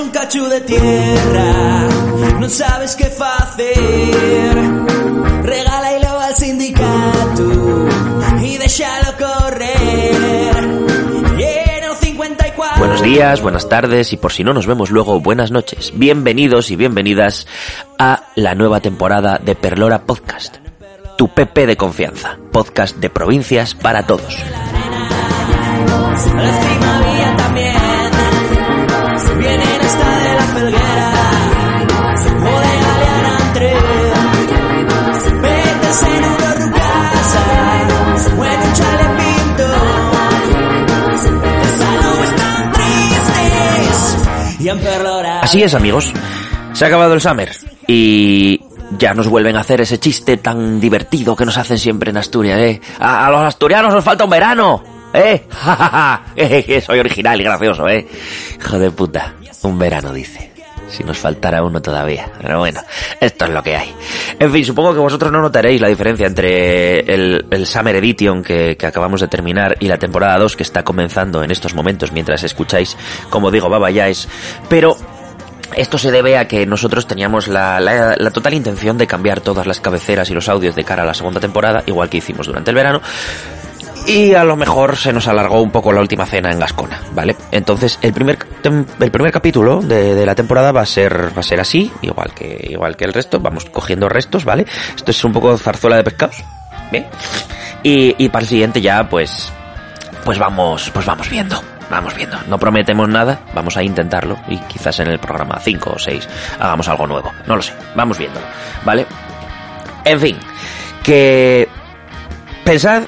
Un 0.00 0.10
cacho 0.10 0.48
de 0.48 0.60
tierra, 0.60 1.88
no 2.38 2.48
sabes 2.48 2.94
qué 2.94 3.06
hacer. 3.06 4.54
Regálalo 5.42 6.20
al 6.20 6.36
sindicato 6.36 7.88
y 8.40 8.58
déjalo 8.58 9.16
correr. 9.18 10.56
El 11.40 11.96
54 11.96 12.78
Buenos 12.78 13.02
días, 13.02 13.42
buenas 13.42 13.68
tardes 13.68 14.12
y 14.12 14.16
por 14.18 14.32
si 14.32 14.44
no 14.44 14.54
nos 14.54 14.68
vemos 14.68 14.90
luego, 14.90 15.18
buenas 15.18 15.50
noches. 15.50 15.92
Bienvenidos 15.92 16.70
y 16.70 16.76
bienvenidas 16.76 17.48
a 17.98 18.22
la 18.36 18.54
nueva 18.54 18.80
temporada 18.80 19.38
de 19.38 19.56
Perlora 19.56 20.04
Podcast. 20.04 20.58
Tu 21.16 21.26
PP 21.26 21.66
de 21.66 21.76
confianza, 21.76 22.38
podcast 22.52 22.96
de 22.98 23.10
provincias 23.10 23.74
para 23.74 24.06
todos. 24.06 24.36
La 26.36 27.36
también 27.36 27.88
Vienen 29.38 29.77
Así 45.48 45.62
es, 45.62 45.72
amigos. 45.72 46.12
Se 46.74 46.84
ha 46.84 46.88
acabado 46.88 47.14
el 47.14 47.22
Summer 47.22 47.50
y 47.86 48.60
ya 48.98 49.14
nos 49.14 49.26
vuelven 49.28 49.56
a 49.56 49.60
hacer 49.60 49.80
ese 49.80 49.98
chiste 49.98 50.36
tan 50.36 50.78
divertido 50.78 51.34
que 51.34 51.46
nos 51.46 51.56
hacen 51.56 51.78
siempre 51.78 52.10
en 52.10 52.18
Asturias, 52.18 52.60
¿eh? 52.60 52.80
A, 53.00 53.30
los 53.30 53.40
asturianos 53.40 53.94
nos 53.94 54.04
falta 54.04 54.24
un 54.24 54.30
verano. 54.30 54.84
Eh, 55.14 55.46
Soy 56.86 56.98
original 56.98 57.40
y 57.40 57.44
gracioso, 57.44 57.88
¿eh? 57.88 58.06
Hijo 58.60 58.78
de 58.78 58.90
puta, 58.90 59.36
un 59.62 59.78
verano, 59.78 60.12
dice. 60.12 60.52
Si 60.88 61.04
nos 61.04 61.18
faltara 61.18 61.62
uno 61.62 61.82
todavía. 61.82 62.30
Pero 62.40 62.60
bueno, 62.60 62.80
esto 63.20 63.44
es 63.44 63.50
lo 63.50 63.62
que 63.62 63.76
hay. 63.76 63.94
En 64.38 64.50
fin, 64.50 64.64
supongo 64.64 64.94
que 64.94 65.00
vosotros 65.00 65.30
no 65.30 65.42
notaréis 65.42 65.80
la 65.80 65.88
diferencia 65.88 66.26
entre 66.26 67.00
el, 67.00 67.66
Summer 67.66 67.96
Edition 67.96 68.42
que, 68.42 68.76
acabamos 68.82 69.20
de 69.20 69.28
terminar 69.28 69.76
y 69.80 69.88
la 69.88 69.98
temporada 69.98 70.38
2 70.38 70.56
que 70.56 70.62
está 70.62 70.84
comenzando 70.84 71.42
en 71.42 71.50
estos 71.50 71.74
momentos 71.74 72.12
mientras 72.12 72.42
escucháis, 72.42 72.96
como 73.28 73.50
digo, 73.50 73.68
babayáis. 73.68 74.28
Pero 74.70 74.96
esto 75.76 75.98
se 75.98 76.10
debe 76.10 76.38
a 76.38 76.48
que 76.48 76.64
nosotros 76.64 77.06
teníamos 77.06 77.48
la 77.48 78.30
total 78.32 78.54
intención 78.54 78.96
de 78.96 79.06
cambiar 79.06 79.40
todas 79.40 79.66
las 79.66 79.80
cabeceras 79.80 80.30
y 80.30 80.34
los 80.34 80.48
audios 80.48 80.74
de 80.74 80.84
cara 80.84 81.02
a 81.02 81.06
la 81.06 81.14
segunda 81.14 81.40
temporada, 81.40 81.82
igual 81.84 82.08
que 82.08 82.16
hicimos 82.16 82.46
durante 82.46 82.70
el 82.70 82.76
verano. 82.76 83.02
Y 84.08 84.32
a 84.32 84.42
lo 84.42 84.56
mejor 84.56 84.96
se 84.96 85.12
nos 85.12 85.28
alargó 85.28 85.60
un 85.60 85.70
poco 85.70 85.92
la 85.92 86.00
última 86.00 86.24
cena 86.24 86.50
en 86.50 86.58
Gascona, 86.58 86.98
¿vale? 87.12 87.36
Entonces, 87.50 87.98
el 88.00 88.14
primer, 88.14 88.38
el 89.00 89.10
primer 89.10 89.30
capítulo 89.30 89.82
de, 89.82 90.14
de 90.14 90.24
la 90.24 90.34
temporada 90.34 90.72
va 90.72 90.80
a 90.80 90.86
ser, 90.86 91.36
va 91.36 91.40
a 91.40 91.42
ser 91.42 91.60
así, 91.60 91.92
igual 92.00 92.32
que, 92.32 92.68
igual 92.70 92.96
que 92.96 93.04
el 93.04 93.12
resto. 93.12 93.38
Vamos 93.38 93.66
cogiendo 93.66 94.08
restos, 94.08 94.46
¿vale? 94.46 94.64
Esto 94.96 95.10
es 95.10 95.24
un 95.24 95.34
poco 95.34 95.58
zarzuela 95.58 95.96
de 95.96 96.04
pescados, 96.04 96.42
¿bien? 96.90 97.06
Y, 97.82 98.14
y 98.24 98.30
para 98.30 98.44
el 98.44 98.48
siguiente 98.48 98.80
ya, 98.80 99.06
pues, 99.10 99.52
pues 100.24 100.38
vamos, 100.38 100.90
pues 100.90 101.04
vamos 101.04 101.28
viendo. 101.28 101.62
Vamos 101.90 102.14
viendo. 102.14 102.38
No 102.48 102.58
prometemos 102.58 103.08
nada, 103.10 103.40
vamos 103.54 103.76
a 103.76 103.82
intentarlo 103.82 104.38
y 104.48 104.56
quizás 104.60 105.00
en 105.00 105.08
el 105.08 105.18
programa 105.18 105.58
5 105.60 105.92
o 105.94 105.98
6 105.98 106.28
hagamos 106.58 106.88
algo 106.88 107.06
nuevo. 107.06 107.30
No 107.46 107.56
lo 107.56 107.62
sé, 107.62 107.74
vamos 107.94 108.18
viéndolo, 108.18 108.46
¿vale? 108.84 109.06
En 110.04 110.20
fin, 110.20 110.38
que 111.02 111.68
pensad 112.64 113.04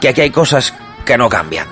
que 0.00 0.08
aquí 0.08 0.20
hay 0.22 0.30
cosas 0.30 0.74
que 1.04 1.16
no 1.16 1.28
cambian, 1.28 1.66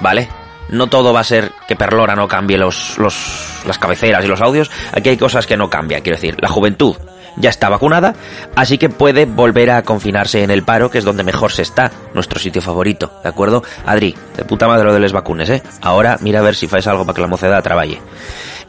¿vale? 0.00 0.28
No 0.68 0.86
todo 0.88 1.12
va 1.12 1.20
a 1.20 1.24
ser 1.24 1.52
que 1.66 1.74
Perlora 1.74 2.14
no 2.14 2.28
cambie 2.28 2.56
los, 2.56 2.96
los, 2.98 3.62
las 3.66 3.78
cabeceras 3.78 4.24
y 4.24 4.28
los 4.28 4.40
audios. 4.40 4.70
Aquí 4.92 5.08
hay 5.08 5.16
cosas 5.16 5.46
que 5.46 5.56
no 5.56 5.68
cambian. 5.68 6.00
Quiero 6.02 6.16
decir, 6.16 6.36
la 6.40 6.48
juventud 6.48 6.96
ya 7.36 7.50
está 7.50 7.68
vacunada, 7.68 8.14
así 8.54 8.78
que 8.78 8.88
puede 8.88 9.24
volver 9.24 9.70
a 9.70 9.82
confinarse 9.82 10.42
en 10.42 10.50
el 10.50 10.62
paro, 10.62 10.90
que 10.90 10.98
es 10.98 11.04
donde 11.04 11.24
mejor 11.24 11.52
se 11.52 11.62
está, 11.62 11.90
nuestro 12.14 12.38
sitio 12.38 12.62
favorito, 12.62 13.12
¿de 13.22 13.28
acuerdo? 13.28 13.62
Adri, 13.86 14.14
de 14.36 14.44
puta 14.44 14.68
madre 14.68 14.84
lo 14.84 14.92
de 14.92 15.00
les 15.00 15.12
vacunes, 15.12 15.48
¿eh? 15.50 15.62
Ahora 15.80 16.18
mira 16.20 16.40
a 16.40 16.42
ver 16.42 16.54
si 16.54 16.68
fais 16.68 16.86
algo 16.86 17.04
para 17.04 17.14
que 17.14 17.22
la 17.22 17.28
mocedad 17.28 17.62
trabaje. 17.62 18.00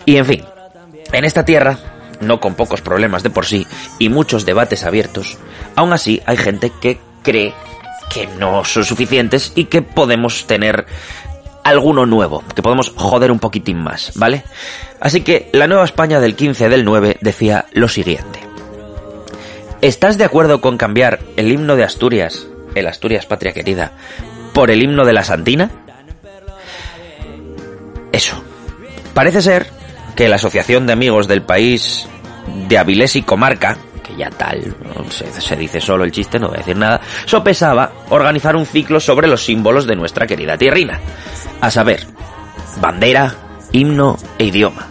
Y 0.05 0.17
en 0.17 0.25
fin, 0.25 0.45
en 1.11 1.25
esta 1.25 1.45
tierra, 1.45 1.77
no 2.21 2.39
con 2.39 2.55
pocos 2.55 2.81
problemas 2.81 3.23
de 3.23 3.29
por 3.29 3.45
sí 3.45 3.67
y 3.99 4.09
muchos 4.09 4.45
debates 4.45 4.83
abiertos, 4.83 5.37
aún 5.75 5.93
así 5.93 6.21
hay 6.25 6.37
gente 6.37 6.71
que 6.81 6.99
cree 7.23 7.53
que 8.13 8.27
no 8.27 8.63
son 8.65 8.83
suficientes 8.83 9.53
y 9.55 9.65
que 9.65 9.81
podemos 9.81 10.45
tener 10.45 10.85
alguno 11.63 12.05
nuevo, 12.05 12.43
que 12.55 12.61
podemos 12.61 12.91
joder 12.95 13.31
un 13.31 13.39
poquitín 13.39 13.77
más, 13.77 14.11
¿vale? 14.15 14.43
Así 14.99 15.21
que 15.21 15.49
la 15.53 15.67
Nueva 15.67 15.85
España 15.85 16.19
del 16.19 16.35
15 16.35 16.69
del 16.69 16.83
9 16.83 17.17
decía 17.21 17.65
lo 17.71 17.87
siguiente. 17.87 18.39
¿Estás 19.81 20.17
de 20.17 20.25
acuerdo 20.25 20.61
con 20.61 20.77
cambiar 20.77 21.19
el 21.37 21.51
himno 21.51 21.75
de 21.75 21.83
Asturias, 21.83 22.47
el 22.75 22.87
Asturias 22.87 23.25
Patria 23.25 23.53
Querida, 23.53 23.93
por 24.53 24.69
el 24.69 24.83
himno 24.83 25.05
de 25.05 25.13
la 25.13 25.23
Santina? 25.23 25.71
Eso. 28.11 28.43
Parece 29.13 29.41
ser 29.41 29.67
que 30.15 30.29
la 30.29 30.35
Asociación 30.35 30.85
de 30.85 30.93
Amigos 30.93 31.27
del 31.27 31.41
País 31.41 32.07
de 32.67 32.77
Avilés 32.77 33.15
y 33.15 33.21
Comarca, 33.21 33.77
que 34.01 34.15
ya 34.15 34.29
tal, 34.29 34.75
se 35.39 35.55
dice 35.55 35.79
solo 35.79 36.03
el 36.03 36.11
chiste, 36.11 36.39
no 36.39 36.47
voy 36.47 36.55
a 36.55 36.59
decir 36.59 36.77
nada, 36.77 37.01
sopesaba 37.25 37.91
organizar 38.09 38.55
un 38.55 38.65
ciclo 38.65 38.99
sobre 38.99 39.27
los 39.27 39.43
símbolos 39.43 39.85
de 39.85 39.95
nuestra 39.95 40.27
querida 40.27 40.57
tierrina. 40.57 40.99
A 41.59 41.71
saber, 41.71 42.05
bandera, 42.79 43.35
himno 43.71 44.17
e 44.37 44.45
idioma. 44.45 44.87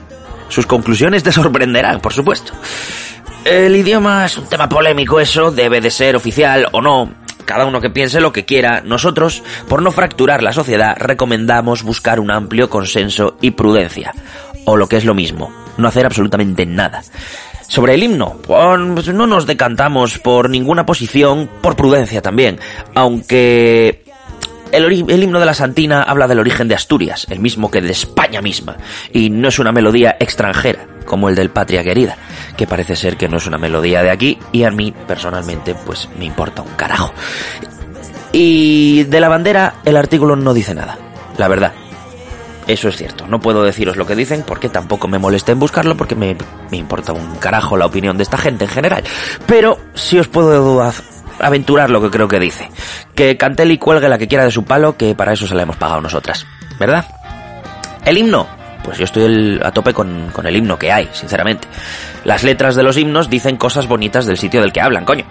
Sus 0.48 0.66
conclusiones 0.66 1.22
te 1.22 1.32
sorprenderán, 1.32 2.00
por 2.00 2.12
supuesto. 2.12 2.52
El 3.44 3.74
idioma 3.74 4.26
es 4.26 4.36
un 4.36 4.46
tema 4.48 4.68
polémico, 4.68 5.18
eso 5.18 5.50
debe 5.50 5.80
de 5.80 5.90
ser 5.90 6.16
oficial 6.16 6.68
o 6.72 6.82
no. 6.82 7.14
Cada 7.44 7.64
uno 7.64 7.80
que 7.80 7.90
piense 7.90 8.20
lo 8.20 8.32
que 8.32 8.44
quiera. 8.44 8.82
Nosotros, 8.84 9.42
por 9.68 9.82
no 9.82 9.90
fracturar 9.90 10.42
la 10.42 10.52
sociedad, 10.52 10.96
recomendamos 10.98 11.82
buscar 11.82 12.20
un 12.20 12.30
amplio 12.30 12.68
consenso 12.68 13.36
y 13.40 13.52
prudencia. 13.52 14.12
O 14.66 14.76
lo 14.76 14.88
que 14.88 14.98
es 14.98 15.04
lo 15.04 15.14
mismo, 15.14 15.50
no 15.78 15.88
hacer 15.88 16.04
absolutamente 16.04 16.66
nada. 16.66 17.02
Sobre 17.70 17.94
el 17.94 18.02
himno, 18.02 18.36
pues 18.44 19.14
no 19.14 19.28
nos 19.28 19.46
decantamos 19.46 20.18
por 20.18 20.50
ninguna 20.50 20.84
posición, 20.84 21.48
por 21.62 21.76
prudencia 21.76 22.20
también. 22.20 22.58
Aunque 22.96 24.02
el, 24.72 24.92
himno 25.22 25.38
de 25.38 25.46
la 25.46 25.54
Santina 25.54 26.02
habla 26.02 26.26
del 26.26 26.40
origen 26.40 26.66
de 26.66 26.74
Asturias, 26.74 27.28
el 27.30 27.38
mismo 27.38 27.70
que 27.70 27.80
de 27.80 27.92
España 27.92 28.42
misma, 28.42 28.76
y 29.12 29.30
no 29.30 29.46
es 29.46 29.60
una 29.60 29.70
melodía 29.70 30.16
extranjera, 30.18 30.84
como 31.06 31.28
el 31.28 31.36
del 31.36 31.50
Patria 31.50 31.84
Querida, 31.84 32.16
que 32.56 32.66
parece 32.66 32.96
ser 32.96 33.16
que 33.16 33.28
no 33.28 33.36
es 33.36 33.46
una 33.46 33.56
melodía 33.56 34.02
de 34.02 34.10
aquí, 34.10 34.36
y 34.50 34.64
a 34.64 34.72
mí, 34.72 34.92
personalmente, 35.06 35.76
pues 35.86 36.08
me 36.18 36.24
importa 36.24 36.62
un 36.62 36.74
carajo. 36.74 37.14
Y 38.32 39.04
de 39.04 39.20
la 39.20 39.28
bandera, 39.28 39.74
el 39.84 39.96
artículo 39.96 40.34
no 40.34 40.52
dice 40.54 40.74
nada, 40.74 40.98
la 41.38 41.46
verdad. 41.46 41.72
Eso 42.70 42.88
es 42.88 42.96
cierto, 42.96 43.26
no 43.26 43.40
puedo 43.40 43.64
deciros 43.64 43.96
lo 43.96 44.06
que 44.06 44.14
dicen 44.14 44.44
porque 44.46 44.68
tampoco 44.68 45.08
me 45.08 45.18
molesta 45.18 45.50
en 45.50 45.58
buscarlo 45.58 45.96
porque 45.96 46.14
me, 46.14 46.36
me 46.70 46.76
importa 46.76 47.12
un 47.12 47.34
carajo 47.34 47.76
la 47.76 47.86
opinión 47.86 48.16
de 48.16 48.22
esta 48.22 48.38
gente 48.38 48.64
en 48.64 48.70
general. 48.70 49.02
Pero 49.44 49.76
sí 49.94 50.20
os 50.20 50.28
puedo 50.28 50.80
aventurar 51.40 51.90
lo 51.90 52.00
que 52.00 52.10
creo 52.10 52.28
que 52.28 52.38
dice. 52.38 52.70
Que 53.16 53.36
Cantelli 53.36 53.76
cuelgue 53.76 54.08
la 54.08 54.18
que 54.18 54.28
quiera 54.28 54.44
de 54.44 54.52
su 54.52 54.62
palo, 54.62 54.96
que 54.96 55.16
para 55.16 55.32
eso 55.32 55.48
se 55.48 55.56
la 55.56 55.62
hemos 55.62 55.78
pagado 55.78 56.00
nosotras. 56.00 56.46
¿Verdad? 56.78 57.04
El 58.04 58.18
himno. 58.18 58.46
Pues 58.84 58.98
yo 58.98 59.04
estoy 59.04 59.58
a 59.64 59.72
tope 59.72 59.92
con, 59.92 60.30
con 60.32 60.46
el 60.46 60.54
himno 60.54 60.78
que 60.78 60.92
hay, 60.92 61.10
sinceramente. 61.12 61.66
Las 62.22 62.44
letras 62.44 62.76
de 62.76 62.84
los 62.84 62.96
himnos 62.96 63.28
dicen 63.28 63.56
cosas 63.56 63.88
bonitas 63.88 64.26
del 64.26 64.38
sitio 64.38 64.60
del 64.60 64.72
que 64.72 64.80
hablan, 64.80 65.04
coño. 65.04 65.24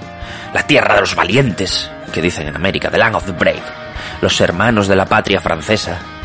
La 0.54 0.64
tierra 0.64 0.96
de 0.96 1.02
los 1.02 1.16
valientes, 1.16 1.90
que 2.12 2.22
dicen 2.22 2.50
en 2.50 2.58
América, 2.58 2.92
the 2.92 2.98
land 2.98 3.16
of 3.16 3.26
the 3.26 3.32
brave. 3.32 3.64
Los 4.20 4.42
hermanos 4.42 4.90
de 4.90 4.98
la 4.98 5.06
patria 5.06 5.40
francesa. 5.40 6.19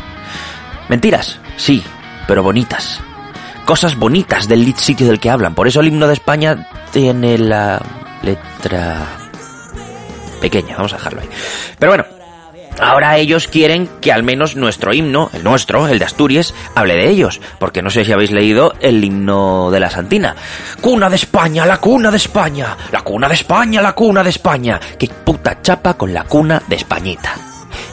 Mentiras, 0.89 1.39
sí, 1.57 1.83
pero 2.27 2.43
bonitas. 2.43 3.01
Cosas 3.65 3.95
bonitas 3.95 4.47
del 4.47 4.75
sitio 4.75 5.07
del 5.07 5.19
que 5.19 5.29
hablan. 5.29 5.55
Por 5.55 5.67
eso 5.67 5.79
el 5.79 5.87
himno 5.87 6.07
de 6.07 6.13
España 6.13 6.69
tiene 6.91 7.37
la 7.37 7.81
letra 8.21 9.07
pequeña, 10.39 10.75
vamos 10.75 10.93
a 10.93 10.97
dejarlo 10.97 11.21
ahí. 11.21 11.29
Pero 11.79 11.91
bueno, 11.91 12.05
ahora 12.79 13.17
ellos 13.17 13.47
quieren 13.47 13.89
que 14.01 14.11
al 14.11 14.21
menos 14.21 14.55
nuestro 14.55 14.93
himno, 14.93 15.31
el 15.33 15.43
nuestro, 15.43 15.87
el 15.87 15.97
de 15.97 16.05
Asturias, 16.05 16.53
hable 16.75 16.95
de 16.95 17.09
ellos. 17.09 17.41
Porque 17.57 17.81
no 17.81 17.89
sé 17.89 18.05
si 18.05 18.11
habéis 18.11 18.31
leído 18.31 18.73
el 18.79 19.03
himno 19.03 19.71
de 19.71 19.79
la 19.79 19.89
Santina. 19.89 20.35
Cuna 20.81 21.09
de 21.09 21.15
España, 21.15 21.65
la 21.65 21.77
cuna 21.77 22.11
de 22.11 22.17
España, 22.17 22.77
la 22.91 23.01
cuna 23.01 23.27
de 23.27 23.33
España, 23.33 23.81
la 23.81 23.93
cuna 23.93 24.23
de 24.23 24.29
España. 24.29 24.79
Qué 24.99 25.07
puta 25.07 25.61
chapa 25.63 25.95
con 25.95 26.13
la 26.13 26.25
cuna 26.25 26.61
de 26.67 26.75
Españita. 26.75 27.35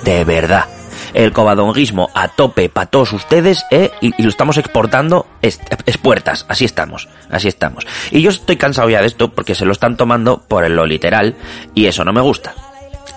De 0.04 0.24
verdad. 0.24 0.81
El 1.14 1.32
covadonguismo 1.32 2.10
a 2.14 2.28
tope 2.28 2.68
para 2.68 2.86
todos 2.86 3.12
ustedes, 3.12 3.64
¿eh? 3.70 3.90
Y, 4.00 4.22
lo 4.22 4.28
estamos 4.28 4.56
exportando 4.58 5.26
es, 5.42 5.60
es 5.86 5.98
puertas. 5.98 6.46
Así 6.48 6.64
estamos, 6.64 7.08
así 7.30 7.48
estamos. 7.48 7.86
Y 8.10 8.22
yo 8.22 8.30
estoy 8.30 8.56
cansado 8.56 8.88
ya 8.88 9.00
de 9.00 9.06
esto 9.06 9.30
porque 9.30 9.54
se 9.54 9.64
lo 9.64 9.72
están 9.72 9.96
tomando 9.96 10.42
por 10.48 10.68
lo 10.70 10.86
literal 10.86 11.34
y 11.74 11.86
eso 11.86 12.04
no 12.04 12.12
me 12.12 12.20
gusta. 12.20 12.54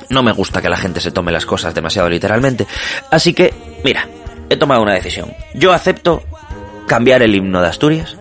No 0.09 0.23
me 0.23 0.31
gusta 0.31 0.61
que 0.61 0.69
la 0.69 0.77
gente 0.77 0.99
se 1.01 1.11
tome 1.11 1.31
las 1.31 1.45
cosas 1.45 1.73
demasiado 1.73 2.09
literalmente. 2.09 2.67
Así 3.11 3.33
que, 3.33 3.53
mira, 3.83 4.07
he 4.49 4.57
tomado 4.57 4.81
una 4.81 4.93
decisión. 4.93 5.33
Yo 5.53 5.73
acepto 5.73 6.23
cambiar 6.87 7.23
el 7.23 7.33
himno 7.33 7.61
de 7.61 7.67
Asturias 7.67 8.17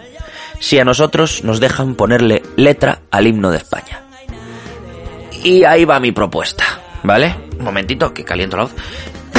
si 0.61 0.79
a 0.79 0.85
nosotros 0.85 1.45
nos 1.45 1.61
dejan 1.61 1.95
ponerle 1.95 2.43
letra 2.57 3.01
al 3.11 3.27
himno 3.27 3.51
de 3.51 3.59
España. 3.59 4.03
Y 5.43 5.65
ahí 5.65 5.85
va 5.85 6.01
mi 6.01 6.13
propuesta, 6.13 6.65
¿vale? 7.03 7.37
Un 7.59 7.65
momentito, 7.65 8.15
que 8.15 8.25
caliento 8.25 8.57
la 8.57 8.63
voz. 8.65 8.73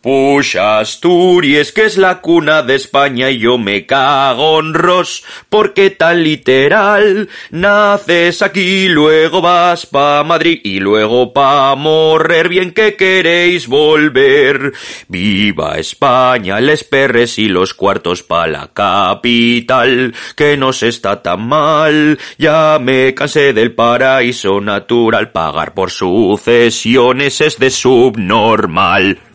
Push 0.00 0.56
Asturias, 0.56 1.72
que 1.72 1.84
es 1.84 1.98
la 1.98 2.20
cuna 2.20 2.62
de 2.62 2.76
España 2.76 3.30
y 3.30 3.40
yo 3.40 3.58
me 3.58 3.84
cago 3.84 4.60
en 4.60 4.72
Ros, 4.72 5.24
porque 5.48 5.90
tan 5.90 6.22
literal, 6.22 7.28
naces 7.50 8.40
aquí, 8.42 8.86
luego 8.86 9.42
vas 9.42 9.86
pa 9.86 10.22
Madrid 10.22 10.60
y 10.62 10.78
luego 10.78 11.32
pa 11.32 11.74
morrer, 11.74 12.48
bien 12.48 12.72
que 12.72 12.94
queréis 12.94 13.66
volver. 13.66 14.72
Viva 15.08 15.78
España, 15.78 16.60
les 16.60 16.84
perres 16.84 17.36
y 17.40 17.48
los 17.48 17.74
cuartos 17.74 18.22
pa 18.22 18.46
la 18.46 18.68
capital, 18.72 20.14
que 20.36 20.56
no 20.56 20.70
está 20.70 21.22
tan 21.22 21.48
mal, 21.48 22.20
ya 22.38 22.78
me 22.80 23.14
cansé 23.14 23.52
del 23.52 23.74
paraíso 23.74 24.60
natural, 24.60 25.32
pagar 25.32 25.74
por 25.74 25.90
sucesiones 25.90 27.40
es 27.40 27.58
de 27.58 27.70
subnormal. 27.70 29.27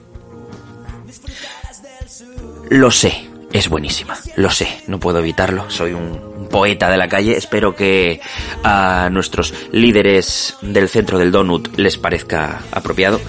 Lo 2.74 2.90
sé, 2.90 3.30
es 3.52 3.70
buenísima, 3.70 4.18
lo 4.36 4.50
sé, 4.50 4.68
no 4.88 5.00
puedo 5.00 5.20
evitarlo, 5.20 5.70
soy 5.70 5.94
un 5.94 6.48
poeta 6.50 6.90
de 6.90 6.98
la 6.98 7.08
calle, 7.08 7.38
espero 7.38 7.76
que 7.76 8.20
a 8.64 9.10
nuestros 9.12 9.54
líderes 9.72 10.56
del 10.64 10.90
centro 10.90 11.20
del 11.20 11.32
Donut 11.32 11.78
les 11.78 12.00
parezca 12.00 12.64
apropiado. 12.72 13.22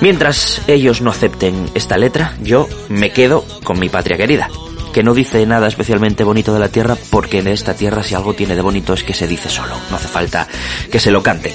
Mientras 0.00 0.62
ellos 0.66 1.00
no 1.00 1.10
acepten 1.10 1.70
esta 1.74 1.96
letra, 1.96 2.34
yo 2.42 2.68
me 2.88 3.12
quedo 3.12 3.44
con 3.62 3.78
mi 3.78 3.88
patria 3.88 4.16
querida, 4.16 4.50
que 4.92 5.04
no 5.04 5.14
dice 5.14 5.46
nada 5.46 5.68
especialmente 5.68 6.24
bonito 6.24 6.52
de 6.52 6.58
la 6.58 6.68
tierra, 6.68 6.96
porque 7.10 7.38
en 7.38 7.46
esta 7.46 7.74
tierra 7.74 8.02
si 8.02 8.16
algo 8.16 8.34
tiene 8.34 8.56
de 8.56 8.62
bonito 8.62 8.94
es 8.94 9.04
que 9.04 9.14
se 9.14 9.28
dice 9.28 9.48
solo, 9.48 9.76
no 9.90 9.96
hace 9.96 10.08
falta 10.08 10.48
que 10.90 10.98
se 10.98 11.12
lo 11.12 11.22
cante. 11.22 11.54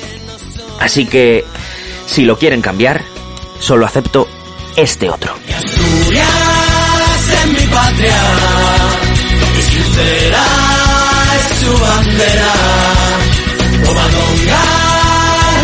Así 0.80 1.06
que, 1.06 1.44
si 2.06 2.24
lo 2.24 2.40
quieren 2.40 2.62
cambiar, 2.62 3.02
solo 3.60 3.86
acepto 3.86 4.30
este 4.78 5.10
otro. 5.10 5.36
Es 7.72 7.78
patria 7.78 8.22
y 9.58 9.62
sincera 9.62 10.44
es 11.38 11.58
su 11.60 11.72
bandera. 11.80 12.54
Covadonga 13.86 14.64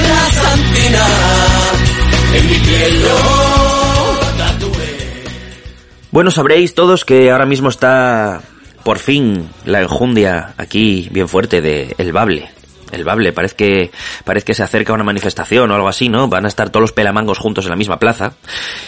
la 0.07 0.31
santina, 0.31 1.05
en 2.33 2.47
mi 2.47 2.57
piel 2.59 3.01
lo. 3.01 3.57
Bueno, 6.11 6.31
sabréis 6.31 6.73
todos 6.73 7.05
que 7.05 7.29
ahora 7.29 7.45
mismo 7.45 7.69
está 7.69 8.41
por 8.83 8.97
fin 8.97 9.49
la 9.65 9.81
enjundia 9.81 10.53
aquí 10.57 11.09
bien 11.11 11.27
fuerte 11.27 11.61
de 11.61 11.93
El 11.97 12.13
Bable. 12.13 12.49
El 12.91 13.03
Bable, 13.03 13.33
parece 13.33 13.55
que, 13.55 13.91
parece 14.23 14.45
que 14.45 14.53
se 14.53 14.63
acerca 14.63 14.93
a 14.93 14.95
una 14.95 15.03
manifestación 15.03 15.69
o 15.69 15.75
algo 15.75 15.89
así, 15.89 16.07
¿no? 16.07 16.29
Van 16.29 16.45
a 16.45 16.47
estar 16.47 16.69
todos 16.69 16.81
los 16.81 16.93
pelamangos 16.93 17.37
juntos 17.37 17.65
en 17.65 17.71
la 17.71 17.75
misma 17.75 17.99
plaza. 17.99 18.33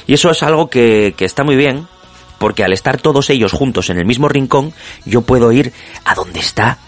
Y 0.08 0.14
eso 0.14 0.32
es 0.32 0.42
algo 0.42 0.70
que, 0.70 1.14
que 1.18 1.26
está 1.26 1.44
muy 1.44 1.58
bien, 1.58 1.86
porque 2.40 2.64
al 2.64 2.74
estar 2.74 3.00
todos 3.00 3.30
ellos 3.30 3.52
juntos 3.52 3.90
en 3.90 4.00
el 4.00 4.06
mismo 4.06 4.28
rincón, 4.30 4.74
yo 5.06 5.22
puedo 5.22 5.52
ir 5.52 5.74
a 6.06 6.16
donde 6.16 6.40
está 6.40 6.80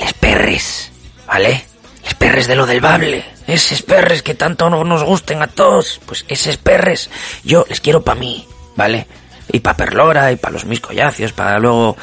les 0.00 0.12
perres, 0.14 0.90
¿vale? 1.26 1.64
Les 2.02 2.14
perres 2.14 2.46
de 2.46 2.56
lo 2.56 2.66
del 2.66 2.80
Bable. 2.80 3.24
Esos 3.46 3.82
perres 3.82 4.22
que 4.22 4.34
tanto 4.34 4.70
no 4.70 4.82
nos 4.84 5.04
gusten 5.04 5.42
a 5.42 5.46
todos. 5.46 6.00
Pues 6.06 6.24
esos 6.28 6.56
perres, 6.56 7.10
yo 7.44 7.64
les 7.68 7.80
quiero 7.80 8.02
para 8.02 8.18
mí, 8.18 8.46
¿vale? 8.76 9.06
Y 9.52 9.60
para 9.60 9.76
Perlora, 9.76 10.32
y 10.32 10.36
para 10.36 10.54
los 10.54 10.64
mis 10.64 10.80
collacios, 10.80 11.32
para 11.32 11.58
luego... 11.58 11.96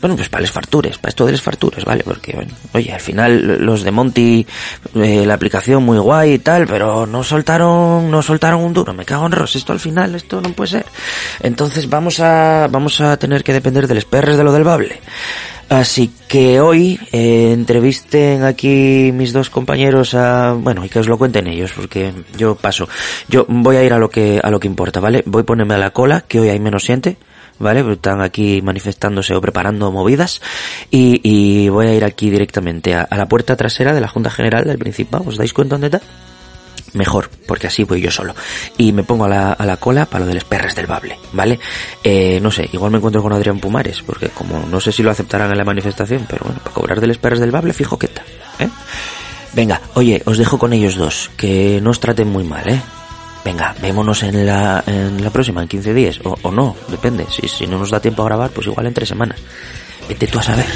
Bueno, 0.00 0.16
pues 0.16 0.28
para 0.28 0.42
les 0.42 0.50
fartures, 0.50 0.98
para 0.98 1.10
esto 1.10 1.26
de 1.26 1.32
les 1.32 1.42
fartures, 1.42 1.84
¿vale? 1.84 2.02
Porque, 2.04 2.46
oye, 2.72 2.92
al 2.92 3.00
final 3.00 3.64
los 3.64 3.82
de 3.82 3.90
Monty, 3.90 4.46
eh, 4.94 5.24
la 5.26 5.34
aplicación 5.34 5.82
muy 5.82 5.98
guay 5.98 6.34
y 6.34 6.38
tal, 6.38 6.66
pero 6.66 7.06
no 7.06 7.22
soltaron, 7.24 8.10
no 8.10 8.22
soltaron 8.22 8.62
un 8.62 8.72
duro, 8.72 8.92
me 8.92 9.04
cago 9.04 9.26
en 9.26 9.32
Ros, 9.32 9.56
esto 9.56 9.72
al 9.72 9.80
final, 9.80 10.14
esto 10.14 10.40
no 10.40 10.50
puede 10.50 10.70
ser. 10.70 10.86
Entonces 11.42 11.88
vamos 11.88 12.20
a, 12.20 12.68
vamos 12.70 13.00
a 13.00 13.16
tener 13.16 13.42
que 13.42 13.52
depender 13.52 13.86
de 13.86 13.94
los 13.94 14.04
perres 14.04 14.36
de 14.36 14.44
lo 14.44 14.52
del 14.52 14.64
Bable. 14.64 15.00
Así 15.68 16.12
que 16.28 16.60
hoy 16.60 17.00
eh, 17.10 17.50
entrevisten 17.52 18.44
aquí 18.44 19.10
mis 19.12 19.32
dos 19.32 19.50
compañeros 19.50 20.14
a, 20.14 20.52
bueno, 20.52 20.84
y 20.84 20.88
que 20.88 21.00
os 21.00 21.08
lo 21.08 21.18
cuenten 21.18 21.48
ellos, 21.48 21.72
porque 21.74 22.12
yo 22.36 22.54
paso. 22.54 22.88
Yo 23.28 23.46
voy 23.48 23.76
a 23.76 23.82
ir 23.82 23.92
a 23.92 23.98
lo 23.98 24.08
que, 24.08 24.40
a 24.40 24.50
lo 24.50 24.60
que 24.60 24.68
importa, 24.68 25.00
¿vale? 25.00 25.24
Voy 25.26 25.42
a 25.42 25.46
ponerme 25.46 25.74
a 25.74 25.78
la 25.78 25.90
cola, 25.90 26.20
que 26.20 26.38
hoy 26.38 26.50
hay 26.50 26.60
menos 26.60 26.84
gente, 26.84 27.16
¿vale? 27.58 27.82
Porque 27.82 27.94
Están 27.94 28.20
aquí 28.20 28.60
manifestándose 28.62 29.34
o 29.34 29.40
preparando 29.40 29.90
movidas 29.90 30.40
y, 30.90 31.68
voy 31.68 31.86
a 31.86 31.94
ir 31.94 32.04
aquí 32.04 32.30
directamente 32.30 32.94
a, 32.94 33.02
a 33.02 33.16
la 33.16 33.26
puerta 33.26 33.56
trasera 33.56 33.92
de 33.92 34.00
la 34.00 34.08
Junta 34.08 34.30
General 34.30 34.64
del 34.64 34.78
Principado. 34.78 35.24
¿Os 35.26 35.36
dais 35.36 35.52
cuenta 35.52 35.74
dónde 35.74 35.88
está? 35.88 36.00
mejor, 36.96 37.30
porque 37.46 37.68
así 37.68 37.84
voy 37.84 38.00
yo 38.00 38.10
solo. 38.10 38.34
Y 38.76 38.92
me 38.92 39.04
pongo 39.04 39.26
a 39.26 39.28
la, 39.28 39.52
a 39.52 39.66
la 39.66 39.76
cola 39.76 40.06
para 40.06 40.24
lo 40.24 40.28
de 40.28 40.34
los 40.34 40.44
perres 40.44 40.74
del 40.74 40.86
bable, 40.86 41.18
¿vale? 41.32 41.60
Eh, 42.02 42.40
no 42.40 42.50
sé, 42.50 42.68
igual 42.72 42.90
me 42.90 42.98
encuentro 42.98 43.22
con 43.22 43.32
Adrián 43.32 43.60
Pumares, 43.60 44.02
porque 44.02 44.28
como 44.30 44.66
no 44.66 44.80
sé 44.80 44.92
si 44.92 45.02
lo 45.02 45.10
aceptarán 45.10 45.50
en 45.50 45.58
la 45.58 45.64
manifestación, 45.64 46.26
pero 46.28 46.44
bueno, 46.44 46.60
para 46.62 46.74
cobrar 46.74 47.00
de 47.00 47.06
los 47.06 47.18
perres 47.18 47.40
del 47.40 47.50
bable, 47.50 47.72
fijo 47.72 47.98
que 47.98 48.06
está, 48.06 48.22
¿eh? 48.58 48.68
Venga, 49.52 49.80
oye, 49.94 50.22
os 50.26 50.38
dejo 50.38 50.58
con 50.58 50.72
ellos 50.72 50.96
dos, 50.96 51.30
que 51.36 51.80
no 51.82 51.90
os 51.90 52.00
traten 52.00 52.28
muy 52.28 52.44
mal, 52.44 52.68
¿eh? 52.68 52.80
Venga, 53.46 53.76
vémonos 53.80 54.24
en 54.24 54.44
la, 54.44 54.82
en 54.88 55.22
la 55.22 55.30
próxima, 55.30 55.62
en 55.62 55.68
15 55.68 55.94
días, 55.94 56.18
o, 56.24 56.50
no, 56.50 56.74
depende. 56.88 57.26
Si, 57.30 57.46
si 57.46 57.64
no 57.68 57.78
nos 57.78 57.90
da 57.90 58.00
tiempo 58.00 58.22
a 58.22 58.24
grabar, 58.24 58.50
pues 58.50 58.66
igual 58.66 58.88
en 58.88 58.94
tres 58.94 59.08
semanas. 59.08 59.38
Vete 60.08 60.26
tú 60.26 60.40
a 60.40 60.42
saber. 60.42 60.66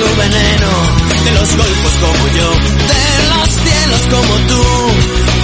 Su 0.00 0.16
veneno. 0.16 0.70
De 1.24 1.30
los 1.32 1.56
golfos 1.56 1.92
como 2.00 2.28
yo, 2.28 2.50
de 2.90 3.06
los 3.28 3.48
cielos 3.48 4.02
como 4.10 4.34
tú, 4.48 4.62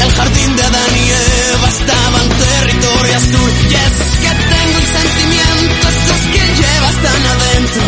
del 0.00 0.10
jardín 0.12 0.56
de 0.56 0.62
Adán 0.62 0.92
y 0.96 1.06
Eva 1.52 1.68
estaban 1.68 2.28
territorio 2.28 3.16
azul. 3.16 3.50
Y 3.70 3.74
es 3.74 3.96
que 4.22 4.32
tengo 4.54 4.76
un 4.80 4.88
sentimiento, 4.96 5.88
esos 5.88 6.22
que 6.32 6.42
llevas 6.60 6.96
tan 7.04 7.22
adentro. 7.34 7.82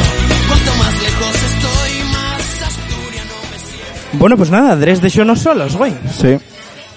Cuanto 0.48 0.74
más 0.76 0.94
lejos 1.02 1.34
estoy, 1.52 1.92
más 2.12 2.62
asturiano 2.68 3.34
me 3.50 3.58
siento. 3.58 4.18
Bueno, 4.18 4.36
pues 4.36 4.50
nada, 4.50 4.76
Dres 4.76 5.00
de 5.00 5.24
no 5.24 5.36
solos, 5.36 5.76
güey. 5.76 5.94
Sí, 6.20 6.38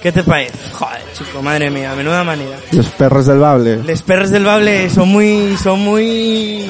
¿Qué 0.02 0.12
te 0.12 0.24
parece? 0.24 0.58
Joder, 0.74 1.02
chico, 1.14 1.42
madre 1.42 1.70
mía, 1.70 1.94
menuda 1.96 2.24
manera. 2.24 2.58
los 2.72 2.88
perros 2.90 3.28
del 3.28 3.38
bable. 3.38 3.84
Les 3.84 4.02
perros 4.02 4.32
del 4.32 4.44
bable 4.44 4.90
son 4.90 5.08
muy, 5.10 5.56
son 5.62 5.80
muy 5.80 6.68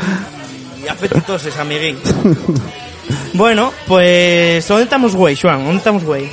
apetitosos, 0.90 1.58
amiguín. 1.58 1.98
Bueno, 3.34 3.72
pues, 3.88 4.68
¿dónde 4.68 4.84
estamos, 4.84 5.16
güey, 5.16 5.36
Joan? 5.36 5.64
¿Dónde 5.64 5.78
estamos, 5.78 6.04
güey? 6.04 6.30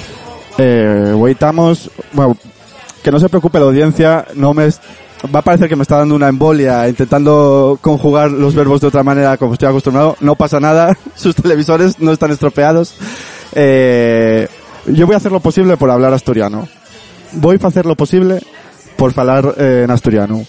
Eh, 0.58 1.12
güey, 1.14 1.32
estamos... 1.34 1.90
Bueno, 2.12 2.36
que 3.02 3.12
no 3.12 3.20
se 3.20 3.28
preocupe 3.28 3.58
la 3.58 3.66
audiencia, 3.66 4.26
no 4.34 4.52
me... 4.52 4.68
Va 5.34 5.40
a 5.40 5.42
parecer 5.42 5.68
que 5.68 5.74
me 5.74 5.82
está 5.82 5.98
dando 5.98 6.14
una 6.14 6.28
embolia 6.28 6.88
intentando 6.88 7.76
conjugar 7.80 8.30
los 8.30 8.54
verbos 8.54 8.80
de 8.80 8.86
otra 8.86 9.02
manera 9.02 9.36
como 9.36 9.54
estoy 9.54 9.68
acostumbrado. 9.68 10.16
No 10.20 10.36
pasa 10.36 10.60
nada, 10.60 10.96
sus 11.16 11.34
televisores 11.34 11.98
no 11.98 12.12
están 12.12 12.30
estropeados. 12.30 12.94
Eh, 13.52 14.46
yo 14.86 15.06
voy 15.06 15.14
a 15.14 15.16
hacer 15.16 15.32
lo 15.32 15.40
posible 15.40 15.76
por 15.76 15.90
hablar 15.90 16.12
asturiano. 16.12 16.68
Voy 17.32 17.58
a 17.60 17.66
hacer 17.66 17.84
lo 17.84 17.96
posible 17.96 18.40
por 18.96 19.12
hablar 19.18 19.54
eh, 19.58 19.82
en 19.84 19.90
asturiano. 19.90 20.46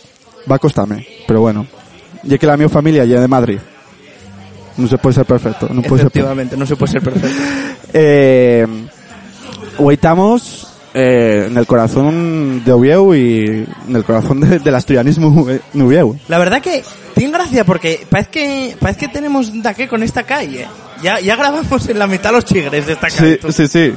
Va 0.50 0.58
a 0.58 0.60
costarme, 0.60 1.06
pero 1.28 1.42
bueno. 1.42 1.66
Ya 2.24 2.38
que 2.38 2.46
la 2.46 2.58
mi 2.58 2.68
familia 2.68 3.06
ya 3.06 3.20
de 3.20 3.28
Madrid. 3.28 3.60
No 4.80 4.88
se 4.88 4.98
puede 4.98 5.16
ser 5.16 5.26
perfecto. 5.26 5.68
No 5.72 5.82
puede 5.82 6.04
ser 6.04 6.12
perfecto. 6.12 6.20
Efectivamente, 6.20 6.58
no 6.58 6.66
se 6.66 6.76
puede 6.76 6.92
ser 6.92 7.02
perfecto. 7.04 7.30
Eh, 7.92 8.68
hoy 9.80 9.96
estamos 9.96 10.68
eh, 10.94 11.48
en 11.50 11.58
el 11.58 11.66
corazón 11.66 12.64
de 12.64 12.72
Oviedo 12.72 13.16
y 13.16 13.66
en 13.88 13.96
el 13.96 14.04
corazón 14.04 14.42
de- 14.42 14.60
del 14.60 14.76
asturianismo 14.76 15.48
Oviedo. 15.74 16.16
La 16.28 16.38
verdad 16.38 16.62
que 16.62 16.84
tiene 17.16 17.34
gracia 17.34 17.64
porque 17.66 18.06
parece 18.08 18.30
que, 18.30 18.76
parece 18.80 19.00
que 19.00 19.08
tenemos 19.08 19.52
da 19.64 19.74
que 19.74 19.88
con 19.88 20.04
esta 20.04 20.22
calle. 20.24 20.68
Ya, 21.02 21.20
ya 21.20 21.36
grabamos 21.36 21.90
en 21.90 21.98
la 21.98 22.06
mitad 22.06 22.32
los 22.32 22.46
chigres 22.46 22.86
de 22.86 22.94
esta 22.94 23.10
Sí, 23.10 23.18
calle. 23.18 23.40
sí, 23.54 23.68
sí. 23.68 23.94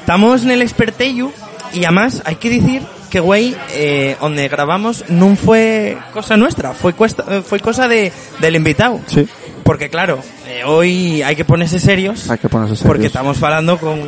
Estamos 0.00 0.42
en 0.42 0.50
el 0.50 0.62
Expertello 0.62 1.30
y 1.72 1.84
además 1.84 2.20
hay 2.24 2.34
que 2.36 2.50
decir 2.50 2.82
que, 3.08 3.20
güey, 3.20 3.54
eh, 3.74 4.16
donde 4.20 4.48
grabamos 4.48 5.04
no 5.08 5.36
fue 5.36 5.96
cosa 6.12 6.36
nuestra, 6.36 6.72
fue, 6.72 6.92
cuesta- 6.94 7.24
eh, 7.30 7.42
fue 7.46 7.60
cosa 7.60 7.86
de, 7.86 8.10
del 8.40 8.56
invitado. 8.56 9.00
Sí. 9.06 9.28
Porque 9.68 9.90
claro, 9.90 10.20
eh, 10.46 10.62
hoy 10.64 11.20
hay 11.20 11.36
que 11.36 11.44
ponerse 11.44 11.78
serios. 11.78 12.30
Hay 12.30 12.38
que 12.38 12.48
ponerse 12.48 12.74
serios. 12.74 12.90
Porque 12.90 13.06
estamos 13.06 13.42
hablando 13.42 13.76
con, 13.76 14.00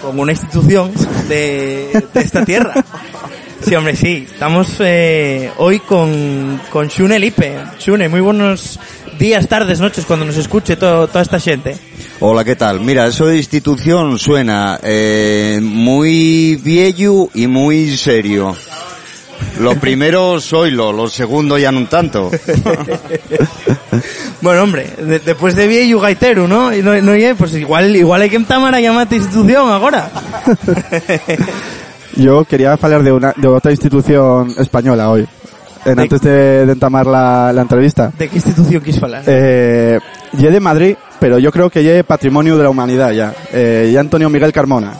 con 0.00 0.18
una 0.18 0.32
institución 0.32 0.90
de, 1.28 2.02
de 2.14 2.20
esta 2.20 2.46
tierra. 2.46 2.82
Sí, 3.60 3.76
hombre, 3.76 3.94
sí. 3.94 4.26
Estamos 4.28 4.74
eh, 4.80 5.48
hoy 5.58 5.78
con, 5.78 6.60
con 6.68 6.88
Shune 6.88 7.20
Lipe. 7.20 7.60
Shune, 7.78 8.08
muy 8.08 8.20
buenos 8.20 8.80
días, 9.20 9.46
tardes, 9.46 9.78
noches, 9.78 10.04
cuando 10.04 10.26
nos 10.26 10.36
escuche 10.36 10.74
todo, 10.74 11.06
toda 11.06 11.22
esta 11.22 11.38
gente. 11.38 11.76
Hola, 12.18 12.42
¿qué 12.42 12.56
tal? 12.56 12.80
Mira, 12.80 13.06
eso 13.06 13.26
de 13.26 13.36
institución 13.36 14.18
suena 14.18 14.80
eh, 14.82 15.60
muy 15.62 16.56
viejo 16.56 17.30
y 17.34 17.46
muy 17.46 17.96
serio. 17.96 18.56
Lo 19.60 19.74
primero 19.76 20.40
soy 20.40 20.70
lo, 20.70 20.92
lo 20.92 21.08
segundo 21.08 21.58
ya 21.58 21.70
no 21.72 21.86
tanto. 21.86 22.30
Bueno, 24.40 24.64
hombre, 24.64 24.90
de- 24.98 25.20
después 25.20 25.54
de 25.54 25.68
viejo 25.68 26.00
gaitero, 26.00 26.48
¿no? 26.48 26.74
Y 26.74 26.82
no, 26.82 27.00
no 27.00 27.12
pues 27.36 27.54
igual, 27.54 27.94
igual 27.94 28.22
hay 28.22 28.30
que 28.30 28.34
entamar 28.36 28.74
a 28.74 28.80
llamarte 28.80 29.14
institución 29.14 29.68
ahora. 29.70 30.10
Yo 32.16 32.44
quería 32.44 32.72
hablar 32.72 33.02
de, 33.04 33.12
una, 33.12 33.32
de 33.36 33.46
otra 33.48 33.70
institución 33.70 34.52
española 34.58 35.10
hoy. 35.10 35.26
En, 35.84 35.94
De- 35.96 36.02
antes 36.02 36.20
de, 36.20 36.66
de 36.66 36.72
entamar 36.72 37.06
la, 37.06 37.52
la 37.52 37.62
entrevista. 37.62 38.10
¿De 38.18 38.28
qué 38.28 38.36
institución 38.36 38.82
quieres 38.82 39.02
hablar? 39.02 39.22
Eh, 39.26 39.98
ye 40.36 40.50
de 40.50 40.60
Madrid, 40.60 40.96
pero 41.20 41.38
yo 41.38 41.50
creo 41.52 41.70
que 41.70 41.82
ye 41.84 42.02
patrimonio 42.04 42.56
de 42.56 42.64
la 42.64 42.70
humanidad 42.70 43.12
ya. 43.12 43.32
Eh, 43.52 43.90
y 43.92 43.96
Antonio 43.96 44.28
Miguel 44.28 44.52
Carmona. 44.52 44.92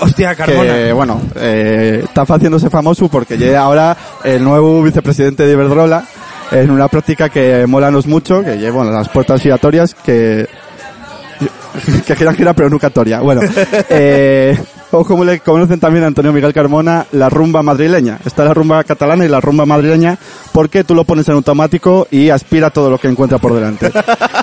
Hostia, 0.00 0.34
Carmona. 0.34 0.72
Que, 0.72 0.92
bueno, 0.92 1.20
eh, 1.36 2.02
está 2.04 2.22
haciéndose 2.22 2.70
famoso 2.70 3.08
porque 3.08 3.36
llega 3.36 3.60
ahora 3.60 3.96
el 4.24 4.42
nuevo 4.42 4.82
vicepresidente 4.82 5.46
de 5.46 5.52
Iberdrola 5.52 6.04
en 6.50 6.70
una 6.70 6.88
práctica 6.88 7.28
que 7.28 7.66
molanos 7.66 8.06
mucho, 8.06 8.42
que 8.42 8.58
lleva 8.58 8.76
bueno, 8.76 8.92
las 8.92 9.08
puertas 9.08 9.40
giratorias 9.40 9.94
que 9.94 10.48
que 12.06 12.16
giran, 12.16 12.34
giran, 12.34 12.54
pero 12.54 12.70
nunca 12.70 12.90
toria. 12.90 13.20
Bueno, 13.20 13.42
eh, 13.90 14.56
o 14.90 15.04
como 15.04 15.24
le 15.24 15.40
conocen 15.40 15.80
también 15.80 16.04
a 16.04 16.08
Antonio 16.08 16.32
Miguel 16.32 16.52
Carmona, 16.52 17.06
la 17.12 17.28
rumba 17.28 17.62
madrileña. 17.62 18.18
Está 18.24 18.44
la 18.44 18.54
rumba 18.54 18.82
catalana 18.84 19.24
y 19.24 19.28
la 19.28 19.40
rumba 19.40 19.66
madrileña 19.66 20.18
porque 20.52 20.84
tú 20.84 20.94
lo 20.94 21.04
pones 21.04 21.28
en 21.28 21.34
automático 21.34 22.06
y 22.10 22.30
aspira 22.30 22.70
todo 22.70 22.90
lo 22.90 22.98
que 22.98 23.08
encuentra 23.08 23.38
por 23.38 23.54
delante. 23.54 23.90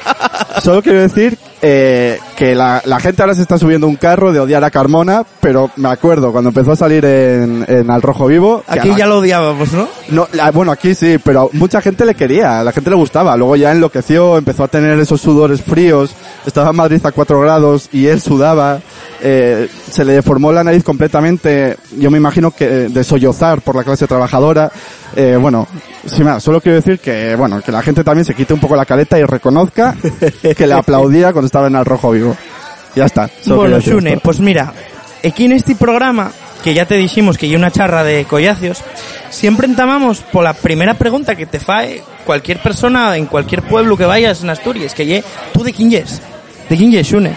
Solo 0.61 0.81
quiero 0.81 1.01
decir 1.01 1.37
eh, 1.67 2.19
que 2.37 2.53
la, 2.53 2.79
la 2.85 2.99
gente 2.99 3.23
ahora 3.23 3.33
se 3.33 3.41
está 3.41 3.57
subiendo 3.57 3.87
un 3.87 3.95
carro 3.95 4.31
de 4.31 4.39
odiar 4.39 4.63
a 4.63 4.69
Carmona, 4.69 5.23
pero 5.39 5.71
me 5.77 5.89
acuerdo 5.89 6.31
cuando 6.31 6.49
empezó 6.51 6.73
a 6.73 6.75
salir 6.75 7.03
en, 7.05 7.65
en 7.67 7.89
Al 7.89 8.03
Rojo 8.03 8.27
Vivo. 8.27 8.63
Aquí 8.67 8.91
a- 8.91 8.97
ya 8.97 9.07
lo 9.07 9.17
odiábamos, 9.17 9.73
¿no? 9.73 9.87
no, 10.09 10.27
la- 10.33 10.51
bueno, 10.51 10.71
aquí 10.71 10.93
sí, 10.93 11.17
pero 11.23 11.49
mucha 11.53 11.81
gente 11.81 12.05
le 12.05 12.13
quería, 12.13 12.59
a 12.59 12.63
la 12.63 12.71
gente 12.71 12.91
le 12.91 12.95
gustaba. 12.95 13.35
Luego 13.35 13.55
ya 13.55 13.71
enloqueció, 13.71 14.37
empezó 14.37 14.63
a 14.63 14.67
tener 14.67 14.99
esos 14.99 15.19
sudores 15.19 15.61
fríos. 15.63 16.13
Estaba 16.45 16.69
en 16.69 16.75
Madrid 16.75 17.03
a 17.03 17.11
4 17.11 17.39
grados 17.41 17.89
y 17.91 18.05
él 18.05 18.21
sudaba. 18.21 18.79
eh, 19.23 19.67
se 19.89 20.05
le 20.05 20.13
deformó 20.13 20.51
la 20.51 20.63
nariz 20.63 20.83
completamente. 20.83 21.77
Yo 21.97 22.11
me 22.11 22.19
imagino 22.19 22.51
que 22.51 22.67
de 22.67 23.03
sollozar 23.03 23.61
por 23.61 23.75
la 23.75 23.83
clase 23.83 24.05
trabajadora. 24.05 24.71
Eh, 25.15 25.37
bueno, 25.39 25.65
sin 26.05 26.25
más, 26.25 26.43
solo 26.43 26.59
quiero 26.59 26.75
decir 26.75 26.99
que, 26.99 27.35
bueno, 27.37 27.61
que 27.61 27.71
la 27.71 27.81
gente 27.81 28.03
también 28.03 28.25
se 28.25 28.35
quite 28.35 28.53
un 28.53 28.59
poco 28.59 28.75
la 28.75 28.85
careta 28.85 29.17
y 29.17 29.23
reconozca 29.23 29.95
que 30.55 30.67
le 30.67 30.73
aplaudía 30.73 31.31
cuando 31.31 31.45
estaba 31.55 31.67
en 31.67 31.75
Al 31.77 31.85
Rojo 31.85 32.11
Vivo. 32.11 32.35
Ya 32.97 33.05
está. 33.05 33.29
Bueno, 33.45 33.77
esto. 33.77 33.97
pues 34.21 34.41
mira, 34.41 34.73
aquí 35.25 35.45
en 35.45 35.53
este 35.53 35.73
programa, 35.73 36.33
que 36.65 36.73
ya 36.73 36.85
te 36.85 36.95
dijimos 36.95 37.37
que 37.37 37.45
hay 37.45 37.55
una 37.55 37.71
charra 37.71 38.03
de 38.03 38.25
collacios, 38.25 38.79
siempre 39.29 39.65
entamamos 39.65 40.19
por 40.19 40.43
la 40.43 40.51
primera 40.51 40.95
pregunta 40.95 41.35
que 41.35 41.45
te 41.45 41.61
fae 41.61 42.03
cualquier 42.25 42.61
persona 42.61 43.15
en 43.15 43.27
cualquier 43.27 43.61
pueblo 43.61 43.95
que 43.95 44.03
vayas 44.03 44.43
en 44.43 44.49
Asturias, 44.49 44.93
que 44.93 45.05
ye, 45.05 45.23
¿tú 45.53 45.63
de 45.63 45.71
quién 45.71 45.91
yes? 45.91 46.21
¿De 46.69 46.75
quién 46.75 46.91
yes, 46.91 47.07
Xune? 47.07 47.33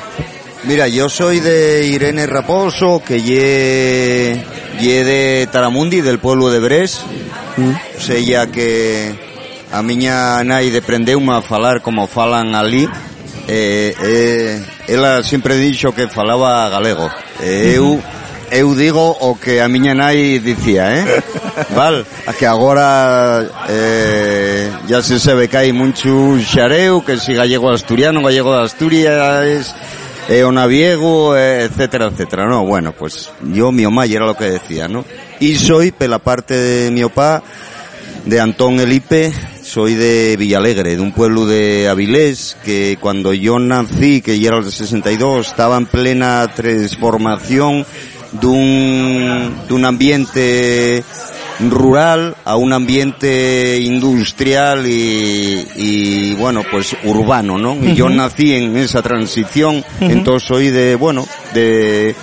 Mira, 0.64 0.88
yo 0.88 1.08
soy 1.08 1.38
de 1.38 1.86
Irene 1.86 2.26
Raposo, 2.26 3.00
que 3.06 3.22
ye, 3.22 4.44
ye 4.80 5.04
de 5.04 5.46
Taramundi, 5.46 6.00
del 6.00 6.18
pueblo 6.18 6.50
de 6.50 6.58
Bres. 6.58 7.02
Sea, 8.00 8.18
ya 8.18 8.48
que 8.48 9.14
a 9.70 9.80
miña 9.82 10.42
nai 10.42 10.70
deprendeu-me 10.70 11.34
a 11.34 11.40
falar 11.40 11.82
como 11.82 12.08
falan 12.08 12.56
ali. 12.56 12.88
eh, 13.48 13.94
eh, 13.96 14.62
ela 14.86 15.22
sempre 15.24 15.56
dixo 15.56 15.92
que 15.92 16.06
falaba 16.08 16.68
galego. 16.68 17.10
eh, 17.40 17.72
eu 17.76 18.00
eu 18.50 18.74
digo 18.74 19.16
o 19.20 19.36
que 19.36 19.60
a 19.60 19.68
miña 19.68 19.92
nai 19.94 20.38
dicía, 20.40 20.88
eh? 20.88 21.04
Val, 21.76 22.06
a 22.26 22.32
que 22.32 22.46
agora 22.46 23.44
eh, 23.68 24.70
ya 24.86 25.02
se 25.02 25.18
sabe 25.20 25.48
que 25.48 25.56
hai 25.56 25.72
mucho 25.72 26.38
xareu, 26.40 27.04
que 27.04 27.20
si 27.20 27.34
gallego 27.34 27.68
asturiano, 27.68 28.22
gallego 28.22 28.56
de 28.56 28.64
Asturias, 28.64 29.74
e 30.28 30.44
o 30.44 30.52
naviego, 30.52 31.36
etcétera, 31.36 32.08
etcétera, 32.12 32.44
no, 32.46 32.64
bueno, 32.64 32.92
pues 32.92 33.32
yo, 33.52 33.72
mi 33.72 33.84
mamá, 33.84 34.04
era 34.04 34.26
lo 34.26 34.36
que 34.36 34.44
decía, 34.60 34.88
no? 34.88 35.04
E 35.40 35.56
soy 35.56 35.92
pela 35.92 36.18
parte 36.18 36.52
de 36.52 36.90
mi 36.90 37.02
opá, 37.04 37.42
de 38.28 38.40
Antón 38.40 38.78
Elipe, 38.78 39.32
soy 39.62 39.94
de 39.94 40.36
Villalegre, 40.36 40.96
de 40.96 41.00
un 41.00 41.12
pueblo 41.12 41.46
de 41.46 41.88
Avilés, 41.88 42.58
que 42.62 42.98
cuando 43.00 43.32
yo 43.32 43.58
nací, 43.58 44.20
que 44.20 44.38
ya 44.38 44.48
era 44.48 44.58
el 44.58 44.70
62, 44.70 45.46
estaba 45.46 45.78
en 45.78 45.86
plena 45.86 46.46
transformación 46.54 47.86
de 48.32 48.46
un, 48.46 49.56
de 49.66 49.72
un 49.72 49.84
ambiente 49.86 51.02
rural 51.70 52.36
a 52.44 52.56
un 52.56 52.74
ambiente 52.74 53.80
industrial 53.80 54.86
y, 54.86 55.66
y, 55.76 56.34
bueno, 56.34 56.62
pues 56.70 56.94
urbano, 57.04 57.56
¿no? 57.56 57.76
Y 57.82 57.94
yo 57.94 58.10
nací 58.10 58.54
en 58.54 58.76
esa 58.76 59.00
transición, 59.00 59.82
entonces 60.00 60.46
soy 60.46 60.68
de, 60.68 60.96
bueno, 60.96 61.26
de 61.54 62.14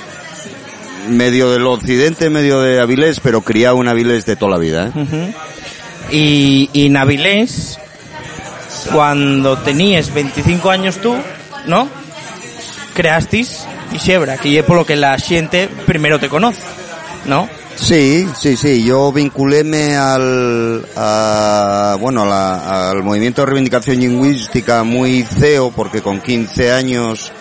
medio 1.09 1.49
del 1.49 1.65
occidente, 1.65 2.29
medio 2.29 2.61
de 2.61 2.79
Avilés, 2.79 3.19
pero 3.19 3.41
criado 3.41 3.81
en 3.81 3.87
Avilés 3.87 4.27
de 4.27 4.35
toda 4.35 4.51
la 4.51 4.57
vida, 4.59 4.91
¿eh? 4.95 5.33
Y, 6.11 6.69
y 6.73 6.89
cuando 8.91 9.57
tenías 9.57 10.13
25 10.13 10.69
años 10.69 10.97
tú, 10.97 11.15
¿no? 11.65 11.87
Creastis 12.93 13.65
y 13.91 13.99
Xebra, 13.99 14.37
que 14.37 14.49
ye 14.49 14.63
por 14.63 14.77
lo 14.77 14.85
que 14.85 14.95
la 14.95 15.17
gente 15.17 15.67
primero 15.85 16.19
te 16.19 16.29
conoce, 16.29 16.61
¿no? 17.25 17.49
Sí, 17.75 18.27
sí, 18.39 18.55
sí. 18.55 18.85
Yo 18.85 19.11
vinculéme 19.11 19.97
al, 19.97 20.85
bueno, 21.99 22.23
al 22.31 23.03
movimiento 23.03 23.41
de 23.41 23.45
reivindicación 23.47 23.99
lingüística 23.99 24.83
muy 24.83 25.23
CEO, 25.23 25.71
porque 25.71 26.01
con 26.01 26.21
15 26.21 26.71
años 26.71 27.33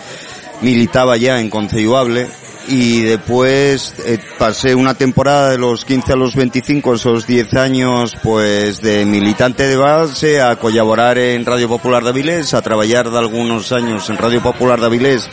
militaba 0.61 1.15
ya 1.17 1.39
en 1.39 1.49
Conceituable 1.49 2.27
y 2.67 3.01
después 3.01 3.93
eh, 4.05 4.17
pasé 4.37 4.75
una 4.75 4.93
temporada 4.93 5.51
de 5.51 5.57
los 5.57 5.85
15 5.85 6.13
a 6.13 6.15
los 6.15 6.35
25, 6.35 6.95
esos 6.95 7.27
10 7.27 7.53
años, 7.55 8.17
pues 8.23 8.81
de 8.81 9.05
militante 9.05 9.67
de 9.67 9.75
base 9.75 10.41
a 10.41 10.55
colaborar 10.55 11.17
en 11.17 11.45
Radio 11.45 11.67
Popular 11.67 12.03
de 12.03 12.09
Avilés, 12.09 12.53
a 12.53 12.61
trabajar 12.61 13.09
de 13.09 13.17
algunos 13.17 13.71
años 13.71 14.09
en 14.09 14.17
Radio 14.17 14.41
Popular 14.41 14.79
de 14.79 14.85
Avilés 14.87 15.29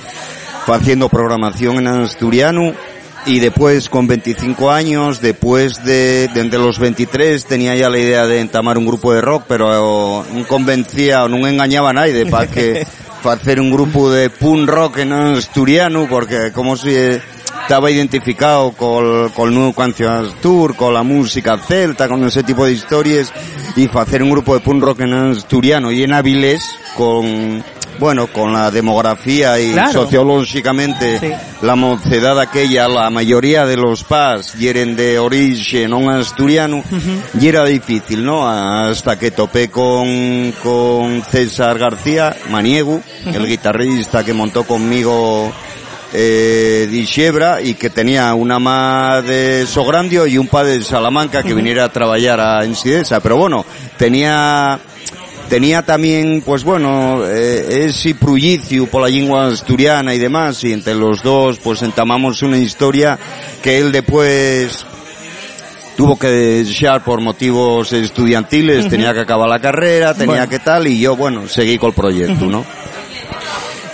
haciendo 0.66 1.08
programación 1.08 1.78
en 1.78 1.86
asturiano. 1.88 2.72
Y 3.24 3.38
después 3.38 3.88
con 3.88 4.08
25 4.08 4.72
años, 4.72 5.20
después 5.20 5.84
de, 5.84 6.28
desde 6.34 6.58
los 6.58 6.80
23 6.80 7.44
tenía 7.44 7.76
ya 7.76 7.88
la 7.88 7.98
idea 7.98 8.26
de 8.26 8.40
entamar 8.40 8.78
un 8.78 8.86
grupo 8.86 9.12
de 9.12 9.20
rock, 9.20 9.44
pero 9.46 10.26
no 10.28 10.48
convencía 10.48 11.22
o 11.22 11.28
no 11.28 11.46
engañaba 11.46 11.90
a 11.90 11.92
nadie 11.92 12.26
para 12.26 12.48
que 12.48 12.84
hacer 13.24 13.60
un 13.60 13.70
grupo 13.70 14.10
de 14.10 14.30
punk 14.30 14.68
rock 14.68 14.98
en 14.98 15.12
asturiano, 15.12 16.06
porque 16.08 16.52
como 16.52 16.76
si 16.76 16.94
estaba 17.62 17.90
identificado 17.90 18.72
con, 18.72 19.30
el 19.48 19.54
nuevo 19.54 19.72
canción 19.72 20.26
Astur, 20.26 20.74
con 20.76 20.94
la 20.94 21.02
música 21.02 21.58
celta, 21.58 22.08
con 22.08 22.24
ese 22.24 22.42
tipo 22.42 22.64
de 22.64 22.72
historias, 22.72 23.32
y 23.76 23.88
hacer 23.96 24.22
un 24.22 24.30
grupo 24.30 24.54
de 24.54 24.60
punk 24.60 24.82
rock 24.82 25.00
en 25.00 25.14
asturiano 25.14 25.90
y 25.92 26.02
en 26.02 26.12
Avilés, 26.12 26.78
con, 26.96 27.62
bueno, 28.02 28.26
con 28.26 28.52
la 28.52 28.70
demografía 28.72 29.60
y 29.60 29.72
Claro. 29.72 29.92
sociológicamente 29.92 31.20
Sí. 31.20 31.30
la 31.62 31.76
mocedad 31.76 32.38
aquella, 32.40 32.88
la 32.88 33.08
mayoría 33.10 33.64
de 33.64 33.76
los 33.76 34.02
PAS 34.02 34.54
yeren 34.58 34.96
de 34.96 35.20
origen 35.20 35.90
no 35.90 36.10
asturiano, 36.10 36.82
y 37.40 37.46
era 37.46 37.64
difícil, 37.64 38.24
¿no? 38.24 38.48
Hasta 38.48 39.16
que 39.18 39.30
topé 39.30 39.68
con, 39.70 40.52
con 40.64 41.22
César 41.30 41.78
García, 41.78 42.34
Maniego, 42.50 43.00
el 43.24 43.46
guitarrista 43.46 44.24
que 44.24 44.34
montó 44.34 44.64
conmigo 44.64 45.52
eh, 46.12 46.88
de 46.90 47.06
Xebra 47.06 47.62
y 47.62 47.74
que 47.74 47.88
tenía 47.88 48.34
una 48.34 48.58
ma 48.58 49.22
de 49.22 49.64
Sograndio 49.66 50.26
y 50.26 50.36
un 50.38 50.48
pa 50.48 50.62
de 50.64 50.82
Salamanca 50.82 51.42
que 51.42 51.54
viniera 51.54 51.84
a 51.84 51.88
trabajar 51.92 52.38
a 52.40 52.64
Ensidesa. 52.64 53.20
Pero 53.20 53.36
bueno, 53.38 53.64
tenía 53.96 54.78
tenía 55.52 55.82
también, 55.82 56.40
pues 56.40 56.64
bueno, 56.64 57.26
eh, 57.26 57.84
ese 57.84 58.14
prullicio 58.14 58.86
por 58.86 59.02
la 59.02 59.08
lengua 59.08 59.48
asturiana 59.48 60.14
y 60.14 60.18
demás, 60.18 60.64
y 60.64 60.72
entre 60.72 60.94
los 60.94 61.22
dos, 61.22 61.58
pues 61.58 61.82
entamamos 61.82 62.40
una 62.40 62.56
historia 62.56 63.18
que 63.62 63.76
él 63.76 63.92
después 63.92 64.86
tuvo 65.94 66.18
que 66.18 66.28
dejar 66.28 67.04
por 67.04 67.20
motivos 67.20 67.92
estudiantiles, 67.92 68.88
tenía 68.88 69.12
que 69.12 69.20
acabar 69.20 69.46
la 69.46 69.60
carrera, 69.60 70.14
tenía 70.14 70.36
Bueno. 70.36 70.48
que 70.48 70.58
tal, 70.58 70.86
y 70.86 70.98
yo, 70.98 71.16
bueno, 71.16 71.46
seguí 71.46 71.76
con 71.76 71.90
el 71.90 71.94
proyecto, 71.96 72.46
¿no? 72.46 72.64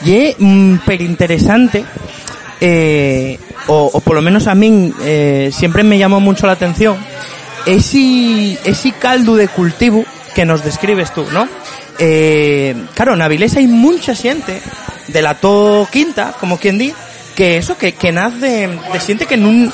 Y 0.05 0.15
es 0.15 0.37
per 0.87 1.03
interesante, 1.03 1.85
eh, 2.61 3.37
o, 3.67 3.91
o 3.95 4.01
por 4.01 4.15
lo 4.15 4.23
menos 4.23 4.47
a 4.47 4.55
mí 4.55 4.93
eh, 5.03 5.51
siempre 5.53 5.83
me 5.83 5.99
llamó 5.99 6.21
mucho 6.21 6.47
la 6.47 6.53
atención, 6.53 6.97
ese, 7.67 8.57
ese 8.65 8.93
caldo 8.93 9.35
de 9.35 9.49
cultivo 9.49 10.05
que 10.39 10.47
nos 10.47 10.63
describes 10.63 11.13
tú, 11.13 11.27
¿no? 11.33 11.49
Eh, 11.99 12.73
claro, 12.95 13.15
en 13.15 13.23
Avilés 13.23 13.57
hay 13.57 13.67
mucha 13.67 14.15
gente 14.15 14.63
de 15.09 15.21
la 15.21 15.35
to 15.35 15.89
quinta, 15.91 16.33
como 16.39 16.61
quien 16.61 16.79
di, 16.79 16.95
que 17.35 17.57
eso, 17.57 17.77
que, 17.77 17.95
que 17.95 18.13
nace 18.13 18.39
de, 18.39 18.79
de 18.93 19.01
siente 19.01 19.27
que 19.27 19.37
nun, 19.37 19.67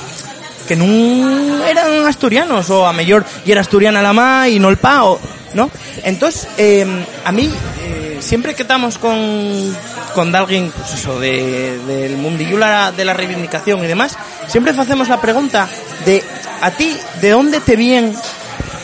que 0.66 0.74
nun 0.74 1.60
eran 1.68 2.06
asturianos, 2.06 2.70
o 2.70 2.88
a 2.88 2.94
mellor 2.94 3.26
y 3.44 3.52
era 3.52 3.60
asturiana 3.60 4.00
la 4.00 4.14
ma 4.14 4.48
y 4.48 4.58
no 4.58 4.70
el 4.70 4.78
pa, 4.78 5.04
o, 5.04 5.20
¿no? 5.52 5.68
Entonces, 6.02 6.48
eh, 6.56 6.86
a 7.26 7.30
mí, 7.30 7.52
eh, 7.84 8.16
siempre 8.20 8.54
que 8.54 8.62
estamos 8.62 8.96
con, 8.96 9.76
con 10.14 10.34
alguien, 10.34 10.72
pues 10.74 10.94
eso, 10.94 11.20
de, 11.20 11.76
del 11.84 12.16
mundillo 12.16 12.56
de 12.56 13.04
la 13.04 13.12
reivindicación 13.12 13.84
y 13.84 13.86
demás, 13.86 14.16
siempre 14.46 14.72
hacemos 14.72 15.10
la 15.10 15.20
pregunta 15.20 15.68
de, 16.06 16.24
a 16.62 16.70
ti, 16.70 16.96
¿de 17.20 17.30
dónde 17.32 17.60
te 17.60 17.76
vienen 17.76 18.16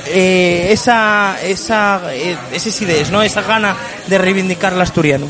eh, 0.06 0.68
esa, 0.70 1.38
esa, 1.42 2.14
eh, 2.14 2.36
esas 2.52 2.80
ideas, 2.82 3.10
¿no? 3.10 3.22
Esa 3.22 3.42
gana 3.42 3.76
de 4.06 4.18
reivindicar 4.18 4.72
el 4.72 4.80
asturiano. 4.80 5.26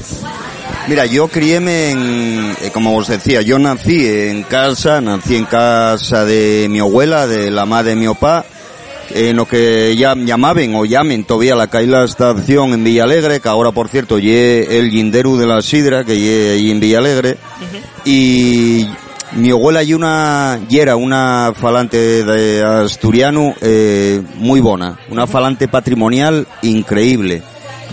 Mira, 0.88 1.07
yo 1.07 1.28
criéme 1.28 1.90
en, 1.90 2.57
eh, 2.62 2.71
como 2.73 2.97
os 2.97 3.09
decía, 3.09 3.42
yo 3.42 3.59
nací 3.59 4.07
en 4.07 4.42
casa, 4.45 5.00
nací 5.00 5.37
en 5.37 5.45
casa 5.45 6.25
de 6.25 6.66
mi 6.71 6.80
abuela, 6.80 7.26
de 7.26 7.50
la 7.50 7.66
madre 7.66 7.90
de 7.90 7.97
mi 7.97 8.07
papá, 8.07 8.45
en 9.11 9.37
lo 9.37 9.47
que 9.47 9.95
ya 9.97 10.14
llamaban 10.14 10.75
o 10.75 10.85
llamen 10.85 11.25
todavía 11.25 11.54
la 11.54 11.66
calle 11.66 11.88
La 11.88 12.04
Estación 12.04 12.73
en 12.73 12.85
Villalegre, 12.85 13.40
que 13.40 13.49
ahora 13.49 13.73
por 13.73 13.88
cierto 13.88 14.19
ye 14.19 14.78
el 14.78 14.90
Yinderu 14.90 15.37
de 15.37 15.47
la 15.47 15.62
Sidra, 15.62 16.04
que 16.04 16.12
ahí 16.12 16.71
en 16.71 16.80
Villalegre, 16.80 17.37
y 18.04 18.88
mi 19.32 19.50
abuela 19.50 19.82
y 19.82 19.94
una 19.94 20.60
y 20.68 20.78
era 20.78 20.96
una 20.96 21.52
falante 21.54 22.25
de 22.25 22.62
asturiano 22.62 23.54
eh, 23.60 24.22
muy 24.37 24.60
buena, 24.60 24.99
una 25.08 25.26
falante 25.26 25.68
patrimonial 25.68 26.46
increíble. 26.62 27.42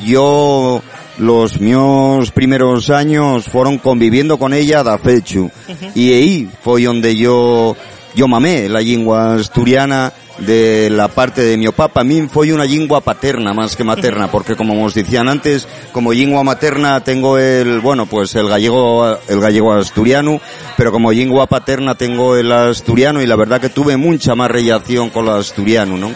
Yo 0.06 0.82
los 1.18 1.60
míos 1.60 2.32
primeros 2.32 2.90
años 2.90 3.46
fueron 3.46 3.78
conviviendo 3.78 4.38
con 4.38 4.54
ella 4.54 4.84
da 4.84 4.98
fechu 4.98 5.50
y 5.96 6.14
ahí 6.14 6.50
fue 6.64 6.84
donde 6.84 7.16
yo 7.16 7.76
yo 8.18 8.28
mamé 8.28 8.68
la 8.68 8.82
lengua 8.82 9.36
asturiana 9.36 10.12
de 10.40 10.90
la 10.90 11.08
parte 11.08 11.44
de 11.44 11.56
mi 11.56 11.68
papá. 11.68 11.88
Para 11.88 12.04
mí 12.04 12.28
fue 12.28 12.52
una 12.52 12.66
lengua 12.66 13.00
paterna 13.00 13.54
más 13.54 13.76
que 13.76 13.84
materna, 13.84 14.28
porque 14.32 14.56
como 14.56 14.84
os 14.84 14.96
decían 14.96 15.30
antes, 15.30 15.68
como 15.92 16.12
lengua 16.12 16.44
materna 16.44 17.00
tengo 17.02 17.38
el, 17.38 17.80
bueno, 17.80 18.08
pues 18.08 18.34
el 18.34 18.50
gallego, 18.50 19.20
el 19.28 19.40
gallego 19.40 19.72
asturiano, 19.74 20.42
pero 20.76 20.92
como 20.92 21.12
lengua 21.12 21.46
paterna 21.46 21.94
tengo 21.94 22.36
el 22.36 22.52
asturiano 22.52 23.22
y 23.22 23.28
la 23.28 23.36
verdad 23.36 23.62
que 23.62 23.70
tuve 23.70 23.98
mucha 23.98 24.34
más 24.34 24.50
relación 24.50 25.12
con 25.12 25.26
el 25.26 25.34
asturiano, 25.36 25.96
¿no? 25.96 26.12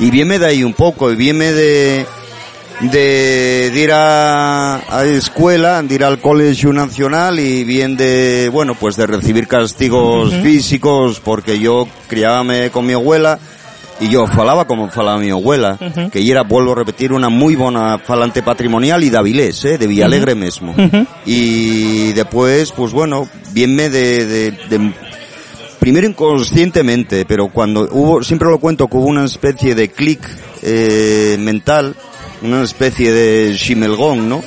Y 0.00 0.10
viene 0.10 0.38
de 0.38 0.46
ahí 0.46 0.64
un 0.64 0.72
poco, 0.72 1.12
y 1.12 1.16
viene 1.16 1.52
de, 1.52 2.06
de, 2.80 3.70
de 3.72 3.80
ir 3.80 3.92
a, 3.92 4.76
a 4.76 5.04
escuela, 5.04 5.82
de 5.82 5.94
ir 5.94 6.04
al 6.04 6.18
colegio 6.18 6.72
nacional 6.72 7.38
y 7.38 7.64
bien 7.64 7.96
de, 7.96 8.48
bueno, 8.52 8.74
pues 8.74 8.96
de 8.96 9.06
recibir 9.06 9.46
castigos 9.46 10.34
físicos 10.34 11.20
porque 11.20 11.58
yo 11.58 11.86
criábame 12.08 12.70
con 12.70 12.86
mi 12.86 12.92
abuela 12.92 13.38
y 14.00 14.08
yo 14.08 14.26
falaba 14.26 14.66
como 14.66 14.88
falaba 14.90 15.18
mi 15.18 15.30
abuela, 15.30 15.78
que 16.10 16.28
era, 16.28 16.42
vuelvo 16.42 16.72
a 16.72 16.76
repetir, 16.76 17.12
una 17.12 17.28
muy 17.28 17.54
buena 17.54 17.98
falante 17.98 18.42
patrimonial 18.42 19.04
y 19.04 19.10
de 19.10 19.16
Avilés, 19.18 19.64
eh, 19.64 19.78
de 19.78 19.86
Villalegre 19.86 20.34
mismo. 20.34 20.74
Y 21.24 22.12
después, 22.12 22.72
pues 22.72 22.92
bueno, 22.92 23.28
vienme 23.52 23.90
de, 23.90 24.26
de, 24.26 24.50
de 24.50 24.92
primero 25.78 26.06
inconscientemente, 26.06 27.24
pero 27.26 27.48
cuando 27.48 27.88
hubo, 27.92 28.24
siempre 28.24 28.48
lo 28.48 28.58
cuento 28.58 28.88
que 28.88 28.96
hubo 28.96 29.06
una 29.06 29.24
especie 29.24 29.74
de 29.76 29.90
clic 29.90 30.20
eh, 30.62 31.36
mental, 31.38 31.94
una 32.42 32.62
especie 32.62 33.12
de 33.12 33.52
shimelgón, 33.54 34.28
¿no? 34.28 34.42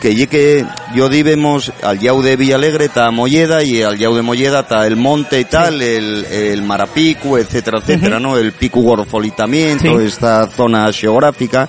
Que 0.00 0.14
ye 0.14 0.26
que 0.26 0.64
yo 0.94 1.08
vivemos 1.08 1.72
al 1.82 1.98
yau 1.98 2.22
de 2.22 2.36
Villalegre 2.36 2.86
está 2.86 3.10
Molleda 3.10 3.62
y 3.62 3.82
al 3.82 3.98
yau 3.98 4.14
de 4.14 4.22
Molleda 4.22 4.60
está 4.60 4.86
el 4.86 4.96
monte 4.96 5.40
y 5.40 5.44
tal, 5.44 5.80
el, 5.82 6.24
el 6.26 6.62
Marapicu, 6.62 7.36
etcétera, 7.36 7.78
etcétera, 7.78 8.18
¿no? 8.18 8.36
El 8.38 8.52
Pico 8.52 8.80
Gorfolitamiento, 8.80 9.98
Sí. 9.98 10.06
esta 10.06 10.46
zona 10.48 10.92
geográfica. 10.92 11.68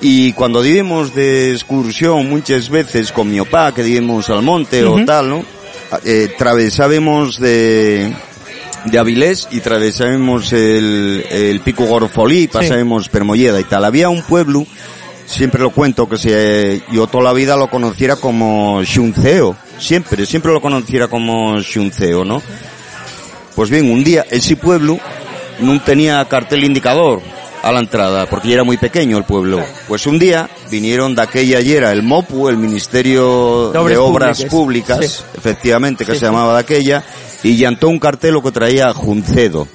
Y 0.00 0.32
cuando 0.32 0.60
vivimos 0.60 1.14
de 1.14 1.52
excursión 1.52 2.28
muchas 2.28 2.68
veces 2.68 3.10
con 3.12 3.30
mi 3.30 3.40
opá, 3.40 3.72
que 3.72 3.82
vivimos 3.82 4.28
al 4.28 4.42
monte 4.42 4.84
o 4.84 5.04
tal, 5.04 5.28
¿no? 5.30 5.44
Eh, 6.04 6.34
travesábamos 6.36 7.38
de, 7.38 8.12
de 8.84 8.98
Avilés 8.98 9.48
y 9.50 9.60
travesábamos 9.60 10.52
el, 10.52 11.24
el 11.30 11.60
Pico 11.60 11.84
Gorfolí, 11.84 12.48
pasábamos 12.48 13.08
Permolleda 13.08 13.60
y 13.60 13.64
tal. 13.64 13.84
Había 13.84 14.08
un 14.08 14.22
pueblo, 14.22 14.66
siempre 15.26 15.60
lo 15.62 15.70
cuento, 15.70 16.08
que 16.08 16.18
se, 16.18 16.82
yo 16.92 17.06
toda 17.06 17.24
la 17.24 17.32
vida 17.32 17.56
lo 17.56 17.68
conociera 17.68 18.16
como 18.16 18.82
Xunceo. 18.84 19.56
Siempre, 19.78 20.24
siempre 20.26 20.52
lo 20.52 20.60
conociera 20.60 21.08
como 21.08 21.60
Xunceo, 21.62 22.24
¿no? 22.24 22.40
Pues 23.56 23.70
bien, 23.70 23.90
un 23.90 24.02
día 24.04 24.24
ese 24.30 24.56
pueblo 24.56 24.98
no 25.60 25.80
tenía 25.82 26.24
cartel 26.28 26.64
indicador 26.64 27.20
a 27.62 27.72
la 27.72 27.80
entrada, 27.80 28.26
porque 28.26 28.48
ya 28.48 28.54
era 28.54 28.64
muy 28.64 28.76
pequeño 28.76 29.16
el 29.16 29.24
pueblo. 29.24 29.64
Pues 29.88 30.06
un 30.06 30.18
día 30.18 30.50
vinieron 30.70 31.14
de 31.14 31.22
aquella 31.22 31.60
y 31.60 31.72
era 31.72 31.92
el 31.92 32.02
MOPU, 32.02 32.48
el 32.50 32.58
Ministerio 32.58 33.70
De 33.72 33.78
de 33.88 33.96
Obras 33.96 34.42
Públicas. 34.44 34.98
Públicas, 34.98 35.10
Sí. 35.32 35.38
efectivamente, 35.38 36.04
que 36.04 36.12
Sí, 36.12 36.18
se 36.18 36.26
sí. 36.26 36.26
llamaba 36.26 36.52
de 36.54 36.60
aquella, 36.60 37.02
y 37.44 37.56
llantó 37.56 37.88
un 37.88 38.00
cartel 38.00 38.40
que 38.42 38.50
traía 38.50 38.92
Juncedo. 38.92 39.68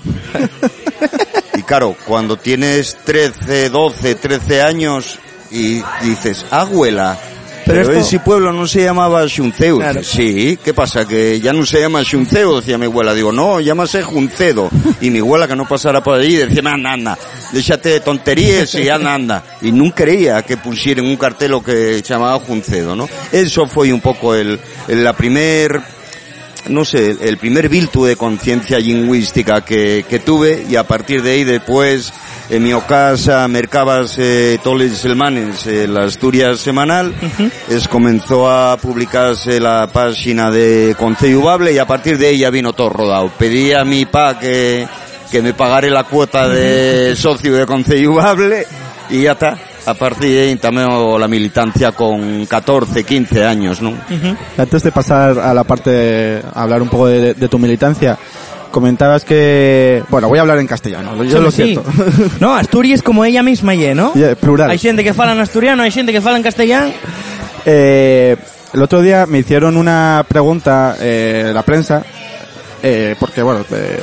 y 1.56 1.62
claro, 1.64 1.96
cuando 2.06 2.36
tienes 2.38 2.98
13, 3.06 3.70
12, 3.70 4.16
13 4.16 4.62
años 4.62 5.18
y 5.52 5.82
dices, 6.04 6.46
abuela, 6.52 7.18
Pero 7.66 7.82
pero, 7.84 7.94
esto- 7.94 8.08
ese 8.08 8.20
pueblo 8.20 8.52
no 8.54 8.68
se 8.68 8.84
llamaba 8.84 9.28
Xunceo. 9.28 9.78
Claro. 9.78 10.04
Sí, 10.04 10.58
¿qué 10.64 10.74
pasa? 10.74 11.08
Que 11.08 11.40
ya 11.40 11.54
no 11.54 11.66
se 11.66 11.80
llama 11.80 12.04
Xunceo, 12.04 12.60
decía 12.60 12.78
mi 12.80 12.86
abuela. 12.86 13.14
Digo, 13.14 13.32
no, 13.32 13.60
llámase 13.60 14.02
Juncedo. 14.04 14.70
Y 15.02 15.10
mi 15.12 15.20
abuela 15.20 15.48
que 15.48 15.56
no 15.56 15.68
pasara 15.68 16.02
por 16.02 16.20
allí 16.20 16.36
decía, 16.36 16.62
anda, 16.72 16.92
anda, 16.94 17.18
déjate 17.52 17.90
de 17.90 18.00
tonterías 18.00 18.74
y 18.76 18.90
anda, 18.90 19.14
anda. 19.14 19.44
Y 19.62 19.72
no 19.72 19.94
creía 19.94 20.42
que 20.44 20.58
pusieran 20.58 21.06
un 21.06 21.18
cartel 21.18 21.54
que 21.64 21.96
se 21.96 22.02
llamaba 22.02 22.40
Juncedo, 22.40 22.96
¿no? 22.96 23.08
Eso 23.32 23.68
fue 23.68 23.92
un 23.94 24.02
poco 24.02 24.34
el, 24.34 24.60
el- 24.88 25.04
la 25.04 25.14
primer, 25.14 25.80
no 26.68 26.86
sé, 26.86 27.18
el 27.22 27.38
primer 27.38 27.70
virtu 27.70 28.06
de 28.06 28.16
conciencia 28.16 28.80
lingüística 28.80 29.62
que, 29.62 30.06
que 30.08 30.20
tuve 30.20 30.66
y 30.70 30.76
a 30.76 30.84
partir 30.84 31.22
de 31.22 31.32
ahí 31.32 31.44
después 31.44 32.14
en 32.50 32.64
mi 32.64 32.72
casa 32.88 33.48
mercabas 33.48 34.16
eh, 34.18 34.60
todos 34.64 34.82
los 34.82 34.98
semanas 34.98 35.68
eh, 35.68 35.88
la 35.88 36.06
Asturias 36.06 36.60
semanal 36.60 37.14
es 37.70 37.88
comenzó 37.88 38.50
a 38.50 38.78
publicarse 38.78 39.60
la 39.60 39.88
página 39.92 40.50
de 40.50 40.96
Concello 40.98 41.42
Bable 41.42 41.72
y 41.74 41.78
a 41.78 41.86
partir 41.86 42.18
de 42.18 42.28
ahí 42.28 42.40
ya 42.40 42.50
vino 42.50 42.74
todo 42.74 42.90
rodado. 42.90 43.32
Pedí 43.38 43.74
a 43.74 43.86
mi 43.86 44.06
pa 44.06 44.40
que, 44.40 44.88
que 45.32 45.42
me 45.42 45.54
pagare 45.54 45.90
la 45.90 46.04
cuota 46.04 46.50
de 46.50 47.16
socio 47.16 47.56
de 47.56 47.66
Concello 47.66 48.16
Bable 48.16 48.66
y 49.10 49.24
ya 49.24 49.34
está 49.34 49.69
a 49.86 49.94
partir 49.94 50.30
de 50.32 50.42
ahí 50.42 50.56
también 50.58 50.88
la 51.20 51.28
militancia 51.28 51.92
con 51.92 52.46
14, 52.46 53.04
15 53.04 53.46
años, 53.46 53.82
¿no? 53.82 53.94
Antes 54.58 54.84
de 54.84 54.92
pasar 54.92 55.40
a 55.40 55.54
la 55.54 55.64
parte, 55.64 56.42
a 56.54 56.64
hablar 56.64 56.82
un 56.82 56.90
poco 56.90 57.08
de, 57.08 57.34
de 57.34 57.48
tu 57.48 57.58
militancia, 57.60 58.18
comentabas 58.72 59.26
que, 59.26 60.04
bueno, 60.10 60.28
voy 60.28 60.38
a 60.38 60.42
hablar 60.42 60.60
en 60.60 60.68
castellano, 60.68 61.24
yo 61.24 61.40
lo 61.42 61.50
Sí. 61.52 61.64
siento. 61.64 61.84
No, 62.40 62.56
Asturias 62.56 63.02
como 63.02 63.26
ella 63.26 63.42
misma 63.42 63.74
¿no? 63.76 64.14
Yeah, 64.14 64.36
plural. 64.36 64.70
Hay 64.70 64.78
gente 64.78 65.04
que 65.04 65.14
fala 65.14 65.32
en 65.34 65.40
asturiano, 65.40 65.82
hay 65.84 65.92
gente 65.92 66.12
que 66.12 66.22
fala 66.22 66.38
en 66.38 66.44
castellano. 66.44 66.92
Eh, 67.66 68.36
el 68.74 68.82
otro 68.84 69.02
día 69.02 69.26
me 69.26 69.40
hicieron 69.40 69.76
una 69.78 70.24
pregunta, 70.28 70.96
eh, 71.00 71.52
la 71.54 71.64
prensa, 71.64 72.04
eh, 72.84 73.16
porque 73.20 73.42
bueno, 73.42 73.66
eh, 73.72 74.00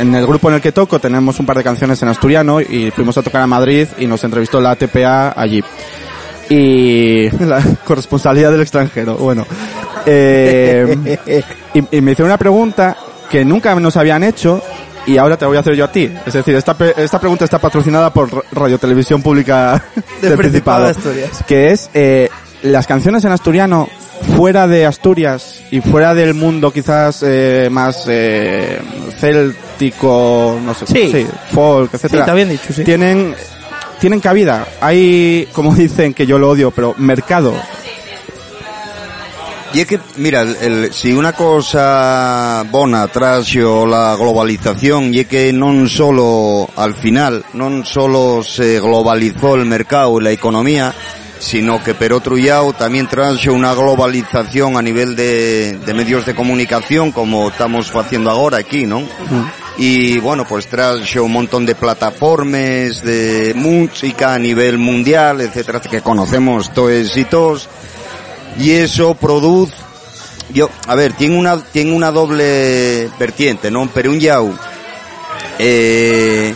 en 0.00 0.14
el 0.14 0.26
grupo 0.26 0.48
en 0.48 0.56
el 0.56 0.60
que 0.60 0.72
toco 0.72 0.98
tenemos 0.98 1.38
un 1.40 1.46
par 1.46 1.56
de 1.56 1.64
canciones 1.64 2.00
en 2.02 2.08
asturiano 2.08 2.60
y 2.60 2.90
fuimos 2.90 3.16
a 3.18 3.22
tocar 3.22 3.42
a 3.42 3.46
Madrid 3.46 3.88
y 3.98 4.06
nos 4.06 4.22
entrevistó 4.24 4.60
la 4.60 4.72
ATPA 4.72 5.40
allí. 5.40 5.62
Y 6.48 7.28
la 7.44 7.62
corresponsalía 7.84 8.50
del 8.50 8.60
extranjero, 8.60 9.16
bueno. 9.16 9.46
Eh, 10.06 11.18
y, 11.74 11.96
y 11.96 12.00
me 12.00 12.12
hicieron 12.12 12.30
una 12.30 12.38
pregunta 12.38 12.96
que 13.30 13.44
nunca 13.44 13.74
nos 13.74 13.96
habían 13.96 14.24
hecho 14.24 14.62
y 15.08 15.16
ahora 15.16 15.36
te 15.36 15.46
voy 15.46 15.56
a 15.56 15.60
hacer 15.60 15.74
yo 15.74 15.86
a 15.86 15.92
ti. 15.92 16.10
Es 16.26 16.34
decir, 16.34 16.54
esta, 16.54 16.76
esta 16.96 17.18
pregunta 17.18 17.44
está 17.44 17.58
patrocinada 17.58 18.12
por 18.12 18.44
Radio 18.52 18.78
Televisión 18.78 19.22
Pública 19.22 19.82
del, 20.20 20.36
Principado 20.36 20.36
Principado, 20.36 20.84
de 20.84 20.90
Asturias. 20.90 21.44
que 21.46 21.70
es 21.70 21.90
eh, 21.94 22.28
las 22.62 22.86
canciones 22.86 23.24
en 23.24 23.32
asturiano 23.32 23.88
fuera 24.36 24.66
de 24.66 24.86
Asturias 24.86 25.60
y 25.70 25.80
fuera 25.80 26.14
del 26.14 26.34
mundo 26.34 26.72
quizás 26.72 27.22
eh, 27.26 27.68
más 27.70 28.04
eh, 28.08 28.80
céltico, 29.18 30.58
no 30.62 30.74
sé, 30.74 30.86
Sí. 30.86 31.26
folk, 31.52 31.94
etcétera. 31.94 32.22
está 32.22 32.34
bien 32.34 32.48
dicho, 32.50 32.72
sí. 32.72 32.84
Tienen 32.84 33.34
tienen 34.00 34.20
cabida. 34.20 34.66
Hay, 34.80 35.48
como 35.52 35.74
dicen 35.74 36.14
que 36.14 36.24
yo 36.26 36.38
lo 36.38 36.50
odio, 36.50 36.70
pero 36.70 36.94
mercado 36.98 37.52
Y 39.74 39.80
es 39.80 39.86
que, 39.86 40.00
mira, 40.16 40.40
el, 40.42 40.56
el- 40.62 40.92
si 40.94 41.12
una 41.12 41.34
cosa 41.34 42.64
bona 42.70 43.06
traxo 43.08 43.84
la 43.86 44.16
globalización 44.16 45.12
y 45.12 45.20
es 45.20 45.26
que 45.28 45.52
non 45.52 45.84
solo 45.92 46.64
al 46.74 46.94
final, 46.96 47.44
non 47.52 47.84
solo 47.84 48.40
se 48.40 48.80
globalizó 48.80 49.60
el 49.60 49.66
mercado 49.68 50.16
y 50.20 50.24
la 50.24 50.30
economía, 50.32 50.94
sino 51.38 51.82
que 51.82 51.94
per 51.94 52.12
otro 52.12 52.36
lado 52.36 52.72
también 52.72 53.06
traxo 53.06 53.52
una 53.52 53.74
globalización 53.74 54.76
a 54.76 54.82
nivel 54.82 55.16
de, 55.16 55.78
de 55.78 55.94
medios 55.94 56.26
de 56.26 56.34
comunicación 56.34 57.12
como 57.12 57.48
estamos 57.48 57.94
haciendo 57.94 58.30
ahora 58.30 58.58
aquí, 58.58 58.86
¿no? 58.86 59.02
Y 59.76 60.18
bueno, 60.18 60.44
pues 60.44 60.66
traxo 60.66 61.24
un 61.24 61.32
montón 61.32 61.64
de 61.64 61.74
plataformas 61.74 63.02
de 63.02 63.52
música 63.54 64.34
a 64.34 64.38
nivel 64.38 64.78
mundial, 64.78 65.40
etcétera, 65.40 65.80
que 65.80 66.00
conocemos 66.00 66.72
todos 66.72 67.16
y 67.16 67.24
todos. 67.24 67.68
Y 68.58 68.72
eso 68.72 69.14
produce 69.14 69.74
yo 70.52 70.70
a 70.86 70.94
ver 70.94 71.12
tiene 71.12 71.38
una 71.38 71.60
tiene 71.62 71.92
una 71.92 72.10
doble 72.10 73.10
vertiente 73.18 73.70
no 73.70 73.88
pero 73.92 74.10
un 74.10 74.20
yau 74.20 74.54
eh, 75.58 76.54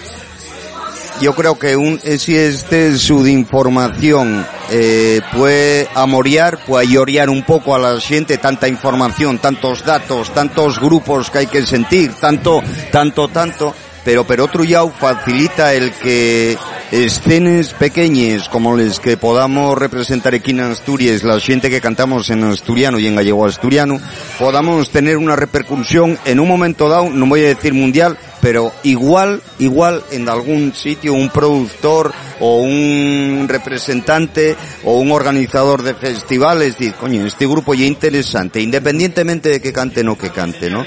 yo 1.21 1.35
creo 1.35 1.59
que 1.59 1.77
un 1.77 2.01
si 2.18 2.37
este 2.37 2.97
su 2.99 3.23
de 3.23 3.31
información 3.33 4.47
eh, 4.74 5.20
puede 5.32 5.87
amoriar 5.94 6.64
puede 6.64 6.88
lloriar 6.88 7.28
un 7.28 7.42
poco 7.42 7.74
a 7.74 7.78
la 7.78 8.00
gente 8.00 8.38
tanta 8.38 8.68
información 8.68 9.38
tantos 9.38 9.85
datos 9.85 10.32
tantos 10.32 10.80
grupos 10.80 11.30
que 11.30 11.38
hay 11.38 11.46
que 11.46 11.66
sentir 11.66 12.12
tanto 12.14 12.62
tanto 12.90 13.28
tanto. 13.28 13.74
Pero 14.04 14.26
pero 14.26 14.44
otro 14.44 14.64
yau 14.64 14.90
facilita 14.90 15.74
el 15.74 15.92
que 15.92 16.58
escenas 16.90 17.72
pequeñas 17.72 18.48
como 18.48 18.76
les 18.76 18.98
que 18.98 19.16
podamos 19.16 19.78
representar 19.78 20.35
aquí 20.35 20.50
en 20.50 20.61
Asturias, 20.61 21.22
la 21.22 21.38
gente 21.38 21.70
que 21.70 21.80
cantamos 21.80 22.28
en 22.30 22.44
asturiano 22.44 22.98
y 22.98 23.06
en 23.06 23.14
gallego 23.14 23.46
asturiano, 23.46 24.00
podamos 24.38 24.90
tener 24.90 25.16
una 25.16 25.37
repercusión 25.37 26.18
en 26.24 26.40
un 26.40 26.48
momento 26.48 26.88
dado, 26.88 27.11
no 27.11 27.26
voy 27.26 27.44
a 27.44 27.48
decir 27.48 27.72
mundial, 27.74 28.18
pero 28.42 28.72
igual, 28.83 29.40
igual 29.61 30.02
en 30.11 30.28
algún 30.28 30.74
sitio 30.74 31.14
un 31.14 31.31
productor 31.31 32.12
o 32.40 32.57
un 32.57 33.46
representante 33.48 34.57
o 34.83 34.98
un 34.98 35.12
organizador 35.12 35.85
de 35.85 35.94
festivales 35.94 36.76
dice, 36.76 36.94
coño, 36.98 37.24
este 37.24 37.46
grupo 37.46 37.72
ya 37.72 37.87
interesante, 37.87 38.61
independientemente 38.61 39.48
de 39.48 39.61
que 39.61 39.72
cante 39.72 40.00
o 40.00 40.05
no 40.05 40.18
que 40.18 40.31
cante, 40.31 40.68
¿no? 40.68 40.85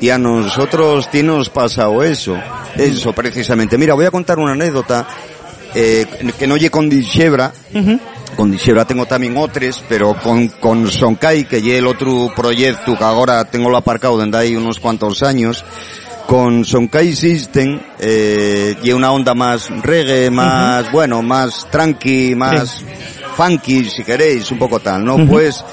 Y 0.00 0.10
a 0.10 0.18
nosotros 0.18 1.10
tiene 1.10 1.30
nos 1.30 1.50
pasado 1.50 2.00
eso, 2.04 2.38
eso 2.76 3.12
precisamente. 3.12 3.76
Mira, 3.76 3.94
voy 3.94 4.06
a 4.06 4.12
contar 4.12 4.38
una 4.38 4.52
anécdota 4.52 5.04
eh, 5.74 6.06
que 6.38 6.46
no 6.46 6.56
lle 6.56 6.70
con 6.70 6.88
Dixebra, 6.88 7.52
con 8.36 8.52
Dixebra 8.52 8.84
tengo 8.84 9.06
también 9.06 9.36
otros, 9.36 9.82
pero 9.88 10.14
con, 10.14 10.46
con 10.46 10.86
Sonkai, 10.88 11.48
que 11.48 11.60
lle 11.60 11.78
el 11.78 11.88
otro 11.88 12.30
proyecto 12.36 12.96
que 12.96 13.02
ahora 13.02 13.44
tengo 13.46 13.68
lo 13.68 13.78
aparcado 13.78 14.18
desde 14.18 14.36
ahí 14.36 14.54
unos 14.54 14.78
cuantos 14.78 15.24
años, 15.24 15.64
con 16.26 16.64
Sonkai 16.64 17.12
System, 17.12 17.80
eh, 17.98 18.76
lle 18.82 18.94
una 18.94 19.12
onda 19.12 19.34
más 19.34 19.68
reggae, 19.82 20.30
más, 20.30 20.90
bueno, 20.90 21.22
más 21.22 21.68
tranqui, 21.70 22.34
más 22.34 22.82
funky, 23.36 23.84
si 23.84 24.04
queréis, 24.04 24.50
un 24.50 24.58
poco 24.58 24.80
tal, 24.80 25.04
¿no? 25.04 25.26
Pues, 25.26 25.64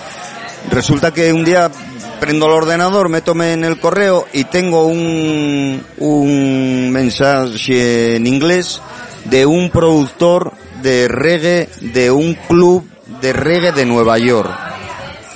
resulta 0.69 1.11
que 1.11 1.31
un 1.31 1.45
día 1.45 1.71
prendo 2.19 2.45
el 2.45 2.51
ordenador, 2.51 3.09
me 3.09 3.21
tomé 3.21 3.53
en 3.53 3.63
el 3.63 3.79
correo 3.79 4.27
y 4.31 4.43
tengo 4.43 4.85
un, 4.85 5.83
un 5.97 6.91
mensaje 6.91 8.17
en 8.17 8.27
inglés 8.27 8.81
de 9.25 9.45
un 9.45 9.71
productor 9.71 10.53
de 10.83 11.07
reggae 11.07 11.69
de 11.81 12.11
un 12.11 12.35
club 12.35 12.87
de 13.21 13.33
reggae 13.33 13.71
de 13.71 13.85
Nueva 13.85 14.17
York 14.19 14.51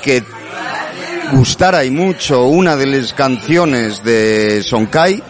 que 0.04 0.24
gustara 1.34 1.84
y 1.86 1.92
mucho 1.92 2.44
una 2.46 2.76
de 2.76 2.86
las 2.88 3.14
canciones 3.14 4.04
de 4.04 4.62
Sonkai 4.64 5.22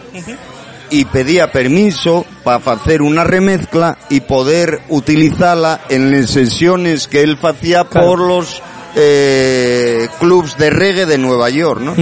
y 0.90 1.04
pedía 1.06 1.50
permiso 1.50 2.24
para 2.44 2.58
hacer 2.72 3.02
una 3.02 3.24
remezcla 3.24 3.98
y 4.08 4.20
poder 4.20 4.80
utilizarla 4.88 5.80
en 5.88 6.10
las 6.12 6.30
sesiones 6.30 7.08
que 7.08 7.22
él 7.22 7.38
hacía 7.42 7.84
por 7.84 8.20
los 8.20 8.62
eh, 8.94 10.08
clubs 10.20 10.56
de 10.56 10.70
reggae 10.70 11.06
de 11.06 11.18
Nueva 11.18 11.50
York, 11.50 11.80
¿no? 11.80 11.94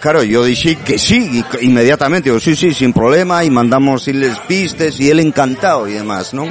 Claro, 0.00 0.22
yo 0.22 0.44
dije 0.44 0.76
que 0.76 0.96
sí, 0.96 1.42
y- 1.60 1.64
inmediatamente, 1.66 2.28
digo, 2.30 2.38
sí, 2.38 2.54
sí, 2.54 2.72
sin 2.72 2.92
problema, 2.92 3.44
y 3.44 3.50
mandamos 3.50 4.06
irles 4.06 4.38
pistes, 4.46 5.00
y 5.00 5.10
él 5.10 5.18
encantado 5.18 5.88
y 5.88 5.94
demás, 5.94 6.32
¿no? 6.34 6.46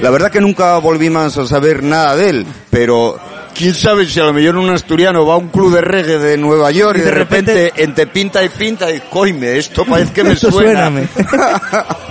La 0.00 0.08
verdad 0.08 0.30
que 0.30 0.40
nunca 0.40 0.78
volví 0.78 1.10
más 1.10 1.36
a 1.36 1.46
saber 1.46 1.82
nada 1.82 2.16
de 2.16 2.30
él, 2.30 2.46
pero 2.70 3.18
quién 3.54 3.74
sabe 3.74 4.06
si 4.06 4.20
a 4.20 4.24
lo 4.24 4.32
mejor 4.32 4.56
un 4.56 4.70
asturiano 4.70 5.26
va 5.26 5.34
a 5.34 5.38
un 5.38 5.48
club 5.48 5.74
de 5.74 5.80
reggae 5.80 6.18
de 6.18 6.36
Nueva 6.36 6.70
York 6.70 6.98
y, 6.98 7.02
de, 7.02 7.10
repente, 7.10 7.72
entre 7.76 8.06
pinta 8.06 8.42
y 8.42 8.48
pinta 8.48 8.90
y 8.90 9.00
coime, 9.00 9.58
esto 9.58 9.84
parece 9.84 10.12
que 10.12 10.24
me 10.24 10.32
Esto 10.32 10.50
suena. 10.50 10.90
Por, 10.90 12.10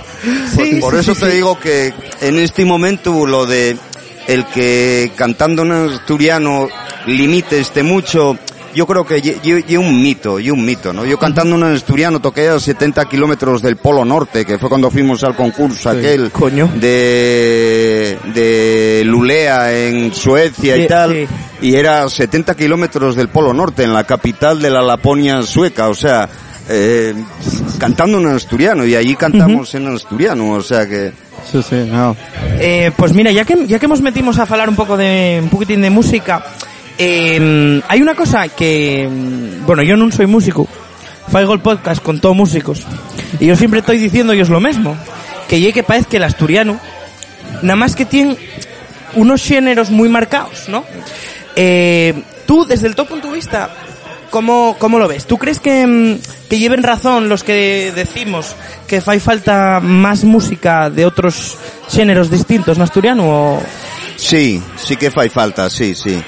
Sí, 0.54 0.80
por 0.80 0.92
sí, 0.92 1.00
eso 1.00 1.14
sí, 1.14 1.20
te 1.22 1.30
digo 1.30 1.58
que 1.58 1.94
en 2.20 2.38
este 2.38 2.64
momento 2.66 3.26
lo 3.26 3.46
de 3.46 3.76
el 4.26 4.44
que 4.46 5.12
cantando 5.16 5.62
en 5.62 5.72
asturiano 5.72 6.68
limite 7.06 7.58
este 7.58 7.82
mucho, 7.82 8.36
yo 8.74 8.86
creo 8.86 9.04
que 9.04 9.16
es 9.16 9.76
un 9.78 10.02
mito, 10.02 10.38
y 10.38 10.50
un 10.50 10.64
mito, 10.64 10.92
¿no? 10.92 11.04
Yo 11.04 11.18
cantando 11.18 11.56
en 11.56 11.74
asturiano 11.74 12.20
toqué 12.20 12.48
a 12.48 12.58
70 12.60 13.04
kilómetros 13.06 13.62
del 13.62 13.76
Polo 13.76 14.04
Norte, 14.04 14.44
que 14.44 14.58
fue 14.58 14.68
cuando 14.68 14.90
fuimos 14.90 15.22
al 15.24 15.34
concurso 15.36 15.90
aquel 15.90 16.30
Coño. 16.30 16.68
de, 16.76 18.18
de 18.34 19.02
Lulea 19.04 19.72
en 19.86 20.12
Suecia 20.14 20.76
Sí, 20.76 20.82
y 20.82 20.86
tal, 20.86 21.12
sí. 21.12 21.26
y 21.68 21.74
era 21.74 22.08
70 22.08 22.54
kilómetros 22.54 23.16
del 23.16 23.28
Polo 23.28 23.52
Norte, 23.52 23.84
en 23.84 23.92
la 23.92 24.04
capital 24.04 24.60
de 24.60 24.70
la 24.70 24.82
Laponia 24.82 25.42
sueca, 25.42 25.88
o 25.88 25.94
sea, 25.94 26.28
eh, 26.68 27.14
cantando 27.78 28.18
en 28.18 28.28
asturiano, 28.28 28.84
y 28.86 28.94
allí 28.94 29.16
cantamos 29.16 29.74
en 29.74 29.88
asturiano, 29.88 30.50
o 30.52 30.62
sea 30.62 30.86
que... 30.86 31.12
Sí, 31.50 31.62
sí, 31.62 31.76
no. 31.90 32.14
Eh, 32.60 32.92
pues 32.96 33.12
mira, 33.14 33.32
ya 33.32 33.44
que, 33.44 33.66
ya 33.66 33.78
que 33.78 33.88
nos 33.88 34.02
metimos 34.02 34.38
a 34.38 34.42
hablar 34.42 34.68
un 34.68 34.76
poco 34.76 34.96
de, 34.96 35.40
un 35.42 35.48
poquitín 35.48 35.80
de 35.80 35.88
música, 35.90 36.44
eh, 37.02 37.82
hay 37.88 38.02
una 38.02 38.14
cosa 38.14 38.46
que, 38.48 39.08
mm, 39.10 39.64
bueno, 39.64 39.82
yo 39.82 39.96
no 39.96 40.10
soy 40.12 40.26
músico, 40.26 40.68
faigo 41.28 41.54
el 41.54 41.60
podcast 41.60 42.02
con 42.02 42.20
todos 42.20 42.36
músicos, 42.36 42.86
y 43.38 43.46
yo 43.46 43.56
siempre 43.56 43.80
estoy 43.80 43.96
diciendo 43.96 44.34
ellos 44.34 44.50
lo 44.50 44.60
mismo, 44.60 44.94
que 45.48 45.58
llegue 45.60 45.72
que 45.72 45.82
parece 45.82 46.08
que 46.08 46.16
el 46.18 46.24
asturiano, 46.24 46.78
nada 47.62 47.76
más 47.76 47.96
que 47.96 48.04
tiene 48.04 48.36
unos 49.14 49.42
géneros 49.42 49.90
muy 49.90 50.10
marcados, 50.10 50.68
¿no? 50.68 50.84
Eh, 51.56 52.22
tú, 52.46 52.66
desde 52.66 52.86
el 52.86 52.94
tu 52.94 53.06
punto 53.06 53.28
de 53.28 53.34
vista, 53.34 53.70
¿cómo, 54.28 54.76
cómo 54.78 54.98
lo 54.98 55.08
ves? 55.08 55.26
¿Tú 55.26 55.38
crees 55.38 55.58
que, 55.58 55.86
mm, 55.86 56.18
que 56.50 56.58
lleven 56.58 56.82
razón 56.82 57.30
los 57.30 57.42
que 57.42 57.92
decimos 57.94 58.54
que 58.86 59.00
fai 59.00 59.20
falta 59.20 59.80
más 59.80 60.24
música 60.24 60.90
de 60.90 61.06
otros 61.06 61.56
géneros 61.88 62.30
distintos 62.30 62.76
en 62.76 62.82
asturiano 62.82 63.24
o...? 63.26 63.62
Sí, 64.16 64.62
sí 64.76 64.96
que 64.96 65.10
fai 65.10 65.30
falta, 65.30 65.70
sí, 65.70 65.94
sí. 65.94 66.20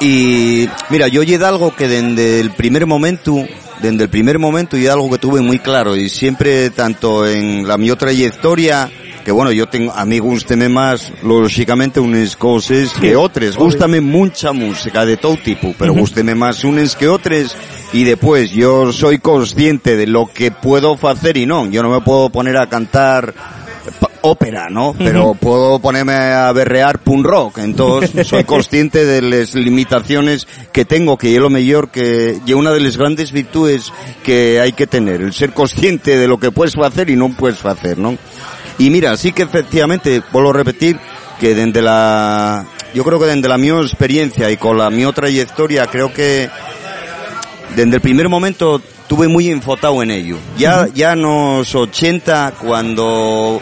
Y 0.00 0.68
mira, 0.90 1.08
yo 1.08 1.22
llegué 1.22 1.44
algo 1.44 1.74
que 1.74 1.88
desde 1.88 2.40
el 2.40 2.50
primer 2.52 2.86
momento, 2.86 3.34
desde 3.80 4.04
el 4.04 4.08
primer 4.08 4.38
momento 4.38 4.76
y 4.76 4.86
algo 4.86 5.10
que 5.10 5.18
tuve 5.18 5.40
muy 5.40 5.58
claro 5.58 5.96
y 5.96 6.08
siempre 6.08 6.70
tanto 6.70 7.26
en 7.26 7.66
la 7.66 7.76
mi 7.76 7.90
trayectoria 7.96 8.90
que 9.28 9.32
bueno, 9.32 9.52
yo 9.52 9.66
tengo, 9.68 9.92
a 9.92 10.06
mí 10.06 10.20
gústeme 10.20 10.70
más, 10.70 11.12
lógicamente, 11.22 12.00
unas 12.00 12.34
cosas 12.34 12.94
que 12.94 13.14
otras. 13.14 13.58
Gústame 13.58 14.00
mucha 14.00 14.54
música 14.54 15.04
de 15.04 15.18
todo 15.18 15.36
tipo, 15.36 15.74
pero 15.78 15.92
gústeme 15.92 16.34
más 16.34 16.64
unas 16.64 16.96
que 16.96 17.08
otras. 17.08 17.54
Y 17.92 18.04
después, 18.04 18.52
yo 18.52 18.90
soy 18.90 19.18
consciente 19.18 19.98
de 19.98 20.06
lo 20.06 20.28
que 20.32 20.50
puedo 20.50 20.98
hacer 21.06 21.36
y 21.36 21.44
no. 21.44 21.66
Yo 21.66 21.82
no 21.82 21.90
me 21.90 22.00
puedo 22.00 22.30
poner 22.30 22.56
a 22.56 22.70
cantar 22.70 23.34
ópera, 24.22 24.68
¿no? 24.70 24.94
Pero 24.96 25.34
puedo 25.34 25.78
ponerme 25.78 26.14
a 26.14 26.50
berrear 26.52 26.98
punk 26.98 27.24
rock. 27.24 27.58
Entonces, 27.58 28.26
soy 28.28 28.44
consciente 28.44 29.04
de 29.04 29.22
las 29.22 29.54
limitaciones 29.54 30.46
que 30.72 30.84
tengo, 30.84 31.16
que 31.16 31.34
es 31.34 31.40
lo 31.40 31.50
mejor 31.50 31.90
que, 31.90 32.38
y 32.44 32.52
una 32.52 32.72
de 32.72 32.80
las 32.80 32.96
grandes 32.96 33.32
virtudes 33.32 33.92
que 34.22 34.60
hay 34.60 34.72
que 34.72 34.86
tener, 34.86 35.20
el 35.20 35.32
ser 35.32 35.52
consciente 35.52 36.16
de 36.16 36.28
lo 36.28 36.38
que 36.38 36.50
puedes 36.50 36.76
hacer 36.76 37.10
y 37.10 37.16
no 37.16 37.30
puedes 37.30 37.64
hacer, 37.64 37.98
¿no? 37.98 38.16
Y 38.78 38.90
mira, 38.90 39.16
sí 39.16 39.32
que 39.32 39.42
efectivamente, 39.42 40.22
vuelvo 40.32 40.50
a 40.50 40.54
repetir, 40.54 40.98
que 41.40 41.54
desde 41.54 41.82
la, 41.82 42.64
yo 42.94 43.04
creo 43.04 43.18
que 43.18 43.26
desde 43.26 43.48
la 43.48 43.58
mi 43.58 43.70
experiencia 43.70 44.50
y 44.50 44.56
con 44.56 44.78
la 44.78 44.90
mi 44.90 45.04
trayectoria, 45.12 45.86
creo 45.86 46.12
que 46.12 46.48
desde 47.74 47.94
el 47.94 48.00
primer 48.00 48.28
momento 48.28 48.80
tuve 49.08 49.26
muy 49.26 49.48
enfotado 49.48 50.02
en 50.02 50.10
ello. 50.10 50.36
Ya, 50.56 50.86
ya 50.94 51.12
en 51.12 51.22
los 51.22 51.74
80, 51.74 52.54
cuando 52.60 53.60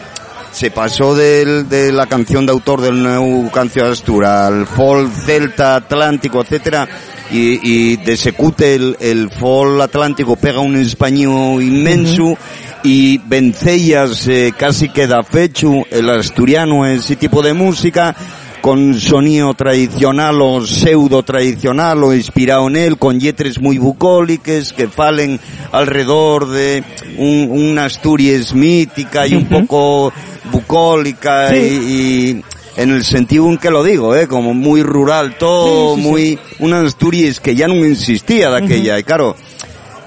se 0.57 0.71
pasó 0.71 1.15
del, 1.15 1.69
de 1.69 1.93
la 1.93 2.07
canción 2.07 2.47
de 2.47 2.53
autor 2.53 2.81
del 2.81 3.03
nuevo 3.03 3.51
canción 3.51 3.93
Astura 3.93 4.47
al 4.47 4.67
folk 4.67 5.13
celta 5.13 5.77
atlántico, 5.77 6.41
etcétera, 6.41 6.89
y, 7.31 7.61
y 7.63 7.97
de 7.99 8.17
secute 8.17 8.75
el, 8.75 8.97
el 9.01 9.29
folk 9.29 9.83
atlántico 9.83 10.35
pega 10.37 10.61
un 10.61 10.77
español 10.77 11.63
inmenso 11.63 12.39
y 12.83 13.19
Vencellas 13.19 14.27
eh, 14.29 14.55
casi 14.57 14.89
queda 14.89 15.23
fecho 15.23 15.83
el 15.91 16.09
asturiano 16.09 16.87
ese 16.87 17.17
tipo 17.17 17.43
de 17.43 17.53
música 17.53 18.17
con 18.63 18.99
sonido 18.99 19.53
tradicional 19.53 20.41
o 20.41 20.65
pseudo 20.65 21.23
tradicional 21.23 22.03
o 22.03 22.15
inspirado 22.15 22.67
en 22.69 22.77
él, 22.77 22.97
con 22.97 23.21
yetres 23.21 23.61
muy 23.61 23.77
bucólicas 23.77 24.73
que 24.73 24.89
falen 24.89 25.39
alrededor 25.71 26.49
de 26.49 26.83
un, 27.19 27.49
una 27.51 27.85
Asturias 27.85 28.55
mítica 28.55 29.27
y 29.27 29.35
un 29.35 29.45
poco 29.47 30.13
bucólica 30.51 31.57
y, 31.57 31.61
y 31.61 32.45
en 32.77 32.91
el 32.91 33.05
sentido 33.05 33.49
en 33.49 33.59
que 33.59 33.71
lo 33.71 33.83
digo, 33.83 34.15
¿eh? 34.15 34.29
como 34.29 34.55
muy 34.55 34.83
rural 34.83 35.37
todo, 35.39 35.95
Sí, 35.95 36.03
sí, 36.03 36.03
sí. 36.03 36.09
muy 36.09 36.39
una 36.59 36.81
Asturias 36.81 37.41
que 37.41 37.55
ya 37.55 37.69
no 37.69 37.75
existía 37.85 38.51
de 38.51 38.65
aquella 38.65 38.99
y 38.99 39.03
claro, 39.03 39.35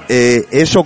eh, 0.07 0.45
eso 0.51 0.85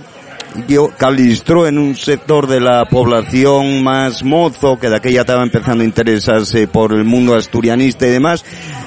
yo 0.68 0.90
calistró 0.96 1.66
en 1.66 1.78
un 1.78 1.96
sector 1.96 2.46
de 2.46 2.60
la 2.60 2.84
población 2.86 3.82
más 3.82 4.22
mozo, 4.22 4.78
que 4.78 4.88
de 4.88 4.96
aquella 4.96 5.22
estaba 5.22 5.42
empezando 5.42 5.82
a 5.82 5.86
interesarse 5.86 6.68
por 6.68 6.92
el 6.92 7.04
mundo 7.04 7.34
asturianista 7.34 8.06
y 8.06 8.10
demás, 8.10 8.44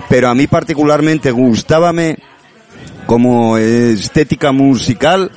pero 0.10 0.30
a 0.30 0.36
mí 0.36 0.48
particularmente 0.48 1.32
gustábame 1.32 2.18
como 3.06 3.58
estética 3.58 4.52
musical, 4.52 5.32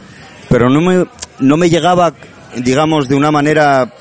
pero 0.49 0.69
no 0.71 0.81
me, 0.81 1.07
no 1.41 1.57
me 1.57 1.69
llegaba, 1.69 2.15
digamos, 2.57 3.09
de 3.09 3.17
una 3.17 3.31
manera 3.31 3.93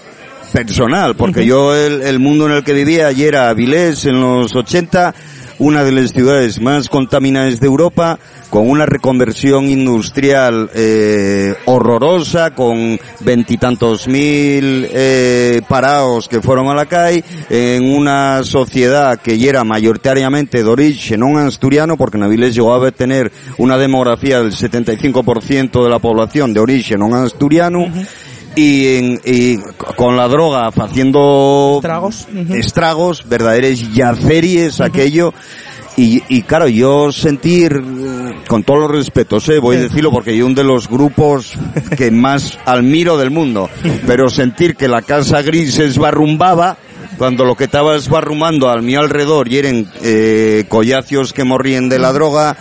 personal, 0.52 1.16
porque 1.16 1.46
yo 1.46 1.76
el, 1.76 2.02
el 2.02 2.20
mundo 2.20 2.48
en 2.48 2.54
el 2.54 2.64
que 2.64 2.74
vivía 2.74 3.08
ayer 3.08 3.30
era 3.30 3.50
Avilés 3.50 4.06
en 4.06 4.20
los 4.20 4.56
80, 4.56 5.14
una 5.60 5.84
de 5.84 5.92
las 5.92 6.12
ciudades 6.12 6.60
más 6.62 6.90
contaminadas 6.90 7.60
de 7.60 7.68
Europa, 7.68 8.18
con 8.50 8.68
una 8.70 8.86
reconversión 8.86 9.66
industrial 9.70 10.70
eh, 10.74 11.54
horrorosa, 11.66 12.56
con 12.56 13.00
veintitantos 13.20 14.08
mil 14.08 14.88
eh, 14.92 15.62
parados 15.68 16.28
que 16.28 16.42
fueron 16.42 16.68
a 16.70 16.76
la 16.76 16.86
calle, 16.86 17.24
en 17.50 17.84
una 17.84 18.44
sociedad 18.44 19.20
que 19.20 19.36
era 19.48 19.64
mayoritariamente 19.64 20.64
de 20.64 20.70
origen 20.70 21.20
no 21.20 21.38
asturiano, 21.38 21.98
porque 21.98 22.18
en 22.18 22.24
Avilés 22.24 22.56
llegó 22.56 22.74
a 22.74 22.92
tener 22.92 23.32
una 23.58 23.78
demografía 23.78 24.40
del 24.42 24.52
75% 24.52 25.84
de 25.84 25.90
la 25.90 26.00
población 26.00 26.54
de 26.54 26.60
origen 26.60 27.00
no 27.00 27.14
asturiano, 27.16 27.86
y 28.60 29.58
con 29.96 30.18
la 30.18 30.28
droga 30.28 30.68
haciendo 30.68 31.76
Estragos, 31.78 32.28
ujú. 32.34 32.54
estragos, 32.54 33.28
verdaderos 33.28 33.94
yaceries, 33.94 34.82
aquello. 34.82 35.34
Y, 35.98 36.24
y 36.30 36.44
claro, 36.44 36.70
yo 36.70 37.12
sentir, 37.12 37.74
con 38.48 38.64
todos 38.64 38.80
los 38.82 38.92
respetos, 38.92 39.50
eh, 39.50 39.60
voy 39.60 39.76
a 39.76 39.82
decirlo 39.82 40.12
porque 40.12 40.38
yo 40.38 40.46
uno 40.46 40.56
de 40.56 40.64
los 40.64 40.88
grupos 40.88 41.54
que 41.98 42.10
más 42.10 42.58
admiro 42.66 43.18
del 43.18 43.32
mundo, 43.32 43.70
pero 44.08 44.30
sentir 44.30 44.78
que 44.78 44.88
la 44.88 45.02
casa 45.02 45.42
gris 45.42 45.74
se 45.74 45.86
esbarrumbaba, 45.86 46.78
cuando 47.18 47.44
lo 47.44 47.56
que 47.56 47.66
estaba 47.66 47.98
esbarrumando 47.98 48.70
al 48.70 48.82
mi 48.82 48.96
alrededor 48.96 49.50
y 49.50 49.58
eran 49.58 49.92
eh, 50.02 50.64
collacios 50.70 51.34
que 51.34 51.44
morrían 51.44 51.90
de 51.90 52.00
la 52.00 52.14
droga, 52.14 52.56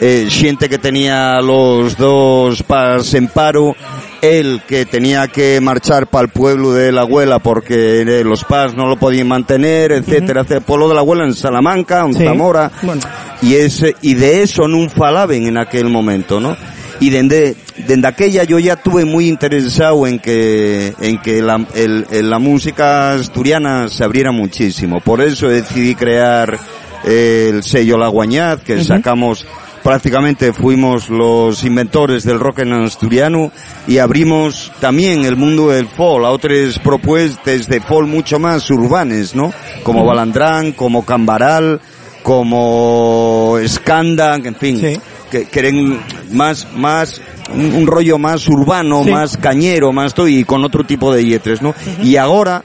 eh, 0.00 0.26
gente 0.28 0.68
que 0.68 0.76
tenía 0.78 1.40
los 1.40 1.96
dos 1.96 2.62
pas 2.62 3.14
en 3.14 3.28
paro, 3.28 3.74
él 4.22 4.62
que 4.66 4.86
tenía 4.86 5.26
que 5.28 5.60
marchar 5.60 6.06
para 6.06 6.24
el 6.26 6.30
pueblo 6.30 6.72
de 6.72 6.92
la 6.92 7.02
abuela 7.02 7.40
porque 7.40 8.00
eh, 8.02 8.24
los 8.24 8.44
pas 8.44 8.74
no 8.74 8.86
lo 8.86 8.96
podían 8.96 9.28
mantener, 9.28 9.92
etcétera, 9.92 10.40
etcétera. 10.42 10.60
Pueblo 10.60 10.88
de 10.88 10.94
la 10.94 11.00
abuela 11.00 11.24
en 11.24 11.34
Salamanca, 11.34 12.04
en 12.06 12.14
Sí. 12.14 12.24
Zamora, 12.24 12.70
Bueno. 12.82 13.02
y 13.42 13.54
ese, 13.56 13.94
y 14.00 14.14
de 14.14 14.42
eso 14.42 14.68
no 14.68 14.88
falaban 14.88 15.42
en 15.44 15.58
aquel 15.58 15.88
momento, 15.90 16.40
¿no? 16.40 16.56
Y 17.00 17.10
desde, 17.10 17.56
desde 17.84 18.06
aquella 18.06 18.44
yo 18.44 18.60
ya 18.60 18.76
tuve 18.76 19.04
muy 19.04 19.26
interesado 19.28 20.06
en 20.06 20.20
que, 20.20 20.94
en 21.00 21.18
que 21.18 21.42
la, 21.42 21.66
el- 21.74 22.06
la 22.30 22.38
música 22.38 23.14
asturiana 23.14 23.88
se 23.88 24.04
abriera 24.04 24.30
muchísimo. 24.30 25.00
Por 25.00 25.20
eso 25.20 25.48
decidí 25.48 25.96
crear 25.96 26.56
eh, 27.04 27.50
el 27.52 27.64
sello 27.64 27.98
La 27.98 28.06
Guañaz, 28.06 28.60
que 28.62 28.84
sacamos 28.84 29.44
prácticamente 29.82 30.52
fuimos 30.52 31.08
los 31.08 31.64
inventores 31.64 32.24
del 32.24 32.38
rock 32.38 32.60
en 32.60 32.72
asturiano 32.72 33.50
y 33.86 33.98
abrimos 33.98 34.72
también 34.80 35.24
el 35.24 35.36
mundo 35.36 35.68
del 35.70 35.86
folk 35.88 36.24
a 36.24 36.30
otras 36.30 36.78
propuestas 36.78 37.66
de 37.68 37.80
folk 37.80 38.08
mucho 38.08 38.38
más 38.38 38.70
urbanes, 38.70 39.34
¿no? 39.34 39.52
Como 39.82 40.04
Balandrán, 40.04 40.72
como 40.72 41.04
Cambaral, 41.04 41.80
como 42.22 43.56
Skandan, 43.66 44.46
en 44.46 44.54
fin, 44.54 44.78
Sí. 44.78 45.00
que 45.30 45.44
quieren 45.44 46.00
más, 46.30 46.66
más, 46.74 47.20
un, 47.52 47.74
un 47.74 47.86
rollo 47.86 48.18
más 48.18 48.48
urbano, 48.48 49.02
Sí. 49.04 49.10
más 49.10 49.36
cañero, 49.36 49.92
más 49.92 50.14
todo 50.14 50.28
y 50.28 50.44
con 50.44 50.64
otro 50.64 50.84
tipo 50.84 51.12
de 51.12 51.24
yetres, 51.24 51.62
¿no? 51.62 51.74
Y 52.02 52.16
ahora 52.16 52.62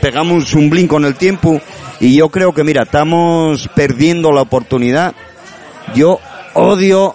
pegamos 0.00 0.52
un 0.54 0.68
blink 0.70 0.88
con 0.88 1.04
el 1.04 1.14
tiempo 1.14 1.60
y 2.00 2.16
yo 2.16 2.28
creo 2.28 2.52
que 2.52 2.64
mira, 2.64 2.82
estamos 2.82 3.68
perdiendo 3.74 4.32
la 4.32 4.42
oportunidad. 4.42 5.14
Yo 5.94 6.18
odio 6.56 7.14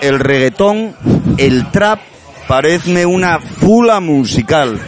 el 0.00 0.18
reggaetón, 0.18 0.94
el 1.38 1.70
trap, 1.70 2.00
parece 2.46 3.06
una 3.06 3.38
fula 3.40 4.00
musical. 4.00 4.78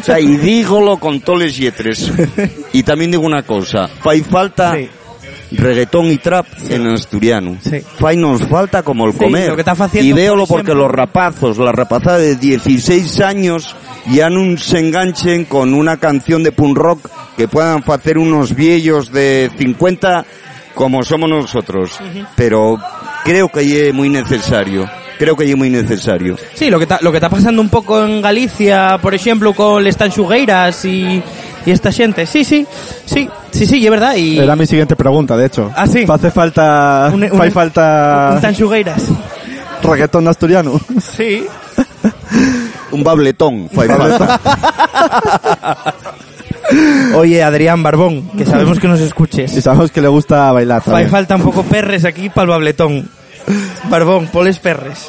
O 0.00 0.04
sea, 0.04 0.20
y 0.20 0.36
dígolo 0.36 0.98
con 0.98 1.20
toles 1.20 1.56
yetres. 1.56 2.12
Y 2.72 2.82
también 2.82 3.10
digo 3.10 3.24
una 3.24 3.42
cosa, 3.42 3.88
fai 3.88 4.20
falta 4.20 4.74
Sí. 4.76 4.88
reggaetón 5.52 6.06
y 6.12 6.18
trap 6.18 6.46
en 6.68 6.86
asturiano. 6.88 7.56
Sí. 7.62 7.80
Fai 7.98 8.16
nos 8.18 8.42
falta 8.46 8.82
como 8.82 9.06
el 9.06 9.14
comer. 9.14 9.54
y 9.94 10.12
véolo 10.12 10.46
por 10.46 10.58
porque 10.58 10.74
los 10.74 10.90
rapazos, 10.90 11.56
la 11.58 11.72
rapazada 11.72 12.18
de 12.18 12.36
16 12.36 13.20
años, 13.20 13.74
ya 14.10 14.28
no 14.28 14.56
se 14.58 14.78
enganchen 14.78 15.46
con 15.46 15.72
una 15.72 15.96
canción 15.96 16.42
de 16.42 16.52
punk 16.52 16.76
rock 16.76 17.08
que 17.38 17.48
puedan 17.48 17.82
hacer 17.86 18.18
unos 18.18 18.54
viejos 18.54 19.10
de 19.10 19.50
50 19.56 20.26
como 20.74 21.02
somos 21.02 21.28
nosotros. 21.30 21.98
Pero 22.36 22.76
creo 23.24 23.48
que 23.48 23.88
es 23.88 23.94
muy 23.94 24.08
necesario. 24.08 24.88
Creo 25.18 25.34
que 25.36 25.50
es 25.50 25.56
muy 25.56 25.68
necesario. 25.68 26.36
Sí, 26.54 26.70
lo 26.70 26.78
que 26.78 26.84
está, 26.84 26.98
lo 27.02 27.10
que 27.10 27.16
está 27.16 27.28
pasando 27.28 27.60
un 27.60 27.68
poco 27.68 28.04
en 28.04 28.22
Galicia, 28.22 28.98
por 29.02 29.14
ejemplo, 29.14 29.52
con 29.52 29.82
les 29.82 29.96
Tanxugueiras 29.96 30.84
y, 30.84 31.20
y 31.66 31.70
esta 31.72 31.90
gente. 31.90 32.24
Sí, 32.24 32.44
sí, 32.44 32.64
sí, 33.04 33.28
sí, 33.50 33.66
sí, 33.66 33.84
es 33.84 33.90
verdad. 33.90 34.14
Y 34.14 34.38
Era 34.38 34.54
mi 34.54 34.64
siguiente 34.66 34.94
pregunta, 34.94 35.36
de 35.36 35.46
hecho. 35.46 35.72
Ah, 35.74 35.88
sí. 35.88 36.04
Hace 36.08 36.30
falta, 36.30 37.10
Un- 37.12 37.24
un- 37.24 37.50
falta 37.52 38.30
un 38.36 38.40
Tanxugueiras. 38.40 39.02
reggaetón 39.82 40.28
asturiano. 40.28 40.80
Sí. 41.16 41.44
Un 42.92 43.02
babletón. 43.04 43.68
Oye, 47.14 47.42
Adrián 47.42 47.82
Barbón, 47.82 48.30
que 48.36 48.44
sabemos 48.44 48.78
que 48.78 48.88
nos 48.88 49.00
escuches. 49.00 49.56
Y 49.56 49.60
sabemos 49.62 49.90
que 49.90 50.00
le 50.00 50.08
gusta 50.08 50.52
bailar 50.52 50.82
también. 50.82 51.08
falta 51.10 51.36
un 51.36 51.42
poco 51.42 51.62
perres 51.62 52.04
aquí 52.04 52.28
para 52.28 52.42
el 52.44 52.48
babletón. 52.50 53.08
Barbón, 53.88 54.26
poles 54.26 54.58
perres. 54.58 55.08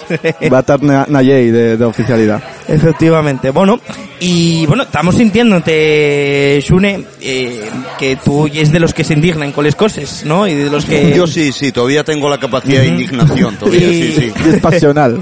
Va 0.51 0.57
a 0.57 0.59
estar 0.61 0.81
Na- 0.81 1.05
Nayei 1.09 1.51
de, 1.51 1.75
de 1.75 1.83
oficialidad. 1.85 2.41
Efectivamente. 2.69 3.49
Bueno, 3.51 3.81
y 4.21 4.65
bueno, 4.65 4.83
estamos 4.83 5.15
sintiéndote, 5.15 6.61
Shune, 6.65 7.05
eh, 7.19 7.69
que 7.97 8.15
tú 8.23 8.47
es 8.47 8.71
de 8.71 8.79
los 8.79 8.93
que 8.93 9.03
se 9.03 9.13
indignan 9.13 9.51
con 9.51 9.65
las 9.65 9.75
cosas, 9.75 10.23
¿no? 10.25 10.47
Y 10.47 10.53
de 10.55 10.69
los 10.69 10.85
que... 10.85 11.13
Yo 11.17 11.27
sí, 11.27 11.51
sí, 11.51 11.73
todavía 11.73 12.05
tengo 12.05 12.29
la 12.29 12.37
capacidad 12.39 12.79
de 12.81 12.87
indignación. 12.87 13.57
Todavía, 13.57 13.89
Y- 13.89 14.01
sí, 14.03 14.13
sí. 14.19 14.33
Y 14.45 14.49
es 14.55 14.61
pasional. 14.61 15.21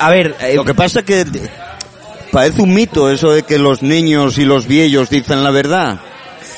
A 0.00 0.10
ver, 0.10 0.34
eh, 0.40 0.54
Lo 0.56 0.64
que 0.64 0.74
pasa 0.74 1.02
que 1.04 1.24
parece 2.30 2.62
un 2.62 2.74
mito 2.74 3.10
eso 3.10 3.32
de 3.32 3.42
que 3.42 3.58
los 3.58 3.82
niños 3.82 4.38
y 4.38 4.44
los 4.44 4.66
viejos 4.66 5.10
dicen 5.10 5.42
la 5.42 5.50
verdad. 5.50 6.00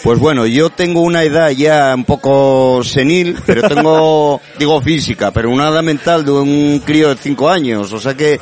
Pues 0.03 0.19
bueno, 0.19 0.47
yo 0.47 0.71
tengo 0.71 1.03
una 1.03 1.25
edad 1.25 1.51
ya 1.51 1.95
un 1.95 2.05
poco 2.05 2.83
senil, 2.83 3.37
pero 3.45 3.69
tengo, 3.69 4.41
digo 4.59 4.81
física, 4.81 5.31
pero 5.31 5.51
una 5.51 5.69
edad 5.69 5.83
mental 5.83 6.25
de 6.25 6.33
un 6.33 6.83
crío 6.85 7.11
de 7.11 7.17
cinco 7.17 7.51
años. 7.51 7.93
O 7.93 8.01
sea 8.01 8.15
que 8.15 8.41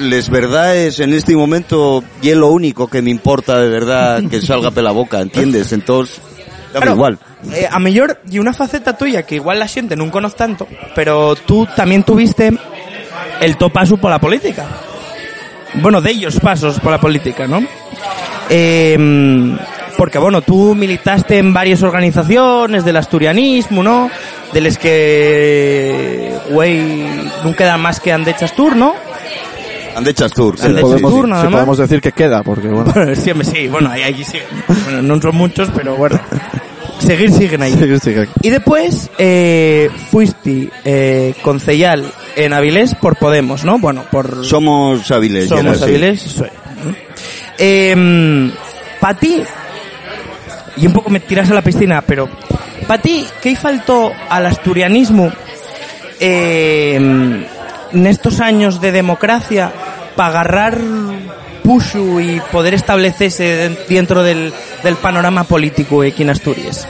les 0.00 0.28
verdades 0.28 1.00
en 1.00 1.12
este 1.12 1.34
momento 1.34 2.02
y 2.22 2.30
es 2.30 2.36
lo 2.36 2.48
único 2.48 2.86
que 2.88 3.02
me 3.02 3.10
importa 3.10 3.58
de 3.60 3.68
verdad 3.68 4.22
que 4.30 4.40
salga 4.40 4.70
pela 4.70 4.92
boca, 4.92 5.20
¿entiendes? 5.20 5.72
Entonces, 5.72 6.20
dame 6.72 6.86
Claro, 6.86 6.92
igual. 6.94 7.18
eh, 7.52 7.68
a 7.70 7.78
mellor, 7.78 8.20
y 8.30 8.38
una 8.38 8.52
faceta 8.52 8.96
tuya 8.96 9.24
que 9.24 9.34
igual 9.36 9.58
la 9.58 9.66
xente 9.68 9.96
non 9.98 10.10
conoce 10.10 10.38
tanto, 10.38 10.66
pero 10.94 11.34
tú 11.34 11.66
también 11.74 12.02
tuviste 12.06 12.50
el 13.40 13.56
to 13.58 13.68
paso 13.70 13.96
por 13.98 14.10
la 14.10 14.18
política. 14.20 14.66
Bueno, 15.82 16.00
de 16.00 16.10
ellos 16.10 16.38
pasos 16.40 16.80
por 16.80 16.92
la 16.92 17.00
política, 17.00 17.46
¿no? 17.46 17.62
Eh, 18.50 19.56
porque, 19.96 20.18
bueno, 20.18 20.42
tú 20.42 20.74
militaste 20.74 21.38
en 21.38 21.52
varias 21.52 21.82
organizaciones 21.82 22.84
del 22.84 22.96
asturianismo, 22.96 23.82
¿no? 23.82 24.10
De 24.52 24.60
las 24.60 24.78
que, 24.78 26.36
güey, 26.50 27.04
no 27.44 27.54
queda 27.54 27.76
más 27.76 28.00
que 28.00 28.12
Andechas 28.12 28.54
Tour, 28.54 28.76
¿no? 28.76 28.94
Ande 29.96 30.12
Chastur. 30.12 30.56
Ande 30.60 30.80
sí, 30.82 30.86
sí. 30.96 31.02
podemos, 31.02 31.28
nada 31.28 31.42
si 31.42 31.46
más. 31.46 31.54
podemos 31.54 31.78
decir 31.78 32.00
que 32.00 32.12
queda, 32.12 32.42
porque 32.42 32.68
bueno. 32.68 32.92
Siempre 33.14 33.46
sí, 33.46 33.68
bueno, 33.68 33.90
ahí, 33.90 34.02
ahí 34.02 34.24
sí. 34.24 34.38
Bueno, 34.84 35.02
no 35.02 35.20
son 35.20 35.36
muchos, 35.36 35.70
pero 35.74 35.96
bueno. 35.96 36.18
Seguir 36.98 37.32
siguen 37.32 37.62
ahí. 37.62 37.74
Y 38.42 38.50
después 38.50 39.10
eh, 39.18 39.90
fuiste 40.10 40.70
eh, 40.84 41.34
concejal 41.42 42.04
en 42.36 42.52
Avilés 42.52 42.94
por 42.94 43.16
Podemos, 43.16 43.64
¿no? 43.64 43.78
Bueno, 43.78 44.04
por 44.10 44.44
Somos 44.44 45.06
ya 45.06 45.16
Somos 45.46 45.76
era. 45.76 45.86
Avilés. 45.86 46.20
soy. 46.20 46.48
Eh, 47.58 48.50
Para 49.00 49.18
ti, 49.18 49.42
y 50.76 50.86
un 50.86 50.92
poco 50.92 51.10
me 51.10 51.20
tiras 51.20 51.50
a 51.50 51.54
la 51.54 51.62
piscina, 51.62 52.02
pero 52.02 52.28
para 52.86 53.02
ti, 53.02 53.24
¿qué 53.42 53.54
faltó 53.56 54.12
al 54.28 54.46
asturianismo 54.46 55.30
eh, 56.20 56.94
en 56.96 58.06
estos 58.06 58.40
años 58.40 58.80
de 58.80 58.92
democracia 58.92 59.72
para 60.16 60.28
agarrar 60.28 60.78
puxu 61.64 62.20
y 62.20 62.40
poder 62.52 62.74
establecerse 62.74 63.74
dentro 63.88 64.22
del, 64.22 64.52
del 64.84 64.96
panorama 64.96 65.44
político 65.44 66.02
aquí 66.02 66.22
en 66.22 66.30
Asturias? 66.30 66.86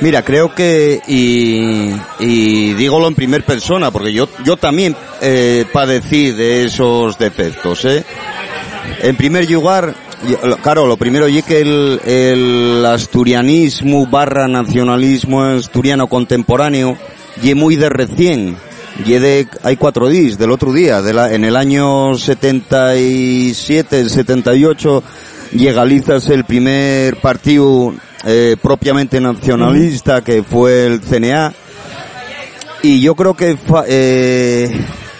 Mira, 0.00 0.22
creo 0.22 0.54
que, 0.54 1.00
y, 1.08 1.90
y 2.20 2.74
dígolo 2.74 3.08
en 3.08 3.14
primer 3.14 3.44
persona, 3.44 3.90
porque 3.90 4.12
yo, 4.12 4.28
yo 4.44 4.56
también 4.56 4.94
eh, 5.22 5.64
padecí 5.72 6.32
de 6.32 6.64
esos 6.64 7.16
defectos, 7.16 7.84
¿eh? 7.86 8.04
En 9.02 9.16
primer 9.16 9.48
lugar, 9.50 9.94
claro, 10.62 10.86
lo 10.86 10.96
primero 10.98 11.26
y 11.28 11.42
que 11.42 11.60
el, 11.60 12.00
el 12.04 12.84
asturianismo 12.84 14.06
barra 14.06 14.46
nacionalismo 14.46 15.42
asturiano 15.42 16.06
contemporáneo 16.06 16.98
y 17.42 17.54
muy 17.54 17.76
de 17.76 17.88
recién. 17.88 18.56
Y 18.98 19.12
de, 19.14 19.48
hay 19.62 19.76
cuatro 19.76 20.08
días 20.08 20.38
del 20.38 20.52
otro 20.52 20.72
día, 20.72 21.02
de 21.02 21.12
la, 21.12 21.32
en 21.32 21.44
el 21.44 21.56
año 21.56 22.14
77, 22.14 24.08
78, 24.08 25.02
legalizas 25.52 26.28
el 26.28 26.44
primer 26.44 27.16
partido 27.16 27.92
eh, 28.24 28.56
propiamente 28.60 29.20
nacionalista 29.20 30.22
que 30.22 30.44
fue 30.44 30.86
el 30.86 31.00
CNA. 31.00 31.52
Y 32.82 33.00
yo 33.00 33.16
creo 33.16 33.34
que 33.34 33.56
eh, 33.88 34.70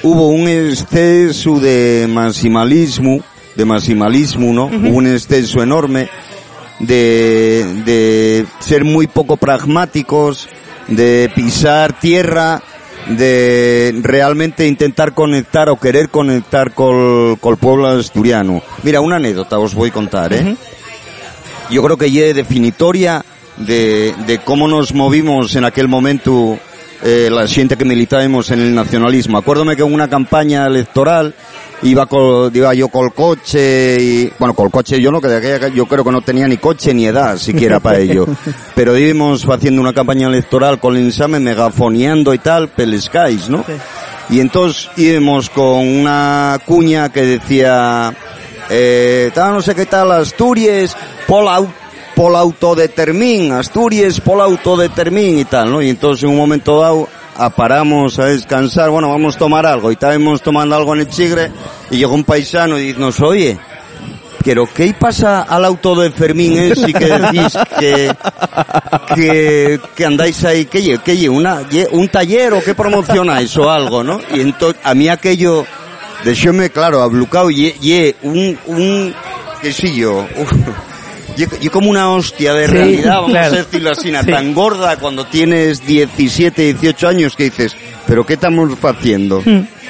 hubo 0.02 0.28
un 0.28 0.46
exceso 0.46 1.58
de 1.58 2.06
maximalismo, 2.08 3.24
de 3.56 3.64
maximalismo, 3.64 4.52
¿no? 4.52 4.66
Hubo 4.66 4.98
un 4.98 5.06
exceso 5.08 5.62
enorme 5.62 6.08
de, 6.78 7.64
de 7.84 8.46
ser 8.60 8.84
muy 8.84 9.08
poco 9.08 9.36
pragmáticos, 9.36 10.48
de 10.88 11.30
pisar 11.34 11.98
tierra, 11.98 12.62
de 13.08 13.94
realmente 14.02 14.66
intentar 14.66 15.12
conectar 15.12 15.68
o 15.68 15.78
querer 15.78 16.08
conectar 16.08 16.72
con, 16.72 17.38
el 17.42 17.56
pueblo 17.56 17.88
asturiano. 17.88 18.62
Mira, 18.82 19.00
una 19.00 19.16
anécdota 19.16 19.58
os 19.58 19.74
voy 19.74 19.90
a 19.90 19.92
contar, 19.92 20.32
¿eh? 20.32 20.56
Yo 21.70 21.82
creo 21.82 21.96
que 21.96 22.10
ya 22.10 22.32
definitoria 22.32 23.24
de, 23.56 24.14
de 24.26 24.38
cómo 24.38 24.68
nos 24.68 24.92
movimos 24.94 25.54
en 25.56 25.64
aquel 25.64 25.88
momento 25.88 26.58
eh, 27.06 27.28
la 27.30 27.46
gente 27.46 27.76
que 27.76 27.84
militábamos 27.84 28.50
en 28.50 28.60
el 28.60 28.74
nacionalismo. 28.74 29.36
Acuérdome 29.36 29.76
que 29.76 29.82
en 29.82 29.92
una 29.92 30.08
campaña 30.08 30.66
electoral 30.66 31.34
iba, 31.84 32.06
col- 32.06 32.50
iba 32.54 32.74
yo 32.74 32.88
con 32.88 33.04
el 33.06 33.12
coche 33.12 33.96
y, 34.00 34.32
bueno, 34.38 34.54
con 34.54 34.66
el 34.66 34.72
coche 34.72 35.00
yo 35.00 35.10
no, 35.12 35.20
que 35.20 35.28
de 35.28 35.36
aquella, 35.36 35.68
yo 35.68 35.86
creo 35.86 36.02
que 36.04 36.10
no 36.10 36.20
tenía 36.22 36.48
ni 36.48 36.56
coche 36.56 36.92
ni 36.92 37.06
edad 37.06 37.36
siquiera 37.38 37.78
para 37.80 37.98
ello. 38.00 38.26
Pero 38.74 38.98
íbamos 38.98 39.44
haciendo 39.48 39.80
una 39.80 39.92
campaña 39.92 40.26
electoral 40.26 40.80
con 40.80 40.96
el 40.96 41.04
insame, 41.04 41.38
megafoneando 41.40 42.34
y 42.34 42.38
tal, 42.38 42.68
pelescáis, 42.70 43.48
¿no? 43.48 43.64
Y 44.30 44.40
entonces 44.40 44.88
íbamos 44.96 45.50
con 45.50 45.86
una 45.86 46.58
cuña 46.66 47.10
que 47.12 47.22
decía, 47.22 48.12
eh, 48.70 49.30
tal, 49.34 49.52
no 49.52 49.62
sé 49.62 49.74
qué 49.74 49.84
tal, 49.86 50.10
Asturias, 50.12 50.96
pol, 51.26 51.46
au- 51.46 51.68
pol 52.16 52.34
autodetermin, 52.34 53.52
Asturias, 53.52 54.20
pol 54.20 54.40
autodetermin 54.40 55.38
y 55.40 55.44
tal, 55.44 55.70
¿no? 55.70 55.82
Y 55.82 55.90
entonces 55.90 56.24
en 56.24 56.30
un 56.30 56.36
momento 56.38 56.80
dado 56.80 57.08
a- 57.36 57.50
paramos 57.50 58.18
a 58.18 58.26
descansar, 58.26 58.90
bueno, 58.90 59.10
vamos 59.10 59.36
a 59.36 59.38
tomar 59.38 59.66
algo, 59.66 59.90
y 59.90 59.94
estábamos 59.94 60.42
tomando 60.42 60.76
algo 60.76 60.94
en 60.94 61.00
el 61.00 61.08
chigre, 61.08 61.50
y 61.90 61.96
llegó 61.98 62.14
un 62.14 62.24
paisano 62.24 62.78
y 62.78 62.92
nos 62.94 63.20
oye, 63.20 63.58
pero 64.44 64.68
¿qué 64.72 64.94
pasa 64.98 65.42
al 65.42 65.64
auto 65.64 65.94
de 65.94 66.10
Fermín 66.10 66.58
ese 66.58 66.92
que 66.92 67.06
decís 67.06 67.56
que, 67.78 68.14
que, 69.14 69.80
que 69.96 70.04
andáis 70.04 70.44
ahí, 70.44 70.66
que 70.66 70.82
lle, 71.16 71.28
una, 71.28 71.62
un 71.92 72.08
taller 72.08 72.52
o 72.52 72.62
qué 72.62 72.74
promocionáis 72.74 73.56
o 73.56 73.70
algo, 73.70 74.02
¿no? 74.04 74.20
Y 74.34 74.40
entonces, 74.40 74.80
a 74.84 74.94
mí 74.94 75.08
aquello, 75.08 75.64
déxeme 76.24 76.70
claro, 76.70 77.00
ablucado, 77.02 77.50
y, 77.50 77.74
y 77.80 78.14
un, 78.22 78.58
un, 78.66 79.14
qué 79.62 79.72
sé 79.72 79.94
yo, 79.94 80.26
y, 81.36 81.68
como 81.68 81.90
una 81.90 82.10
hostia 82.10 82.54
de 82.54 82.66
Sí, 82.66 82.72
realidad, 82.72 83.14
vamos 83.16 83.30
claro. 83.30 83.54
a 83.54 83.56
decirlo 83.58 83.90
así, 83.90 84.08
Sí. 84.08 84.30
tan 84.30 84.54
gorda 84.54 84.96
cuando 84.98 85.26
tienes 85.26 85.84
17, 85.86 86.62
18 86.74 87.08
años 87.08 87.34
que 87.36 87.44
dices, 87.44 87.76
pero 88.06 88.24
¿qué 88.24 88.34
estamos 88.34 88.70
haciendo? 88.82 89.42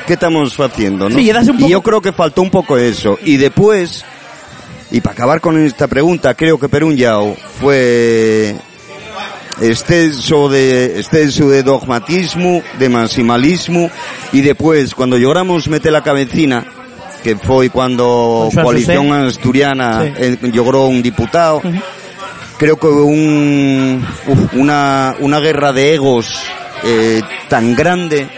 ¿Qué 0.07 0.13
estamos 0.15 0.59
haciendo? 0.59 1.09
¿no? 1.09 1.17
Hmm. 1.17 1.19
Sí, 1.19 1.33
y 1.59 1.69
yo 1.69 1.83
creo 1.83 2.01
que 2.01 2.13
faltó 2.13 2.43
un 2.43 2.51
poco 2.51 2.77
eso. 2.79 3.19
Y 3.25 3.37
después, 3.37 4.05
y 4.91 5.01
para 5.01 5.15
acabar 5.15 5.41
con 5.41 5.59
esta 5.65 5.87
pregunta, 5.87 6.35
creo 6.35 6.59
que 6.59 6.69
Perún 6.69 6.97
Yao 6.97 7.37
fue 7.61 8.55
exceso 9.61 10.49
de, 10.49 10.99
exceso 11.01 11.49
de 11.49 11.63
dogmatismo, 11.63 12.63
de 12.79 12.89
maximalismo, 12.89 13.91
y 14.33 14.41
después, 14.41 14.95
cuando 14.95 15.19
logramos 15.19 15.69
meter 15.69 15.93
la 15.93 16.03
cabecina, 16.03 16.65
que 17.25 17.35
fue 17.37 17.71
cuando 17.71 18.49
Coalición. 18.63 19.11
Asturiana 19.13 20.03
Sí. 20.05 20.13
eh, 20.19 20.39
logró 20.53 20.85
un 20.87 21.03
diputado, 21.03 21.61
creo 22.59 22.77
que 22.77 22.87
hubo 22.87 23.07
un, 23.07 24.07
uf, 24.29 24.55
una, 24.55 25.17
una 25.21 25.41
guerra 25.41 25.73
de 25.73 25.95
egos 25.95 26.39
eh, 26.85 27.21
tan 27.49 27.75
grande 27.75 28.29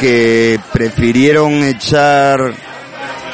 que 0.00 0.58
prefirieron 0.72 1.62
echar 1.62 2.54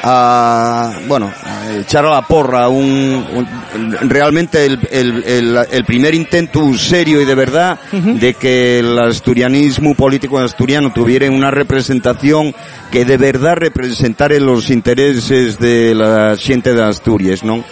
a, 0.02 0.92
bueno, 1.06 1.32
a 1.44 1.76
echar 1.78 2.04
a 2.06 2.10
la 2.10 2.22
porra 2.22 2.68
un, 2.68 3.24
un- 3.34 3.61
realmente 4.02 4.66
el, 4.66 4.78
el, 4.90 5.24
el, 5.24 5.58
el 5.70 5.84
primer 5.84 6.14
intento 6.14 6.72
serio 6.74 7.20
y 7.20 7.24
de 7.24 7.34
verdad 7.34 7.78
de 7.92 8.34
que 8.34 8.78
el 8.78 8.98
asturianismo 8.98 9.94
político 9.94 10.38
asturiano 10.38 10.92
tuviera 10.92 11.30
una 11.30 11.50
representación 11.50 12.54
que 12.90 13.04
de 13.04 13.16
verdad 13.16 13.56
representara 13.56 14.38
los 14.38 14.70
intereses 14.70 15.58
de 15.58 15.94
la 15.94 16.36
gente 16.36 16.74
de 16.74 16.82
Asturias, 16.82 17.42
¿no? 17.42 17.64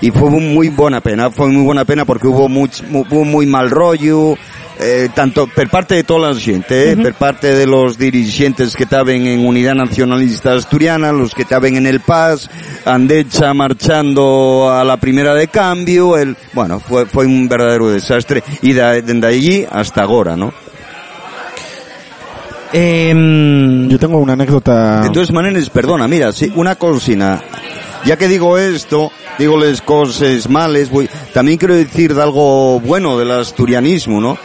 Y 0.00 0.10
fue 0.10 0.30
muy 0.30 0.68
buena 0.68 1.00
pena, 1.00 1.30
fue 1.30 1.48
muy 1.48 1.64
buena 1.64 1.84
pena 1.84 2.04
porque 2.04 2.28
hubo 2.28 2.48
muy, 2.48 2.70
muy 3.10 3.46
mal 3.46 3.70
rollo, 3.70 4.36
eh, 4.80 5.08
tanto 5.14 5.46
per 5.46 5.68
parte 5.68 5.96
de 5.96 6.04
toda 6.04 6.30
la 6.30 6.38
gente, 6.38 6.92
eh, 6.92 6.96
per 6.96 7.14
parte 7.14 7.54
de 7.54 7.66
los 7.66 7.98
dirigentes 7.98 8.76
que 8.76 8.84
estaban 8.84 9.26
en 9.26 9.44
Unidad 9.44 9.74
Nacionalista 9.74 10.54
Asturiana, 10.54 11.12
los 11.12 11.34
que 11.34 11.42
estaban 11.42 11.74
en 11.74 11.86
el 11.86 12.00
PAS, 12.00 12.48
Andecha 12.84 13.52
marchando 13.54 14.70
a 14.70 14.84
la 14.84 14.96
primera 14.96 15.34
de 15.34 15.48
cambio, 15.48 16.16
el, 16.16 16.36
bueno, 16.52 16.80
fue, 16.80 17.06
fue 17.06 17.26
un 17.26 17.48
verdadero 17.48 17.90
desastre 17.90 18.42
y 18.62 18.72
de, 18.72 19.02
desde 19.02 19.26
allí 19.26 19.66
hasta 19.70 20.02
ahora, 20.02 20.36
¿no? 20.36 20.52
Em, 22.72 23.88
Yo 23.88 23.98
tengo 23.98 24.18
una 24.18 24.34
anécdota. 24.34 25.00
De 25.00 25.10
todas 25.10 25.32
maneras, 25.32 25.70
perdona, 25.70 26.06
mira, 26.06 26.32
sí, 26.32 26.52
una 26.54 26.76
cocina. 26.76 27.40
Ya 28.04 28.16
que 28.16 28.28
digo 28.28 28.58
esto, 28.58 29.10
digo 29.38 29.58
las 29.58 29.82
cosas 29.82 30.48
males, 30.48 30.90
voy, 30.90 31.08
también 31.32 31.58
quiero 31.58 31.74
decir 31.74 32.14
de 32.14 32.22
algo 32.22 32.80
bueno 32.80 33.18
del 33.18 33.30
asturianismo, 33.30 34.20
¿no? 34.20 34.38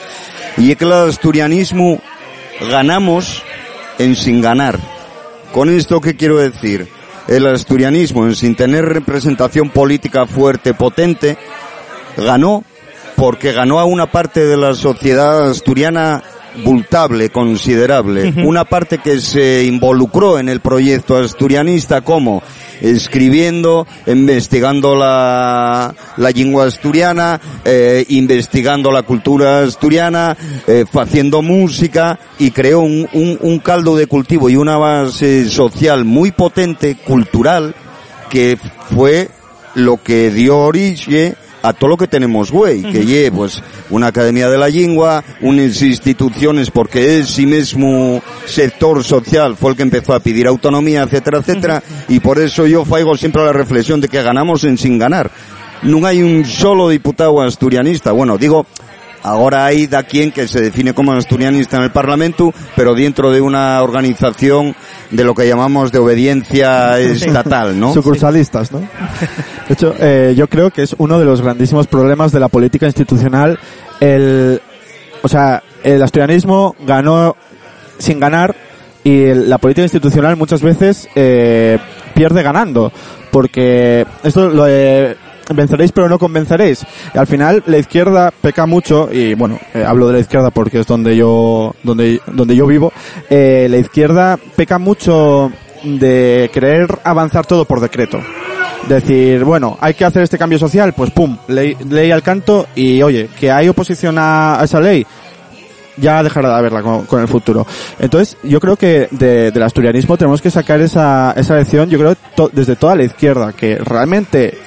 Y 0.57 0.71
es 0.71 0.77
que 0.77 0.85
el 0.85 0.93
asturianismo 0.93 2.01
ganamos 2.69 3.43
en 3.99 4.15
sin 4.15 4.41
ganar. 4.41 4.79
Con 5.53 5.69
esto, 5.69 6.01
¿qué 6.01 6.15
quiero 6.15 6.37
decir? 6.37 6.87
El 7.27 7.47
asturianismo, 7.47 8.25
en 8.25 8.35
sin 8.35 8.55
tener 8.55 8.85
representación 8.85 9.69
política 9.69 10.25
fuerte, 10.25 10.73
potente, 10.73 11.37
ganó 12.17 12.63
porque 13.15 13.51
ganó 13.51 13.79
a 13.79 13.85
una 13.85 14.11
parte 14.11 14.45
de 14.45 14.57
la 14.57 14.73
sociedad 14.73 15.49
asturiana 15.49 16.23
bultable, 16.63 17.29
considerable. 17.29 18.33
Una 18.45 18.65
parte 18.65 18.99
que 18.99 19.19
se 19.19 19.63
involucró 19.63 20.39
en 20.39 20.49
el 20.49 20.59
proyecto 20.59 21.17
asturianista 21.17 22.01
como 22.01 22.43
escribiendo, 22.81 23.87
investigando 24.07 24.95
la, 24.95 25.93
la 26.17 26.29
lengua 26.31 26.65
asturiana, 26.65 27.39
eh, 27.63 28.05
investigando 28.09 28.91
la 28.91 29.03
cultura 29.03 29.61
asturiana, 29.61 30.35
eh, 30.67 30.85
haciendo 30.93 31.41
música 31.41 32.19
y 32.39 32.51
creó 32.51 32.81
un, 32.81 33.07
un, 33.13 33.37
un 33.41 33.59
caldo 33.59 33.95
de 33.95 34.07
cultivo 34.07 34.49
y 34.49 34.55
una 34.55 34.77
base 34.77 35.49
social 35.49 36.03
muy 36.03 36.31
potente, 36.31 36.95
cultural, 36.95 37.73
que 38.29 38.57
fue 38.93 39.29
lo 39.75 40.01
que 40.03 40.29
dio 40.29 40.57
origen 40.59 41.35
a 41.63 41.71
todo 41.71 41.91
lo 41.91 41.97
que 41.97 42.07
tenemos, 42.07 42.51
güey, 42.51 42.83
que 42.83 43.05
lle, 43.05 43.31
pues, 43.31 43.63
una 43.89 44.07
academia 44.07 44.49
de 44.49 44.57
la 44.57 44.67
lengua, 44.67 45.23
unas 45.41 45.81
instituciones, 45.81 46.69
porque 46.69 47.19
ese 47.19 47.45
mismo 47.45 48.21
sector 48.45 49.01
social 49.01 49.55
fue 49.55 49.71
el 49.71 49.77
que 49.77 49.83
empezó 49.83 50.13
a 50.13 50.19
pedir 50.19 50.45
autonomía, 50.45 51.03
etcétera, 51.03 51.39
etcétera, 51.39 51.81
y 52.09 52.19
por 52.19 52.37
eso 52.37 52.67
yo 52.67 52.83
faigo 52.83 53.15
siempre 53.15 53.45
la 53.45 53.53
reflexión 53.53 54.01
de 54.01 54.09
que 54.09 54.21
ganamos 54.21 54.65
en 54.65 54.77
sin 54.77 54.99
ganar. 54.99 55.31
No 55.83 56.05
hay 56.05 56.21
un 56.21 56.43
solo 56.43 56.89
diputado 56.89 57.41
asturianista, 57.41 58.11
bueno, 58.11 58.37
digo, 58.37 58.65
Ahora 59.23 59.65
hay 59.65 59.87
da 59.87 60.03
quien 60.03 60.31
que 60.31 60.47
se 60.47 60.61
define 60.61 60.93
como 60.93 61.13
asturianista 61.13 61.77
en 61.77 61.83
el 61.83 61.91
Parlamento, 61.91 62.53
pero 62.75 62.93
dentro 62.93 63.31
de 63.31 63.39
una 63.39 63.81
organización 63.81 64.75
de 65.11 65.23
lo 65.23 65.33
que 65.33 65.47
llamamos 65.47 65.91
de 65.91 65.99
obediencia 65.99 66.99
estatal, 66.99 67.79
¿no? 67.79 67.93
Sucursalistas, 67.93 68.71
¿no? 68.71 68.79
De 68.79 69.73
hecho, 69.73 69.95
eh, 69.97 70.33
yo 70.35 70.47
creo 70.47 70.71
que 70.71 70.83
es 70.83 70.93
uno 70.97 71.19
de 71.19 71.25
los 71.25 71.41
grandísimos 71.41 71.87
problemas 71.87 72.33
de 72.33 72.41
la 72.41 72.49
política 72.49 72.85
institucional 72.85 73.57
el, 74.01 74.61
o 75.21 75.27
sea, 75.27 75.63
el 75.83 76.01
asturianismo 76.03 76.75
ganó 76.85 77.37
sin 77.97 78.19
ganar 78.19 78.55
y 79.03 79.33
la 79.33 79.57
política 79.57 79.83
institucional 79.83 80.35
muchas 80.35 80.61
veces 80.61 81.07
eh, 81.15 81.77
pierde 82.13 82.43
ganando, 82.43 82.91
porque 83.31 84.05
esto 84.23 84.49
lo 84.49 84.65
de 84.65 85.15
venceréis 85.49 85.91
pero 85.91 86.07
no 86.09 86.17
convenceréis. 86.19 86.85
Y 87.13 87.17
al 87.17 87.27
final 87.27 87.63
la 87.65 87.77
izquierda 87.77 88.31
peca 88.41 88.65
mucho 88.65 89.09
y 89.11 89.33
bueno, 89.33 89.59
eh, 89.73 89.83
hablo 89.85 90.07
de 90.07 90.13
la 90.13 90.19
izquierda 90.19 90.51
porque 90.51 90.79
es 90.79 90.87
donde 90.87 91.15
yo 91.15 91.73
donde 91.83 92.21
donde 92.27 92.55
yo 92.55 92.65
vivo. 92.67 92.91
eh, 93.29 93.67
la 93.69 93.77
izquierda 93.77 94.37
peca 94.55 94.77
mucho 94.77 95.51
de 95.83 96.49
querer 96.53 96.87
avanzar 97.03 97.45
todo 97.45 97.65
por 97.65 97.79
decreto. 97.81 98.19
Decir, 98.87 99.43
bueno, 99.45 99.77
hay 99.79 99.93
que 99.93 100.03
hacer 100.03 100.23
este 100.23 100.37
cambio 100.37 100.59
social, 100.59 100.91
pues 100.93 101.11
pum, 101.11 101.37
ley, 101.47 101.77
ley 101.89 102.11
al 102.11 102.21
canto 102.21 102.67
y 102.75 103.01
oye, 103.01 103.29
que 103.39 103.49
hay 103.49 103.69
oposición 103.69 104.15
a, 104.19 104.59
esa 104.61 104.81
ley, 104.81 105.05
ya 105.95 106.21
dejará 106.21 106.49
de 106.49 106.55
haberla 106.55 106.81
con, 106.81 107.05
con 107.05 107.21
el 107.21 107.29
futuro. 107.29 107.65
Entonces, 107.99 108.35
yo 108.43 108.59
creo 108.59 108.75
que 108.75 109.07
de- 109.11 109.51
del 109.51 109.63
asturianismo 109.63 110.17
tenemos 110.17 110.41
que 110.41 110.51
sacar 110.51 110.81
esa, 110.81 111.33
esa 111.37 111.55
lección, 111.55 111.89
yo 111.89 111.97
creo, 111.97 112.15
to- 112.35 112.49
desde 112.51 112.75
toda 112.75 112.95
la 112.97 113.03
izquierda, 113.03 113.53
que 113.53 113.75
realmente 113.77 114.57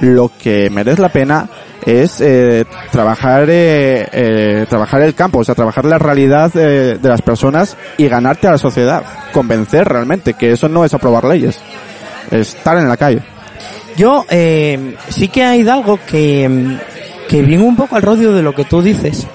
lo 0.00 0.30
que 0.36 0.70
merece 0.70 1.02
la 1.02 1.08
pena 1.08 1.48
es 1.84 2.20
eh, 2.20 2.64
trabajar 2.90 3.48
eh, 3.48 4.06
eh, 4.12 4.66
trabajar 4.68 5.02
el 5.02 5.14
campo, 5.14 5.38
o 5.38 5.44
sea, 5.44 5.54
trabajar 5.54 5.84
la 5.84 5.98
realidad 5.98 6.50
eh, 6.56 6.98
de 7.00 7.08
las 7.08 7.22
personas 7.22 7.76
y 7.96 8.08
ganarte 8.08 8.48
a 8.48 8.52
la 8.52 8.58
sociedad, 8.58 9.04
convencer 9.32 9.86
realmente 9.86 10.34
que 10.34 10.52
eso 10.52 10.68
no 10.68 10.84
es 10.84 10.92
aprobar 10.94 11.24
leyes, 11.24 11.60
es 12.30 12.54
estar 12.54 12.76
en 12.78 12.88
la 12.88 12.96
calle. 12.96 13.22
Yo 13.96 14.26
eh, 14.28 14.96
sí 15.08 15.28
que 15.28 15.44
hay 15.44 15.66
algo 15.68 15.98
que, 16.04 16.76
que 17.28 17.42
viene 17.42 17.62
un 17.62 17.76
poco 17.76 17.96
al 17.96 18.02
rodio 18.02 18.32
de 18.32 18.42
lo 18.42 18.54
que 18.54 18.64
tú 18.64 18.82
dices 18.82 19.26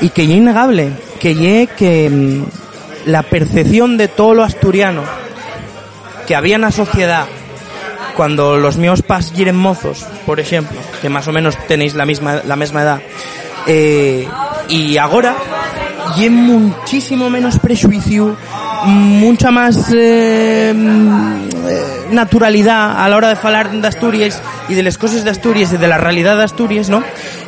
y 0.00 0.10
que 0.10 0.22
es 0.22 0.30
innegable, 0.30 0.90
que 1.20 1.34
ya 1.34 1.74
que 1.74 2.08
mm, 2.08 3.10
la 3.10 3.22
percepción 3.24 3.96
de 3.96 4.08
todo 4.08 4.34
lo 4.34 4.44
asturiano 4.44 5.02
que 6.26 6.36
había 6.36 6.56
en 6.56 6.62
la 6.62 6.70
sociedad 6.70 7.26
cuando 8.18 8.56
los 8.56 8.78
míos 8.78 9.02
pas 9.02 9.32
giren 9.32 9.54
mozos, 9.54 10.04
por 10.26 10.40
ejemplo, 10.40 10.76
que 11.00 11.08
más 11.08 11.28
o 11.28 11.32
menos 11.32 11.56
tenéis 11.68 11.94
la 11.94 12.04
misma 12.04 12.42
la 12.44 12.56
misma 12.56 12.82
edad, 12.82 13.00
eh, 13.68 14.26
y 14.68 14.96
ahora 14.96 15.36
y 16.16 16.28
muchísimo 16.28 17.30
menos 17.30 17.60
prejuicio, 17.60 18.36
mucha 18.86 19.52
más 19.52 19.94
eh, 19.94 20.74
mm, 20.74 21.48
eh, 21.68 21.82
naturalidad 22.10 23.04
a 23.04 23.08
la 23.08 23.16
hora 23.16 23.28
de 23.28 23.38
hablar 23.40 23.70
de 23.70 23.86
Asturias 23.86 24.42
y 24.68 24.74
de 24.74 24.82
las 24.82 24.98
cosas 24.98 25.22
de 25.22 25.30
Asturias 25.30 25.72
y 25.72 25.76
de 25.76 25.86
la 25.86 25.98
realidad 25.98 26.36
de 26.38 26.42
Asturias, 26.42 26.90
¿no? 26.90 27.04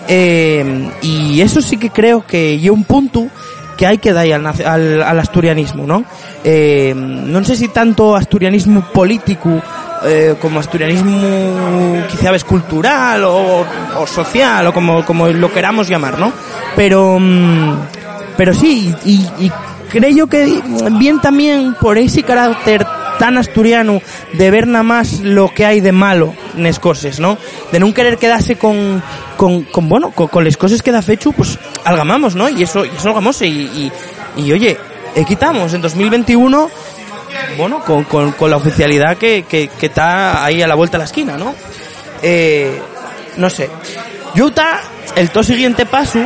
Eh, 0.07 0.89
y 1.03 1.41
eso 1.41 1.61
sí 1.63 1.79
que 1.79 1.91
creo 1.91 2.25
que 2.25 2.51
hay 2.51 2.71
un 2.71 2.85
punto 2.85 3.27
que 3.81 3.87
hay 3.87 3.97
que 3.97 4.13
dar 4.13 4.31
al, 4.31 4.47
al, 4.47 5.03
al 5.03 5.21
asturianismo, 5.21 5.87
¿no? 5.87 6.05
Eh, 6.45 6.93
no 6.95 7.43
sé 7.43 7.57
si 7.57 7.69
tanto 7.69 8.15
asturianismo 8.15 8.83
político 8.93 9.59
eh, 10.05 10.35
como 10.39 10.61
asturianismo 10.61 12.05
quizá 12.11 12.31
ves 12.31 12.45
cultural 12.45 13.25
o 13.25 13.65
social 14.07 14.67
o 14.67 14.75
como, 14.75 15.03
como 15.07 15.29
lo 15.29 15.51
queramos 15.51 15.89
llamar, 15.89 16.19
¿no? 16.19 16.31
Pero, 16.77 17.17
mm, 17.19 17.75
pero 18.37 18.53
sí, 18.53 18.95
y, 19.07 19.27
y 19.39 19.51
creo 19.89 20.27
que 20.27 20.61
bien 20.99 21.19
también 21.23 21.75
por 21.81 21.97
ese 21.97 22.23
carácter 22.23 22.87
tan 23.19 23.39
asturiano 23.39 24.03
de 24.35 24.51
ver 24.51 24.67
nada 24.67 24.83
más 24.83 25.21
lo 25.21 25.49
que 25.55 25.65
hay 25.65 25.81
de 25.81 25.93
malo 25.93 26.35
en 26.55 26.65
las 26.65 26.79
cosas, 26.79 27.19
¿no? 27.19 27.39
De 27.73 27.81
no 27.81 27.95
querer 27.95 28.19
quedarse 28.19 28.57
con, 28.57 29.03
con, 29.39 29.63
con 29.65 29.89
bueno, 29.89 30.11
con, 30.11 30.29
con 30.29 30.45
las 30.45 30.59
cosas 30.59 30.83
que 30.83 30.93
da 30.93 31.01
fecho, 31.01 31.33
pues 31.33 31.59
algamamos, 31.85 32.35
¿no? 32.35 32.49
Y 32.49 32.63
eso, 32.63 32.85
y 32.85 32.91
eso 32.91 33.45
y, 33.45 33.47
y, 33.47 33.93
y 34.37 34.53
oye, 34.53 34.77
eh, 35.15 35.25
quitamos 35.25 35.73
en 35.75 35.83
2021 35.83 36.71
bueno, 37.57 37.81
con, 37.81 38.05
con, 38.05 38.33
con 38.33 38.51
la 38.51 38.57
oficialidad 38.57 39.17
que, 39.17 39.45
que, 39.45 39.69
que 39.69 39.87
está 39.87 40.45
ahí 40.45 40.63
a 40.63 40.67
la 40.67 40.75
vuelta 40.75 40.97
de 40.97 40.99
la 40.99 41.05
esquina, 41.05 41.37
¿no? 41.37 41.55
Eh, 42.23 42.81
no 43.37 43.51
sé. 43.51 43.71
Está 44.35 44.81
el 45.17 45.31
to 45.31 45.43
siguiente 45.43 45.87
paso 45.87 46.21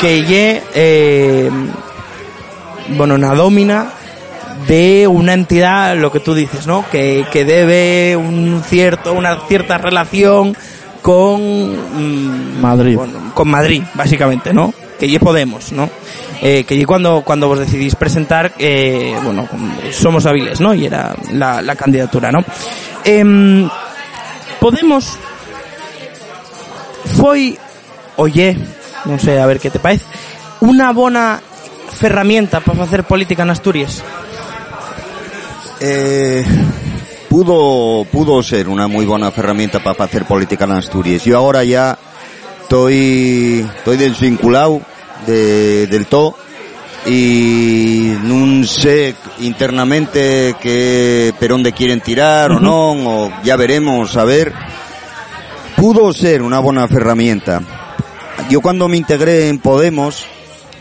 que 0.00 0.24
ye, 0.24 0.62
eh, 0.74 1.50
bueno, 2.88 3.14
una 3.14 3.34
domina 3.34 3.90
de 4.66 5.06
una 5.06 5.34
entidad, 5.34 5.96
lo 5.96 6.10
que 6.10 6.20
tú 6.20 6.34
dices, 6.34 6.66
¿no? 6.66 6.84
Que, 6.90 7.24
que 7.30 7.44
debe 7.44 8.16
un 8.16 8.62
cierto, 8.66 9.12
una 9.12 9.40
cierta 9.46 9.78
relación 9.78 10.56
con 11.06 11.40
mm, 11.70 12.60
Madrid. 12.60 12.96
bueno, 12.96 13.30
con 13.32 13.48
Madrid, 13.48 13.80
básicamente, 13.94 14.52
¿no? 14.52 14.74
Que 14.98 15.08
ye 15.08 15.20
Podemos, 15.20 15.70
¿no? 15.70 15.88
Eh, 16.42 16.64
que 16.64 16.84
cuando, 16.84 17.22
cuando 17.22 17.46
vos 17.46 17.60
decidís 17.60 17.94
presentar, 17.94 18.52
eh, 18.58 19.14
bueno, 19.22 19.48
somos 19.92 20.26
hábiles, 20.26 20.60
¿no? 20.60 20.74
Y 20.74 20.84
era 20.84 21.14
la, 21.30 21.62
la 21.62 21.76
candidatura, 21.76 22.32
¿no? 22.32 22.44
Em, 23.04 23.68
Podemos 24.58 25.16
foi, 27.14 27.56
oye, 28.16 28.58
non 29.06 29.22
sei, 29.22 29.38
a 29.38 29.46
ver 29.46 29.62
que 29.62 29.70
te 29.70 29.78
parece, 29.78 30.02
unha 30.58 30.90
bona 30.90 31.38
ferramenta 31.94 32.58
para 32.58 32.82
facer 32.82 33.06
política 33.06 33.46
en 33.46 33.54
Asturias. 33.54 34.02
Eh, 35.78 36.42
pudo, 37.28 38.04
pudo 38.04 38.42
ser 38.42 38.68
una 38.68 38.88
muy 38.88 39.04
buena 39.04 39.32
herramienta 39.34 39.82
para 39.82 40.04
hacer 40.04 40.24
política 40.24 40.64
en 40.64 40.72
Asturias. 40.72 41.24
Yo 41.24 41.36
ahora 41.36 41.64
ya 41.64 41.98
estoy, 42.62 43.66
estoy 43.76 43.96
desvinculado 43.96 44.80
de, 45.26 45.86
del 45.86 46.06
todo 46.06 46.36
y 47.06 48.12
no 48.22 48.64
sé 48.64 49.14
internamente 49.40 50.56
que 50.60 51.32
per 51.38 51.50
dónde 51.50 51.72
quieren 51.72 52.00
tirar 52.00 52.52
o 52.52 52.60
no, 52.60 52.92
o 52.92 53.32
ya 53.44 53.56
veremos, 53.56 54.16
a 54.16 54.24
ver. 54.24 54.52
Pudo 55.76 56.12
ser 56.12 56.42
una 56.42 56.58
buena 56.58 56.84
herramienta. 56.84 57.60
Yo 58.48 58.60
cuando 58.60 58.88
me 58.88 58.96
integré 58.96 59.48
en 59.48 59.58
Podemos, 59.58 60.24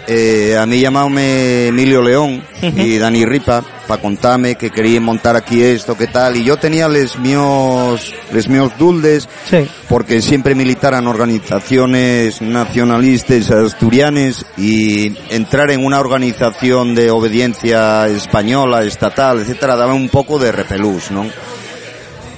eh, 0.07 0.55
a 0.57 0.65
mí 0.65 0.79
llamábame 0.79 1.67
Emilio 1.67 2.01
León 2.01 2.43
y 2.61 2.97
Dani 2.97 3.25
Ripa 3.25 3.63
para 3.87 4.01
contarme 4.01 4.55
que 4.55 4.71
querían 4.71 5.03
montar 5.03 5.35
aquí 5.35 5.61
esto, 5.61 5.95
qué 5.97 6.07
tal, 6.07 6.35
y 6.37 6.43
yo 6.43 6.57
tenía 6.57 6.87
les 6.89 7.17
míos, 7.19 8.13
les 8.31 8.47
míos 8.47 8.71
duldes, 8.79 9.29
Sí. 9.49 9.67
porque 9.87 10.21
siempre 10.21 10.55
militaran 10.55 11.07
organizaciones 11.07 12.41
nacionalistas 12.41 13.51
asturianes 13.51 14.45
y 14.57 15.15
entrar 15.29 15.71
en 15.71 15.85
una 15.85 15.99
organización 15.99 16.95
de 16.95 17.11
obediencia 17.11 18.07
española, 18.07 18.83
estatal, 18.83 19.39
etcétera, 19.41 19.75
daba 19.75 19.93
un 19.93 20.09
poco 20.09 20.39
de 20.39 20.51
repelús, 20.51 21.11
¿no? 21.11 21.25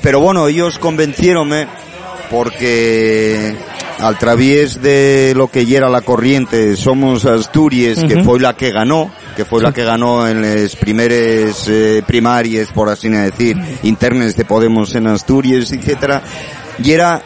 Pero 0.02 0.20
bueno, 0.20 0.48
ellos 0.48 0.80
convencieronme 0.80 1.68
porque 2.30 3.56
al 4.00 4.18
través 4.18 4.82
de 4.82 5.34
lo 5.36 5.48
que 5.48 5.62
era 5.62 5.89
la 5.89 6.02
corriente 6.02 6.76
Somos 6.76 7.26
Asturias, 7.26 8.04
que 8.08 8.16
Ujú. 8.16 8.24
fue 8.24 8.39
la 8.39 8.56
que 8.56 8.72
ganó, 8.72 9.12
que 9.36 9.45
fue 9.45 9.62
la 9.62 9.74
que 9.74 9.84
ganó 9.84 10.28
en 10.28 10.41
las 10.41 10.76
primeras 10.76 11.68
eh, 11.68 12.04
primarias, 12.06 12.70
por 12.72 12.89
así 12.89 13.10
decir, 13.10 13.58
internas 13.84 14.36
de 14.36 14.45
Podemos 14.45 14.93
en 14.95 15.08
Asturias, 15.08 15.72
etcétera, 15.72 16.22
y 16.84 16.91
era 16.91 17.22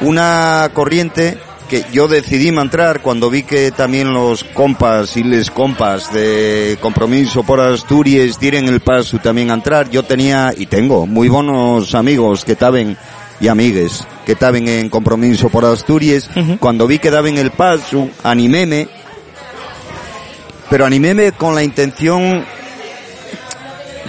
una 0.00 0.70
corriente 0.72 1.38
que 1.68 1.84
yo 1.92 2.08
decidí 2.08 2.48
entrar 2.48 3.00
cuando 3.00 3.30
vi 3.30 3.42
que 3.42 3.70
también 3.70 4.12
los 4.12 4.44
compas 4.44 5.16
y 5.16 5.22
les 5.22 5.50
compas 5.50 6.12
de 6.12 6.76
compromiso 6.80 7.42
por 7.42 7.60
Asturias 7.60 8.38
tienen 8.38 8.68
el 8.68 8.80
paso 8.80 9.18
también 9.18 9.50
a 9.50 9.54
entrar. 9.54 9.88
Yo 9.88 10.02
tenía 10.02 10.52
y 10.56 10.66
tengo 10.66 11.06
muy 11.06 11.28
buenos 11.28 11.94
amigos 11.94 12.44
que 12.44 12.52
estaban 12.52 12.96
y 13.40 13.48
amigues 13.48 14.06
que 14.24 14.32
estaban 14.32 14.68
en 14.68 14.88
compromiso 14.88 15.48
por 15.48 15.64
Asturias. 15.64 16.30
Cuando 16.60 16.86
vi 16.86 16.98
que 16.98 17.10
daban 17.10 17.36
el 17.38 17.50
paso, 17.50 18.08
animéme, 18.22 18.88
pero 20.70 20.86
animéme 20.86 21.32
con 21.32 21.54
la 21.54 21.62
intención 21.62 22.44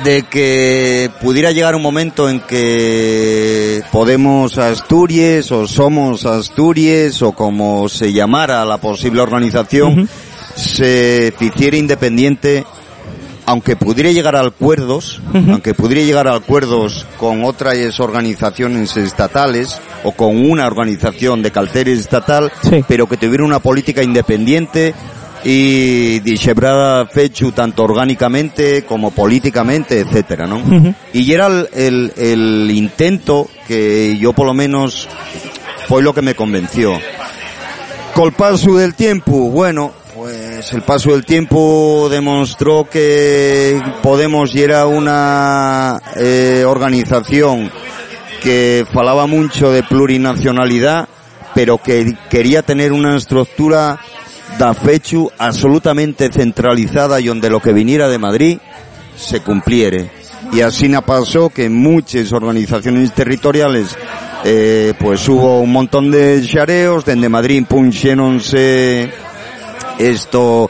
de 0.04 0.24
que 0.24 1.10
pudiera 1.22 1.52
llegar 1.52 1.76
un 1.76 1.82
momento 1.82 2.30
en 2.30 2.40
que 2.42 3.82
Podemos 3.92 4.58
Asturias 4.58 5.52
o 5.52 5.68
Somos 5.68 6.26
Asturias 6.26 7.22
o 7.22 7.32
como 7.32 7.90
se 7.90 8.14
llamara 8.14 8.66
la 8.66 8.78
posible 8.78 9.22
organización 9.22 10.08
se 10.56 11.34
hiciera 11.40 11.78
independiente 11.78 12.66
aunque 13.46 13.76
pudiera 13.76 14.12
llegar 14.12 14.36
a 14.36 14.42
acuerdos, 14.42 15.22
aunque 15.34 15.74
pudiera 15.74 16.02
llegar 16.02 16.28
a 16.28 16.36
acuerdos 16.36 17.06
con 17.18 17.44
otras 17.44 18.00
organizaciones 18.00 18.96
estatales 18.98 19.80
o 20.04 20.12
con 20.14 20.50
una 20.50 20.66
organización 20.68 21.42
de 21.44 21.52
calteres 21.52 22.00
estatal, 22.00 22.52
Sí. 22.62 22.84
pero 22.88 23.08
que 23.08 23.18
tuviera 23.18 23.44
una 23.44 23.60
política 23.60 24.02
independiente 24.04 24.94
y 25.44 26.20
dishebrada 26.22 27.06
fechu 27.06 27.52
tanto 27.52 27.84
orgánicamente 27.84 28.84
como 28.84 29.12
políticamente, 29.12 30.00
etcétera, 30.00 30.48
¿no? 30.48 30.62
Y 31.14 31.32
era 31.32 31.46
el, 31.48 31.70
el, 31.74 32.14
el 32.18 32.72
intento 32.72 33.48
que 33.68 34.18
yo 34.20 34.34
por 34.34 34.48
lo 34.48 34.56
menos 34.56 35.08
fue 35.88 36.02
lo 36.02 36.14
que 36.16 36.24
me 36.24 36.34
convenció. 36.34 36.98
Col 38.16 38.32
paso 38.34 38.76
del 38.78 38.96
tiempo, 38.96 39.50
bueno, 39.52 39.92
el 40.74 40.82
paso 40.82 41.12
del 41.12 41.26
tiempo 41.26 42.08
demostró 42.10 42.88
que 42.90 43.82
Podemos 44.02 44.56
era 44.56 44.88
una 44.88 46.02
eh, 46.16 46.64
organización 46.66 47.72
que 48.42 48.86
falaba 48.92 49.28
mucho 49.28 49.72
de 49.72 49.84
plurinacionalidad, 49.84 51.08
pero 51.54 51.78
que 51.78 52.16
quería 52.30 52.62
tener 52.62 52.94
una 52.94 53.18
estructura 53.18 54.00
da 54.58 54.74
fechu 54.74 55.30
absolutamente 55.38 56.32
centralizada 56.32 57.20
y 57.20 57.26
donde 57.26 57.50
lo 57.50 57.60
que 57.60 57.74
viniera 57.74 58.08
de 58.08 58.20
Madrid 58.20 58.60
se 59.18 59.42
cumpliere. 59.42 60.12
Y 60.52 60.62
así 60.62 60.90
pasó 61.06 61.50
que 61.50 61.70
muchas 61.70 62.32
organizaciones 62.32 63.14
territoriales 63.14 63.98
eh, 64.44 64.94
pues 65.00 65.28
hubo 65.28 65.60
un 65.60 65.72
montón 65.72 66.12
de 66.12 66.46
xareos, 66.48 67.04
desde 67.04 67.30
Madrid 67.30 67.66
punxéronse 67.68 69.12
esto 70.00 70.70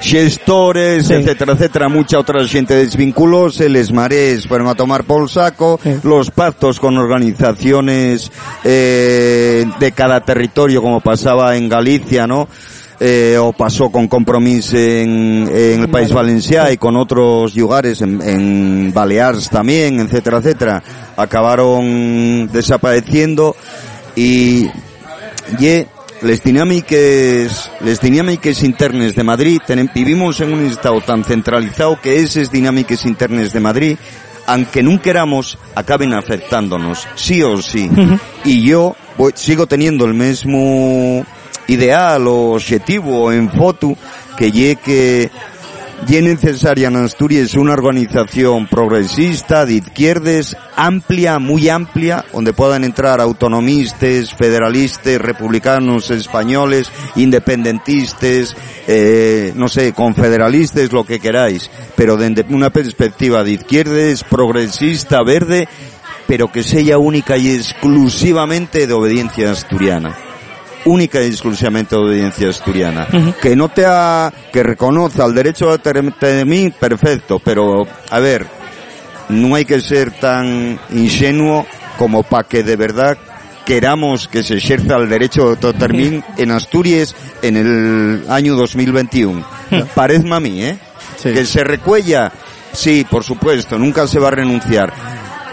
gestores, 0.00 1.10
etcétera, 1.10 1.54
etcétera, 1.54 1.88
mucha 1.88 2.18
otra 2.18 2.44
gente 2.46 2.74
desvinculóse, 2.74 3.68
les 3.68 3.92
marees 3.92 4.46
fueron 4.46 4.68
a 4.68 4.74
tomar 4.74 5.04
por 5.04 5.28
saco, 5.30 5.80
los 6.02 6.30
pactos 6.30 6.78
con 6.78 6.98
organizaciones 6.98 8.30
eh, 8.62 9.64
de 9.80 9.92
cada 9.92 10.20
territorio, 10.20 10.82
como 10.82 11.00
pasaba 11.00 11.56
en 11.56 11.68
Galicia, 11.68 12.26
¿no? 12.26 12.48
Eh, 12.98 13.36
o 13.38 13.52
pasó 13.52 13.90
con 13.90 14.08
compromiso 14.08 14.78
en, 14.78 15.50
en 15.54 15.82
el 15.82 15.88
País 15.90 16.10
Valenciano 16.10 16.70
y 16.70 16.78
con 16.78 16.96
otros 16.96 17.54
lugares, 17.54 18.00
en, 18.00 18.22
en 18.22 18.92
Baleares 18.94 19.50
también, 19.50 20.00
etcétera, 20.00 20.38
etcétera, 20.38 20.82
acabaron 21.14 22.48
desapareciendo 22.50 23.54
y, 24.14 24.66
y 25.58 25.86
les 26.22 26.42
dinámicas, 26.42 27.70
les 27.80 28.00
dinámicas 28.00 28.62
internas 28.62 29.14
de 29.14 29.22
Madrid, 29.24 29.60
vivimos 29.94 30.40
en 30.40 30.52
un 30.52 30.66
estado 30.66 31.00
tan 31.00 31.24
centralizado 31.24 32.00
que 32.00 32.20
esas 32.20 32.50
dinámicas 32.50 33.04
internas 33.04 33.52
de 33.52 33.60
Madrid, 33.60 33.96
aunque 34.46 34.82
nunca 34.82 35.04
queramos, 35.04 35.58
acaben 35.74 36.14
afectándonos, 36.14 37.06
sí 37.16 37.42
o 37.42 37.60
sí. 37.60 37.90
Y 38.44 38.62
yo 38.62 38.94
voy- 39.18 39.32
sigo 39.34 39.66
teniendo 39.66 40.04
el 40.04 40.14
mismo 40.14 41.24
ideal 41.68 42.26
o 42.28 42.52
objetivo 42.54 43.32
en 43.32 43.50
foto 43.50 43.96
que 44.38 44.52
ye 44.52 44.76
que 44.76 45.30
y 46.08 46.16
es 46.16 46.22
necesaria 46.22 46.88
en 46.88 46.96
Asturias 46.96 47.54
una 47.54 47.72
organización 47.72 48.66
progresista 48.66 49.66
de 49.66 49.74
izquierdas 49.74 50.56
amplia, 50.76 51.38
muy 51.38 51.68
amplia, 51.68 52.24
donde 52.32 52.52
puedan 52.52 52.84
entrar 52.84 53.20
autonomistas, 53.20 54.32
federalistas, 54.34 55.20
republicanos, 55.20 56.10
españoles, 56.10 56.90
independentistas, 57.16 58.56
eh, 58.86 59.52
no 59.56 59.68
sé, 59.68 59.92
confederalistas, 59.92 60.92
lo 60.92 61.04
que 61.04 61.18
queráis, 61.18 61.70
pero 61.96 62.16
desde 62.16 62.44
una 62.50 62.70
perspectiva 62.70 63.42
de 63.42 63.52
izquierdas, 63.52 64.22
progresista, 64.22 65.22
verde, 65.24 65.66
pero 66.26 66.52
que 66.52 66.62
sea 66.62 66.98
única 66.98 67.36
y 67.36 67.50
exclusivamente 67.50 68.86
de 68.86 68.92
obediencia 68.92 69.50
asturiana 69.50 70.25
única 70.86 71.22
y 71.22 71.26
exclusivamente 71.26 71.94
de 71.94 72.02
obediencia 72.02 72.48
asturiana. 72.48 73.06
Que 73.42 73.54
no 73.54 73.68
te 73.68 73.84
ha, 73.84 74.32
que 74.52 74.62
reconozca 74.62 75.24
el 75.24 75.34
derecho 75.34 75.70
a 75.70 75.76
de 75.76 76.44
mí, 76.44 76.70
perfecto, 76.70 77.38
pero, 77.38 77.86
a 78.10 78.18
ver, 78.18 78.46
no 79.28 79.54
hay 79.54 79.64
que 79.64 79.80
ser 79.80 80.12
tan 80.12 80.78
ingenuo 80.90 81.66
como 81.98 82.22
para 82.22 82.48
que 82.48 82.62
de 82.62 82.76
verdad 82.76 83.18
queramos 83.64 84.28
que 84.28 84.42
se 84.42 84.56
ejerza 84.56 84.96
el 84.96 85.08
derecho 85.08 85.42
de 85.42 85.48
autodetermin 85.50 86.24
en 86.36 86.50
Asturias 86.52 87.14
en 87.42 87.56
el 87.56 88.24
año 88.30 88.54
2021. 88.54 89.44
Parece 89.94 90.32
a 90.32 90.40
mí, 90.40 90.62
¿eh? 90.62 90.78
Sí. 91.16 91.32
Que 91.32 91.44
se 91.44 91.64
recuella, 91.64 92.30
sí, 92.72 93.04
por 93.10 93.24
supuesto, 93.24 93.78
nunca 93.78 94.06
se 94.06 94.20
va 94.20 94.28
a 94.28 94.32
renunciar. 94.32 94.92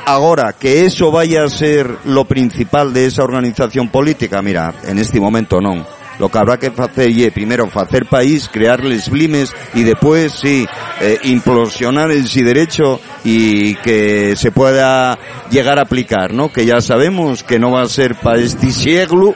Ahora, 0.06 0.54
que 0.54 0.86
eso 0.86 1.12
vaya 1.12 1.44
a 1.44 1.50
ser 1.50 1.90
lo 2.06 2.26
principal 2.26 2.94
de 2.94 3.06
esa 3.06 3.24
organización 3.24 3.90
política, 3.90 4.42
mira, 4.42 4.74
en 4.84 5.00
este 5.00 5.20
momento 5.20 5.62
no. 5.62 5.86
Lo 6.20 6.30
que 6.30 6.38
habrá 6.38 6.58
que 6.58 6.68
hacer 6.68 7.32
primero, 7.34 7.70
hacer 7.74 8.06
país, 8.06 8.50
crearles 8.52 9.10
blimes 9.10 9.54
y 9.74 9.84
después, 9.84 10.34
sí, 10.34 10.68
eh, 11.02 11.20
implosionar 11.24 12.12
el 12.12 12.28
sí 12.28 12.44
derecho 12.44 13.00
y 13.24 13.76
que 13.76 14.36
se 14.36 14.52
pueda 14.52 15.18
llegar 15.50 15.80
a 15.80 15.84
aplicar, 15.84 16.34
¿no? 16.34 16.52
Que 16.52 16.66
ya 16.66 16.82
sabemos 16.82 17.44
que 17.44 17.58
no 17.58 17.72
va 17.72 17.82
a 17.82 17.90
ser 17.90 18.16
para 18.16 18.40
este 18.40 18.72
siglo, 18.72 19.34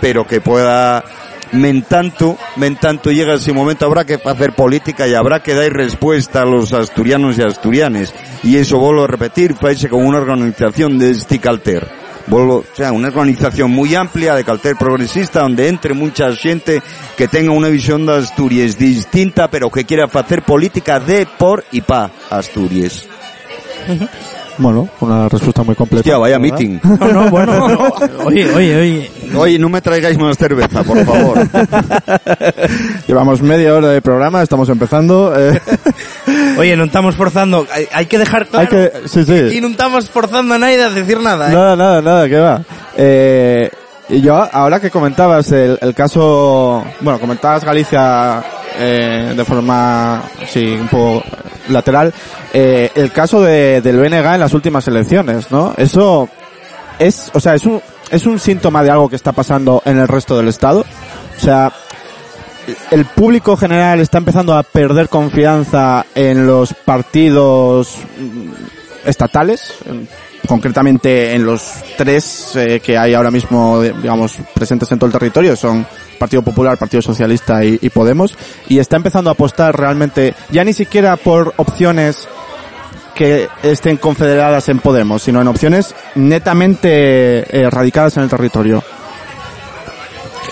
pero 0.00 0.26
que 0.26 0.40
pueda 0.40 1.04
men 1.52 1.82
tanto, 1.82 2.36
men 2.56 2.76
tanto 2.76 3.10
llega 3.10 3.34
ese 3.34 3.52
momento, 3.52 3.86
habrá 3.86 4.04
que 4.04 4.14
hacer 4.24 4.52
política 4.52 5.06
y 5.06 5.14
habrá 5.14 5.40
que 5.40 5.54
dar 5.54 5.72
respuesta 5.72 6.42
a 6.42 6.46
los 6.46 6.72
asturianos 6.72 7.38
y 7.38 7.42
asturianes. 7.42 8.12
Y 8.42 8.56
eso 8.56 8.78
vuelvo 8.78 9.04
a 9.04 9.08
repetir, 9.08 9.54
país 9.54 9.86
con 9.88 10.04
una 10.04 10.18
organización 10.18 10.98
de 10.98 11.10
este 11.10 11.38
calter. 11.38 11.88
Vuelvo, 12.26 12.58
o 12.58 12.76
sea, 12.76 12.90
una 12.92 13.08
organización 13.08 13.70
muy 13.70 13.94
amplia 13.94 14.34
de 14.34 14.42
calter 14.42 14.74
progresista 14.76 15.42
donde 15.42 15.68
entre 15.68 15.94
mucha 15.94 16.34
gente 16.34 16.82
que 17.16 17.28
tenga 17.28 17.52
una 17.52 17.68
visión 17.68 18.04
de 18.04 18.16
Asturias 18.16 18.76
distinta 18.76 19.48
pero 19.48 19.70
que 19.70 19.84
quiera 19.84 20.06
hacer 20.12 20.42
política 20.42 20.98
de, 20.98 21.26
por 21.38 21.64
y 21.70 21.82
pa 21.82 22.10
Asturias. 22.30 23.06
Bueno, 24.58 24.88
una 25.00 25.28
respuesta 25.28 25.62
muy 25.62 25.74
completa. 25.74 26.00
Hostia, 26.00 26.18
vaya 26.18 26.38
¿verdad? 26.38 26.58
meeting. 26.58 26.78
No, 27.00 27.12
no, 27.12 27.30
bueno, 27.30 27.68
no. 27.68 27.94
oye, 28.24 28.52
oye, 28.54 28.76
oye. 28.80 29.10
Oye, 29.36 29.58
no 29.58 29.68
me 29.68 29.80
traigáis 29.80 30.18
más 30.18 30.38
cerveza, 30.38 30.82
por 30.84 31.04
favor. 31.04 31.38
Llevamos 33.06 33.42
media 33.42 33.74
hora 33.74 33.88
de 33.88 34.00
programa, 34.02 34.42
estamos 34.42 34.68
empezando. 34.68 35.32
eh, 35.36 35.60
Oye, 36.58 36.76
no 36.76 36.84
estamos 36.84 37.16
forzando, 37.16 37.66
hay, 37.72 37.86
hay 37.92 38.06
que 38.06 38.18
dejar 38.18 38.46
claro. 38.46 38.68
hay 38.70 38.90
que, 39.02 39.08
sí, 39.08 39.20
Y 39.20 39.50
sí. 39.50 39.60
no 39.60 39.68
estamos 39.68 40.08
forzando 40.08 40.54
a 40.54 40.58
nadie 40.58 40.82
a 40.82 40.88
decir 40.90 41.20
nada, 41.20 41.50
¿eh? 41.50 41.54
Nada, 41.54 41.76
nada, 41.76 42.00
nada, 42.02 42.28
que 42.28 42.38
va. 42.38 42.62
Eh, 42.96 43.70
y 44.08 44.22
yo, 44.22 44.34
ahora 44.52 44.80
que 44.80 44.90
comentabas 44.90 45.50
el, 45.52 45.78
el 45.82 45.94
caso, 45.94 46.82
bueno, 47.00 47.18
comentabas 47.20 47.64
Galicia 47.64 48.42
eh, 48.78 49.34
de 49.36 49.44
forma, 49.44 50.22
sí, 50.48 50.76
un 50.80 50.88
poco 50.88 51.22
lateral, 51.68 52.12
eh, 52.52 52.90
el 52.94 53.12
caso 53.12 53.40
de, 53.42 53.80
del 53.80 53.98
BNG 53.98 54.34
en 54.34 54.40
las 54.40 54.54
últimas 54.54 54.86
elecciones, 54.88 55.50
¿no? 55.50 55.74
Eso 55.76 56.28
es, 56.98 57.30
o 57.34 57.40
sea, 57.40 57.54
es 57.54 57.64
un, 57.66 57.80
es 58.10 58.26
un 58.26 58.38
síntoma 58.38 58.82
de 58.82 58.90
algo 58.90 59.08
que 59.08 59.16
está 59.16 59.32
pasando 59.32 59.82
en 59.84 59.98
el 59.98 60.08
resto 60.08 60.36
del 60.36 60.48
Estado. 60.48 60.84
O 61.36 61.40
sea, 61.40 61.72
el 62.90 63.04
público 63.04 63.56
general 63.56 64.00
está 64.00 64.18
empezando 64.18 64.54
a 64.56 64.62
perder 64.62 65.08
confianza 65.08 66.04
en 66.14 66.46
los 66.46 66.72
partidos 66.74 67.96
mm, 68.18 69.08
estatales, 69.08 69.74
en- 69.86 70.08
concretamente 70.48 71.34
en 71.34 71.44
los 71.44 71.62
tres 71.96 72.54
eh, 72.54 72.80
que 72.80 72.96
hay 72.96 73.14
ahora 73.14 73.32
mismo, 73.32 73.82
digamos, 73.82 74.36
presentes 74.54 74.90
en 74.92 74.98
todo 74.98 75.06
el 75.08 75.12
territorio, 75.12 75.56
son 75.56 75.84
Partido 76.18 76.42
Popular, 76.42 76.78
Partido 76.78 77.02
Socialista 77.02 77.64
y, 77.64 77.90
Podemos, 77.90 78.36
y 78.68 78.78
está 78.78 78.96
empezando 78.96 79.30
a 79.30 79.34
apostar 79.34 79.78
realmente, 79.78 80.34
ya 80.50 80.64
ni 80.64 80.72
siquiera 80.72 81.16
por 81.16 81.54
opciones 81.56 82.28
que 83.14 83.48
estén 83.62 83.96
confederadas 83.96 84.68
en 84.68 84.78
Podemos, 84.78 85.22
sino 85.22 85.40
en 85.40 85.48
opciones 85.48 85.94
netamente 86.14 87.58
eh, 87.58 87.70
radicadas 87.70 88.16
en 88.16 88.24
el 88.24 88.28
territorio. 88.28 88.82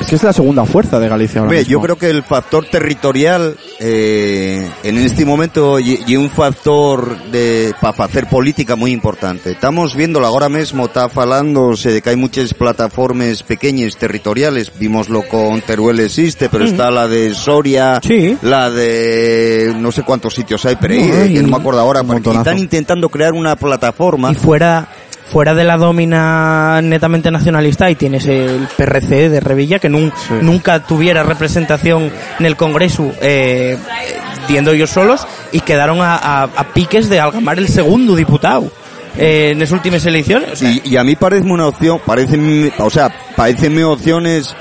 Es 0.00 0.08
que 0.08 0.16
es 0.16 0.22
la 0.22 0.32
segunda 0.32 0.64
fuerza 0.66 0.98
de 0.98 1.08
Galicia 1.08 1.40
ahora 1.40 1.48
Hombre, 1.50 1.58
mismo. 1.60 1.72
yo 1.72 1.80
creo 1.80 1.96
que 1.96 2.10
el 2.10 2.22
factor 2.24 2.66
territorial 2.66 3.56
eh, 3.80 4.68
en 4.82 4.98
este 4.98 5.24
momento 5.24 5.78
y, 5.78 6.00
y 6.06 6.16
un 6.16 6.28
factor 6.30 7.16
de 7.30 7.74
para 7.80 8.04
hacer 8.04 8.26
política 8.28 8.76
muy 8.76 8.90
importante. 8.92 9.52
Estamos 9.52 9.94
viéndolo 9.96 10.26
ahora 10.26 10.48
mismo, 10.48 10.86
está 10.86 11.08
falándose 11.08 11.92
de 11.92 12.02
que 12.02 12.10
hay 12.10 12.16
muchas 12.16 12.52
plataformas 12.54 13.42
pequeñas 13.42 13.96
territoriales. 13.96 14.72
Vimoslo 14.78 15.22
con 15.28 15.60
Teruel 15.62 16.00
existe, 16.00 16.48
pero 16.48 16.64
está 16.64 16.90
la 16.90 17.06
de 17.08 17.32
Soria, 17.34 18.00
Sí. 18.02 18.36
la 18.42 18.70
de 18.70 19.74
no 19.78 19.90
sé 19.92 20.02
cuántos 20.02 20.34
sitios 20.34 20.64
hay, 20.66 20.76
pero 20.76 20.94
ahí, 20.94 21.06
No, 21.08 21.14
eh, 21.22 21.32
que 21.34 21.42
no 21.42 21.48
me 21.48 21.56
acuerdo 21.56 21.80
ahora, 21.80 22.02
porque 22.02 22.30
están 22.30 22.58
intentando 22.58 23.08
crear 23.08 23.32
una 23.32 23.56
plataforma. 23.56 24.32
Y 24.32 24.34
fuera, 24.34 24.88
fuera 25.30 25.54
de 25.54 25.64
la 25.64 25.76
domina 25.76 26.80
netamente 26.82 27.30
nacionalista, 27.30 27.86
ahí 27.86 27.94
tienes 27.94 28.26
el 28.26 28.68
PRC 28.76 29.28
de 29.30 29.40
Revilla, 29.40 29.78
que 29.78 29.88
nun- 29.90 30.12
nunca 30.42 30.80
tuviera 30.86 31.22
representación 31.22 32.10
en 32.38 32.46
el 32.46 32.56
Congreso, 32.56 33.10
eh, 33.20 33.78
viendo 34.48 34.72
ellos 34.72 34.90
solos, 34.90 35.26
y 35.52 35.60
quedaron 35.60 36.00
a, 36.00 36.16
a- 36.16 36.42
a 36.44 36.64
piques 36.74 37.08
de 37.08 37.20
algamar 37.20 37.58
el 37.58 37.68
segundo 37.68 38.14
diputado 38.14 38.70
eh, 39.16 39.50
en 39.52 39.58
las 39.60 39.70
últimas 39.70 40.04
elecciones. 40.06 40.50
O 40.52 40.56
sea, 40.56 40.70
Y, 40.70 40.82
y 40.84 40.96
a 40.96 41.04
mí 41.04 41.16
parece 41.16 41.46
una 41.46 41.66
opción, 41.68 42.00
parece, 42.04 42.72
o 42.78 42.90
sea, 42.90 43.10
parecen 43.36 43.82
opciones, 43.84 44.54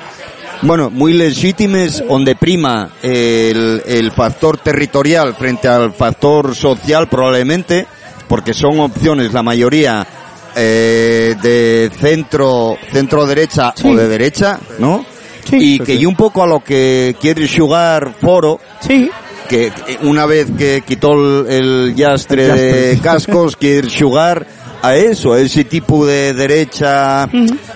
bueno, 0.61 0.89
muy 0.89 1.11
legítimas, 1.13 2.01
donde 2.07 2.35
prima 2.35 2.89
el, 3.01 3.81
el 3.85 4.11
factor 4.11 4.57
territorial 4.59 5.35
frente 5.35 5.67
al 5.67 5.91
factor 5.93 6.55
social 6.55 7.07
probablemente, 7.09 7.85
porque 8.29 8.53
son 8.53 8.79
opciones, 8.79 9.33
la 9.33 9.43
mayoría, 9.43 10.07
eh, 10.55 11.35
de 11.41 11.91
centro, 11.99 12.77
centro 12.91 13.25
derecha 13.25 13.73
o 13.83 13.95
de 13.95 14.07
derecha, 14.07 14.59
¿no? 14.79 15.05
Sí, 15.49 15.75
y 15.75 15.79
que 15.79 15.95
y 15.95 16.05
un 16.05 16.15
poco 16.15 16.41
a 16.43 16.47
lo 16.47 16.63
que 16.63 17.15
quiere 17.19 17.47
jugar 17.47 18.13
Foro, 18.21 18.59
Sí, 18.79 19.09
que 19.49 19.71
una 20.03 20.25
vez 20.25 20.47
que 20.57 20.83
quitó 20.85 21.13
el, 21.13 21.47
el 21.51 21.95
yastre 21.95 22.45
El 22.45 22.55
de 22.55 22.99
cascos, 23.03 23.55
quiere 23.57 23.89
jugar 23.89 24.47
a 24.81 24.95
eso, 24.95 25.33
a 25.33 25.39
ese 25.39 25.63
tipo 25.65 26.05
de 26.05 26.33
derecha 26.33 27.27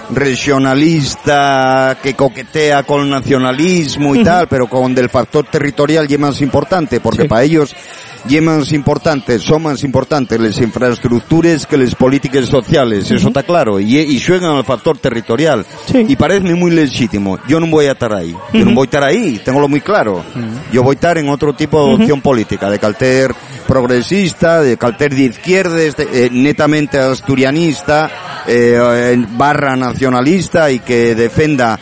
regionalista 0.10 1.98
que 2.02 2.14
coquetea 2.16 2.84
con 2.84 3.02
el 3.02 3.10
nacionalismo 3.10 4.16
y 4.16 4.24
tal, 4.24 4.48
pero 4.48 4.68
con 4.68 4.94
del 4.96 5.10
factor 5.10 5.46
territorial 5.50 6.06
y 6.12 6.18
más 6.18 6.42
importante, 6.42 7.00
porque 7.00 7.24
Sí. 7.24 7.28
para 7.28 7.44
ellos 7.44 7.74
y 8.30 8.42
más 8.42 8.72
importante, 8.74 9.40
son 9.40 9.64
más 9.64 9.84
importantes 9.84 10.40
las 10.40 10.60
infraestructuras 10.60 11.66
que 11.66 11.78
las 11.78 11.96
políticas 11.96 12.46
sociales, 12.48 13.10
eso 13.12 13.28
está 13.30 13.44
claro, 13.44 13.80
y, 13.80 13.98
y 13.98 14.20
juegan 14.20 14.52
al 14.56 14.64
factor 14.66 14.98
territorial. 14.98 15.66
Sí. 15.92 16.06
Y 16.08 16.16
parece 16.16 16.54
muy 16.56 16.72
legítimo. 16.72 17.38
Yo 17.48 17.60
no 17.60 17.68
voy 17.68 17.86
a 17.86 17.92
estar 17.94 18.14
ahí. 18.14 18.36
Yo 18.54 18.66
no 18.66 18.74
voy 18.74 18.84
a 18.84 18.86
estar 18.86 19.04
ahí, 19.04 19.40
tengo 19.44 19.68
muy 19.68 19.82
claro. 19.82 20.24
Yo 20.72 20.84
voy 20.84 20.94
a 20.94 20.96
estar 20.96 21.18
en 21.18 21.30
otro 21.30 21.54
tipo 21.54 21.86
de 21.88 21.94
opción 21.96 22.22
política, 22.22 22.70
de 22.70 22.80
calter 22.80 23.34
progresista, 23.68 24.62
de 24.62 24.78
calter 24.78 25.14
de 25.14 25.24
izquierdas, 25.24 25.96
de- 25.98 26.08
eh, 26.26 26.30
netamente 26.32 26.98
asturianista, 27.00 28.10
eh, 28.48 29.16
barra 29.38 29.76
nacionalista 29.76 30.72
y 30.72 30.80
que 30.80 31.16
defenda 31.16 31.78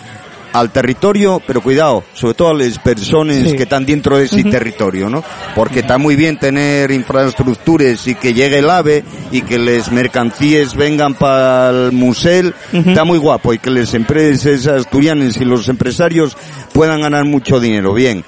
al 0.60 0.72
territorio, 0.72 1.42
pero 1.46 1.62
cuidado, 1.62 2.04
sobre 2.14 2.34
todo 2.34 2.50
a 2.50 2.54
las 2.54 2.80
personas 2.80 3.50
Sí. 3.50 3.56
que 3.58 3.64
están 3.64 3.86
dentro 3.86 4.18
de 4.18 4.26
ese 4.26 4.44
territorio, 4.44 5.10
¿no? 5.10 5.24
Porque 5.54 5.80
está 5.80 5.98
muy 5.98 6.16
bien 6.16 6.38
tener 6.40 6.92
infraestructuras 6.92 8.08
y 8.08 8.16
que 8.16 8.34
llegue 8.34 8.60
el 8.60 8.70
AVE 8.70 9.04
y 9.32 9.42
que 9.42 9.58
las 9.60 9.92
mercancías 9.92 10.76
vengan 10.76 11.14
para 11.16 11.70
el 11.72 11.92
museo, 11.92 12.54
está 12.72 13.04
muy 13.04 13.18
guapo 13.18 13.54
y 13.54 13.58
que 13.60 13.70
las 13.70 13.94
empresas 13.94 14.66
asturianas 14.68 15.38
y 15.38 15.46
los 15.46 15.68
empresarios 15.68 16.38
puedan 16.74 17.02
ganar 17.02 17.26
mucho 17.26 17.60
dinero, 17.60 17.94
bien. 17.94 18.24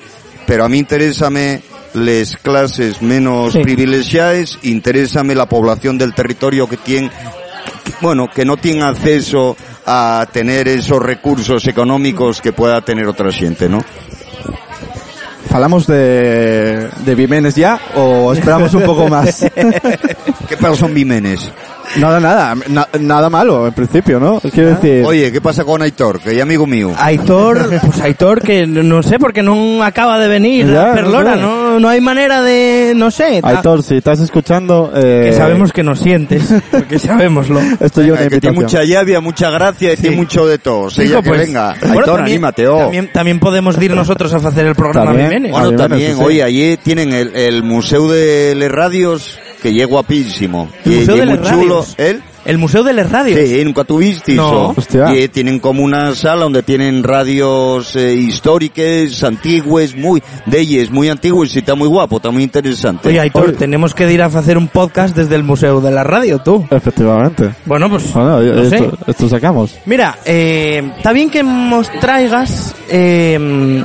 Pero 0.45 0.65
a 0.65 0.69
mí 0.69 0.80
interésame 0.80 1.61
las 1.93 2.36
clases 2.38 3.01
menos 3.01 3.53
Sí. 3.53 3.59
privilegiadas, 3.59 4.59
interésame 4.63 5.34
la 5.34 5.47
población 5.47 5.97
del 5.97 6.13
territorio 6.13 6.67
que 6.67 6.78
tiene 6.78 7.09
bueno, 8.01 8.28
que 8.30 8.45
no 8.45 8.57
tiene 8.57 8.84
acceso 8.84 9.55
a 9.89 10.27
tener 10.31 10.67
esos 10.67 11.01
recursos 11.01 11.65
económicos 11.65 12.41
que 12.41 12.51
pueda 12.51 12.81
tener 12.81 13.07
otra 13.07 13.31
gente, 13.31 13.69
¿no? 13.69 13.79
¿Falamos 15.49 15.88
de, 15.88 16.89
de 17.05 17.15
Vimenes 17.15 17.55
ya 17.55 17.79
o 17.95 18.33
esperamos 18.33 18.73
un 18.73 18.83
poco 18.83 19.07
más? 19.07 19.45
¿Qué 20.49 20.57
pasa 20.59 20.81
con 20.81 20.93
Vimenes? 20.93 21.49
Nada, 21.95 22.19
nada, 22.19 22.55
na- 22.67 22.88
nada 22.99 23.29
malo 23.29 23.67
en 23.67 23.73
principio, 23.73 24.19
¿no? 24.19 24.39
Quiero 24.39 24.69
decir, 24.75 25.03
Oye, 25.05 25.31
¿qué 25.31 25.41
pasa 25.41 25.63
con 25.63 25.81
Aitor? 25.81 26.19
Que 26.19 26.35
es 26.35 26.41
amigo 26.41 26.67
mío. 26.67 26.93
Aitor, 26.97 27.69
pues 27.85 28.01
Aitor 28.01 28.41
que 28.41 28.67
no 28.67 29.01
sé 29.03 29.19
porque 29.19 29.41
no 29.43 29.83
acaba 29.83 30.19
de 30.19 30.27
venir 30.27 30.67
Ya, 30.71 30.91
a 30.91 30.93
Perlora, 30.93 31.35
no 31.35 31.38
sé. 31.38 31.41
no, 31.41 31.79
no 31.79 31.89
hay 31.89 32.01
manera 32.01 32.41
de, 32.41 32.93
no 32.95 33.09
sé. 33.11 33.41
ta- 33.41 33.49
Aitor, 33.49 33.83
si 33.83 33.97
estás 33.97 34.19
escuchando, 34.19 34.91
eh, 34.95 35.29
que 35.31 35.38
sabemos 35.38 35.71
que 35.71 35.83
nos 35.83 35.99
sientes, 35.99 36.43
porque 36.71 36.99
sabemoslo. 36.99 37.59
esto 37.79 38.01
yo 38.01 38.15
que 38.15 38.39
tiene 38.39 38.55
mucha 38.55 38.83
llavia, 38.83 39.19
mucha 39.21 39.49
gracia 39.49 39.93
y 39.93 39.97
tiene 39.97 40.15
mucho 40.15 40.45
de 40.47 40.57
todo. 40.59 40.89
Que 40.89 41.07
pues, 41.23 41.47
venga. 41.47 41.75
bueno, 41.79 41.93
Aitor, 41.99 42.05
también- 42.17 42.25
anímate, 42.35 42.67
oh. 42.67 42.77
También, 42.79 43.11
también 43.11 43.39
podemos 43.39 43.81
ir 43.81 43.93
nosotros 43.95 44.33
a 44.33 44.38
hacer 44.38 44.65
el 44.65 44.75
programa 44.75 45.13
También. 45.13 45.51
Bueno, 45.51 45.71
también, 45.73 46.17
oye, 46.19 46.43
allí 46.43 46.77
tienen 46.77 47.13
el, 47.13 47.35
el 47.35 47.63
Museo 47.63 48.07
de 48.09 48.53
las 48.55 48.69
Radios, 48.71 49.39
que 49.74 49.86
guapísimo. 49.86 50.70
El 50.86 50.91
Y- 50.93 50.95
Museo 50.99 51.15
y 51.15 51.20
de 51.20 51.26
muy 51.26 51.38
las 51.38 51.49
chulo. 51.49 51.86
¿El? 51.97 52.24
El 52.45 52.57
Museo 52.59 52.82
de 52.82 52.93
las 52.93 53.11
Radios. 53.11 53.38
Sí, 53.45 53.61
nunca 53.65 53.84
tuviste 53.84 54.34
No. 54.34 54.74
eso. 54.78 55.13
Y 55.13 55.28
tienen 55.28 55.59
como 55.59 55.84
una 55.84 56.15
sala 56.15 56.43
donde 56.43 56.63
tienen 56.63 57.03
radios 57.03 57.93
eh, 57.97 58.13
históricas, 58.13 59.22
antiguas, 59.26 59.93
muy, 59.95 60.24
de 60.45 60.59
ellas, 60.61 60.89
muy 60.89 61.09
antiguas 61.09 61.53
y 61.53 61.59
está 61.59 61.76
muy 61.76 61.89
guapo, 61.89 62.15
está 62.18 62.32
muy 62.32 62.43
interesante. 62.43 63.09
Oye, 63.09 63.20
Aitor, 63.20 63.49
Oye. 63.49 63.53
tenemos 63.57 63.93
que 63.93 64.09
ir 64.09 64.22
a 64.22 64.28
hacer 64.28 64.57
un 64.57 64.70
podcast 64.70 65.13
desde 65.13 65.36
el 65.36 65.43
Museo 65.43 65.82
de 65.82 65.91
la 65.91 66.05
Radio, 66.05 66.39
tú. 66.39 66.65
Efectivamente. 66.72 67.53
Bueno, 67.65 67.89
pues, 67.89 68.13
Bueno, 68.13 68.39
no 68.39 68.70
sé. 68.70 68.78
esto, 68.78 68.97
esto 69.07 69.28
sacamos. 69.28 69.76
Mira, 69.86 70.18
eh, 70.24 70.89
está 70.95 71.11
bien 71.11 71.30
que 71.30 71.43
nos 71.43 71.91
traigas 71.99 72.74
eh, 72.89 73.84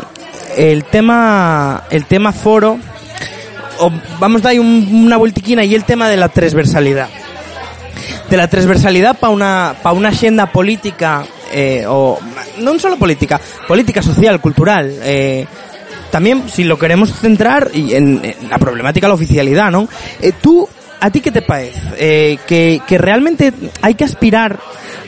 el 0.56 0.84
tema, 0.84 1.82
el 1.90 2.04
tema 2.04 2.30
foro. 2.32 2.78
O 3.82 3.92
vamos 4.20 4.42
a 4.44 4.48
dar 4.48 4.60
un- 4.60 4.88
una 5.06 5.16
vueltiquina 5.16 5.64
y 5.64 5.74
el 5.74 5.84
tema 5.84 6.08
de 6.08 6.16
la 6.16 6.28
transversalidad. 6.28 7.08
De 8.30 8.36
la 8.36 8.48
transversalidad 8.48 9.18
para 9.18 9.32
una, 9.32 9.74
pa 9.82 9.92
una 9.92 10.08
agenda 10.08 10.46
política, 10.46 11.24
eh, 11.52 11.84
o 11.86 12.18
no 12.58 12.78
solo 12.78 12.96
política, 12.96 13.40
política 13.68 14.02
social, 14.02 14.40
cultural. 14.40 14.90
Eh, 15.02 15.46
también, 16.10 16.44
si 16.48 16.64
lo 16.64 16.78
queremos 16.78 17.12
centrar 17.12 17.70
en 17.74 18.22
la 18.48 18.58
problemática 18.58 19.06
de 19.06 19.08
la 19.08 19.14
oficialidad, 19.14 19.70
¿no? 19.70 19.88
Eh, 20.20 20.32
tú, 20.40 20.68
¿a 21.00 21.10
ti 21.10 21.20
qué 21.20 21.30
te 21.30 21.42
parece? 21.42 21.80
Eh, 21.98 22.38
que, 22.46 22.80
que 22.86 22.98
realmente 22.98 23.52
hay 23.82 23.94
que 23.94 24.04
aspirar 24.04 24.58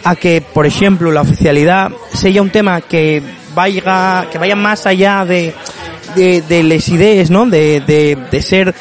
a 0.03 0.17
que, 0.17 0.41
por 0.43 0.67
ejemplo, 0.67 1.11
la 1.13 1.23
oficialidad 1.23 1.91
sea 2.13 2.43
un 2.43 2.51
tema 2.51 2.81
que 2.83 3.23
vaya, 3.55 4.27
que 4.31 4.39
vaya 4.39 4.57
más 4.57 4.87
allá 4.87 5.25
de, 5.25 5.55
de, 6.15 6.43
de 6.43 6.63
las 6.63 6.89
ideas, 6.89 7.31
¿no? 7.31 7.47
De, 7.47 7.81
de, 7.81 8.17
de 8.31 8.43
ser 8.43 8.75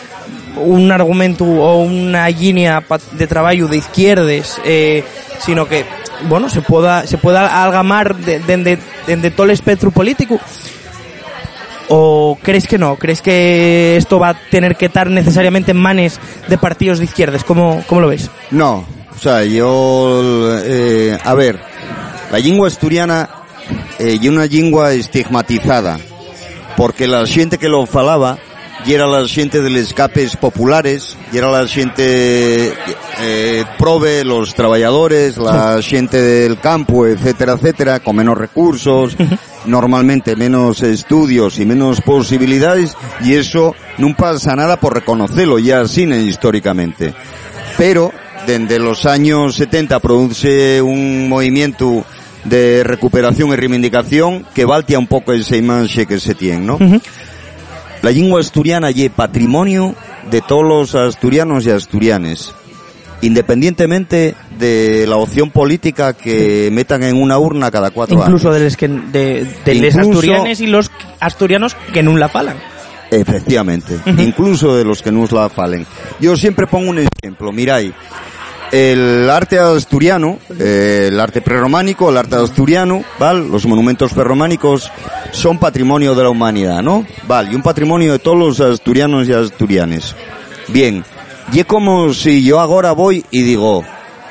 un 0.55 0.91
argumento 0.91 1.45
o 1.45 1.81
una 1.83 2.29
línea 2.29 2.81
pa- 2.81 2.99
de 3.13 3.27
trabajo 3.27 3.67
de 3.67 3.77
izquierdes, 3.77 4.57
eh, 4.65 5.03
que, 5.69 5.85
bueno, 6.29 6.47
se 6.49 6.61
pueda, 6.61 7.05
se 7.07 7.17
pueda 7.17 7.63
algamar 7.63 8.15
de, 8.15 8.39
de, 8.39 8.77
de, 9.07 9.15
de 9.17 9.31
todo 9.31 9.45
el 9.45 9.51
espectro 9.51 9.91
político. 9.91 10.39
¿O 11.89 12.37
crees 12.41 12.65
que 12.67 12.77
no? 12.77 12.95
¿Crees 12.95 13.21
que 13.21 13.97
esto 13.97 14.17
va 14.17 14.29
a 14.29 14.33
tener 14.49 14.75
que 14.77 14.85
estar 14.85 15.09
necesariamente 15.09 15.71
en 15.71 15.77
manes 15.77 16.19
de 16.47 16.57
partidos 16.57 16.99
de 16.99 17.05
izquierdas? 17.05 17.43
¿Cómo, 17.43 17.83
cómo 17.87 17.99
lo 18.01 18.07
ves? 18.07 18.29
No, 18.51 18.85
o 19.13 19.19
sea, 19.19 19.43
yo, 19.43 20.57
eh, 20.63 21.17
a 21.23 21.33
ver, 21.33 21.59
la 22.31 22.39
lengua 22.39 22.67
asturiana 22.67 23.29
eh, 23.99 24.17
y 24.19 24.27
una 24.29 24.45
lengua 24.45 24.93
estigmatizada, 24.93 25.99
porque 26.77 27.07
la 27.07 27.25
gente 27.25 27.57
que 27.57 27.69
lo 27.69 27.85
falaba 27.85 28.37
y 28.85 28.93
era 28.93 29.07
la 29.07 29.25
gente 29.27 29.61
de 29.61 29.69
los 29.69 29.81
escapes 29.81 30.35
populares, 30.35 31.15
y 31.31 31.37
era 31.37 31.49
la 31.49 31.67
gente 31.67 32.73
eh, 33.21 33.63
prove, 33.77 34.23
los 34.25 34.53
trabajadores, 34.53 35.37
la 35.37 35.81
gente 35.83 36.21
del 36.21 36.59
campo, 36.59 37.05
etcétera, 37.07 37.53
etcétera, 37.53 37.99
con 37.99 38.15
menos 38.15 38.37
recursos, 38.37 39.15
normalmente 39.65 40.35
menos 40.35 40.81
estudios 40.83 41.59
y 41.59 41.65
menos 41.65 42.01
posibilidades, 42.01 42.95
y 43.21 43.35
eso 43.35 43.73
no 43.97 44.15
pasa 44.15 44.55
nada 44.55 44.77
por 44.77 44.93
reconocerlo 44.93 45.59
ya 45.59 45.81
así 45.81 46.03
históricamente. 46.03 47.13
Pero 47.77 48.11
desde 48.45 48.79
los 48.79 49.05
años 49.05 49.55
70 49.55 49.99
produce 49.99 50.81
un 50.81 51.29
movimiento 51.29 52.03
de 52.45 52.83
recuperación 52.83 53.49
y 53.49 53.55
reivindicación 53.55 54.45
que 54.53 54.65
valtea 54.65 54.99
un 54.99 55.07
poco 55.07 55.33
esa 55.33 55.55
imagen 55.55 56.05
que 56.05 56.19
se 56.19 56.35
tiene, 56.35 56.59
¿no? 56.65 56.77
La 58.01 58.11
lengua 58.11 58.41
asturiana 58.41 58.91
y 58.91 59.07
patrimonio 59.09 59.95
de 60.29 60.41
todos 60.41 60.63
los 60.65 60.95
asturianos 60.95 61.65
y 61.65 61.69
asturianes, 61.71 62.53
independientemente 63.21 64.35
de 64.59 65.05
la 65.07 65.15
opción 65.17 65.49
política 65.51 66.13
que 66.13 66.69
metan 66.71 67.03
en 67.03 67.19
una 67.21 67.37
urna 67.39 67.71
cada 67.71 67.91
cuatro 67.91 68.17
Incluso 68.19 68.49
años. 68.49 68.59
de 68.59 68.65
los 68.65 68.77
que, 68.77 68.87
de, 68.87 69.47
de 69.65 69.73
Incluso- 69.73 69.99
asturianes 70.01 70.59
y 70.61 70.67
los 70.67 70.91
asturianos 71.19 71.75
que 71.93 72.03
no 72.03 72.15
la 72.17 72.29
falan. 72.29 72.57
Efectivamente, 73.11 73.99
incluso 74.17 74.75
de 74.75 74.83
los 74.83 75.01
que 75.01 75.11
nos 75.11 75.31
la 75.31 75.47
falen. 75.47 75.85
Yo 76.19 76.35
siempre 76.35 76.65
pongo 76.67 76.89
un 76.89 77.07
ejemplo, 77.21 77.51
miráis, 77.51 77.93
el 78.73 79.29
arte 79.29 79.59
asturiano, 79.59 80.39
eh, 80.59 81.09
el 81.09 81.19
arte 81.19 81.41
prerrománico, 81.41 82.09
el 82.09 82.17
arte 82.17 82.37
asturiano, 82.37 83.03
¿vale? 83.19 83.47
Los 83.47 83.67
monumentos 83.67 84.11
prerrománicos 84.13 84.91
son 85.31 85.59
patrimonio 85.59 86.15
de 86.15 86.23
la 86.23 86.31
humanidad, 86.31 86.81
¿no? 86.81 87.05
Vale, 87.27 87.51
y 87.51 87.55
un 87.55 87.61
patrimonio 87.61 88.13
de 88.13 88.17
todos 88.17 88.35
los 88.35 88.59
asturianos 88.59 89.27
y 89.27 89.33
asturianes. 89.33 90.15
Bien, 90.69 91.05
y 91.51 91.59
es 91.59 91.65
como 91.67 92.15
si 92.15 92.43
yo 92.43 92.59
ahora 92.59 92.93
voy 92.93 93.23
y 93.29 93.43
digo, 93.43 93.83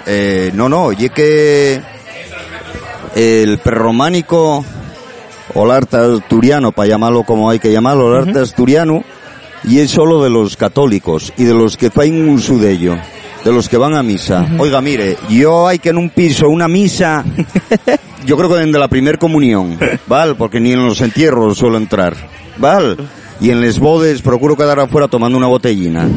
eh, 0.06 0.50
no, 0.54 0.68
no, 0.68 0.90
y 0.90 1.04
es 1.04 1.12
que 1.12 1.80
el 3.14 3.58
prerrománico 3.58 4.64
o 5.54 5.64
el 5.64 5.70
arte 5.70 5.98
asturiano, 5.98 6.72
para 6.72 6.88
llamarlo 6.88 7.22
como 7.22 7.48
hay 7.48 7.60
que 7.60 7.70
llamarlo, 7.70 8.12
el 8.12 8.28
arte 8.28 8.40
asturiano, 8.40 9.04
y 9.62 9.78
es 9.78 9.92
solo 9.92 10.20
de 10.24 10.30
los 10.30 10.56
católicos 10.56 11.32
y 11.36 11.44
de 11.44 11.54
los 11.54 11.76
que 11.76 11.92
faen 11.92 12.28
uso 12.28 12.58
de 12.58 12.72
ello, 12.72 12.96
de 13.44 13.52
los 13.52 13.68
que 13.68 13.76
van 13.76 13.94
a 13.94 14.02
misa. 14.02 14.46
Oiga, 14.58 14.80
mire, 14.80 15.16
yo 15.28 15.66
hay 15.66 15.78
que 15.78 15.90
en 15.90 15.98
un 15.98 16.10
piso 16.10 16.48
una 16.48 16.68
misa, 16.68 17.24
yo 18.26 18.36
creo 18.36 18.48
que 18.48 18.56
desde 18.56 18.78
la 18.78 18.88
primer 18.88 19.18
comunión, 19.18 19.78
¿vale? 20.06 20.34
Porque 20.34 20.60
ni 20.60 20.72
en 20.72 20.84
los 20.84 21.00
entierros 21.00 21.58
suelo 21.58 21.76
entrar, 21.76 22.14
¿vale? 22.58 22.96
Y 23.40 23.50
en 23.50 23.60
les 23.60 23.78
bodes 23.78 24.22
procuro 24.22 24.56
quedar 24.56 24.78
afuera 24.78 25.08
tomando 25.08 25.36
una 25.36 25.48
botellina. 25.48 26.08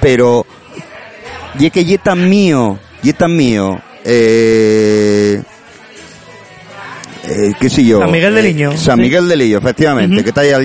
Pero, 0.00 0.44
y 1.58 1.66
es 1.66 1.72
que 1.72 1.82
y 1.82 1.98
tan 1.98 2.28
mío, 2.28 2.78
y 3.02 3.12
tan 3.12 3.36
mío, 3.36 3.78
eh, 4.04 5.40
eh, 7.28 7.52
qué 7.60 7.70
sé 7.70 7.84
yo. 7.84 8.00
San 8.00 8.10
Miguel 8.10 8.34
de 8.34 8.40
eh, 8.40 8.44
Liño, 8.44 8.76
San. 8.76 8.98
Miguel 8.98 9.28
de 9.28 9.36
Lillo, 9.36 9.58
efectivamente, 9.58 10.22
que 10.22 10.30
está 10.30 10.40
ahí 10.40 10.50
al 10.50 10.64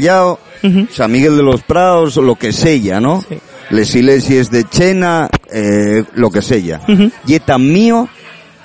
Ujú. 0.61 0.87
San 0.91 1.11
Miguel 1.11 1.37
de 1.37 1.43
los 1.43 1.61
Prados, 1.61 2.17
lo 2.17 2.35
que 2.35 2.51
sella, 2.51 2.99
¿no? 2.99 3.23
Sí. 3.29 3.37
Les 3.69 3.93
iglesias 3.95 4.49
de 4.49 4.63
Chena, 4.63 5.29
eh, 5.51 6.03
lo 6.15 6.29
que 6.31 6.41
sella. 6.41 6.81
Ujú. 6.87 7.11
Y 7.27 7.35
es 7.35 7.45
tan 7.45 7.71
mío, 7.71 8.09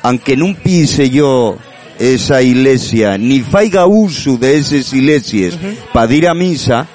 aunque 0.02 0.36
no 0.36 0.54
pise 0.62 1.10
yo 1.10 1.56
esa 1.98 2.42
iglesia, 2.42 3.18
ni 3.18 3.40
faiga 3.40 3.86
uso 3.86 4.36
de 4.36 4.56
esas 4.56 4.92
iglesias 4.92 5.56
para 5.92 6.12
ir 6.12 6.26
a 6.26 6.34
misa, 6.34 6.86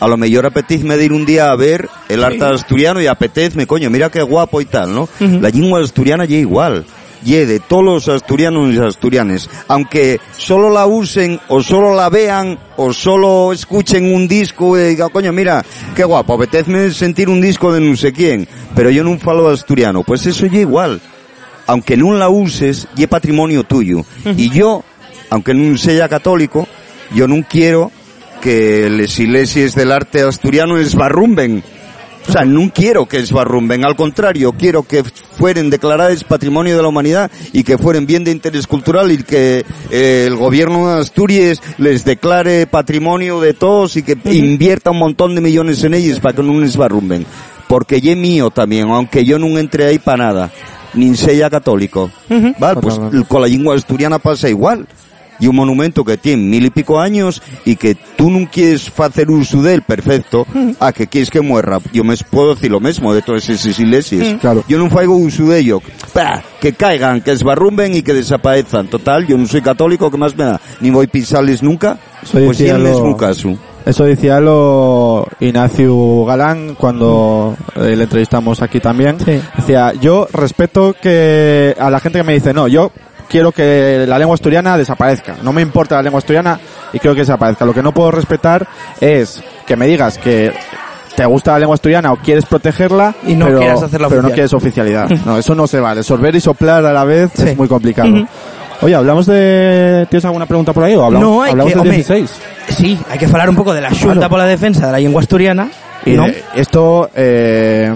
a 0.00 0.08
lo 0.08 0.16
mejor 0.16 0.46
apetezme 0.46 0.96
de 0.96 1.06
ir 1.06 1.12
un 1.12 1.24
día 1.24 1.50
a 1.50 1.56
ver 1.56 1.88
el 2.08 2.22
arte 2.22 2.44
asturiano 2.44 3.00
y 3.00 3.06
apetezme, 3.06 3.66
coño, 3.66 3.90
mira 3.90 4.10
qué 4.10 4.22
guapo 4.22 4.60
y 4.60 4.66
tal, 4.66 4.94
¿no? 4.94 5.08
La 5.18 5.48
lengua 5.48 5.82
asturiana 5.82 6.24
ya 6.24 6.36
igual. 6.36 6.84
Y 7.24 7.32
de 7.32 7.58
todos 7.58 7.84
los 7.84 8.08
asturianos 8.08 8.74
y 8.74 8.78
asturianes, 8.78 9.48
aunque 9.68 10.20
solo 10.36 10.70
la 10.70 10.86
usen 10.86 11.40
o 11.48 11.62
solo 11.62 11.94
la 11.94 12.10
vean 12.10 12.58
o 12.76 12.92
solo 12.92 13.52
escuchen 13.52 14.14
un 14.14 14.28
disco 14.28 14.78
y 14.78 14.82
digan, 14.90 15.08
coño, 15.08 15.32
mira, 15.32 15.64
qué 15.96 16.04
guapo, 16.04 16.34
apetezme 16.34 16.90
sentir 16.90 17.28
un 17.30 17.40
disco 17.40 17.72
de 17.72 17.80
no 17.80 17.96
sé 17.96 18.12
quién, 18.12 18.46
pero 18.74 18.90
yo 18.90 19.02
no 19.04 19.18
falo 19.18 19.48
asturiano, 19.48 20.02
pues 20.02 20.26
eso 20.26 20.44
ya 20.46 20.60
igual 20.60 21.00
aunque 21.66 21.96
no 21.96 22.12
la 22.12 22.28
uses, 22.28 22.86
y 22.96 23.02
es 23.02 23.08
patrimonio 23.08 23.64
tuyo. 23.64 24.04
Y 24.36 24.50
yo, 24.50 24.84
aunque 25.30 25.54
no 25.54 25.76
sea 25.78 26.08
católico, 26.08 26.66
yo 27.14 27.28
no 27.28 27.44
quiero 27.48 27.90
que 28.40 28.88
las 28.90 29.18
iglesias 29.18 29.74
del 29.74 29.92
arte 29.92 30.22
asturiano 30.22 30.76
esbarrumben. 30.76 31.62
O 32.26 32.32
sea, 32.32 32.44
no 32.44 32.70
quiero 32.74 33.06
que 33.06 33.18
esbarrumben, 33.18 33.84
al 33.84 33.96
contrario, 33.96 34.52
quiero 34.52 34.82
que 34.82 35.04
fueren 35.04 35.70
declaradas 35.70 36.24
patrimonio 36.24 36.76
de 36.76 36.82
la 36.82 36.88
humanidad 36.88 37.30
y 37.52 37.64
que 37.64 37.76
fueren 37.78 38.06
bien 38.06 38.24
de 38.24 38.30
interés 38.30 38.66
cultural 38.66 39.12
y 39.12 39.22
que 39.22 39.64
eh, 39.90 40.24
el 40.26 40.36
gobierno 40.36 40.88
de 40.88 41.00
Asturias 41.00 41.60
les 41.78 42.04
declare 42.04 42.66
patrimonio 42.66 43.40
de 43.40 43.52
todos 43.52 43.96
y 43.96 44.02
que 44.02 44.16
invierta 44.32 44.90
un 44.90 44.98
montón 44.98 45.34
de 45.34 45.40
millones 45.40 45.84
en 45.84 45.94
ellos 45.94 46.20
para 46.20 46.34
que 46.34 46.42
no 46.42 46.62
esbarrumben. 46.64 47.26
Porque 47.68 48.00
ya 48.00 48.12
es 48.12 48.18
mío 48.18 48.50
también, 48.50 48.88
aunque 48.88 49.24
yo 49.24 49.38
no 49.38 49.58
entre 49.58 49.86
ahí 49.86 49.98
para 49.98 50.24
nada, 50.24 50.50
ni 50.94 51.14
sea 51.16 51.50
católico. 51.50 52.10
Vale, 52.58 52.80
pues 52.80 52.98
con 53.28 53.42
la 53.42 53.48
lengua 53.48 53.74
asturiana 53.74 54.18
pasa 54.18 54.48
igual. 54.48 54.86
Y 55.40 55.46
un 55.46 55.56
monumento 55.56 56.04
que 56.04 56.16
tiene 56.16 56.42
mil 56.42 56.64
y 56.64 56.70
pico 56.70 57.00
años 57.00 57.42
y 57.64 57.76
que 57.76 57.94
tú 57.94 58.30
no 58.30 58.48
quieres 58.50 58.92
hacer 58.96 59.30
uso 59.30 59.62
de 59.62 59.74
él, 59.74 59.82
perfecto, 59.82 60.46
a 60.80 60.92
que 60.92 61.06
quieres 61.06 61.30
que 61.30 61.40
muera. 61.40 61.78
Yo 61.92 62.04
me 62.04 62.16
puedo 62.30 62.54
decir 62.54 62.70
lo 62.70 62.80
mismo 62.80 63.12
de 63.12 63.22
todas 63.22 63.48
esas 63.48 63.78
iglesias. 63.78 64.38
Claro. 64.40 64.64
Yo 64.68 64.78
no 64.78 64.86
hago 64.98 65.16
uso 65.16 65.44
de 65.44 65.60
ello. 65.60 65.80
Pa, 66.12 66.42
que 66.60 66.72
caigan, 66.72 67.20
que 67.20 67.32
esbarrumben 67.32 67.94
y 67.94 68.02
que 68.02 68.14
desaparezcan. 68.14 68.88
Total, 68.88 69.26
yo 69.26 69.36
no 69.36 69.46
soy 69.46 69.62
católico, 69.62 70.10
¿qué 70.10 70.16
más 70.16 70.36
me 70.36 70.44
da? 70.44 70.60
Ni 70.80 70.90
voy 70.90 71.06
a 71.06 71.08
pisarles 71.08 71.62
nunca. 71.62 71.98
Eso 72.22 72.38
pues 72.38 72.60
mismo 72.60 73.16
caso. 73.16 73.56
Eso 73.84 74.04
decía 74.04 74.40
lo 74.40 75.26
Ignacio 75.40 76.24
Galán 76.24 76.74
cuando 76.74 77.54
eh, 77.76 77.94
le 77.94 78.04
entrevistamos 78.04 78.62
aquí 78.62 78.80
también. 78.80 79.18
Sí. 79.20 79.38
Decía, 79.56 79.92
yo 80.00 80.26
respeto 80.32 80.94
que 81.00 81.76
a 81.78 81.90
la 81.90 82.00
gente 82.00 82.20
que 82.20 82.24
me 82.24 82.32
dice, 82.32 82.54
no, 82.54 82.66
yo 82.66 82.90
quiero 83.28 83.52
que 83.52 84.04
la 84.06 84.18
lengua 84.18 84.34
asturiana 84.34 84.76
desaparezca. 84.76 85.36
No 85.42 85.52
me 85.52 85.62
importa 85.62 85.96
la 85.96 86.02
lengua 86.02 86.18
asturiana 86.18 86.58
y 86.92 86.98
quiero 86.98 87.14
que 87.14 87.22
desaparezca. 87.22 87.64
Lo 87.64 87.74
que 87.74 87.82
no 87.82 87.92
puedo 87.92 88.10
respetar 88.10 88.66
es 89.00 89.42
que 89.66 89.76
me 89.76 89.86
digas 89.86 90.18
que 90.18 90.52
te 91.16 91.24
gusta 91.26 91.52
la 91.52 91.60
lengua 91.60 91.74
asturiana 91.74 92.12
o 92.12 92.16
quieres 92.16 92.44
protegerla 92.44 93.14
Y 93.24 93.34
no 93.34 93.46
pero, 93.46 93.58
quieras 93.60 93.82
hacerla 93.82 94.08
pero 94.08 94.22
no 94.22 94.30
quieres 94.30 94.52
oficialidad. 94.52 95.08
No, 95.24 95.38
eso 95.38 95.54
no 95.54 95.66
se 95.66 95.80
vale. 95.80 96.02
Sorber 96.02 96.34
y 96.34 96.40
soplar 96.40 96.84
a 96.84 96.92
la 96.92 97.04
vez 97.04 97.30
Sí. 97.34 97.50
es 97.50 97.56
muy 97.56 97.68
complicado. 97.68 98.08
Oye, 98.82 98.94
¿hablamos 98.94 99.24
de... 99.26 100.06
¿Tienes 100.10 100.24
alguna 100.24 100.46
pregunta 100.46 100.72
por 100.72 100.82
ahí 100.84 100.94
o 100.96 101.04
hablamos, 101.04 101.28
No, 101.28 101.42
hay 101.42 101.52
hablamos 101.52 101.72
que- 101.72 101.78
del 101.78 101.80
hombre, 101.80 101.96
16? 101.96 102.30
Sí, 102.70 102.98
hay 103.08 103.18
que 103.18 103.26
hablar 103.26 103.48
un 103.48 103.56
poco 103.56 103.72
de 103.72 103.80
la 103.80 103.88
Claro. 103.90 104.28
por 104.28 104.38
la 104.38 104.46
defensa 104.46 104.86
de 104.86 104.92
la 104.92 104.98
lengua 104.98 105.22
asturiana. 105.22 105.68
Y 106.04 106.10
¿no? 106.14 106.24
de- 106.26 106.42
esto, 106.56 107.08
eh, 107.14 107.94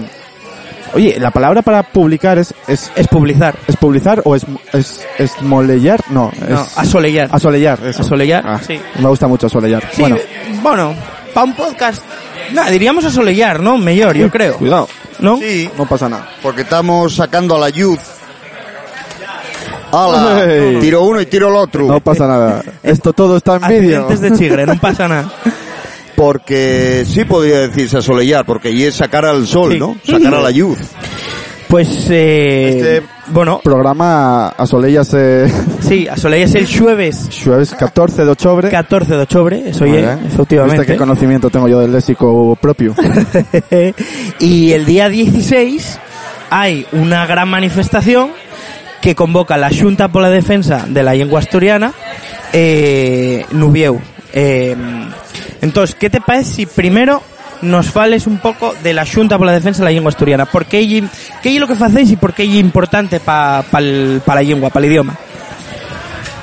oye, 0.93 1.17
la 1.19 1.31
palabra 1.31 1.61
para 1.61 1.83
publicar 1.83 2.37
es, 2.37 2.53
es, 2.67 2.91
Es 2.95 3.07
publicar. 3.07 3.55
es 3.67 3.75
publicar 3.77 4.21
o 4.25 4.35
es, 4.35 4.45
es, 4.73 5.05
es 5.17 5.41
molellar? 5.41 5.99
No, 6.09 6.31
es 6.33 6.49
No, 6.49 6.65
asolellar. 6.75 7.29
asolellar. 7.31 7.79
eso. 7.85 8.01
Asolellar, 8.01 8.43
Ah, 8.47 8.59
sí. 8.65 8.79
Me 8.99 9.07
gusta 9.09 9.27
mucho 9.27 9.47
asolellar. 9.47 9.83
Sí, 9.91 10.01
bueno, 10.01 10.17
bueno, 10.61 10.95
para 11.33 11.45
un 11.45 11.53
podcast, 11.55 12.03
nada, 12.53 12.69
diríamos 12.69 13.05
asolellar, 13.05 13.59
¿no? 13.61 13.77
Mejor, 13.77 14.15
yo 14.15 14.29
creo. 14.29 14.55
cuidado, 14.57 14.87
¿No? 15.19 15.37
Sí, 15.37 15.69
no 15.77 15.85
pasa 15.85 16.07
nada. 16.09 16.27
porque 16.41 16.61
estamos 16.61 17.15
sacando 17.15 17.55
a 17.55 17.59
la 17.59 17.69
youth. 17.69 17.99
¡Hala! 19.91 20.45
Tiro 20.79 21.03
uno 21.03 21.19
y 21.19 21.25
tiro 21.25 21.47
el 21.49 21.55
otro. 21.55 21.85
No 21.87 21.99
pasa 21.99 22.27
nada. 22.27 22.61
Esto 22.83 23.11
todo 23.13 23.37
está 23.37 23.55
en 23.55 23.67
vídeo. 23.67 24.07
De 24.07 24.31
chigre, 24.37 24.65
no 24.65 24.75
pasa 24.79 25.07
nada. 25.07 25.31
Porque 26.19 27.05
sí 27.07 27.23
podría 27.23 27.59
decirse 27.59 27.97
asolellar, 27.99 28.45
porque 28.45 28.71
y 28.71 28.83
es 28.83 28.95
sacar 28.95 29.23
al 29.23 29.47
sol, 29.47 29.71
Sí. 29.71 29.79
¿no? 29.79 29.95
Sacar 30.05 30.35
a 30.35 30.41
la 30.41 30.51
luz. 30.51 30.77
Pues, 31.69 31.87
eh, 32.09 32.73
Este- 32.75 33.07
bueno, 33.27 33.61
Programa 33.63 34.49
asolellase 34.49 35.45
sí, 35.79 36.09
asolellas 36.09 36.55
el 36.55 36.67
jueves 36.67 37.29
jueves 37.41 37.73
14 37.73 38.25
de 38.25 38.31
octubre. 38.31 38.69
14 38.69 39.15
de 39.15 39.21
octubre, 39.21 39.63
eso 39.67 39.85
bien. 39.85 40.19
efectivamente. 40.27 40.79
¿Viste 40.79 40.91
qué 40.93 40.97
conocimiento 40.97 41.49
tengo 41.49 41.69
yo 41.69 41.79
del 41.79 41.93
léxico 41.93 42.57
propio? 42.59 42.93
y 44.39 44.73
el 44.73 44.85
día 44.85 45.07
16 45.07 45.99
hay 46.49 46.85
una 46.91 47.25
gran 47.27 47.47
manifestación 47.47 48.31
que 49.01 49.15
convoca 49.15 49.55
la 49.55 49.69
Junta 49.69 50.09
por 50.09 50.21
la 50.21 50.29
Defensa 50.29 50.85
de 50.85 51.01
la 51.01 51.13
Lengua 51.13 51.39
Asturiana, 51.39 51.93
eh, 52.51 53.45
Nubieu. 53.51 54.01
Eh, 54.33 54.75
entonces, 55.61 55.95
¿qué 55.99 56.09
te 56.09 56.21
parece 56.21 56.53
si 56.53 56.65
primero 56.65 57.21
nos 57.61 57.87
fales 57.91 58.25
un 58.27 58.37
poco 58.37 58.73
de 58.83 58.93
la 58.93 59.05
Junta 59.05 59.37
por 59.37 59.45
la 59.47 59.53
Defensa 59.53 59.79
de 59.79 59.85
la 59.85 59.91
Lengua 59.91 60.09
Asturiana? 60.09 60.45
¿Por 60.45 60.65
qué 60.65 60.79
ella- 60.79 61.07
qué 61.43 61.53
es 61.53 61.59
lo 61.59 61.67
que 61.67 61.73
hacéis 61.73 62.11
y 62.11 62.15
por 62.15 62.33
qué 62.33 62.43
es 62.43 62.55
importante 62.55 63.19
para 63.19 63.63
pa, 63.63 63.79
pa 64.25 64.35
la 64.35 64.41
lengua, 64.41 64.69
para 64.69 64.85
el 64.85 64.91
idioma? 64.91 65.15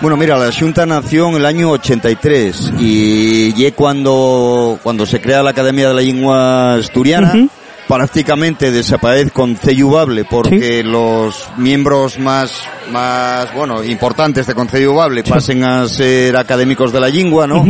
Bueno, 0.01 0.17
mira, 0.19 0.37
la 0.37 0.53
Junta 0.53 0.85
nació 0.85 1.29
en 1.31 1.37
el 1.37 1.47
año 1.47 1.71
83 1.71 2.73
y 2.79 3.55
y 3.57 3.73
cuando, 3.73 4.79
cuando 4.83 5.07
se 5.07 5.21
crea 5.23 5.43
la 5.43 5.51
Academia 5.51 5.89
de 5.89 5.95
la 5.95 6.01
Lengua 6.03 6.75
Asturiana, 6.75 7.33
Ujú. 7.35 7.49
prácticamente 7.89 8.71
desaparece 8.71 9.31
con 9.31 9.57
Ceyubable 9.57 10.25
porque 10.25 10.83
los 10.85 11.49
miembros 11.57 12.19
más, 12.19 12.53
más, 12.93 13.55
bueno, 13.55 13.83
importantes 13.83 14.47
de 14.47 14.55
Conceyubable 14.55 15.23
pasen 15.25 15.65
a 15.65 15.89
ser 15.89 16.37
académicos 16.37 16.93
de 16.93 17.01
la 17.01 17.09
lengua, 17.09 17.47
¿no? 17.47 17.65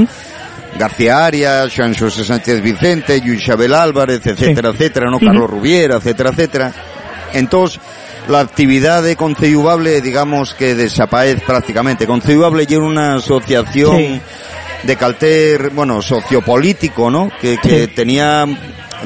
García 0.78 1.24
Arias, 1.26 1.72
Juan 1.74 1.94
José 1.94 2.24
Sánchez 2.24 2.60
Vicente, 2.62 3.20
Luis 3.24 3.42
Isabel 3.42 3.74
Álvarez, 3.74 4.24
etcétera, 4.26 4.70
etcétera, 4.70 5.10
¿no? 5.10 5.18
Carlos 5.18 5.48
Rubiera, 5.50 5.96
etcétera, 5.96 6.30
etcétera. 6.30 6.72
Entonces, 7.32 7.80
la 8.28 8.40
actividad 8.40 9.02
de 9.02 9.16
Conceyubable, 9.16 10.00
digamos 10.00 10.54
que 10.54 10.74
desaparece 10.74 11.42
prácticamente. 11.46 12.06
Conceyubable 12.06 12.66
lleva 12.66 12.86
una 12.86 13.16
asociación 13.16 13.96
Sí. 13.96 14.20
de 14.84 14.96
calter, 14.96 15.70
bueno, 15.70 16.02
sociopolítico, 16.02 17.10
¿no? 17.10 17.30
Que, 17.40 17.58
que 17.58 17.86
Sí. 17.86 17.92
tenía 17.94 18.44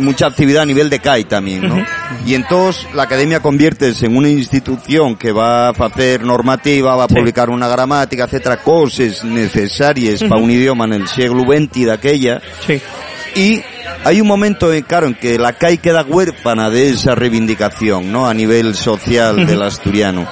mucha 0.00 0.26
actividad 0.26 0.62
a 0.62 0.66
nivel 0.66 0.90
de 0.90 0.98
CAI 0.98 1.24
también, 1.24 1.68
¿no? 1.68 1.84
Y 2.26 2.34
entonces 2.34 2.86
la 2.94 3.04
academia 3.04 3.40
convierte 3.40 3.92
en 4.00 4.16
una 4.16 4.28
institución 4.28 5.16
que 5.16 5.32
va 5.32 5.68
a 5.68 5.70
hacer 5.70 6.22
normativa, 6.24 6.96
va 6.96 7.04
a 7.04 7.08
Sí. 7.08 7.14
publicar 7.14 7.50
una 7.50 7.68
gramática, 7.68 8.24
etcétera, 8.24 8.58
cosas 8.58 9.24
necesarias 9.24 10.22
para 10.22 10.40
un 10.40 10.50
idioma 10.50 10.84
en 10.86 10.92
el 10.94 11.08
siglo 11.08 11.42
XX 11.42 11.84
de 11.86 11.92
aquella. 11.92 12.40
Sí. 12.66 12.80
Y 13.36 13.62
hay 14.04 14.20
un 14.20 14.26
momento, 14.26 14.72
en, 14.72 14.82
claro, 14.82 15.06
en 15.06 15.14
que 15.14 15.38
la 15.38 15.52
CAI 15.52 15.78
queda 15.78 16.02
huérfana 16.02 16.68
de 16.70 16.90
esa 16.90 17.14
reivindicación, 17.14 18.10
¿no? 18.10 18.26
A 18.26 18.34
nivel 18.34 18.74
social 18.74 19.46
del 19.46 19.62
asturiano. 19.62 20.26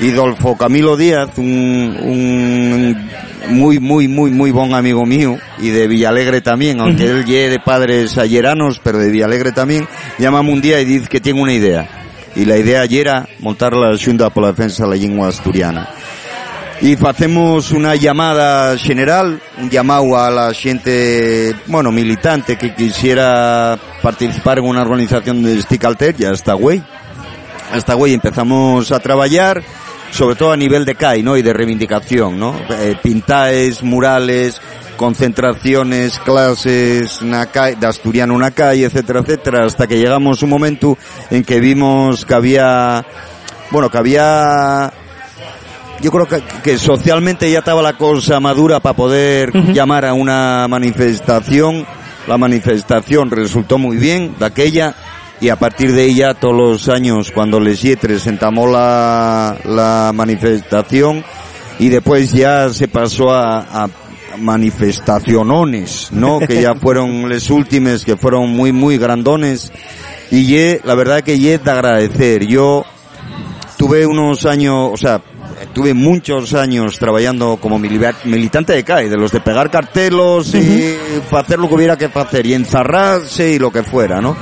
Y 0.00 0.10
Dolfo 0.10 0.56
Camilo 0.56 0.96
Díaz, 0.96 1.30
un, 1.36 1.96
un 2.02 3.10
muy, 3.48 3.78
muy, 3.78 4.08
muy, 4.08 4.30
muy 4.30 4.50
buen 4.50 4.74
amigo 4.74 5.04
mío, 5.04 5.38
y 5.58 5.70
de 5.70 5.86
Villalegre 5.86 6.40
también, 6.40 6.80
aunque 6.80 7.04
él 7.04 7.24
llegue 7.24 7.50
de 7.50 7.60
padres 7.60 8.18
ayeranos, 8.18 8.80
pero 8.82 8.98
de 8.98 9.10
Villalegre 9.10 9.52
también, 9.52 9.86
llámame 10.18 10.52
un 10.52 10.60
día 10.60 10.80
y 10.80 10.84
dice 10.84 11.08
que 11.08 11.20
tiene 11.20 11.40
una 11.40 11.52
idea. 11.52 11.88
Y 12.36 12.44
la 12.44 12.56
idea 12.56 12.80
ayer 12.80 13.06
era 13.06 13.28
montar 13.38 13.74
la 13.74 13.96
Xunta 13.96 14.30
por 14.30 14.42
la 14.42 14.50
Defensa 14.50 14.84
de 14.84 14.90
la 14.90 14.96
Lengua 14.96 15.28
Asturiana. 15.28 15.88
Y 16.80 16.96
hacemos 17.06 17.70
una 17.70 17.94
llamada 17.94 18.76
general, 18.76 19.40
un 19.58 19.70
llamado 19.70 20.18
a 20.18 20.30
la 20.30 20.52
gente, 20.52 21.54
bueno, 21.66 21.92
militante 21.92 22.56
que 22.56 22.74
quisiera 22.74 23.78
participar 24.02 24.58
en 24.58 24.64
una 24.64 24.82
organización 24.82 25.42
de 25.42 25.62
Sticalter, 25.62 26.16
ya 26.16 26.30
está 26.30 26.54
güey. 26.54 26.82
Hasta 27.72 27.94
güey 27.94 28.12
empezamos 28.12 28.90
a 28.90 29.00
trabajar, 29.00 29.62
sobre 30.14 30.36
todo 30.36 30.52
a 30.52 30.56
nivel 30.56 30.84
de 30.84 30.94
CAI, 30.94 31.24
¿no? 31.24 31.36
Y 31.36 31.42
de 31.42 31.52
reivindicación, 31.52 32.38
¿no? 32.38 32.54
Eh, 32.70 32.94
pintaes, 33.02 33.82
murales, 33.82 34.60
concentraciones, 34.96 36.20
clases, 36.20 37.20
una 37.20 37.46
de 37.46 37.86
asturiano 37.86 38.32
una 38.34 38.52
CAI, 38.52 38.84
etcétera, 38.84 39.20
etcétera, 39.20 39.66
hasta 39.66 39.88
que 39.88 39.98
llegamos 39.98 40.42
un 40.44 40.50
momento 40.50 40.96
en 41.30 41.42
que 41.42 41.58
vimos 41.58 42.24
que 42.24 42.34
había, 42.34 43.04
bueno, 43.72 43.90
que 43.90 43.98
había 43.98 44.92
yo 46.00 46.12
creo 46.12 46.26
que, 46.26 46.42
que 46.62 46.78
socialmente 46.78 47.50
ya 47.50 47.58
estaba 47.58 47.82
la 47.82 47.96
cosa 47.96 48.38
madura 48.38 48.78
para 48.78 48.94
poder 48.94 49.52
llamar 49.72 50.04
a 50.04 50.12
una 50.14 50.66
manifestación. 50.68 51.86
La 52.28 52.38
manifestación 52.38 53.30
resultó 53.30 53.78
muy 53.78 53.96
bien 53.96 54.36
de 54.38 54.46
aquella 54.46 54.94
y 55.40 55.48
a 55.48 55.56
partir 55.56 55.92
de 55.92 56.04
ella 56.04 56.34
todos 56.34 56.54
los 56.54 56.88
años 56.88 57.30
cuando 57.32 57.60
Les 57.60 57.82
Yetres 57.82 58.26
la, 58.66 59.56
la 59.64 60.12
manifestación 60.14 61.24
y 61.78 61.88
después 61.88 62.32
ya 62.32 62.68
se 62.70 62.88
pasó 62.88 63.30
a, 63.30 63.84
a 63.84 63.88
manifestacionones, 64.38 66.08
¿no? 66.12 66.38
que 66.46 66.62
ya 66.62 66.74
fueron 66.74 67.28
los 67.28 67.50
últimos 67.50 68.04
que 68.04 68.16
fueron 68.16 68.50
muy 68.50 68.72
muy 68.72 68.98
grandones 68.98 69.72
y 70.30 70.46
ye, 70.46 70.80
la 70.84 70.94
verdad 70.94 71.22
que 71.22 71.38
ye 71.38 71.58
de 71.58 71.70
agradecer. 71.70 72.46
Yo 72.46 72.84
tuve 73.76 74.06
unos 74.06 74.46
años, 74.46 74.90
o 74.92 74.96
sea, 74.96 75.20
tuve 75.72 75.94
muchos 75.94 76.54
años 76.54 76.98
trabajando 76.98 77.58
como 77.60 77.78
milita- 77.78 78.16
militante 78.24 78.72
de 78.72 78.82
CAI, 78.84 79.08
de 79.08 79.16
los 79.16 79.30
de 79.32 79.40
pegar 79.40 79.70
cartelos 79.70 80.54
y 80.54 80.96
hacer 81.30 81.58
lo 81.58 81.68
que 81.68 81.74
hubiera 81.74 81.96
que 81.96 82.06
hacer 82.06 82.46
y 82.46 82.54
enzarrarse 82.54 83.50
y 83.50 83.58
lo 83.58 83.70
que 83.70 83.82
fuera, 83.82 84.20
¿no? 84.20 84.36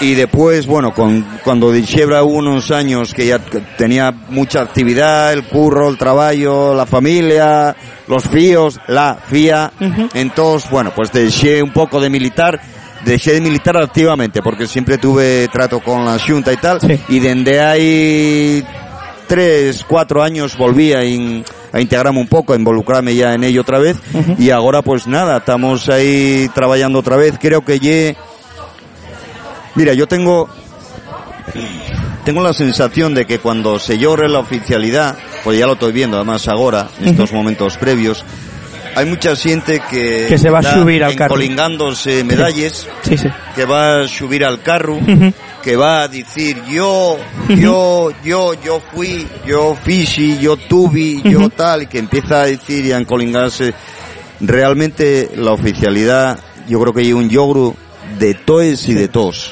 Y 0.00 0.14
después, 0.14 0.66
bueno, 0.66 0.92
con, 0.92 1.24
cuando 1.42 1.72
dixebra 1.72 2.22
hubo 2.22 2.34
unos 2.38 2.70
años 2.70 3.14
que 3.14 3.26
ya 3.26 3.38
tenía 3.78 4.12
mucha 4.28 4.60
actividad, 4.60 5.32
el 5.32 5.44
curro, 5.44 5.88
el 5.88 5.96
trabajo, 5.96 6.74
la 6.74 6.84
familia, 6.84 7.74
los 8.06 8.24
fíos, 8.24 8.78
la 8.88 9.14
fía. 9.14 9.72
Entonces, 10.12 10.70
bueno, 10.70 10.92
pues 10.94 11.12
dejé 11.12 11.62
un 11.62 11.72
poco 11.72 11.98
de 12.00 12.10
militar, 12.10 12.60
dejé 13.06 13.32
de 13.32 13.40
militar 13.40 13.76
activamente 13.78 14.42
porque 14.42 14.66
siempre 14.66 14.98
tuve 14.98 15.48
trato 15.48 15.80
con 15.80 16.04
la 16.04 16.18
Junta 16.18 16.52
y 16.52 16.56
tal. 16.58 16.78
Sí. 16.80 17.00
Y 17.08 17.18
desde 17.18 17.60
ahí 17.60 18.64
tres, 19.26 19.82
cuatro 19.88 20.22
años 20.22 20.56
volví 20.58 20.92
a, 20.92 21.04
in- 21.04 21.42
a 21.72 21.80
integrarme 21.80 22.20
un 22.20 22.28
poco, 22.28 22.52
a 22.52 22.56
involucrarme 22.56 23.14
ya 23.14 23.32
en 23.34 23.44
ello 23.44 23.62
otra 23.62 23.78
vez. 23.78 23.96
Y 24.38 24.50
ahora 24.50 24.82
pues 24.82 25.06
nada, 25.06 25.38
estamos 25.38 25.88
ahí 25.88 26.50
trabajando 26.54 26.98
otra 26.98 27.16
vez. 27.16 27.36
Creo 27.40 27.64
que 27.64 27.78
ye... 27.80 28.14
Mira, 29.76 29.92
yo 29.94 30.06
tengo 30.08 30.48
tengo 32.24 32.42
la 32.42 32.52
sensación 32.52 33.14
de 33.14 33.24
que 33.24 33.38
cuando 33.38 33.78
se 33.78 33.98
llore 33.98 34.28
la 34.28 34.40
oficialidad, 34.40 35.16
pues 35.44 35.58
ya 35.58 35.66
lo 35.66 35.74
estoy 35.74 35.92
viendo 35.92 36.16
además 36.16 36.48
ahora, 36.48 36.88
en 37.00 37.08
estos 37.08 37.32
momentos 37.32 37.76
previos, 37.78 38.24
hay 38.96 39.06
mucha 39.06 39.36
gente 39.36 39.80
que, 39.88 40.26
Que 40.28 40.38
se 40.38 40.50
va 40.50 40.58
a 40.58 40.62
subir 40.74 41.04
al 41.04 41.14
carro. 41.14 41.34
encolingándose 41.36 42.24
medallas, 42.24 42.88
Sí, 43.02 43.16
sí. 43.16 43.28
que 43.54 43.64
va 43.64 44.00
a 44.00 44.08
subir 44.08 44.44
al 44.44 44.60
carro, 44.62 44.98
que 45.62 45.76
va 45.76 46.02
a 46.02 46.08
decir 46.08 46.60
yo, 46.68 47.16
yo, 47.48 48.10
yo, 48.24 48.54
yo 48.54 48.80
fui, 48.92 49.26
yo 49.46 49.76
fishi, 49.84 50.38
yo 50.38 50.56
tuve, 50.56 51.20
yo 51.22 51.48
tal, 51.50 51.82
y 51.82 51.86
que 51.86 51.98
empieza 51.98 52.42
a 52.42 52.46
decir 52.46 52.86
y 52.86 52.92
a 52.92 52.96
encolingarse. 52.98 53.72
Realmente 54.40 55.30
la 55.36 55.52
oficialidad, 55.52 56.38
yo 56.68 56.80
creo 56.80 56.92
que 56.92 57.00
hay 57.02 57.12
un 57.12 57.28
yogro 57.30 57.74
de 58.18 58.34
toes 58.34 58.88
y 58.88 58.94
de 58.94 59.08
tos. 59.08 59.50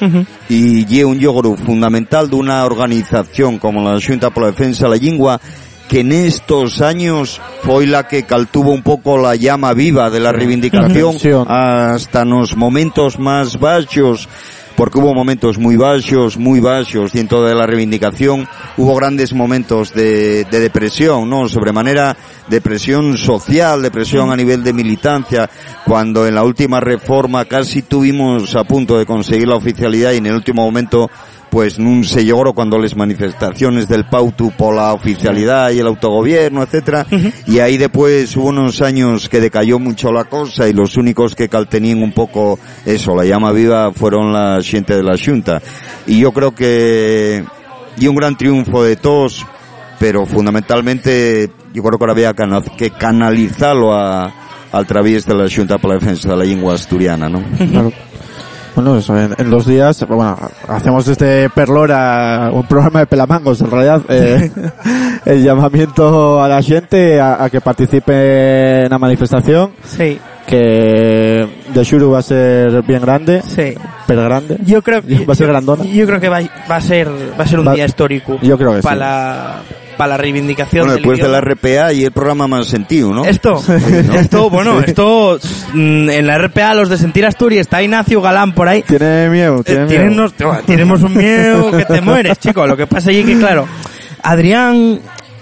Y 0.49 0.85
hay 0.95 1.03
un 1.03 1.19
yogro 1.19 1.55
fundamental 1.55 2.29
de 2.29 2.35
una 2.35 2.65
organización 2.65 3.57
como 3.59 3.81
la 3.81 3.99
Junta 3.99 4.29
por 4.29 4.43
la 4.43 4.51
Defensa 4.51 4.85
de 4.85 4.91
la 4.91 4.95
Lingua, 4.97 5.39
que 5.87 5.99
en 5.99 6.11
estos 6.11 6.81
años 6.81 7.41
fue 7.61 7.85
la 7.85 8.07
que 8.07 8.23
caltuvo 8.23 8.71
un 8.71 8.81
poco 8.81 9.17
la 9.17 9.35
llama 9.35 9.73
viva 9.73 10.09
de 10.09 10.19
la 10.19 10.31
reivindicación 10.31 11.17
hasta 11.47 12.25
los 12.25 12.55
momentos 12.55 13.19
más 13.19 13.59
bajos, 13.59 14.27
porque 14.75 14.99
hubo 14.99 15.13
momentos 15.13 15.57
muy 15.57 15.77
bajos, 15.77 16.37
muy 16.37 16.59
bajos 16.59 17.13
dentro 17.13 17.43
de 17.43 17.55
la 17.55 17.65
reivindicación, 17.65 18.47
hubo 18.77 18.95
grandes 18.95 19.33
momentos 19.33 19.93
de, 19.93 20.45
de 20.45 20.59
depresión, 20.59 21.29
¿no? 21.29 21.47
Sobremanera 21.47 22.15
depresión 22.47 23.17
social, 23.17 23.81
depresión 23.81 24.31
a 24.31 24.35
nivel 24.35 24.63
de 24.63 24.73
militancia, 24.73 25.49
cuando 25.85 26.27
en 26.27 26.35
la 26.35 26.43
última 26.43 26.79
reforma 26.79 27.45
casi 27.45 27.81
tuvimos 27.81 28.55
a 28.55 28.63
punto 28.63 28.97
de 28.97 29.05
conseguir 29.05 29.47
la 29.47 29.55
oficialidad 29.55 30.11
y 30.11 30.17
en 30.17 30.27
el 30.27 30.35
último 30.35 30.63
momento 30.63 31.09
pues 31.55 31.79
no 31.79 32.03
se 32.03 32.25
logró 32.25 32.51
cuando 32.51 32.77
las 32.77 32.97
manifestaciones 32.97 33.87
del 33.87 34.03
Pautu 34.09 34.51
por 34.51 34.75
la 34.75 34.91
oficialidad 34.91 35.71
y 35.71 35.79
el 35.79 35.87
autogobierno, 35.87 36.61
etcétera, 36.61 37.05
y 37.47 37.59
ahí 37.59 37.77
después 37.77 38.35
hubo 38.35 38.49
unos 38.49 38.81
años 38.81 39.29
que 39.29 39.39
decayó 39.39 39.79
mucho 39.79 40.11
la 40.11 40.25
cosa 40.25 40.67
y 40.67 40.73
los 40.73 40.97
únicos 40.97 41.33
que 41.33 41.47
caltenían 41.47 42.03
un 42.03 42.11
poco 42.11 42.59
eso, 42.85 43.15
la 43.15 43.23
llama 43.23 43.53
viva, 43.53 43.93
fueron 43.93 44.33
la 44.33 44.59
gente 44.61 44.97
de 44.97 45.03
la 45.03 45.15
Junta. 45.17 45.61
Y 46.05 46.19
yo 46.19 46.33
creo 46.33 46.53
que 46.53 47.45
y 47.97 48.07
un 48.07 48.17
gran 48.17 48.35
triunfo 48.35 48.83
de 48.83 48.97
todos, 48.97 49.47
pero 49.97 50.25
fundamentalmente 50.25 51.49
yo 51.73 51.81
creo 51.83 51.97
que 51.97 52.03
ahora 52.03 52.11
había 52.11 52.33
que 52.77 52.89
canalizarlo 52.89 53.93
a, 53.93 54.29
al 54.73 54.85
través 54.85 55.25
de 55.25 55.35
la 55.35 55.47
Junta 55.49 55.77
por 55.77 55.91
la 55.91 55.99
Defensa 55.99 56.27
de 56.27 56.35
la 56.35 56.43
Lengua 56.43 56.73
Asturiana, 56.73 57.29
¿no? 57.29 57.41
Claro. 57.57 57.93
Bueno, 58.75 58.97
eso, 58.97 59.17
en, 59.17 59.33
en 59.37 59.49
los 59.49 59.65
días, 59.65 60.05
bueno, 60.07 60.37
hacemos 60.67 61.05
desde 61.05 61.49
Perlora 61.49 62.49
un 62.51 62.67
programa 62.67 62.99
de 62.99 63.05
pelamangos, 63.07 63.61
en 63.61 63.71
realidad, 63.71 64.01
eh, 64.09 64.51
el 65.25 65.43
llamamiento 65.43 66.43
a 66.43 66.47
la 66.49 66.61
gente 66.61 67.19
a, 67.19 67.43
a 67.43 67.49
que 67.49 67.61
participe 67.61 68.83
en 68.83 68.89
la 68.89 68.97
manifestación, 68.97 69.71
Sí, 69.85 70.19
que 70.45 71.47
de 71.73 71.83
Shuru 71.83 72.11
va 72.11 72.19
a 72.19 72.21
ser 72.21 72.81
bien 72.83 73.01
grande, 73.01 73.41
sí. 73.41 73.73
pero 74.05 74.23
grande. 74.25 74.57
Yo 74.65 74.81
creo 74.81 75.01
Va 75.27 75.33
a 75.33 75.35
ser 75.35 75.47
grandona. 75.47 75.83
Yo 75.85 76.05
creo 76.05 76.19
que 76.19 76.29
va, 76.29 76.39
va 76.69 76.75
a 76.75 76.81
ser 76.81 77.09
va 77.09 77.43
a 77.43 77.47
ser 77.47 77.59
un 77.59 77.67
Va- 77.67 77.73
día 77.73 77.85
histórico. 77.85 78.37
yo 78.41 78.57
creo 78.57 78.75
que 78.75 78.81
para 78.81 78.95
sí. 78.95 78.99
la 78.99 79.55
para 79.97 80.09
la 80.09 80.17
reivindicación 80.17 80.81
Bueno, 80.87 80.93
del 80.93 81.01
después 81.03 81.19
de 81.19 81.27
la. 81.29 81.41
RPA 81.41 81.93
y 81.93 82.03
el 82.03 82.11
programa 82.11 82.47
más 82.47 82.67
sentido, 82.67 83.13
¿no? 83.13 83.25
Esto, 83.25 83.61
esto, 84.13 84.49
bueno, 84.49 84.79
esto 84.81 85.39
mm, 85.73 86.09
en 86.09 86.27
la 86.27 86.37
RPA 86.37 86.73
los 86.73 86.89
de 86.89 86.97
Sentir 86.97 87.25
Asturias 87.25 87.61
está 87.61 87.81
Ignacio 87.83 88.21
Galán 88.21 88.53
por 88.53 88.67
ahí. 88.67 88.81
Tiene 88.83 89.29
miedo, 89.29 89.63
tiene 89.63 89.83
Eh, 89.83 89.85
miedo. 89.85 90.29
Tenemos, 90.31 90.65
tenemos 90.65 91.01
un 91.03 91.15
miedo 91.17 91.71
que 91.71 91.85
te 91.85 92.01
mueres, 92.01 92.39
chico. 92.39 92.65
Lo 92.67 92.75
que 92.77 92.87
pasa 92.87 93.09
allí 93.09 93.23
que 93.23 93.37
claro, 93.37 93.67
Adrián, 94.23 94.99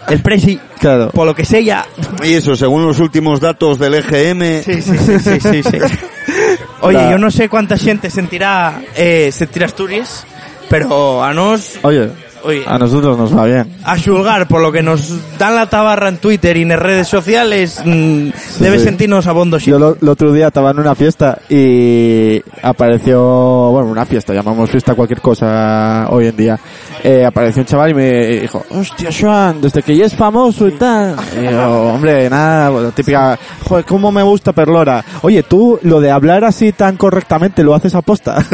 el 0.10 0.22
presi, 0.22 0.60
Claro. 0.80 1.10
por 1.12 1.26
lo 1.26 1.34
que 1.34 1.46
sé 1.46 1.64
ya, 1.64 1.86
Y 2.24 2.34
eso, 2.34 2.56
según 2.58 2.86
los 2.86 3.00
últimos 3.00 3.40
datos 3.40 3.80
del 3.80 3.94
EGM, 3.96 4.64
Sí, 4.64 4.82
sí, 4.82 4.98
sí, 4.98 5.20
sí, 5.20 5.40
sí, 5.40 5.64
sí. 5.64 5.78
Oye, 6.82 6.98
La- 6.98 7.12
yo 7.12 7.18
no 7.18 7.32
sé 7.32 7.48
cuánta 7.48 7.78
gente 7.78 8.10
sentirá, 8.10 8.82
eh, 8.96 9.30
sentirá 9.32 9.66
Asturias, 9.68 10.26
pero 10.70 11.24
a 11.24 11.34
nos, 11.34 11.80
Oye, 11.84 12.10
oye, 12.44 12.64
a 12.68 12.78
nosotros 12.78 13.18
nos 13.18 13.36
va 13.38 13.46
bien. 13.46 13.76
a 13.84 13.98
xulgar 13.98 14.48
por 14.48 14.62
lo 14.62 14.72
que 14.72 14.82
nos 14.84 15.14
dan 15.38 15.56
la 15.56 15.68
tabarra 15.70 16.10
en 16.10 16.18
Twitter 16.18 16.56
y 16.58 16.62
en 16.64 16.78
redes 16.80 17.08
sociales, 17.08 17.82
mm, 17.84 18.30
debe 18.60 18.78
sí. 18.80 18.84
sentirnos 18.86 19.28
a 19.28 19.32
bondo 19.32 19.58
Yo 19.58 19.80
lo- 19.80 19.98
el 20.02 20.10
otro 20.10 20.32
día 20.34 20.48
estaba 20.48 20.72
en 20.72 20.80
una 20.80 20.96
fiesta 20.96 21.40
y 21.50 22.42
apareció, 22.62 23.20
bueno, 23.72 23.90
una 23.90 24.06
fiesta, 24.06 24.34
llamamos 24.34 24.70
fiesta 24.70 24.96
cualquier 24.96 25.22
cosa 25.22 26.08
hoy 26.10 26.28
en 26.28 26.36
día. 26.38 26.60
Eh, 27.04 27.26
apareció 27.26 27.62
un 27.62 27.66
chaval 27.66 27.92
y 27.92 27.94
me 27.94 28.12
dijo, 28.40 28.64
hostia, 28.70 29.10
Joan, 29.18 29.62
desde 29.62 29.82
que 29.82 29.96
ya 29.96 30.06
es 30.06 30.16
famoso 30.16 30.68
y 30.68 30.72
tal. 30.74 31.16
Y 31.40 31.44
yo, 31.52 31.84
hombre, 31.94 32.30
nada, 32.30 32.92
típica, 32.92 33.38
joder, 33.68 33.86
cómo 33.86 34.12
me 34.12 34.24
gusta 34.24 34.54
Perlora. 34.54 35.04
Oye, 35.22 35.44
tú, 35.44 35.80
lo 35.84 36.00
de 36.00 36.12
hablar 36.12 36.44
así 36.46 36.72
tan 36.72 36.98
correctamente, 36.98 37.64
¿lo 37.64 37.74
haces 37.76 37.94
aposta? 37.96 38.44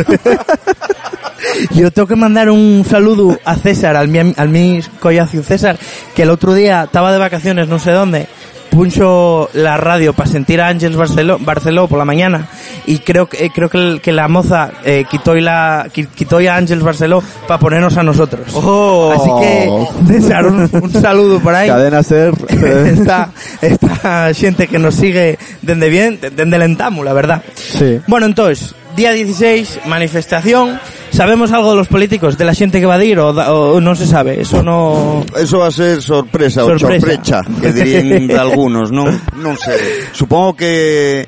Yo 1.72 1.92
tengo 1.92 2.08
que 2.08 2.16
mandar 2.16 2.50
un 2.50 2.86
saludo 2.90 3.38
a 3.46 3.56
César, 3.56 3.96
al 3.96 4.08
mi, 4.08 4.20
al 4.36 4.50
mi 4.50 4.82
collacio 5.00 5.44
César, 5.44 5.78
que 6.16 6.24
el 6.24 6.30
otro 6.30 6.54
día 6.54 6.84
estaba 6.84 7.12
de 7.12 7.18
vacaciones 7.20 7.68
no 7.68 7.80
sé 7.80 7.92
dónde, 7.92 8.28
puncho 8.70 9.50
la 9.54 9.78
radio 9.78 10.14
para 10.14 10.30
sentir 10.30 10.62
a 10.62 10.68
Ángels 10.68 10.96
Barceló, 10.96 11.38
Barceló 11.40 11.88
por 11.88 11.98
la 11.98 12.06
mañana 12.06 12.48
y 12.86 13.00
creo 13.00 13.28
que 13.28 13.46
eh, 13.46 13.52
creo 13.54 13.68
que, 13.70 14.00
que 14.02 14.12
la 14.12 14.28
moza 14.28 14.72
eh, 14.86 15.06
quitó 15.10 15.36
y 15.36 15.42
la 15.42 15.88
qui- 15.94 16.08
quitó 16.08 16.38
a 16.38 16.56
Ángels 16.56 16.84
Barceló 16.84 17.24
para 17.48 17.60
ponernos 17.60 17.98
a 17.98 18.04
nosotros. 18.04 18.48
Oh. 18.54 19.12
Así 19.12 19.30
que 20.08 20.14
César, 20.14 20.46
un, 20.48 20.70
un 20.72 20.92
saludo 20.94 21.40
por 21.40 21.56
ahí. 21.56 21.68
Cadena 21.68 22.04
ser. 22.04 22.34
esta, 22.50 23.30
esta 23.62 24.34
gente 24.34 24.68
que 24.68 24.78
nos 24.80 24.94
sigue 24.96 25.38
desde 25.64 25.90
bien, 25.90 26.20
desde 26.22 26.44
el 26.56 26.62
entamu, 26.62 27.04
la 27.04 27.14
verdad. 27.14 27.42
sí. 27.56 28.00
Bueno, 28.08 28.28
entonces, 28.28 28.76
día 29.00 29.12
16, 29.14 29.80
manifestación. 29.88 30.78
¿Sabemos 31.12 31.52
algo 31.54 31.72
de 31.72 31.78
los 31.78 31.88
políticos? 31.88 32.38
¿De 32.38 32.44
la 32.46 32.54
gente 32.54 32.80
que 32.82 32.86
va 32.86 32.96
a 32.96 33.04
ir 33.04 33.18
o, 33.18 33.32
da- 33.34 33.52
o 33.54 33.80
no 33.80 33.96
se 33.96 34.06
sabe? 34.06 34.42
Eso 34.42 34.62
no... 34.62 35.26
eso 35.38 35.60
va 35.60 35.68
a 35.68 35.72
ser 35.72 36.02
sorpresa, 36.02 36.62
Sorpresa. 36.62 36.86
o 36.86 36.90
sorprecha, 37.00 37.42
que 37.62 37.72
dirían 37.72 38.28
de 38.28 38.38
algunos, 38.38 38.92
¿no? 38.92 39.06
No 39.38 39.56
sé. 39.56 39.78
Supongo 40.12 40.56
que 40.58 41.28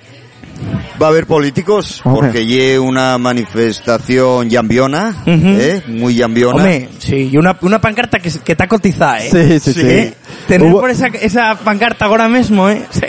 va 1.01 1.07
a 1.07 1.09
haber 1.09 1.25
políticos, 1.25 2.01
Hombre. 2.03 2.21
porque 2.27 2.45
lleve 2.45 2.77
una 2.79 3.17
manifestación 3.17 4.49
llambiona, 4.49 5.15
Ujú. 5.25 5.47
¿eh? 5.47 5.81
Muy 5.87 6.13
llambiona. 6.13 6.57
Hombre, 6.57 6.89
sí, 6.99 7.29
y 7.31 7.37
una, 7.37 7.57
una 7.61 7.79
pancarta 7.81 8.19
que, 8.19 8.29
que 8.43 8.51
está 8.51 8.67
cotizada, 8.67 9.23
¿eh? 9.23 9.29
Sí, 9.31 9.59
sí, 9.59 9.73
sí. 9.81 9.87
¿Eh? 9.87 10.13
Tener 10.47 10.67
Hubo- 10.69 10.81
por 10.81 10.89
esa, 10.91 11.07
esa 11.07 11.55
pancarta 11.55 12.05
ahora 12.05 12.27
mismo, 12.27 12.69
¿eh? 12.69 12.83
Sí. 12.91 13.05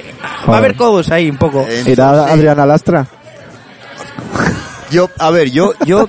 Va 0.49 0.55
a 0.55 0.59
haber 0.59 0.75
codos 0.77 1.11
ahí 1.11 1.29
un 1.29 1.37
poco. 1.37 1.61
Entonces, 1.63 1.89
¿Irá 1.89 2.25
Adriana 2.27 2.65
Lastra? 2.65 3.07
Yo, 4.91 5.09
a 5.19 5.31
ver, 5.31 5.51
yo, 5.51 5.73
yo 5.87 6.09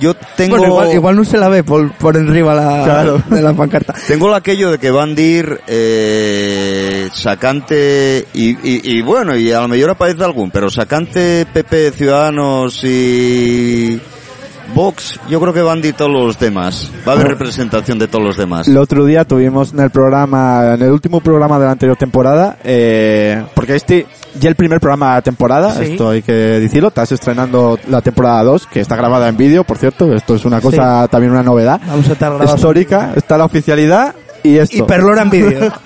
yo 0.00 0.14
tengo... 0.36 0.56
Bueno, 0.56 0.72
igual, 0.72 0.92
igual 0.92 1.16
no 1.16 1.24
se 1.24 1.38
la 1.38 1.48
ve 1.48 1.62
por, 1.62 1.92
por 1.92 2.16
arriba 2.16 2.54
la, 2.54 2.84
Claro. 2.84 3.22
de 3.28 3.40
la 3.42 3.52
pancarta. 3.52 3.94
Tengo 4.08 4.34
aquello 4.34 4.72
de 4.72 4.78
que 4.78 4.90
van 4.90 5.14
dir 5.14 5.60
eh, 5.68 7.08
sacante 7.12 8.26
y, 8.34 8.50
y, 8.50 8.96
y 8.98 9.02
bueno, 9.02 9.36
y 9.36 9.52
a 9.52 9.60
lo 9.60 9.68
mejor 9.68 9.90
aparece 9.90 10.24
algún, 10.24 10.50
pero 10.50 10.68
sacante 10.68 11.46
PP, 11.52 11.92
Ciudadanos 11.92 12.82
y 12.82 14.00
Vox, 14.74 15.20
yo 15.28 15.40
creo 15.40 15.52
que 15.52 15.62
van 15.62 15.80
dir 15.82 15.94
todos 15.94 16.10
los 16.10 16.38
demás. 16.38 16.90
Va 17.06 17.12
a 17.12 17.14
haber 17.14 17.28
representación 17.28 17.98
de 17.98 18.08
todos 18.08 18.24
los 18.24 18.36
demás. 18.36 18.66
El 18.68 18.76
otro 18.78 19.04
día 19.04 19.24
tuvimos 19.24 19.72
en 19.72 19.80
el 19.80 19.90
programa, 19.90 20.74
en 20.74 20.82
el 20.82 20.90
último 20.90 21.20
programa 21.20 21.58
de 21.58 21.64
la 21.66 21.72
anterior 21.72 21.96
temporada, 21.96 22.56
eh, 22.64 23.44
porque 23.54 23.76
este 23.76 24.06
ya 24.38 24.48
el 24.48 24.56
primer 24.56 24.80
programa 24.80 25.10
de 25.10 25.14
la 25.16 25.22
temporada, 25.22 25.70
Sí. 25.74 25.84
esto 25.92 26.10
hay 26.10 26.22
que 26.22 26.32
decirlo, 26.32 26.88
estás 26.88 27.12
estrenando 27.12 27.78
la 27.88 28.00
temporada 28.00 28.42
2, 28.42 28.66
que 28.66 28.80
está 28.80 28.96
grabada 28.96 29.28
en 29.28 29.36
vídeo, 29.36 29.62
por 29.64 29.78
cierto, 29.78 30.12
esto 30.12 30.34
es 30.34 30.44
una 30.44 30.60
cosa, 30.60 31.06
también 31.08 31.32
una 31.32 31.42
novedad 31.44 31.80
Vamos 31.86 32.08
a 32.08 32.12
estar 32.14 32.32
histórica, 32.44 33.12
está 33.14 33.38
la 33.38 33.44
oficialidad 33.44 34.14
y 34.44 34.58
esto. 34.58 34.76
Y. 34.76 34.80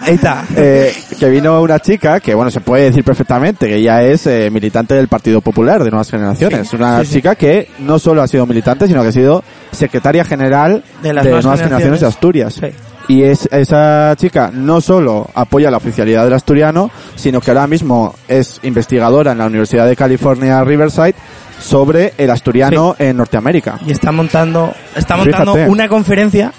Ahí 0.00 0.14
está. 0.14 0.44
Eh, 0.60 0.92
que 1.18 1.28
vino 1.28 1.62
una 1.62 1.78
chica 1.78 2.18
que, 2.18 2.34
bueno, 2.34 2.50
se 2.50 2.60
puede 2.60 2.84
decir 2.84 3.04
perfectamente 3.04 3.68
que 3.68 3.76
ella 3.76 4.02
es 4.02 4.26
eh, 4.26 4.50
militante 4.50 4.94
del 4.94 5.06
Partido 5.06 5.40
Popular 5.40 5.84
de 5.84 5.90
Nuevas 5.90 6.10
Generaciones. 6.10 6.68
Sí, 6.68 6.76
una 6.76 7.00
sí, 7.00 7.06
sí. 7.06 7.12
chica 7.14 7.36
que 7.36 7.68
no 7.78 7.98
solo 7.98 8.22
ha 8.22 8.26
sido 8.26 8.44
militante, 8.44 8.88
sino 8.88 9.02
que 9.02 9.08
ha 9.08 9.12
sido 9.12 9.44
secretaria 9.70 10.24
general 10.24 10.82
De 11.00 11.08
de, 11.08 11.14
las 11.14 11.24
Nuevas, 11.24 11.44
Nuevas 11.44 11.60
Generaciones 11.60 12.00
de 12.00 12.06
Asturias. 12.06 12.60
Y 13.06 13.22
es, 13.22 13.48
esa 13.52 14.14
chica 14.16 14.50
no 14.52 14.80
solo 14.80 15.30
apoya 15.34 15.70
la 15.70 15.76
oficialidad 15.76 16.24
del 16.24 16.34
asturiano, 16.34 16.90
sino 17.14 17.40
que 17.40 17.52
ahora 17.52 17.68
mismo 17.68 18.14
es 18.26 18.58
investigadora 18.64 19.32
en 19.32 19.38
la 19.38 19.46
Universidad 19.46 19.86
de 19.86 19.94
California 19.94 20.62
Riverside 20.64 21.14
sobre 21.60 22.14
el 22.18 22.30
asturiano 22.30 22.96
en 22.98 23.16
Norteamérica. 23.16 23.78
Y 23.86 23.92
está 23.92 24.10
montando, 24.10 24.72
está 24.96 25.16
montando 25.16 25.54
Fíjate. 25.54 25.70
una 25.70 25.88
conferencia 25.88 26.52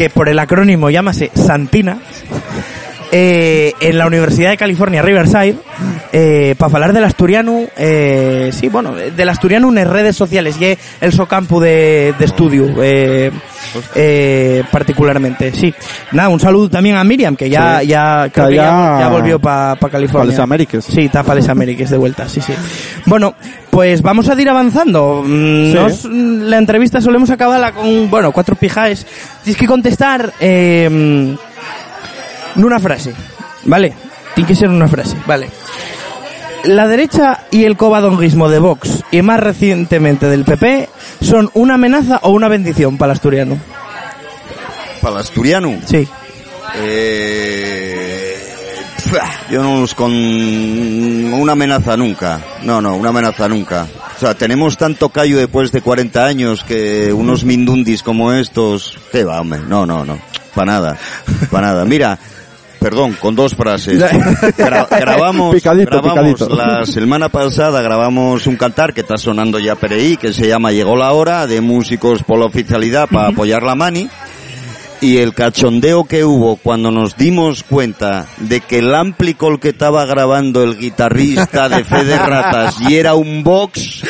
que 0.00 0.08
por 0.08 0.30
el 0.30 0.38
acrónimo 0.38 0.88
llámase 0.88 1.30
Santina, 1.34 1.98
eh, 3.12 3.72
en 3.80 3.98
la 3.98 4.06
Universidad 4.06 4.50
de 4.50 4.56
California 4.56 5.02
Riverside, 5.02 5.56
eh, 6.12 6.54
para 6.58 6.74
hablar 6.74 6.92
del 6.92 7.04
asturiano, 7.04 7.62
eh, 7.76 8.50
sí, 8.52 8.68
bueno, 8.68 8.94
del 8.94 9.28
asturiano 9.28 9.68
en 9.68 9.74
las 9.76 9.86
redes 9.86 10.16
sociales 10.16 10.56
y 10.60 10.76
el 11.00 11.12
so 11.12 11.26
campo 11.26 11.60
de, 11.60 12.14
de 12.18 12.24
estudio, 12.24 12.66
eh, 12.82 13.30
eh, 13.94 14.64
particularmente, 14.70 15.52
sí. 15.52 15.72
Nada, 16.12 16.28
un 16.28 16.40
saludo 16.40 16.68
también 16.70 16.96
a 16.96 17.04
Miriam, 17.04 17.36
que 17.36 17.48
ya, 17.48 17.80
Sí. 17.80 17.88
ya, 17.88 18.28
creo 18.32 18.48
Que 18.48 18.54
ya, 18.56 19.08
volvió 19.08 19.38
para 19.38 19.76
California. 19.76 20.26
Pa' 20.26 20.30
les 20.30 20.38
Américas. 20.38 20.84
Sí, 20.84 21.02
está 21.02 21.22
para 21.22 21.36
les 21.40 21.48
Américas 21.48 21.90
de 21.90 21.96
vuelta, 21.96 22.28
sí, 22.28 22.40
sí. 22.40 22.52
Bueno, 23.06 23.34
pues 23.70 24.02
vamos 24.02 24.28
a 24.28 24.40
ir 24.40 24.48
avanzando. 24.48 25.22
Sí. 25.24 26.08
mm, 26.08 26.42
la 26.42 26.58
entrevista 26.58 27.00
solemos 27.00 27.30
acabarla 27.30 27.72
con, 27.72 28.10
bueno, 28.10 28.32
cuatro 28.32 28.56
pijaes. 28.56 29.06
Tienes 29.44 29.58
que 29.60 29.66
contestar 29.66 30.32
eh, 30.40 31.36
en 32.56 32.64
una 32.64 32.78
frase, 32.78 33.14
¿vale? 33.64 33.92
Tiene 34.34 34.48
que 34.48 34.54
ser 34.54 34.68
una 34.68 34.88
frase, 34.88 35.16
¿vale? 35.26 35.48
La 36.64 36.86
derecha 36.86 37.44
y 37.50 37.64
el 37.64 37.76
covadonguismo 37.76 38.48
de 38.48 38.58
Vox 38.58 39.02
y 39.10 39.22
más 39.22 39.40
recientemente 39.40 40.26
del 40.26 40.44
PP 40.44 40.88
son 41.22 41.50
una 41.54 41.74
amenaza 41.74 42.20
o 42.22 42.30
una 42.30 42.48
bendición 42.48 42.98
para 42.98 43.12
el 43.12 43.16
asturiano. 43.16 43.58
Para 45.00 45.14
el 45.14 45.20
asturiano. 45.22 45.78
Sí. 45.86 46.06
Eh, 46.76 48.30
yo 49.50 49.62
no 49.62 49.80
los 49.80 49.94
con 49.94 50.12
una 50.12 51.52
amenaza 51.52 51.96
nunca. 51.96 52.40
No, 52.62 52.80
no, 52.80 52.94
una 52.94 53.08
amenaza 53.08 53.48
nunca. 53.48 53.86
O 54.16 54.20
sea, 54.20 54.34
tenemos 54.34 54.76
tanto 54.76 55.08
callo 55.08 55.38
después 55.38 55.72
de 55.72 55.80
40 55.80 56.24
años 56.24 56.62
que 56.62 57.12
unos 57.12 57.44
mindundis 57.44 58.02
como 58.02 58.32
estos, 58.32 58.98
¿qué 59.10 59.24
va, 59.24 59.40
hombre? 59.40 59.60
No, 59.66 59.86
no, 59.86 60.04
no. 60.04 60.18
Para 60.54 60.72
nada. 60.72 60.98
Para 61.50 61.68
nada. 61.68 61.84
Mira, 61.84 62.18
perdón, 62.80 63.16
con 63.20 63.36
dos 63.36 63.54
frases. 63.54 64.00
Gra- 64.00 64.88
grabamos, 64.88 65.54
Picadito, 65.54 66.00
grabamos 66.02 66.32
picadito. 66.40 66.56
la 66.56 66.84
semana 66.86 67.28
pasada 67.28 67.82
grabamos 67.82 68.46
un 68.46 68.56
cantar 68.56 68.92
que 68.94 69.02
está 69.02 69.16
sonando 69.16 69.58
ya 69.58 69.74
por 69.76 69.92
ahí, 69.92 70.16
que 70.16 70.32
se 70.32 70.48
llama 70.48 70.72
Llegó 70.72 70.96
la 70.96 71.12
hora, 71.12 71.46
de 71.46 71.60
músicos 71.60 72.22
por 72.22 72.38
la 72.38 72.46
oficialidad 72.46 73.08
para 73.08 73.28
apoyar 73.28 73.62
la 73.62 73.74
mani. 73.74 74.08
Y 75.02 75.16
el 75.16 75.32
cachondeo 75.32 76.04
que 76.04 76.24
hubo 76.26 76.56
cuando 76.56 76.90
nos 76.90 77.16
dimos 77.16 77.62
cuenta 77.62 78.26
de 78.36 78.60
que 78.60 78.80
el 78.80 78.94
ampli 78.94 79.32
col 79.32 79.58
que 79.58 79.70
estaba 79.70 80.04
grabando 80.04 80.62
el 80.62 80.76
guitarrista 80.76 81.70
de 81.70 81.84
Fede 81.84 82.18
Ratas 82.18 82.76
y 82.86 82.96
era 82.96 83.14
un 83.14 83.42
box, 83.42 84.02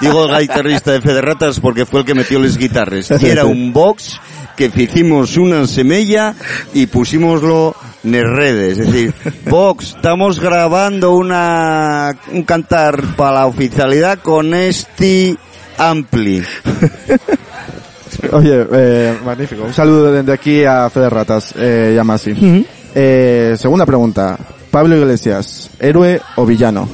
digo 0.00 0.24
el 0.24 0.40
guitarrista 0.40 0.92
de 0.92 1.02
Fede 1.02 1.20
Ratas 1.20 1.60
porque 1.60 1.84
fue 1.84 2.00
el 2.00 2.06
que 2.06 2.14
metió 2.14 2.38
las 2.38 2.56
guitarras, 2.56 3.10
y 3.20 3.26
era 3.26 3.44
un 3.44 3.74
box 3.74 4.18
que 4.56 4.70
hicimos 4.74 5.36
una 5.36 5.66
semella 5.66 6.34
y 6.72 6.86
pusimoslo 6.86 7.74
en 8.04 8.36
redes. 8.36 8.78
Es 8.78 8.86
decir, 8.92 9.14
Vox, 9.50 9.94
estamos 9.96 10.40
grabando 10.40 11.16
una, 11.16 12.16
un 12.32 12.42
cantar 12.42 13.16
para 13.16 13.40
la 13.40 13.46
oficialidad 13.46 14.18
con 14.20 14.54
este 14.54 15.36
ampli. 15.78 16.42
Oye, 18.32 18.66
eh, 18.72 19.18
magnífico. 19.24 19.64
Un 19.64 19.72
saludo 19.72 20.12
desde 20.12 20.32
aquí 20.32 20.64
a 20.64 20.88
Fede 20.88 21.10
Ratas, 21.10 21.54
eh, 21.56 21.92
llama 21.94 22.14
así. 22.14 22.64
Eh, 22.94 23.56
segunda 23.58 23.84
pregunta. 23.84 24.38
Pablo 24.70 24.96
Iglesias, 24.96 25.70
¿héroe 25.78 26.20
o 26.36 26.46
villano? 26.46 26.88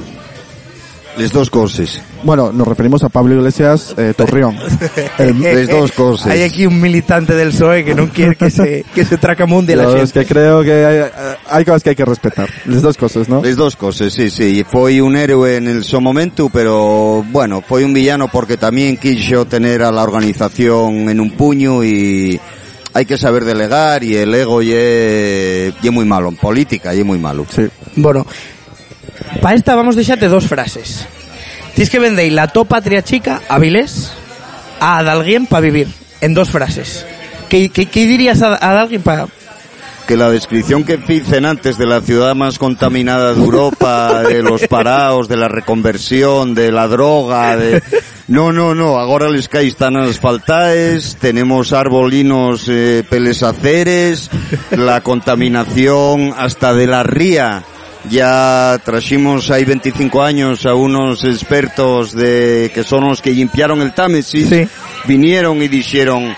Les 1.17 1.31
dos 1.31 1.49
cosas. 1.49 2.01
Bueno, 2.23 2.51
nos 2.51 2.67
referimos 2.67 3.03
a 3.03 3.09
Pablo 3.09 3.35
Iglesias 3.35 3.93
eh, 3.97 4.13
Torreón. 4.15 4.57
Les 5.17 5.69
dos 5.69 5.91
cosas. 5.91 6.27
Hay 6.27 6.43
aquí 6.43 6.65
un 6.65 6.79
militante 6.79 7.35
del 7.35 7.49
PSOE 7.49 7.83
que 7.83 7.95
no 7.95 8.09
quiere 8.09 8.35
que 8.35 8.49
se, 8.49 8.85
que 8.93 9.05
se 9.05 9.17
tracamunde 9.17 9.75
la 9.75 9.85
gente. 9.85 10.03
es 10.03 10.13
que 10.13 10.25
creo 10.25 10.63
que 10.63 10.85
hay, 10.85 11.11
hay 11.49 11.65
cosas 11.65 11.83
que 11.83 11.89
hay 11.89 11.95
que 11.95 12.05
respetar. 12.05 12.49
Las 12.65 12.81
dos 12.81 12.97
cosas, 12.97 13.27
¿no? 13.27 13.41
Les 13.41 13.55
dos 13.55 13.75
cosas, 13.75 14.13
sí, 14.13 14.29
sí. 14.29 14.65
Fue 14.69 15.01
un 15.01 15.15
héroe 15.15 15.57
en 15.57 15.67
el 15.67 15.83
su 15.83 15.99
momento, 15.99 16.49
pero 16.51 17.23
bueno, 17.31 17.61
fue 17.61 17.83
un 17.83 17.93
villano 17.93 18.29
porque 18.31 18.57
también 18.57 18.97
quiso 18.97 19.45
tener 19.45 19.83
a 19.83 19.91
la 19.91 20.03
organización 20.03 21.09
en 21.09 21.19
un 21.19 21.31
puño 21.31 21.83
y 21.83 22.39
hay 22.93 23.05
que 23.05 23.17
saber 23.17 23.45
delegar 23.45 24.03
y 24.03 24.15
el 24.15 24.33
ego 24.33 24.61
ye, 24.61 25.73
ye 25.81 25.91
muy 25.91 26.05
malo, 26.05 26.29
en 26.29 26.35
política 26.35 26.93
ye 26.93 27.03
muy 27.03 27.19
malo. 27.19 27.45
Sí. 27.49 27.67
Bueno, 27.95 28.25
para 29.41 29.55
esta 29.55 29.75
vamos 29.75 29.95
a 29.95 29.97
deixarte 29.97 30.27
dos 30.27 30.47
frases. 30.47 31.07
Tienes 31.73 31.89
que 31.89 31.99
vender 31.99 32.31
la 32.31 32.47
to 32.47 32.65
patria 32.65 33.01
chica 33.01 33.41
a 33.47 33.57
Vilés 33.59 34.11
a 34.79 34.99
alguien 34.99 35.45
para 35.45 35.61
vivir. 35.61 35.87
En 36.21 36.33
dos 36.33 36.49
frases. 36.49 37.05
¿Qué, 37.49 37.69
qué, 37.69 37.85
qué 37.85 38.05
dirías 38.05 38.41
a, 38.41 38.55
a 38.55 38.81
alguien 38.81 39.01
para...? 39.01 39.27
Que 40.07 40.17
la 40.17 40.29
descripción 40.29 40.83
que 40.83 40.97
dicen 40.97 41.45
antes 41.45 41.77
de 41.77 41.85
la 41.85 42.01
ciudad 42.01 42.35
más 42.35 42.59
contaminada 42.59 43.33
de 43.33 43.41
Europa, 43.41 44.23
de 44.27 44.43
los 44.43 44.67
paraos, 44.67 45.27
de 45.27 45.37
la 45.37 45.47
reconversión, 45.47 46.53
de 46.53 46.71
la 46.71 46.87
droga, 46.87 47.55
de... 47.55 47.81
No, 48.27 48.51
no, 48.51 48.73
no, 48.75 48.97
ahora 48.97 49.29
les 49.29 49.47
cae 49.47 49.67
están 49.67 49.97
asfaltaes, 49.97 51.17
tenemos 51.19 51.73
arbolinos 51.73 52.65
eh, 52.69 53.03
pelesaceres, 53.09 54.29
la 54.71 55.01
contaminación 55.01 56.33
hasta 56.37 56.73
de 56.73 56.87
la 56.87 57.03
ría. 57.03 57.63
Ya 58.09 58.79
trajimos 58.83 59.51
ahí 59.51 59.63
25 59.63 60.23
años 60.23 60.65
a 60.65 60.73
unos 60.73 61.23
expertos 61.23 62.13
de 62.13 62.71
que 62.73 62.83
son 62.83 63.07
los 63.07 63.21
que 63.21 63.31
limpiaron 63.31 63.81
el 63.81 63.93
Támesis, 63.93 64.49
Sí. 64.49 64.67
vinieron 65.05 65.61
y 65.61 65.67
dijeron, 65.67 66.35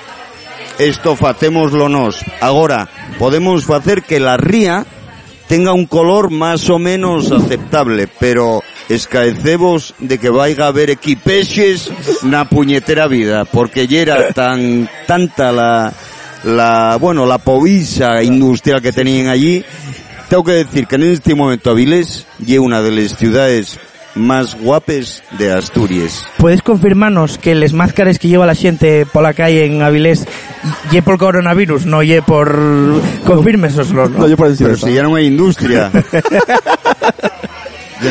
esto 0.77 1.15
facémoslo 1.15 1.87
nos. 1.87 2.19
Ahora, 2.41 2.89
podemos 3.17 3.69
hacer 3.69 4.03
que 4.03 4.19
la 4.19 4.35
ría 4.37 4.85
tenga 5.47 5.71
un 5.73 5.85
color 5.85 6.31
más 6.31 6.69
o 6.69 6.79
menos 6.79 7.31
aceptable, 7.31 8.07
pero 8.19 8.61
escaecemos 8.89 9.93
de 9.99 10.17
que 10.17 10.29
vaya 10.29 10.65
a 10.65 10.67
haber 10.67 10.89
equipeches 10.89 11.89
na 12.23 12.43
puñetera 12.49 13.07
vida, 13.07 13.45
porque 13.45 13.87
ya 13.87 14.01
era 14.01 14.33
tan, 14.33 14.89
tanta 15.07 15.51
la, 15.51 15.93
la, 16.43 16.97
bueno, 16.99 17.25
la 17.25 17.37
povisa 17.37 18.21
industrial 18.23 18.81
que 18.81 18.91
tenían 18.91 19.27
allí. 19.27 19.63
Tengo 20.33 20.45
que 20.45 20.53
decir 20.53 20.87
que 20.87 20.95
en 20.95 21.03
este 21.03 21.35
momento 21.35 21.69
Avilés 21.69 22.25
es 22.43 22.57
una 22.57 22.81
de 22.81 22.89
las 22.89 23.15
ciudades 23.15 23.79
más 24.15 24.59
guapes 24.59 25.21
de 25.37 25.51
Asturias. 25.53 26.25
¿Puedes 26.39 26.63
confirmarnos 26.63 27.37
que 27.37 27.53
les 27.53 27.73
máscaras 27.73 28.17
que 28.17 28.29
lleva 28.29 28.47
la 28.47 28.55
gente 28.55 29.05
por 29.05 29.21
la 29.21 29.35
calle 29.35 29.63
en 29.67 29.83
Avilés 29.83 30.25
ye 30.89 31.03
por 31.03 31.19
coronavirus, 31.19 31.85
no 31.85 32.01
ye 32.01 32.23
por... 32.23 32.51
Confírmesoslo, 33.27 34.09
No, 34.09 34.17
¿no? 34.21 34.27
yo 34.27 34.35
por 34.35 34.49
decir 34.49 34.65
Pero 34.65 34.75
eso. 34.77 34.87
si 34.87 34.93
ya 34.95 35.03
no 35.03 35.13
hay 35.13 35.27
industria. 35.27 35.91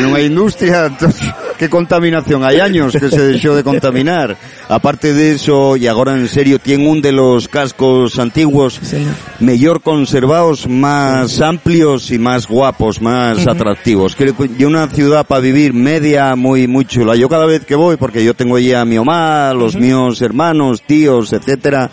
no 0.01 0.15
hay 0.15 0.25
industria, 0.25 0.85
entonces... 0.87 1.33
qué 1.57 1.69
contaminación, 1.69 2.43
hay 2.43 2.59
años 2.59 2.93
que 2.93 3.09
se 3.09 3.21
dejó 3.21 3.55
de 3.55 3.63
contaminar. 3.63 4.35
Aparte 4.67 5.13
de 5.13 5.33
eso, 5.33 5.77
y 5.77 5.87
ahora 5.87 6.13
en 6.13 6.27
serio, 6.27 6.59
tiene 6.59 6.87
un 6.87 7.01
de 7.01 7.11
los 7.11 7.47
cascos 7.47 8.19
antiguos 8.19 8.79
señor. 8.81 9.13
mejor 9.39 9.81
conservados, 9.81 10.67
más 10.67 11.41
amplios 11.41 12.11
y 12.11 12.19
más 12.19 12.47
guapos, 12.47 13.01
más 13.01 13.47
atractivos. 13.47 14.15
Creo 14.15 14.35
que 14.35 14.49
y 14.57 14.63
una 14.65 14.87
ciudad 14.87 15.25
para 15.25 15.41
vivir 15.41 15.73
media 15.73 16.35
muy 16.35 16.67
muy 16.67 16.85
chula. 16.85 17.15
Yo 17.15 17.29
cada 17.29 17.45
vez 17.45 17.65
que 17.65 17.75
voy, 17.75 17.97
porque 17.97 18.23
yo 18.23 18.33
tengo 18.33 18.57
ya 18.59 18.81
a 18.81 18.85
mi 18.85 18.97
mamá, 18.97 19.53
los 19.53 19.75
míos 19.75 20.21
hermanos, 20.21 20.81
tíos, 20.81 21.33
etcétera, 21.33 21.89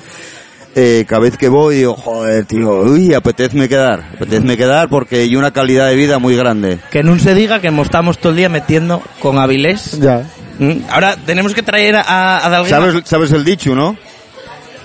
eh, 0.74 1.04
cada 1.08 1.22
vez 1.22 1.36
que 1.36 1.48
voy 1.48 1.76
digo, 1.76 1.94
joder, 1.94 2.44
tío, 2.44 2.80
uy, 2.82 3.14
apetezme 3.14 3.68
quedar, 3.68 4.04
apetezme 4.14 4.56
quedar 4.56 4.88
porque 4.88 5.16
hay 5.22 5.36
una 5.36 5.50
calidad 5.52 5.88
de 5.88 5.96
vida 5.96 6.18
muy 6.18 6.36
grande. 6.36 6.78
Que 6.90 7.02
no 7.02 7.18
se 7.18 7.34
diga 7.34 7.60
que 7.60 7.68
estamos 7.68 8.18
todo 8.18 8.30
el 8.30 8.36
día 8.36 8.48
metiendo 8.48 9.02
con 9.20 9.38
Avilés. 9.38 9.98
Ya. 9.98 10.24
Mm, 10.58 10.82
Ahora 10.90 11.16
tenemos 11.24 11.54
que 11.54 11.62
traer 11.62 11.96
a, 11.96 12.46
a 12.46 12.48
Dalguema. 12.50 12.78
¿Sabes, 12.78 13.02
sabes 13.06 13.32
el 13.32 13.44
dicho, 13.44 13.74
no? 13.74 13.96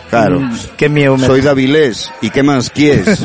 Claro. 0.10 0.40
Mm, 0.40 0.54
Qué 0.78 0.88
miedo 0.88 1.18
me 1.18 1.28
Soy 1.28 1.42
de 1.42 1.50
Avilés, 1.50 2.12
¿y 2.22 2.30
qué 2.30 2.44
más 2.44 2.70
quieres? 2.70 3.22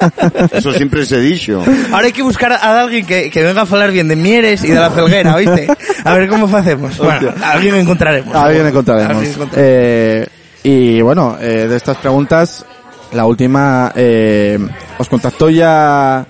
Eso 0.52 0.72
siempre 0.72 1.04
se 1.06 1.16
ha 1.16 1.18
dicho. 1.18 1.62
Ahora 1.92 2.06
hay 2.06 2.12
que 2.12 2.22
buscar 2.22 2.52
a 2.52 2.80
alguien 2.80 3.04
que, 3.06 3.30
que 3.30 3.42
venga 3.42 3.62
a 3.62 3.64
hablar 3.64 3.90
bien 3.90 4.06
de 4.08 4.16
Mieres 4.16 4.62
y 4.64 4.68
de 4.68 4.74
la 4.78 4.90
Felguera, 4.90 5.34
¿oíste? 5.34 5.66
A 6.04 6.14
ver 6.14 6.28
cómo 6.28 6.54
hacemos. 6.56 6.96
Bueno, 6.98 7.32
a 7.42 7.52
alguien 7.52 7.74
encontraremos. 7.74 8.34
Alguien 8.34 8.66
encontraremos. 8.66 9.10
Alguien 9.16 9.32
encontraremos. 9.32 9.58
Eh, 9.62 10.26
y 10.62 11.00
bueno, 11.00 11.36
eh, 11.40 11.66
de 11.68 11.76
estas 11.76 11.96
preguntas, 11.98 12.64
la 13.12 13.26
última, 13.26 13.92
eh, 13.94 14.58
os 14.98 15.08
contactó 15.08 15.50
ya 15.50 16.26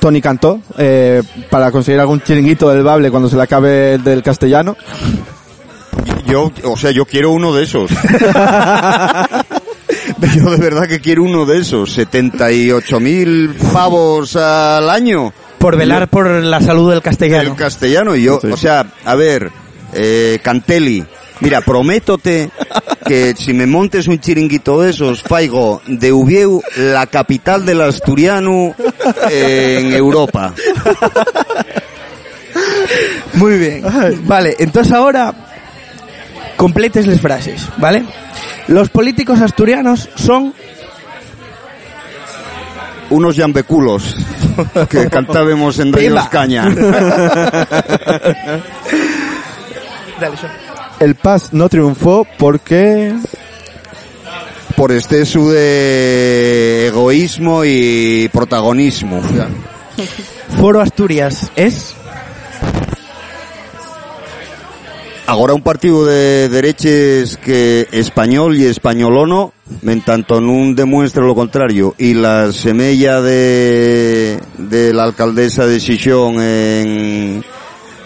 Tony 0.00 0.20
Cantó 0.20 0.60
eh, 0.76 1.22
para 1.50 1.70
conseguir 1.70 2.00
algún 2.00 2.20
chiringuito 2.22 2.68
del 2.68 2.82
Bable 2.82 3.10
cuando 3.10 3.28
se 3.28 3.36
le 3.36 3.42
acabe 3.42 3.94
el 3.94 4.04
del 4.04 4.22
castellano. 4.22 4.76
Yo, 6.26 6.50
o 6.64 6.76
sea, 6.76 6.90
yo 6.90 7.04
quiero 7.06 7.30
uno 7.30 7.54
de 7.54 7.64
esos. 7.64 7.90
Yo 10.36 10.50
de 10.50 10.56
verdad 10.56 10.88
que 10.88 11.00
quiero 11.00 11.22
uno 11.22 11.44
de 11.46 11.58
esos. 11.60 11.92
78 11.92 12.98
mil 13.00 13.54
pavos 13.72 14.34
al 14.36 14.88
año. 14.90 15.32
Por 15.58 15.76
velar 15.76 16.08
por 16.08 16.26
la 16.28 16.60
salud 16.60 16.90
del 16.90 17.02
castellano. 17.02 17.50
El 17.50 17.56
castellano. 17.56 18.16
Y 18.16 18.24
yo, 18.24 18.38
Sí. 18.40 18.48
o 18.50 18.56
sea, 18.56 18.86
a 19.04 19.14
ver, 19.14 19.50
eh, 19.92 20.38
Cantelli. 20.42 21.04
Mira, 21.44 21.60
prométote 21.60 22.50
que 23.04 23.34
si 23.36 23.52
me 23.52 23.66
montes 23.66 24.08
un 24.08 24.18
chiringuito 24.18 24.80
de 24.80 24.90
esos, 24.90 25.22
faigo 25.22 25.82
de 25.86 26.10
Ubieu, 26.10 26.62
la 26.76 27.06
capital 27.06 27.66
del 27.66 27.82
asturiano 27.82 28.74
eh, 29.30 29.76
en 29.78 29.92
Europa. 29.92 30.54
Muy 33.34 33.58
bien. 33.58 33.84
Vale, 34.22 34.56
entonces 34.58 34.90
ahora 34.94 35.34
completes 36.56 37.06
las 37.06 37.20
frases, 37.20 37.68
¿vale? 37.76 38.04
Los 38.68 38.88
políticos 38.88 39.42
asturianos 39.42 40.08
son 40.14 40.54
Unos 43.10 43.36
llambeculos 43.36 44.16
que 44.88 45.08
cantábamos 45.10 45.78
en. 45.78 45.92
Ríos 45.92 46.26
Caña. 46.28 46.64
Dale, 50.20 50.36
Son. 50.36 50.63
El 51.04 51.16
PAS 51.16 51.52
no 51.52 51.68
triunfó 51.68 52.26
porque... 52.38 53.14
por 54.74 54.90
exceso 54.90 55.50
de 55.50 56.86
egoísmo 56.86 57.62
y 57.66 58.30
protagonismo. 58.32 59.20
Foro 60.58 60.80
Asturias 60.80 61.52
es 61.56 61.94
Ahora 65.26 65.52
un 65.52 65.60
partido 65.60 66.06
de 66.06 66.48
dereches 66.48 67.36
que 67.36 67.86
español 67.92 68.56
y 68.56 68.64
españolono, 68.64 69.52
en 69.82 70.00
tanto 70.00 70.40
no 70.40 70.74
demuestra 70.74 71.22
lo 71.22 71.34
contrario, 71.34 71.94
y 71.98 72.14
la 72.14 72.50
semella 72.52 73.20
de, 73.20 74.38
de 74.56 74.92
la 74.94 75.04
alcaldesa 75.04 75.66
de 75.66 75.80
Xixón 75.80 76.42
en, 76.42 77.44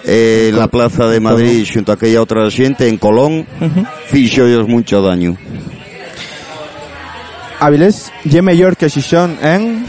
en 0.09 0.57
la 0.57 0.69
plaza 0.69 1.07
de 1.07 1.21
Madrid 1.21 1.67
junto 1.73 1.93
a 1.93 1.95
aquella 1.97 2.23
otra 2.23 2.51
gente 2.51 2.89
en 2.89 2.97
Colón, 2.97 3.47
fixo 4.07 4.47
ellos 4.47 4.67
mucho 4.67 5.03
daño. 5.03 5.37
Avilés, 7.61 8.13
ye 8.25 8.41
mayor 8.41 8.77
que 8.77 8.89
Xixón 8.89 9.37
en... 9.43 9.85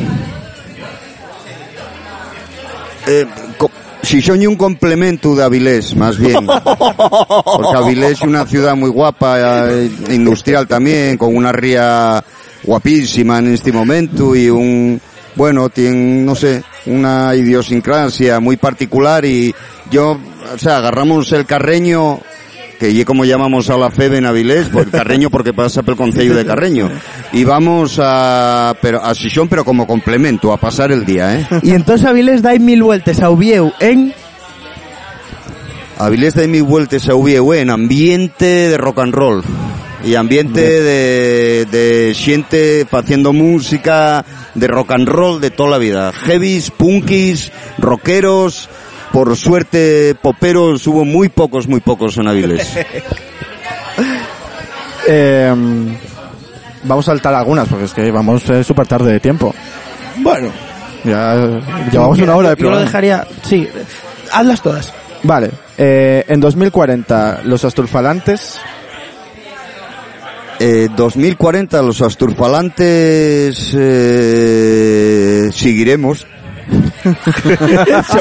Eh, 3.08 3.26
co- 3.58 3.72
Xixón 4.04 4.42
y 4.42 4.48
un 4.48 4.56
complemento 4.56 5.36
de 5.36 5.44
Avilés, 5.44 5.96
más 5.96 6.18
bien. 6.18 6.46
Porque 6.64 7.78
Avilés 7.78 8.12
es 8.14 8.22
una 8.22 8.46
ciudad 8.46 8.76
muy 8.76 8.90
guapa, 8.90 9.70
eh, 9.70 9.90
industrial 10.10 10.68
también, 10.68 11.18
con 11.18 11.36
una 11.36 11.52
ría 11.52 12.24
guapísima 12.64 13.40
en 13.40 13.54
este 13.54 13.72
momento 13.72 14.36
y 14.36 14.50
un, 14.50 15.00
bueno, 15.36 15.70
tiene, 15.70 16.24
no 16.24 16.36
sé, 16.36 16.64
una 16.86 17.36
idiosincrasia 17.36 18.40
muy 18.40 18.58
particular 18.58 19.26
y 19.26 19.54
yo, 19.92 20.20
o 20.54 20.58
sea, 20.58 20.78
agarramos 20.78 21.32
el 21.32 21.46
carreño, 21.46 22.20
que 22.80 22.90
y 22.90 23.04
como 23.04 23.26
llamamos 23.26 23.70
a 23.70 23.78
la 23.78 23.92
FEB 23.92 24.16
en 24.16 24.26
Avilés, 24.26 24.68
pues 24.72 24.86
el 24.86 24.92
Carreño 24.92 25.30
porque 25.32 25.54
pasa 25.54 25.84
por 25.84 25.94
el 25.94 25.98
Concello 25.98 26.36
de 26.36 26.46
Carreño. 26.46 26.90
Y 27.34 27.44
vamos 27.44 28.00
a, 28.02 28.76
pero, 28.82 29.04
a 29.04 29.14
Xixón, 29.14 29.50
pero 29.50 29.66
como 29.66 29.86
complemento, 29.86 30.54
a 30.54 30.58
pasar 30.58 30.92
el 30.92 31.06
día, 31.06 31.40
¿eh? 31.40 31.48
Y 31.62 31.72
entonces 31.72 32.08
Avilés 32.08 32.42
da 32.42 32.54
mil 32.56 32.84
vueltas 32.84 33.22
a 33.22 33.30
Ubieu 33.30 33.74
en 33.80 34.14
Avilés 36.00 36.34
de 36.34 36.48
mi 36.48 36.62
vueltas 36.62 37.10
a 37.10 37.16
Ubieu 37.16 37.54
en 37.54 37.70
ambiente 37.70 38.46
de 38.46 38.78
rock 38.78 39.00
and 39.00 39.14
roll 39.14 39.44
y 40.06 40.16
ambiente 40.16 40.62
de, 40.62 41.66
de 41.66 42.14
gente 42.16 42.88
haciendo 42.90 43.34
música 43.34 44.24
de 44.60 44.68
rock 44.68 44.92
and 44.92 45.08
roll 45.08 45.40
de 45.42 45.52
toda 45.52 45.72
la 45.72 45.78
vida. 45.78 46.12
Heavies, 46.12 46.72
punkis, 46.72 47.52
rockeros, 47.78 48.70
por 49.12 49.36
suerte 49.36 50.16
poperos 50.22 50.86
hubo 50.88 51.06
muy 51.06 51.30
pocos, 51.30 51.68
muy 51.68 51.80
pocos 51.80 52.18
en 52.18 52.28
Avilés. 52.28 52.78
Eh, 55.08 55.54
vamos 56.84 57.08
a 57.08 57.12
saltar 57.12 57.34
algunas 57.34 57.68
porque 57.68 57.86
es 57.86 57.94
que 57.94 58.12
vamos 58.12 58.48
eh, 58.50 58.64
súper 58.64 58.86
tarde 58.86 59.12
de 59.14 59.20
tiempo. 59.20 59.56
Bueno, 60.18 60.50
Ya 61.04 61.36
llevamos 61.92 62.20
una 62.20 62.36
hora 62.36 62.50
de 62.50 62.56
Yo 62.56 62.64
lo 62.64 62.70
programa. 62.70 62.86
dejaría, 62.86 63.28
sí, 63.44 63.68
hazlas 64.32 64.62
todas. 64.62 64.94
Vale, 65.24 65.50
eh, 65.78 66.26
en 66.28 66.40
2040 66.40 67.42
los 67.46 67.66
asturfalantes 67.66 68.60
Eh, 70.60 70.90
2040 70.96 71.82
los 71.82 72.02
asturfalantes 72.02 73.74
eh, 73.78 75.50
seguiremos. 75.54 76.28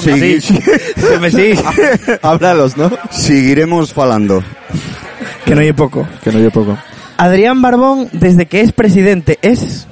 Segui- 0.01 0.41
Se 0.97 1.19
me 1.19 1.31
sí. 1.31 1.53
Háblalos, 2.23 2.77
¿no? 2.77 2.91
seguiremos 3.11 3.93
falando. 3.93 4.43
que 5.45 5.55
no 5.55 5.61
hay 5.63 5.73
poco. 5.73 6.07
Que 6.23 6.31
no 6.31 6.39
yo 6.39 6.51
poco. 6.51 6.79
Adrián 7.17 7.61
Barbón, 7.61 8.09
desde 8.13 8.47
que 8.47 8.61
es 8.61 8.73
presidente, 8.73 9.39
es... 9.43 9.89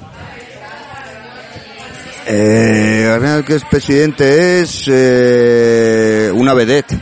Eh, 2.29 3.09
ahora 3.11 3.41
que 3.45 3.55
es 3.55 3.63
presidente 3.65 4.61
es 4.61 4.83
eh, 4.87 6.29
una 6.33 6.53
vedette. 6.53 6.93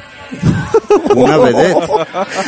Una 1.16 1.38
vedette. 1.38 1.78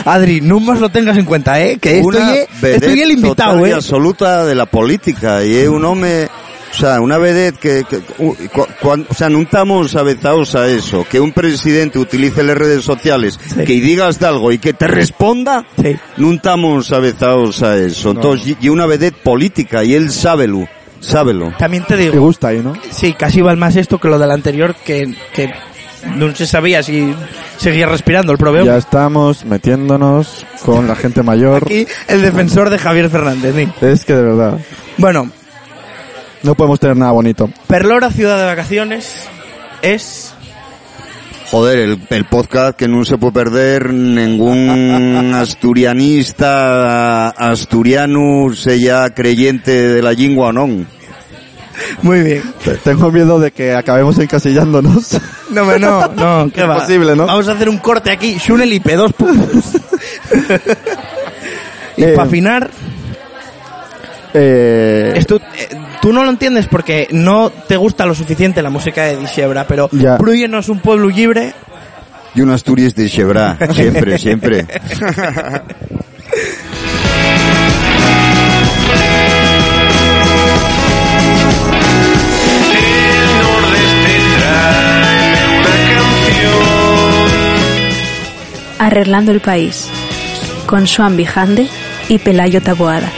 Adri, 0.06 0.42
no 0.42 0.60
más 0.60 0.80
lo 0.80 0.90
tengas 0.90 1.18
en 1.18 1.26
cuenta, 1.26 1.62
¿eh? 1.62 1.78
Que 1.80 2.00
estoy, 2.00 2.16
una 2.18 2.34
estoy 2.70 3.02
el 3.02 3.12
invitado, 3.12 3.54
total 3.56 3.68
y 3.68 3.72
¿eh? 3.72 3.74
absoluta 3.76 4.46
de 4.46 4.56
la 4.56 4.66
política. 4.66 5.44
Y 5.44 5.56
es 5.56 5.68
un 5.70 5.84
hombre, 5.86 6.26
o 6.72 6.74
sea, 6.74 7.00
una 7.02 7.18
vedette 7.18 7.58
que, 7.60 7.84
que 7.90 7.98
u- 8.20 8.36
cu- 8.54 8.68
o 9.10 9.14
sea, 9.14 9.30
no 9.30 9.40
estamos 9.42 9.96
avezados 9.96 10.56
a 10.56 10.68
eso. 10.68 11.06
Que 11.10 11.20
un 11.20 11.32
presidente 11.32 12.00
utilice 12.00 12.44
las 12.44 12.58
redes 12.58 12.84
sociales, 12.84 13.40
Sí. 13.56 13.64
que 13.64 13.74
digas 13.74 14.20
de 14.20 14.28
algo 14.28 14.52
y 14.52 14.58
que 14.60 14.74
te 14.74 14.88
responda, 14.88 15.66
Sí. 15.82 15.96
no 16.18 16.32
estamos 16.34 16.92
avezados 16.92 17.64
a 17.64 17.78
eso. 17.78 18.12
Entonces, 18.12 18.58
y 18.62 18.66
y 18.66 18.70
una 18.70 18.86
vedette 18.86 19.18
política, 19.18 19.84
y 19.84 19.94
él 19.94 20.12
sábelo, 20.12 20.68
sábelo. 21.00 21.54
También 21.58 21.84
te 21.86 21.96
Te 21.96 22.02
digo, 22.04 22.20
gusta 22.22 22.50
ahí, 22.50 22.60
¿no? 22.64 22.74
sí, 22.92 23.14
casi 23.14 23.42
vale 23.42 23.58
más 23.60 23.76
esto 23.76 23.98
que 24.00 24.08
lo 24.10 24.18
del 24.20 24.32
anterior, 24.32 24.76
que, 24.84 25.14
que 25.34 25.52
no 26.16 26.34
se 26.36 26.48
sabía 26.48 26.84
si 26.84 27.14
seguía 27.58 27.88
respirando 27.88 28.32
el 28.32 28.38
proveo. 28.38 28.66
Ya 28.66 28.78
estamos 28.78 29.46
metiéndonos 29.46 30.46
con 30.64 30.88
la 30.88 30.96
gente 30.96 31.24
mayor. 31.24 31.64
Aquí 31.66 31.88
el 32.08 32.22
defensor 32.22 32.70
de 32.70 32.78
Javier 32.80 33.10
Fernández, 33.10 33.56
¿sí? 33.56 33.68
Es 33.86 34.06
que 34.06 34.14
de 34.16 34.24
verdad, 34.24 34.58
Bueno, 34.98 35.30
no 36.44 36.56
podemos 36.56 36.80
tener 36.80 36.98
nada 36.98 37.12
bonito. 37.12 37.50
Perlora 37.68 38.12
Ciudad 38.12 38.38
de 38.38 38.46
Vacaciones 38.46 39.28
es... 39.82 40.34
Joder, 41.50 41.80
el, 41.80 42.02
el 42.10 42.26
podcast 42.26 42.78
que 42.78 42.90
no 42.90 43.06
se 43.06 43.18
puede 43.18 43.32
perder 43.32 43.94
ningún 43.94 45.32
asturianista 45.34 47.30
asturiano 47.30 48.54
sea 48.54 49.14
creyente 49.14 49.72
de 49.72 50.02
la 50.02 50.12
lingua 50.12 50.48
o 50.48 50.52
non. 50.52 50.97
Muy 52.02 52.22
bien. 52.22 52.44
Te- 52.64 52.76
Tengo 52.78 53.12
miedo 53.12 53.40
de 53.40 53.52
que 53.52 53.74
acabemos 53.74 54.18
encasillándonos. 54.20 55.20
No, 55.52 55.66
me- 55.66 55.80
no, 55.80 56.08
no, 56.16 56.52
qué 56.54 56.64
va. 56.64 56.76
Imposible, 56.76 57.16
¿no? 57.16 57.26
Vamos 57.26 57.48
a 57.48 57.54
hacer 57.54 57.70
un 57.70 57.78
corte 57.78 58.12
aquí. 58.12 58.38
Shunel 58.38 58.74
IP, 58.74 58.88
dos 58.95 59.14
puntos. 59.14 59.66
y 61.98 62.04
Eh, 62.04 62.14
para 62.16 62.28
afinar, 62.28 62.70
Eh, 64.34 65.14
esto, 65.16 65.38
eh, 65.38 65.70
tú 66.02 66.12
no 66.14 66.24
lo 66.24 66.30
entiendes 66.30 66.68
porque 66.68 67.08
no 67.12 67.49
te 67.49 67.76
gusta 67.78 68.06
lo 68.06 68.14
suficiente 68.14 68.62
la 68.62 68.70
música 68.70 69.04
de 69.06 69.16
Dixebra, 69.18 69.66
pero 69.68 69.90
Ya. 69.91 70.18
Bruyen 70.18 70.52
no 70.52 70.60
es 70.60 70.70
un 70.70 70.80
pueblo 70.80 71.08
libre. 71.10 71.54
Y 72.36 72.41
un 72.41 72.52
Asturias 72.52 72.94
de 72.94 73.10
siempre, 73.10 74.18
siempre. 74.20 74.68
Arreglando 88.80 89.32
el 89.32 89.40
país. 89.40 89.90
Con 90.66 90.86
Joan 90.86 91.18
Bijande 91.18 91.68
y 92.10 92.20
Pelayo 92.20 92.62
Taboada. 92.62 93.12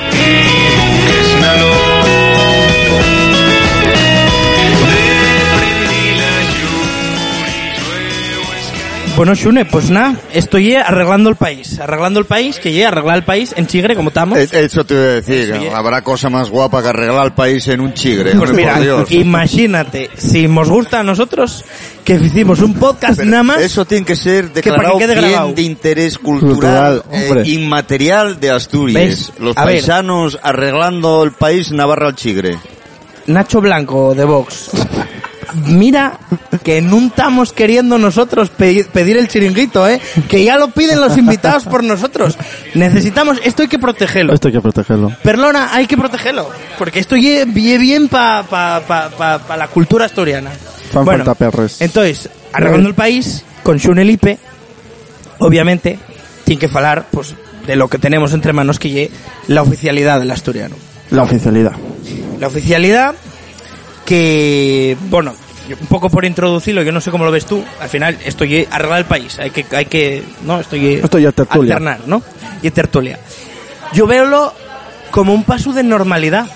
Bueno, 9.19 9.35
Shune, 9.35 9.65
pues 9.65 9.89
nada, 9.89 10.15
estoy 10.31 10.75
arreglando 10.75 11.29
el 11.29 11.35
país. 11.35 11.77
Arreglando 11.77 12.21
el 12.21 12.25
país, 12.25 12.57
que 12.57 12.71
llegue 12.71 12.85
a 12.85 12.87
arreglar 12.87 13.17
el 13.17 13.23
país 13.25 13.53
en 13.57 13.67
Chigre, 13.67 13.93
como 13.93 14.07
estamos. 14.11 14.37
Eh, 14.37 14.47
Eso 14.49 14.85
te 14.85 14.93
iba 14.93 15.03
a 15.03 15.07
decir, 15.07 15.51
Eso, 15.51 15.75
habrá 15.75 16.01
cosa 16.01 16.29
más 16.29 16.49
guapa 16.49 16.81
que 16.81 16.87
arreglar 16.87 17.25
el 17.25 17.33
país 17.33 17.67
en 17.67 17.81
un 17.81 17.93
chigre, 17.93 18.33
Pues 18.37 18.53
mira, 18.53 18.75
por 18.75 18.81
Dios. 18.83 19.11
imagínate, 19.11 20.09
si 20.15 20.47
nos 20.47 20.69
gusta 20.69 21.01
a 21.01 21.03
nosotros, 21.03 21.65
que 22.05 22.13
hicimos 22.13 22.61
un 22.61 22.75
podcast 22.75 23.17
Pero 23.17 23.29
nada 23.29 23.43
más. 23.43 23.59
Eso 23.59 23.83
tiene 23.83 24.05
que 24.05 24.15
ser 24.15 24.51
que 24.51 24.61
para 24.71 24.83
declarado 24.93 24.99
que 24.99 25.05
quede 25.07 25.27
bien 25.27 25.53
de 25.55 25.61
interés 25.63 26.17
cultural, 26.17 27.03
eh, 27.11 27.43
inmaterial 27.45 28.39
de 28.39 28.51
Asturias. 28.51 29.03
¿Ves? 29.03 29.33
Los 29.37 29.57
A 29.57 29.65
ver. 29.65 29.79
paisanos 29.79 30.39
arreglando 30.41 31.25
el 31.25 31.33
país 31.33 31.73
Navarra 31.73 32.07
al 32.07 32.15
chigre. 32.15 32.57
Nacho 33.27 33.59
Blanco 33.59 34.15
de 34.15 34.23
Vox. 34.23 34.69
Mira 35.65 36.19
que 36.63 36.81
no 36.81 36.97
estamos 36.99 37.53
queriendo 37.53 37.97
nosotros 37.97 38.49
pe- 38.49 38.85
pedir 38.91 39.17
el 39.17 39.27
chiringuito, 39.27 39.87
¿eh? 39.87 39.99
Que 40.27 40.43
ya 40.43 40.57
lo 40.57 40.69
piden 40.69 41.01
los 41.01 41.17
invitados 41.17 41.63
por 41.65 41.83
nosotros. 41.83 42.37
Necesitamos, 42.75 43.37
esto 43.43 43.63
hay 43.63 43.67
que 43.67 43.79
protegerlo. 43.79 44.33
esto 44.33 44.47
hay 44.47 44.53
que 44.53 44.61
protegerlo. 44.61 45.11
Perlona, 45.23 45.73
hay 45.73 45.87
que 45.87 45.97
protegerlo. 45.97 46.49
Porque 46.77 46.99
esto 46.99 47.15
ye 47.15 47.45
bien 47.45 48.07
para 48.07 48.43
pa, 48.43 48.81
pa, 48.87 49.39
pa- 49.39 49.57
la 49.57 49.67
cultura 49.67 50.05
asturiana. 50.05 50.51
Fan 50.91 51.05
falta 51.05 51.35
perres. 51.35 51.81
entonces, 51.81 52.29
arreglando 52.53 52.89
el 52.89 52.95
país, 52.95 53.43
con 53.63 53.77
Xunelipe, 53.79 54.39
obviamente, 55.39 55.99
tiene 56.43 56.59
que 56.59 56.67
falar, 56.67 57.05
pues, 57.11 57.35
de 57.67 57.75
lo 57.75 57.87
que 57.87 57.97
tenemos 57.99 58.33
entre 58.33 58.53
manos 58.53 58.79
que 58.79 58.89
ye 58.89 59.11
la 59.47 59.61
oficialidad 59.61 60.19
del 60.19 60.31
asturiano. 60.31 60.75
La 61.11 61.23
oficialidad. 61.23 61.73
La 62.39 62.47
oficialidad 62.47 63.15
que, 64.09 64.97
bueno, 65.07 65.35
un 65.79 65.87
poco 65.87 66.09
por 66.09 66.25
introducirlo, 66.25 66.81
yo 66.81 66.91
no 66.91 66.99
sé 66.99 67.11
cómo 67.11 67.25
lo 67.25 67.31
ves 67.31 67.45
tú, 67.45 67.63
al 67.79 67.89
final 67.89 68.17
esto 68.25 68.43
es 68.43 68.67
arreglar 68.71 68.97
el 68.97 69.05
país, 69.05 69.37
hay 69.37 69.51
que, 69.51 69.63
hay 69.75 69.85
que, 69.85 70.23
no, 70.43 70.59
esto 70.59 70.75
es 70.75 71.03
Esto 71.03 71.19
ya 71.19 71.29
es 71.29 71.35
tertulia. 71.35 71.75
alternar, 71.75 72.07
¿no? 72.07 72.23
Y 72.63 72.71
tertulia. 72.71 73.19
Yo 73.93 74.07
veo 74.07 74.51
como 75.11 75.31
un 75.31 75.43
paso 75.43 75.73
de 75.73 75.83
normalidad, 75.83 76.47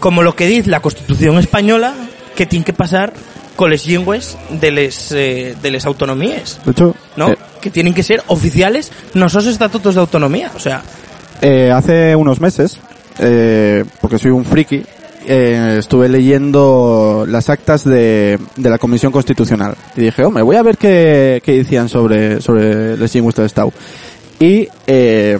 como 0.00 0.24
lo 0.24 0.34
que 0.34 0.48
dice 0.48 0.68
la 0.68 0.80
Constitución 0.80 1.38
española, 1.38 1.94
que 2.34 2.44
tiene 2.44 2.64
que 2.64 2.72
pasar 2.72 3.12
con 3.54 3.70
les 3.70 3.86
lingües 3.86 4.36
de 4.50 4.72
les, 4.72 5.12
eh, 5.12 5.54
de 5.62 5.70
les 5.70 5.86
autonomías, 5.86 6.58
De 6.64 6.72
hecho, 6.72 6.96
¿no? 7.16 7.28
eh, 7.30 7.38
que 7.60 7.70
tienen 7.70 7.94
que 7.94 8.02
ser 8.02 8.20
oficiales, 8.26 8.90
no 9.14 9.28
son 9.28 9.46
estatutos 9.48 9.94
de 9.94 10.00
autonomía, 10.00 10.50
o 10.56 10.58
sea, 10.58 10.82
eh, 11.40 11.70
hace 11.70 12.16
unos 12.16 12.40
meses, 12.40 12.80
eh, 13.20 13.84
porque 14.00 14.18
soy 14.18 14.32
un 14.32 14.44
friki, 14.44 14.82
eh, 15.26 15.76
estuve 15.78 16.08
leyendo 16.08 17.24
las 17.28 17.50
actas 17.50 17.84
de, 17.84 18.38
de 18.56 18.70
la 18.70 18.78
Comisión 18.78 19.12
Constitucional. 19.12 19.76
Y 19.96 20.02
dije, 20.02 20.24
hombre, 20.24 20.42
voy 20.42 20.56
a 20.56 20.62
ver 20.62 20.76
qué, 20.76 21.42
qué 21.44 21.52
decían 21.52 21.88
sobre, 21.88 22.40
sobre 22.40 22.96
les 22.96 23.12
del 23.12 23.46
Estado. 23.46 23.72
Y 24.38 24.68
eh, 24.86 25.38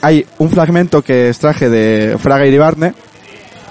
hay 0.00 0.26
un 0.38 0.50
fragmento 0.50 1.02
que 1.02 1.28
extraje 1.28 1.68
de 1.68 2.18
Fraga 2.18 2.46
Iribarne, 2.46 2.94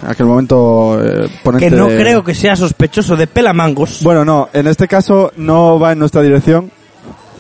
en 0.03 0.09
aquel 0.09 0.25
momento 0.25 0.99
eh, 1.03 1.27
ponente 1.43 1.69
que 1.69 1.75
no 1.75 1.88
creo 1.88 2.23
que 2.23 2.33
sea 2.33 2.55
sospechoso 2.55 3.15
de 3.15 3.27
pelamangos. 3.27 4.01
Bueno, 4.01 4.25
no, 4.25 4.49
en 4.53 4.67
este 4.67 4.88
caso 4.88 5.31
no 5.35 5.79
va 5.79 5.91
en 5.91 5.99
nuestra 5.99 6.21
dirección. 6.21 6.71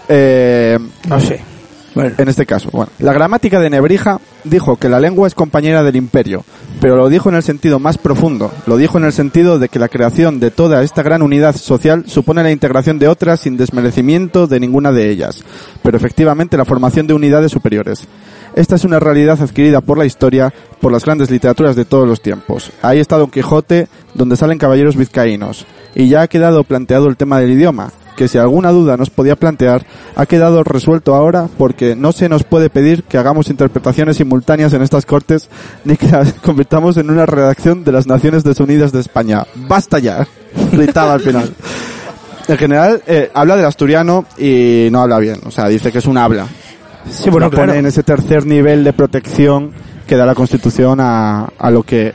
Eh, 0.07 0.77
no 1.07 1.19
sé. 1.19 1.50
En 1.95 2.29
este 2.29 2.45
caso, 2.45 2.69
bueno, 2.71 2.91
la 2.99 3.11
gramática 3.11 3.59
de 3.59 3.69
Nebrija 3.69 4.19
dijo 4.45 4.77
que 4.77 4.87
la 4.87 5.01
lengua 5.01 5.27
es 5.27 5.35
compañera 5.35 5.83
del 5.83 5.97
imperio, 5.97 6.45
pero 6.79 6.95
lo 6.95 7.09
dijo 7.09 7.27
en 7.27 7.35
el 7.35 7.43
sentido 7.43 7.79
más 7.79 7.97
profundo, 7.97 8.49
lo 8.65 8.77
dijo 8.77 8.97
en 8.97 9.03
el 9.03 9.11
sentido 9.11 9.59
de 9.59 9.67
que 9.67 9.77
la 9.77 9.89
creación 9.89 10.39
de 10.39 10.51
toda 10.51 10.83
esta 10.83 11.03
gran 11.03 11.21
unidad 11.21 11.55
social 11.55 12.05
supone 12.07 12.43
la 12.43 12.51
integración 12.51 12.97
de 12.97 13.09
otras 13.09 13.41
sin 13.41 13.57
desmerecimiento 13.57 14.47
de 14.47 14.61
ninguna 14.61 14.93
de 14.93 15.09
ellas, 15.09 15.43
pero 15.83 15.97
efectivamente 15.97 16.55
la 16.55 16.65
formación 16.65 17.07
de 17.07 17.13
unidades 17.13 17.51
superiores. 17.51 18.07
Esta 18.55 18.75
es 18.75 18.83
una 18.85 18.99
realidad 18.99 19.41
adquirida 19.41 19.81
por 19.81 19.97
la 19.97 20.05
historia, 20.05 20.53
por 20.81 20.91
las 20.91 21.05
grandes 21.05 21.29
literaturas 21.31 21.75
de 21.75 21.85
todos 21.85 22.07
los 22.07 22.21
tiempos. 22.21 22.71
Ahí 22.81 22.99
está 22.99 23.17
Don 23.17 23.29
Quijote, 23.29 23.87
donde 24.13 24.35
salen 24.35 24.57
caballeros 24.57 24.97
vizcaínos. 24.97 25.65
Y 25.95 26.09
ya 26.09 26.23
ha 26.23 26.27
quedado 26.27 26.63
planteado 26.63 27.07
el 27.07 27.17
tema 27.17 27.39
del 27.39 27.51
idioma, 27.51 27.91
que 28.15 28.27
si 28.27 28.37
alguna 28.37 28.71
duda 28.71 28.97
nos 28.97 29.09
podía 29.09 29.35
plantear, 29.35 29.85
ha 30.15 30.25
quedado 30.25 30.63
resuelto 30.63 31.15
ahora 31.15 31.47
porque 31.57 31.95
no 31.95 32.11
se 32.11 32.29
nos 32.29 32.43
puede 32.43 32.69
pedir 32.69 33.03
que 33.03 33.17
hagamos 33.17 33.49
interpretaciones 33.49 34.17
simultáneas 34.17 34.73
en 34.73 34.81
estas 34.81 35.05
cortes 35.05 35.49
ni 35.85 35.97
que 35.97 36.07
las 36.07 36.33
convirtamos 36.43 36.97
en 36.97 37.09
una 37.09 37.25
redacción 37.25 37.83
de 37.83 37.91
las 37.91 38.07
Naciones 38.07 38.43
Desunidas 38.43 38.91
de 38.91 38.99
España. 38.99 39.45
¡Basta 39.67 39.99
ya! 39.99 40.27
Gritaba 40.71 41.13
al 41.13 41.21
final. 41.21 41.53
En 42.47 42.57
general, 42.57 43.01
eh, 43.05 43.29
habla 43.33 43.55
del 43.55 43.65
asturiano 43.65 44.25
y 44.37 44.89
no 44.91 45.01
habla 45.01 45.19
bien. 45.19 45.39
O 45.45 45.51
sea, 45.51 45.67
dice 45.67 45.91
que 45.91 45.99
es 45.99 46.05
un 46.05 46.17
habla. 46.17 46.47
Sí, 47.09 47.29
bueno, 47.29 47.47
Lo 47.47 47.51
pone 47.51 47.63
claro. 47.65 47.79
en 47.79 47.85
ese 47.85 48.03
tercer 48.03 48.45
nivel 48.45 48.83
de 48.83 48.93
protección 48.93 49.71
que 50.11 50.17
da 50.17 50.25
la 50.25 50.35
Constitución 50.35 50.99
a, 50.99 51.45
a 51.57 51.71
lo 51.71 51.83
que 51.83 52.13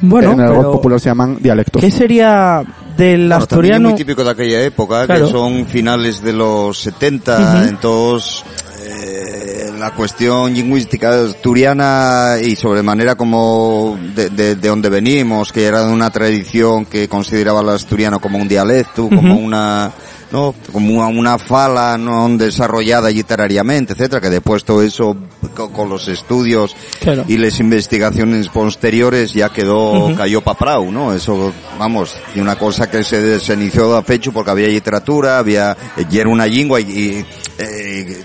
Bueno, 0.00 0.32
en 0.32 0.40
el 0.40 0.48
pero 0.48 0.72
popular 0.72 0.98
se 0.98 1.10
llaman 1.10 1.38
dialectos. 1.40 1.80
¿qué 1.80 1.88
sería 1.88 2.60
del 2.60 2.66
Bueno, 2.66 2.96
también 2.96 3.30
es 3.30 3.42
asturiano? 3.42 3.88
muy 3.90 3.96
típico 3.98 4.24
de 4.24 4.30
aquella 4.30 4.62
época, 4.62 5.06
Claro. 5.06 5.26
que 5.26 5.30
son 5.30 5.64
finales 5.66 6.20
de 6.24 6.32
los 6.32 6.76
70, 6.80 7.68
entonces 7.68 8.42
eh, 8.84 9.70
la 9.78 9.92
cuestión 9.92 10.52
lingüística 10.52 11.14
asturiana 11.22 12.34
y 12.42 12.56
sobremanera 12.56 13.14
como 13.14 13.96
de, 14.12 14.30
de, 14.30 14.56
de 14.56 14.68
donde 14.68 14.88
venimos, 14.88 15.52
que 15.52 15.66
era 15.66 15.86
de 15.86 15.92
una 15.92 16.10
tradición 16.10 16.84
que 16.86 17.08
consideraba 17.08 17.60
al 17.60 17.68
asturiano 17.68 18.18
como 18.18 18.38
un 18.38 18.48
dialecto, 18.48 19.08
como 19.08 19.36
una 19.36 19.92
no 20.32 20.54
como 20.72 21.06
una, 21.08 21.38
fala 21.38 21.98
no 21.98 22.28
desarrollada 22.36 23.10
literariamente 23.10 23.94
etcétera 23.94 24.20
que 24.20 24.30
después 24.30 24.64
todo 24.64 24.82
eso 24.82 25.16
co- 25.56 25.70
con, 25.70 25.88
los 25.88 26.06
estudios 26.08 26.74
Claro. 27.00 27.24
y 27.26 27.36
las 27.36 27.58
investigaciones 27.60 28.48
posteriores 28.48 29.32
ya 29.32 29.48
quedó 29.48 30.14
cayó 30.16 30.40
pa' 30.40 30.56
prau, 30.56 30.92
¿no? 30.92 31.12
Eso, 31.14 31.52
vamos, 31.78 32.14
y 32.34 32.40
una 32.40 32.56
cosa 32.56 32.88
que 32.90 33.02
se, 33.02 33.40
se 33.40 33.54
inició 33.54 33.96
a 33.96 34.02
fecho 34.02 34.32
porque 34.32 34.50
había 34.50 34.68
literatura, 34.68 35.38
había, 35.38 35.76
y 36.10 36.18
era 36.18 36.28
una 36.28 36.46
lengua 36.46 36.80
y, 36.80 36.84
y, 36.84 37.26
eh, 37.58 38.22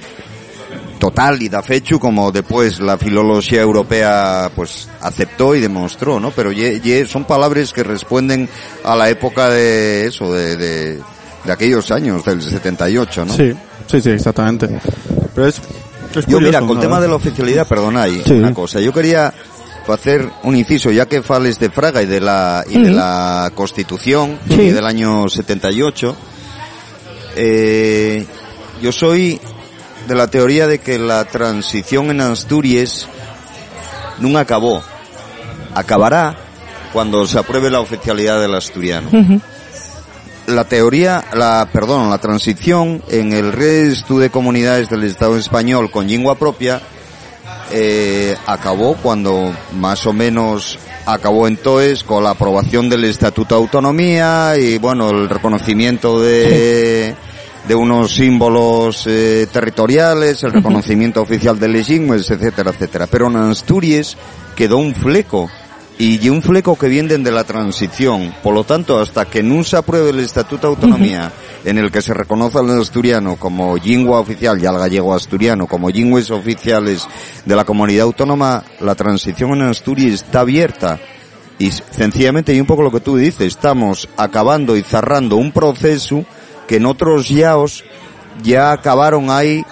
total 0.99 1.41
y 1.41 1.49
da 1.49 1.61
fecho 1.61 1.99
como 1.99 2.31
después 2.31 2.79
la 2.79 2.97
filología 2.97 3.61
europea 3.61 4.49
pues 4.55 4.87
aceptó 5.01 5.55
y 5.55 5.59
demostró, 5.61 6.19
¿no? 6.19 6.31
Pero 6.31 6.51
ye- 6.51 6.79
ye- 6.81 7.05
son 7.05 7.25
palabras 7.25 7.73
que 7.73 7.83
responden 7.83 8.47
a 8.83 8.95
la 8.95 9.09
época 9.09 9.49
de 9.49 10.07
eso, 10.07 10.31
de, 10.33 10.55
de, 10.55 10.99
de 11.45 11.51
aquellos 11.51 11.91
años, 11.91 12.23
del 12.25 12.41
78, 12.41 13.25
¿no? 13.25 13.33
Sí, 13.33 13.53
sí, 13.87 14.01
sí, 14.01 14.09
exactamente. 14.11 14.79
Pero 15.33 15.47
es, 15.47 15.61
es 16.15 16.25
Yo 16.25 16.39
mira, 16.39 16.59
con 16.61 16.71
el 16.71 16.79
tema 16.79 16.99
de 16.99 17.07
la 17.07 17.15
oficialidad, 17.15 17.67
perdona 17.67 18.03
ahí 18.03 18.21
Sí. 18.25 18.33
una 18.33 18.53
cosa. 18.53 18.79
Yo 18.79 18.91
quería 18.93 19.33
hacer 19.87 20.27
un 20.43 20.55
inciso, 20.55 20.89
ya 20.91 21.05
que 21.07 21.21
fales 21.21 21.59
de 21.59 21.69
Fraga 21.69 22.01
y 22.01 22.05
de 22.07 22.19
la 22.19 22.63
y 22.67 22.81
de 22.81 22.91
la 22.91 23.51
Constitución 23.53 24.39
Sí. 24.49 24.61
y 24.61 24.69
del 24.71 24.85
año 24.85 25.27
78. 25.29 26.15
Eh, 27.35 28.25
yo 28.81 28.91
soy 28.91 29.39
de 30.07 30.15
la 30.15 30.27
teoría 30.27 30.67
de 30.67 30.79
que 30.79 30.97
la 30.99 31.25
transición 31.25 32.09
en 32.11 32.21
Asturias 32.21 33.07
nunca 34.19 34.39
acabó. 34.41 34.81
Acabará 35.73 36.35
cuando 36.93 37.27
se 37.27 37.37
apruebe 37.37 37.69
la 37.69 37.81
oficialidad 37.81 38.39
del 38.39 38.55
asturiano 38.55 39.09
la 40.47 40.65
teoría, 40.65 41.23
la, 41.33 41.67
perdón, 41.71 42.09
la 42.09 42.17
transición 42.17 43.01
en 43.09 43.33
el 43.33 43.51
resto 43.51 44.19
de 44.19 44.29
comunidades 44.29 44.89
del 44.89 45.03
Estado 45.03 45.37
español 45.37 45.91
con 45.91 46.07
lengua 46.07 46.35
propia 46.35 46.81
eh, 47.71 48.35
acabó 48.45 48.95
cuando 48.95 49.53
más 49.73 50.05
o 50.05 50.13
menos 50.13 50.77
acabó 51.05 51.47
entonces 51.47 52.03
con 52.03 52.23
la 52.23 52.31
aprobación 52.31 52.89
del 52.89 53.05
Estatuto 53.05 53.55
de 53.55 53.61
Autonomía 53.61 54.53
y 54.57 54.77
bueno, 54.77 55.09
el 55.09 55.29
reconocimiento 55.29 56.19
de, 56.19 57.15
de 57.67 57.75
unos 57.75 58.13
símbolos 58.13 59.05
eh, 59.07 59.47
territoriales, 59.51 60.43
el 60.43 60.53
reconocimiento 60.53 61.21
oficial 61.21 61.59
de 61.59 61.67
lingües, 61.67 62.29
etcétera, 62.29 62.71
etcétera. 62.71 63.07
Pero 63.07 63.27
en 63.27 63.37
Asturias 63.37 64.15
quedó 64.55 64.77
un 64.77 64.93
fleco 64.93 65.49
y 65.97 66.27
un 66.29 66.41
fleco 66.41 66.77
que 66.77 66.87
vienen 66.87 67.23
de 67.23 67.31
la 67.31 67.43
transición. 67.43 68.33
Por 68.43 68.53
lo 68.53 68.63
tanto, 68.63 68.99
hasta 68.99 69.25
que 69.25 69.41
no 69.41 69.63
se 69.63 69.77
apruebe 69.77 70.09
el 70.09 70.19
Estatuto 70.19 70.67
de 70.67 70.73
Autonomía 70.73 71.31
en 71.63 71.77
el 71.77 71.91
que 71.91 72.01
se 72.01 72.13
reconoce 72.13 72.59
al 72.59 72.79
asturiano 72.79 73.37
como 73.37 73.75
lingua 73.77 74.19
oficial 74.19 74.61
y 74.61 74.65
al 74.65 74.77
gallego 74.77 75.15
asturiano 75.15 75.65
como 75.67 75.89
lingües 75.89 76.29
oficiales 76.29 77.07
de 77.43 77.55
la 77.55 77.65
comunidad 77.65 78.03
autónoma, 78.03 78.63
la 78.81 78.93
transición 78.95 79.53
en 79.53 79.63
Asturias 79.63 80.13
está 80.13 80.41
abierta. 80.41 80.99
Y 81.57 81.71
sencillamente, 81.71 82.53
y 82.53 82.59
un 82.59 82.67
poco 82.67 82.83
lo 82.83 82.91
que 82.91 82.99
tú 82.99 83.15
dices, 83.15 83.47
estamos 83.47 84.09
acabando 84.17 84.75
y 84.75 84.83
cerrando 84.83 85.37
un 85.37 85.51
proceso 85.51 86.25
que 86.67 86.75
en 86.75 86.85
otros 86.85 87.29
yaos 87.29 87.83
ya 88.43 88.71
acabaron 88.71 89.29
ahí 89.29 89.65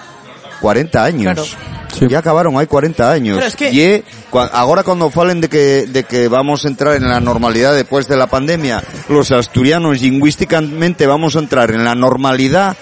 40 0.60 1.04
años. 1.04 1.34
Claro. 1.34 1.83
Sí. 2.08 2.12
Ya 2.12 2.18
acabaron 2.20 2.56
hay 2.58 2.66
40 2.66 3.10
años. 3.10 3.36
Pero 3.36 3.46
es 3.48 3.56
que- 3.56 3.70
Y 3.72 3.80
eh, 3.82 4.04
cua- 4.30 4.50
ahora 4.52 4.82
cuando 4.82 5.10
falen 5.10 5.40
de 5.40 5.48
que, 5.48 5.86
de 5.86 6.04
que 6.04 6.28
vamos 6.28 6.64
a 6.64 6.68
entrar 6.68 6.96
en 6.96 7.08
la 7.08 7.20
normalidad 7.20 7.74
después 7.74 8.08
de 8.08 8.16
la 8.16 8.26
pandemia, 8.26 8.82
los 9.08 9.30
asturianos 9.30 10.00
lingüísticamente 10.00 11.06
vamos 11.06 11.36
a 11.36 11.38
entrar 11.40 11.70
en 11.70 11.84
la 11.84 11.94
normalidad 11.94 12.76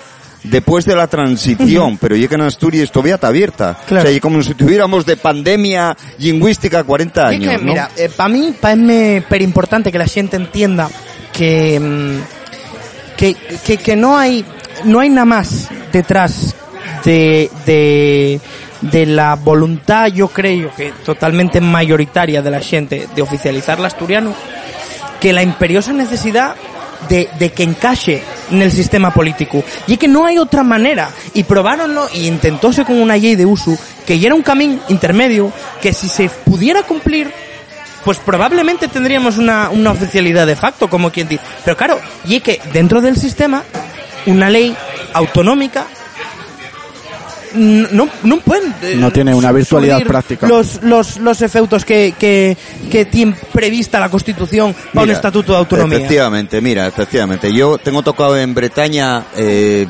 después 0.45 0.85
de 0.85 0.97
la 0.97 1.07
transición, 1.07 1.99
pero 1.99 2.17
ya 2.17 2.27
que 2.27 2.35
en 2.35 2.41
Asturias 2.41 2.91
todavía 2.91 3.15
está 3.15 3.29
abierta. 3.29 3.79
Claro. 3.87 4.03
O 4.03 4.07
sea, 4.09 4.17
y 4.17 4.19
como 4.21 4.43
si 4.43 4.55
tuviéramos 4.55 5.07
de 5.07 5.17
pandemia 5.17 5.97
lingüística 6.19 6.83
40 6.83 7.33
Y 7.33 7.37
años, 7.37 7.51
que, 7.53 7.59
¿no? 7.59 7.73
mira, 7.73 7.91
para 8.17 8.29
mí 8.29 8.53
parece 8.61 9.23
per 9.29 9.41
importante 9.41 9.93
que 9.93 9.99
la 9.99 10.07
gente 10.07 10.37
entienda 10.37 10.89
que, 11.33 11.79
mm, 11.79 13.17
que, 13.17 13.35
que, 13.65 13.77
que 13.77 13.95
no 13.97 14.19
hay 14.19 14.45
no 14.85 14.99
hay 15.01 15.11
nada 15.11 15.27
más 15.27 15.69
detrás 15.93 16.57
de, 17.05 17.49
de, 17.67 18.41
de 18.83 19.07
la 19.07 19.37
voluntad, 19.37 20.09
yo 20.09 20.29
creo 20.29 20.75
que 20.75 20.93
totalmente 21.05 21.61
mayoritaria 21.61 22.43
de 22.43 22.51
la 22.51 22.61
gente 22.61 23.09
de 23.15 23.23
oficializar 23.23 23.79
el 23.79 23.85
asturiano, 23.85 24.35
que 25.21 25.33
la 25.33 25.43
imperiosa 25.43 25.93
necesidad 25.93 26.57
de, 27.09 27.29
de 27.39 27.51
que 27.53 27.63
encaje 27.63 28.23
en 28.51 28.63
el 28.63 28.71
sistema 28.71 29.13
político. 29.13 29.63
Y 29.87 29.95
es 29.95 29.99
que 29.99 30.09
no 30.09 30.27
hay 30.27 30.39
otra 30.39 30.63
manera. 30.63 31.11
Y 31.35 31.45
probaronlo 31.45 32.09
y 32.15 32.27
intentóse 32.27 32.85
con 32.85 33.01
una 33.01 33.17
ley 33.17 33.37
de 33.37 33.47
uso 33.47 33.77
que 34.07 34.19
ya 34.19 34.27
era 34.27 34.35
un 34.35 34.43
camino 34.43 34.81
intermedio 34.89 35.53
que 35.81 35.93
si 35.93 36.09
se 36.09 36.29
pudiera 36.29 36.83
cumplir 36.83 37.31
pues 38.05 38.19
probablemente 38.19 38.89
tendríamos 38.89 39.39
una, 39.39 39.71
una 39.71 39.93
oficialidad 39.93 40.47
de 40.47 40.57
facto, 40.57 40.91
como 40.91 41.11
quien 41.11 41.29
dice. 41.29 41.43
Pero 41.65 41.77
claro, 41.77 42.01
y 42.27 42.37
es 42.37 42.43
que 42.43 42.61
dentro 42.73 43.01
del 43.01 43.17
sistema, 43.17 43.63
una 44.27 44.51
ley 44.51 44.77
autonómica 45.15 45.87
no, 47.55 48.09
no 48.23 48.41
pueden 48.41 48.75
eh, 48.83 48.97
No 48.97 49.11
tiene 49.11 49.35
una 49.35 49.53
virtualidad 49.53 50.03
práctica. 50.05 50.47
los, 50.47 50.83
los, 50.83 51.19
los 51.19 51.43
efectos 51.43 51.85
que, 51.85 52.15
que, 52.19 52.57
que 52.91 53.05
tiene 53.07 53.35
prevista 53.53 54.01
la 54.01 54.09
Constitución 54.09 54.75
para 54.93 55.03
un 55.03 55.09
Mira, 55.09 55.15
estatuto 55.15 55.53
de 55.53 55.59
autonomía. 55.59 55.99
Efectivamente, 55.99 56.61
mira, 56.61 56.87
efectivamente. 56.87 57.53
Yo 57.53 57.79
tengo 57.79 58.03
tocado 58.03 58.37
en 58.39 58.55
Bretaña 58.55 59.27
eh, 59.37 59.87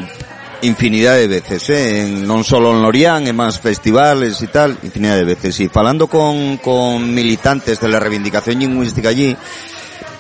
infinidad 0.62 1.16
de 1.16 1.26
veces, 1.26 1.70
eh, 1.70 2.02
en, 2.02 2.26
non 2.26 2.44
solo 2.46 2.70
en 2.70 2.82
Lorient, 2.82 3.26
en 3.26 3.34
más 3.34 3.58
festivales 3.58 4.40
y 4.42 4.46
tal, 4.46 4.78
infinidad 4.82 5.16
de 5.16 5.24
veces. 5.24 5.58
Y 5.58 5.70
hablando 5.74 6.06
con, 6.06 6.58
con 6.58 7.12
militantes 7.12 7.80
de 7.80 7.88
la 7.88 7.98
reivindicación 7.98 8.60
lingüística 8.60 9.08
allí, 9.10 9.36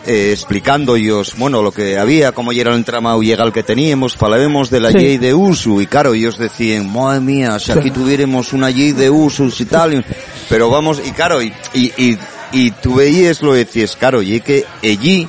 eh, 0.06 0.30
explicando 0.32 0.96
ellos, 0.96 1.34
bueno, 1.36 1.62
lo 1.62 1.70
que 1.72 1.98
había, 1.98 2.32
cómo 2.32 2.52
era 2.52 2.70
el 2.70 2.76
entramado 2.76 3.22
legal 3.22 3.52
que 3.52 3.62
teníamos, 3.62 4.16
falaremos 4.16 4.70
de 4.70 4.80
la 4.80 4.90
Sí. 4.90 4.98
ley 4.98 5.18
de 5.18 5.32
uso, 5.34 5.80
y 5.80 5.86
claro, 5.86 6.14
ellos 6.14 6.38
decían, 6.38 6.92
madre 6.92 7.20
mía, 7.20 7.58
si 7.58 7.72
aquí 7.72 7.90
tuviéramos 7.90 8.52
una 8.52 8.70
ley 8.70 8.92
de 8.92 9.10
usos 9.10 9.60
y 9.60 9.64
tal, 9.66 10.04
pero 10.48 10.70
vamos, 10.70 11.00
y 11.04 11.10
claro, 11.12 11.42
y, 11.42 11.52
y, 11.74 11.92
y, 11.96 12.18
y 12.52 12.70
tú 12.70 12.96
veías 12.96 13.42
lo 13.42 13.52
decías, 13.54 13.96
claro, 13.96 14.22
y 14.22 14.36
es 14.36 14.42
que 14.42 14.64
allí, 14.82 15.28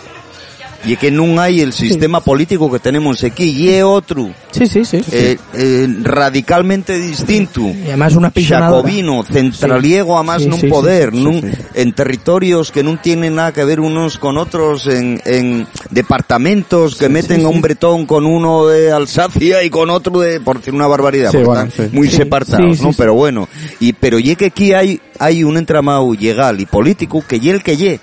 y 0.85 0.97
que 0.97 1.11
no 1.11 1.39
hay 1.39 1.61
el 1.61 1.71
sistema 1.73 2.19
político 2.21 2.69
que 2.71 2.79
tenemos 2.79 3.23
aquí, 3.23 3.45
y 3.45 3.69
es 3.69 3.83
otro, 3.83 4.29
Sí, 4.51 4.67
sí, 4.67 4.83
sí. 4.83 5.01
eh, 5.11 5.37
eh, 5.53 5.87
radicalmente 6.01 6.99
distinto. 6.99 7.61
Y 7.61 7.83
además 7.87 8.15
una. 8.15 8.31
Jacobino, 8.35 9.23
centraliego 9.23 10.17
a 10.17 10.23
más 10.23 10.41
Sí, 10.43 10.47
no 10.49 10.55
sí, 10.55 10.61
sí, 10.61 10.67
poder, 10.67 11.11
sí, 11.11 11.17
nun- 11.23 11.57
en 11.73 11.93
territorios 11.93 12.71
que 12.71 12.83
no 12.83 12.97
tienen 12.99 13.35
nada 13.35 13.51
que 13.53 13.63
ver 13.63 13.79
unos 13.79 14.17
con 14.17 14.37
otros, 14.37 14.87
en, 14.87 15.21
en 15.25 15.67
departamentos 15.89 16.95
que 16.95 17.09
meten 17.09 17.45
a 17.45 17.49
un 17.49 17.61
bretón 17.61 18.05
con 18.05 18.25
uno 18.25 18.67
de 18.67 18.91
Alsacia 18.91 19.63
y 19.63 19.69
con 19.69 19.89
otro 19.89 20.19
de, 20.19 20.39
por 20.39 20.57
decir 20.59 20.73
una 20.73 20.87
barbaridad, 20.87 21.31
Sí, 21.31 21.37
porque 21.37 21.47
bueno, 21.47 21.71
sí. 21.75 21.83
muy 21.91 22.09
separados, 22.09 22.81
¿no? 22.81 22.91
Pero 22.93 23.13
bueno, 23.13 23.47
y, 23.79 23.93
pero 23.93 24.19
ye 24.19 24.35
que 24.35 24.47
aquí 24.47 24.73
hay, 24.73 24.99
hay 25.19 25.43
un 25.43 25.57
entramado 25.57 26.13
legal 26.13 26.59
y 26.59 26.65
político 26.65 27.23
que 27.27 27.39
ye 27.39 27.51
el 27.51 27.63
que 27.63 27.77
ye, 27.77 27.99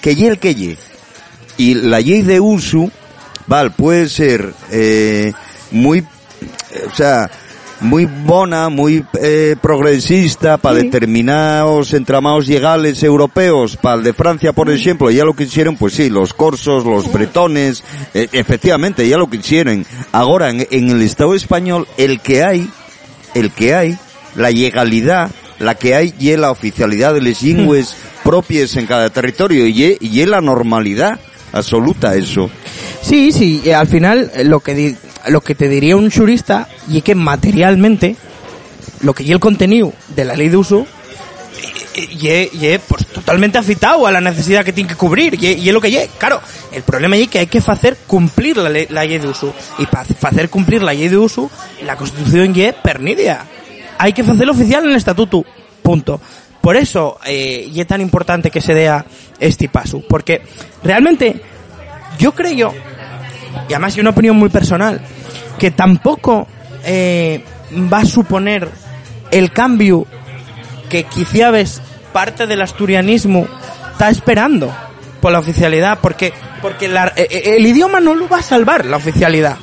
que 0.00 0.14
ye 0.14 0.28
el 0.28 0.38
que 0.38 0.54
ye. 0.54 0.76
Y 1.56 1.74
la 1.74 2.00
ley 2.00 2.22
de 2.22 2.40
uso, 2.40 2.90
val, 3.46 3.72
puede 3.72 4.08
ser, 4.08 4.52
eh, 4.70 5.32
muy, 5.70 6.00
o 6.00 6.94
sea, 6.94 7.30
muy 7.80 8.06
bona, 8.06 8.68
muy 8.68 9.04
eh, 9.20 9.56
progresista 9.60 10.56
para 10.56 10.76
determinados 10.76 11.92
entramados 11.92 12.48
legales 12.48 13.02
europeos, 13.02 13.76
para 13.76 13.96
el 13.96 14.04
de 14.04 14.12
Francia, 14.12 14.52
por 14.52 14.70
ejemplo, 14.70 15.10
ya 15.10 15.24
lo 15.24 15.34
que 15.34 15.44
hicieron, 15.44 15.76
pues 15.76 15.94
sí, 15.94 16.08
los 16.08 16.32
corsos, 16.34 16.84
los 16.84 17.12
bretones, 17.12 17.84
eh, 18.14 18.28
efectivamente, 18.32 19.06
ya 19.08 19.18
lo 19.18 19.28
que 19.28 19.36
hicieron. 19.38 19.84
Ahora, 20.12 20.50
en, 20.50 20.66
en 20.70 20.90
el 20.90 21.02
Estado 21.02 21.34
español, 21.34 21.86
el 21.96 22.20
que 22.20 22.42
hay, 22.42 22.68
el 23.34 23.50
que 23.50 23.74
hay, 23.74 23.98
la 24.34 24.50
legalidad, 24.50 25.30
la 25.58 25.74
que 25.74 25.94
hay, 25.94 26.14
y 26.18 26.34
la 26.36 26.50
oficialidad 26.50 27.14
de 27.14 27.22
las 27.22 27.42
lingües 27.42 27.94
propias 28.22 28.76
en 28.76 28.86
cada 28.86 29.10
territorio, 29.10 29.66
y 29.66 29.98
y 30.00 30.20
es 30.20 30.28
la 30.28 30.40
normalidad 30.40 31.20
absoluta 31.54 32.14
eso. 32.14 32.50
Sí, 33.02 33.32
sí, 33.32 33.62
y 33.64 33.70
al 33.70 33.86
final 33.86 34.30
eh, 34.34 34.44
lo 34.44 34.60
que 34.60 34.74
di- 34.74 34.96
lo 35.28 35.40
que 35.40 35.54
te 35.54 35.68
diría 35.68 35.96
un 35.96 36.10
jurista 36.10 36.68
y 36.88 36.98
es 36.98 37.02
que 37.04 37.14
materialmente 37.14 38.16
lo 39.00 39.14
que 39.14 39.22
y 39.24 39.32
el 39.32 39.40
contenido 39.40 39.92
de 40.14 40.24
la 40.24 40.36
ley 40.36 40.48
de 40.48 40.56
uso 40.56 40.86
y 41.96 42.28
es 42.28 42.52
y 42.54 42.66
es, 42.66 42.80
pues, 42.88 43.06
totalmente 43.06 43.56
afitado 43.58 44.06
a 44.06 44.10
la 44.12 44.20
necesidad 44.20 44.64
que 44.64 44.72
tiene 44.72 44.88
que 44.90 44.96
cubrir 44.96 45.38
y 45.40 45.46
es- 45.46 45.58
y 45.64 45.70
lo 45.72 45.80
que 45.80 45.88
es. 46.02 46.10
Claro, 46.18 46.40
el 46.72 46.82
problema 46.82 47.16
es 47.16 47.28
que 47.28 47.38
hay 47.38 47.46
que 47.46 47.58
hacer 47.64 47.96
cumplir 48.06 48.56
la 48.56 48.68
ley, 48.68 48.86
la 48.90 49.04
ley 49.04 49.18
de 49.18 49.28
uso 49.28 49.54
y 49.78 49.86
para 49.86 50.04
hacer 50.22 50.50
cumplir 50.50 50.82
la 50.82 50.92
ley 50.92 51.08
de 51.08 51.16
uso 51.16 51.50
la 51.84 51.96
Constitución 51.96 52.52
es 52.56 52.74
pernidia. 52.74 53.44
Hay 53.98 54.12
que 54.12 54.22
hacerlo 54.22 54.52
oficial 54.52 54.84
en 54.84 54.90
el 54.90 54.96
estatuto. 54.96 55.44
Punto. 55.82 56.20
Por 56.64 56.76
eso 56.78 57.18
eh, 57.26 57.68
y 57.70 57.78
es 57.78 57.86
tan 57.86 58.00
importante 58.00 58.50
que 58.50 58.62
se 58.62 58.72
dé 58.72 58.90
este 59.38 59.68
paso, 59.68 60.02
porque 60.08 60.40
realmente 60.82 61.42
yo 62.18 62.32
creo, 62.32 62.72
y 63.68 63.72
además 63.74 63.92
es 63.92 64.00
una 64.00 64.10
opinión 64.10 64.34
muy 64.36 64.48
personal, 64.48 64.98
que 65.58 65.70
tampoco 65.72 66.48
eh, 66.86 67.44
va 67.92 67.98
a 67.98 68.04
suponer 68.06 68.70
el 69.30 69.52
cambio 69.52 70.06
que 70.88 71.04
quizá 71.04 71.50
ves 71.50 71.82
parte 72.14 72.46
del 72.46 72.62
asturianismo 72.62 73.46
está 73.92 74.08
esperando 74.08 74.74
por 75.20 75.32
la 75.32 75.40
oficialidad, 75.40 75.98
porque 76.00 76.32
porque 76.62 76.88
la- 76.88 77.12
eh, 77.14 77.28
eh, 77.30 77.42
el 77.58 77.66
idioma 77.66 78.00
no 78.00 78.14
lo 78.14 78.26
va 78.26 78.38
a 78.38 78.42
salvar 78.42 78.86
la 78.86 78.96
oficialidad. 78.96 79.58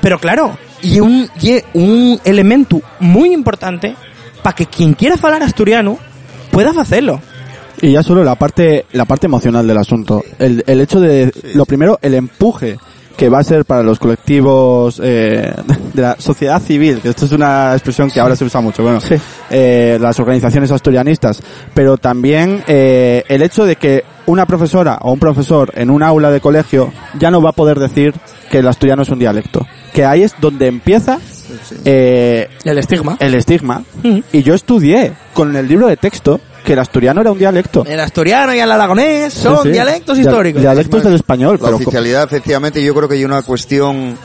Pero 0.00 0.18
claro, 0.18 0.58
y 0.82 0.98
un, 0.98 1.30
y 1.40 1.62
un 1.74 2.20
elemento 2.24 2.82
muy 2.98 3.32
importante 3.32 3.94
para 4.42 4.54
que 4.54 4.66
quien 4.66 4.94
quiera 4.94 5.16
hablar 5.22 5.42
asturiano 5.42 5.98
pueda 6.50 6.70
hacerlo. 6.80 7.20
Y 7.80 7.92
ya 7.92 8.02
solo 8.02 8.22
la 8.22 8.36
parte, 8.36 8.86
la 8.92 9.04
parte 9.06 9.26
emocional 9.26 9.66
del 9.66 9.78
asunto. 9.78 10.22
El, 10.38 10.62
el 10.66 10.80
hecho 10.80 11.00
de, 11.00 11.32
lo 11.54 11.64
primero, 11.66 11.98
el 12.02 12.14
empuje 12.14 12.78
que 13.16 13.28
va 13.28 13.40
a 13.40 13.44
ser 13.44 13.64
para 13.64 13.82
los 13.82 13.98
colectivos 13.98 15.00
eh, 15.02 15.52
de 15.92 16.02
la 16.02 16.16
sociedad 16.18 16.60
civil, 16.62 17.00
que 17.00 17.10
esto 17.10 17.26
es 17.26 17.32
una 17.32 17.72
expresión 17.72 18.10
que 18.10 18.20
ahora 18.20 18.36
se 18.36 18.44
usa 18.44 18.60
mucho, 18.60 18.82
bueno, 18.82 19.00
Sí. 19.00 19.16
eh, 19.50 19.98
las 20.00 20.18
organizaciones 20.18 20.70
asturianistas, 20.70 21.42
pero 21.74 21.96
también 21.98 22.64
eh, 22.66 23.22
el 23.28 23.42
hecho 23.42 23.64
de 23.66 23.76
que 23.76 24.04
una 24.26 24.46
profesora 24.46 24.98
o 25.02 25.12
un 25.12 25.18
profesor 25.18 25.72
en 25.74 25.90
un 25.90 26.02
aula 26.02 26.30
de 26.30 26.40
colegio 26.40 26.92
ya 27.18 27.30
no 27.30 27.42
va 27.42 27.50
a 27.50 27.54
poder 27.54 27.78
decir 27.78 28.14
que 28.50 28.58
el 28.58 28.68
asturiano 28.68 29.02
es 29.02 29.08
un 29.10 29.18
dialecto, 29.18 29.66
que 29.92 30.04
ahí 30.04 30.22
es 30.22 30.34
donde 30.40 30.68
empieza 30.68 31.18
eh, 31.84 32.48
El 32.64 32.78
estigma. 32.78 33.16
el 33.20 33.34
estigma. 33.34 33.82
Mm. 34.02 34.18
Y 34.32 34.42
yo 34.42 34.54
estudié 34.54 35.12
con 35.34 35.54
el 35.56 35.66
libro 35.68 35.86
de 35.88 35.96
texto 35.96 36.40
que 36.64 36.74
el 36.74 36.78
asturiano 36.78 37.20
era 37.20 37.32
un 37.32 37.38
dialecto. 37.38 37.84
El 37.86 37.98
asturiano 38.00 38.54
y 38.54 38.60
el 38.60 38.70
aragonés 38.70 39.32
son 39.34 39.56
Sí, 39.58 39.62
sí. 39.64 39.72
dialectos 39.72 40.16
Dia- 40.16 40.24
históricos. 40.26 40.62
Dialectos 40.62 41.02
del 41.02 41.14
español, 41.14 41.58
La 41.60 41.64
pero 41.66 41.76
oficialidad, 41.76 42.24
efectivamente, 42.24 42.82
yo 42.82 42.94
creo 42.94 43.08
que 43.08 43.16
hay 43.16 43.24
una 43.24 43.42
cuestión, 43.42 44.16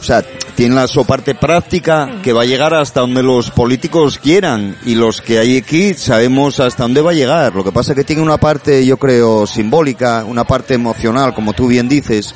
o 0.00 0.02
sea, 0.02 0.24
tiene 0.56 0.74
la 0.74 0.88
su 0.88 1.06
parte 1.06 1.34
práctica 1.36 2.10
que 2.24 2.32
va 2.32 2.42
a 2.42 2.44
llegar 2.44 2.74
hasta 2.74 3.00
donde 3.00 3.22
los 3.22 3.50
políticos 3.52 4.18
quieran 4.18 4.76
y 4.84 4.94
los 4.96 5.22
que 5.22 5.38
hay 5.38 5.58
aquí 5.58 5.94
sabemos 5.94 6.58
hasta 6.60 6.82
dónde 6.82 7.00
va 7.02 7.12
a 7.12 7.14
llegar. 7.14 7.54
Lo 7.54 7.62
que 7.62 7.70
pasa 7.72 7.92
es 7.92 7.96
que 7.96 8.04
tiene 8.04 8.20
una 8.20 8.36
parte, 8.38 8.84
yo 8.84 8.96
creo, 8.96 9.46
simbólica, 9.46 10.24
una 10.26 10.42
parte 10.44 10.74
emocional, 10.74 11.32
como 11.34 11.52
tú 11.52 11.68
bien 11.68 11.88
dices, 11.88 12.34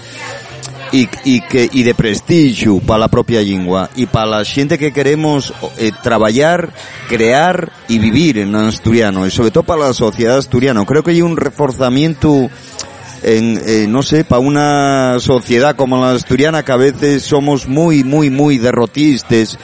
y, 0.95 1.09
y 1.25 1.41
que 1.41 1.69
y 1.73 1.83
de 1.83 1.93
prestigio 1.93 2.79
para 2.79 3.01
la 3.01 3.09
propia 3.09 3.43
lengua 3.43 3.91
y 3.97 4.07
para 4.07 4.27
la 4.27 4.45
gente 4.45 4.79
que 4.79 4.93
queremos 4.93 5.53
eh, 5.77 5.91
trabajar, 6.05 6.73
crear 7.09 7.73
y 7.89 7.99
vivir 7.99 8.39
en 8.39 8.55
asturiano 8.55 9.27
y 9.27 9.31
sobre 9.33 9.51
todo 9.51 9.65
para 9.65 9.89
la 9.89 9.93
sociedad 9.93 10.39
asturiana. 10.39 10.85
Creo 10.87 11.03
que 11.03 11.11
hay 11.11 11.21
un 11.21 11.37
reforzamiento 11.37 12.49
en, 13.25 13.61
eh, 13.67 13.87
no 13.89 14.05
sé, 14.05 14.23
para 14.25 14.39
una 14.39 15.19
sociedad 15.19 15.75
como 15.75 16.01
la 16.01 16.13
asturiana 16.13 16.63
que 16.63 16.71
a 16.71 16.77
veces 16.77 17.25
somos 17.25 17.67
muy, 17.67 18.05
muy, 18.05 18.31
muy 18.31 18.59
derrotistas 18.59 19.59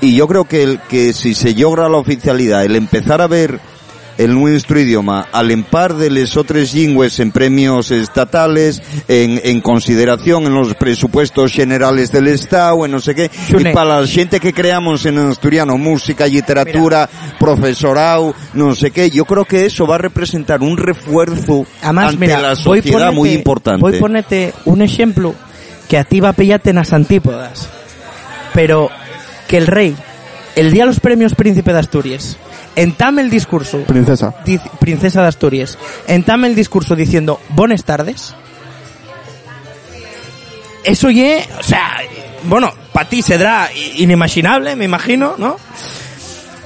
y 0.00 0.16
yo 0.16 0.26
creo 0.26 0.44
que, 0.44 0.64
el, 0.64 0.80
que 0.80 1.12
si 1.12 1.34
se 1.34 1.54
logra 1.54 1.88
la 1.88 1.98
oficialidad, 1.98 2.64
el 2.64 2.74
empezar 2.74 3.20
a 3.20 3.28
ver 3.28 3.60
el 4.18 4.34
nuestro 4.34 4.78
idioma 4.80 5.26
al 5.32 5.50
empar 5.50 5.94
de 5.94 6.10
les 6.10 6.36
otras 6.36 6.74
lingües 6.74 7.18
en 7.20 7.32
premios 7.32 7.90
estatales, 7.90 8.82
en, 9.08 9.40
en 9.44 9.60
consideración 9.60 10.44
en 10.44 10.54
los 10.54 10.74
presupuestos 10.74 11.52
generales 11.52 12.12
del 12.12 12.28
Estado, 12.28 12.84
en 12.84 12.92
no 12.92 13.00
sé 13.00 13.14
qué, 13.14 13.30
Xune. 13.50 13.70
y 13.70 13.74
para 13.74 14.00
la 14.00 14.06
gente 14.06 14.40
que 14.40 14.52
creamos 14.52 15.04
en 15.06 15.18
asturiano, 15.18 15.76
música, 15.78 16.26
literatura, 16.26 17.08
profesorado, 17.38 18.34
no 18.54 18.74
sé 18.74 18.90
qué, 18.90 19.10
yo 19.10 19.24
creo 19.24 19.44
que 19.44 19.66
eso 19.66 19.86
va 19.86 19.96
a 19.96 19.98
representar 19.98 20.62
un 20.62 20.76
refuerzo 20.76 21.66
Además, 21.82 22.10
ante 22.14 22.20
mira, 22.26 22.40
la 22.40 22.56
sociedad 22.56 22.92
ponerte, 22.92 23.16
muy 23.16 23.30
importante. 23.32 23.80
Voy 23.80 23.98
ponerte 23.98 24.52
un 24.64 24.82
ejemplo 24.82 25.34
que 25.88 25.98
a 25.98 26.04
ti 26.04 26.20
va 26.20 26.30
a 26.30 26.32
pillarte 26.32 26.70
en 26.70 26.76
las 26.76 26.92
antípodas. 26.92 27.68
Pero 28.52 28.88
que 29.48 29.56
el 29.56 29.66
rey, 29.66 29.96
el 30.56 30.70
día 30.70 30.84
de 30.84 30.86
los 30.86 31.00
premios 31.00 31.34
Príncipe 31.34 31.72
de 31.72 31.78
Asturias, 31.78 32.38
entame 32.76 33.22
el 33.22 33.30
discurso, 33.30 33.78
Princesa. 33.84 34.34
di- 34.44 34.60
Princesa 34.78 35.22
de 35.22 35.28
Asturias, 35.28 35.78
entame 36.06 36.48
el 36.48 36.54
discurso 36.54 36.94
diciendo 36.96 37.40
buenas 37.50 37.84
tardes. 37.84 38.34
Eso 40.84 41.10
ye, 41.10 41.46
o 41.58 41.62
sea, 41.62 41.96
bueno, 42.44 42.70
para 42.92 43.08
ti 43.08 43.22
será 43.22 43.70
inimaginable, 43.96 44.76
me 44.76 44.84
imagino, 44.84 45.34
¿no? 45.38 45.56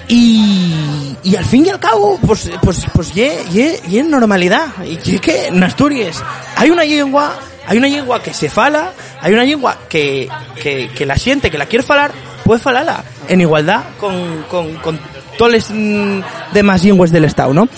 Y, 0.08 1.16
y 1.22 1.36
al 1.36 1.44
fin 1.44 1.66
y 1.66 1.68
al 1.68 1.78
cabo, 1.78 2.18
pues, 2.26 2.50
pues, 2.62 2.84
pues, 2.92 3.12
ye, 3.14 3.44
ye, 3.52 3.80
ye 3.88 4.02
normalidad. 4.02 4.66
Y 4.84 4.96
ye 4.98 5.20
que 5.20 5.48
en 5.48 5.62
Asturias 5.62 6.24
hay 6.56 6.70
una 6.70 6.82
lengua, 6.82 7.38
hay 7.66 7.78
una 7.78 7.86
lengua 7.88 8.20
que 8.22 8.32
se 8.34 8.48
fala, 8.48 8.92
hay 9.20 9.32
una 9.34 9.44
lengua 9.44 9.78
que, 9.88 10.28
que, 10.60 10.90
que 10.96 11.06
la 11.06 11.14
gente 11.16 11.50
que 11.50 11.58
la 11.58 11.66
quiere 11.66 11.84
falar, 11.84 12.10
puede 12.44 12.58
falarla 12.60 13.04
en 13.28 13.40
igualdad 13.42 13.82
con, 14.00 14.44
con, 14.50 14.74
con 14.76 14.98
todas 15.38 15.52
las 15.54 15.70
mm, 15.70 16.20
demás 16.52 16.84
lenguas 16.84 17.10
del 17.10 17.24
Estado, 17.24 17.54
¿no? 17.54 17.68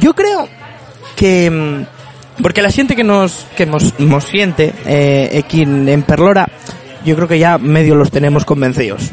Yo 0.00 0.14
creo 0.14 0.48
que, 1.16 1.50
mm, 1.50 2.42
porque 2.42 2.62
la 2.62 2.70
gente 2.70 2.96
que 2.96 3.04
nos, 3.04 3.46
que 3.56 3.66
nos, 3.66 3.98
nos 4.00 4.24
siente, 4.24 4.72
eh, 4.86 5.42
aquí 5.44 5.62
en, 5.62 6.02
Perlora, 6.04 6.48
yo 7.04 7.14
creo 7.16 7.28
que 7.28 7.38
ya 7.38 7.58
medio 7.58 7.94
los 7.94 8.10
tenemos 8.10 8.46
convencidos. 8.46 9.10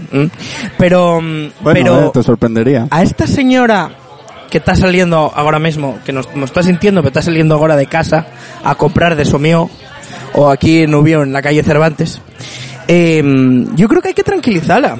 Pero, 0.78 1.20
mm, 1.20 1.52
Bueno, 1.60 1.74
pero 1.74 2.06
eh, 2.06 2.12
te 2.14 2.24
sorprendería. 2.24 2.88
a 2.90 3.04
esta 3.04 3.28
señora 3.28 3.92
que 4.50 4.60
está 4.60 4.76
saliendo 4.76 5.34
ahora 5.36 5.60
mismo, 5.60 5.98
que 6.06 6.14
nos, 6.14 6.34
nos 6.36 6.52
está 6.52 6.62
sintiendo, 6.64 7.02
pero 7.02 7.10
está 7.10 7.24
saliendo 7.24 7.56
ahora 7.56 7.76
de 7.76 7.88
casa 7.88 8.28
a 8.64 8.76
comprar 8.76 9.16
de 9.16 9.26
Somío, 9.26 9.70
o 10.34 10.50
aquí 10.50 10.84
en 10.84 10.94
Ubió, 10.94 11.24
en 11.24 11.34
la 11.34 11.42
calle 11.42 11.64
Cervantes, 11.64 12.22
eh, 12.88 13.24
yo 13.76 13.88
creo 13.88 14.02
que 14.02 14.10
hay 14.10 14.14
que 14.14 14.24
tranquilizarla. 14.24 14.98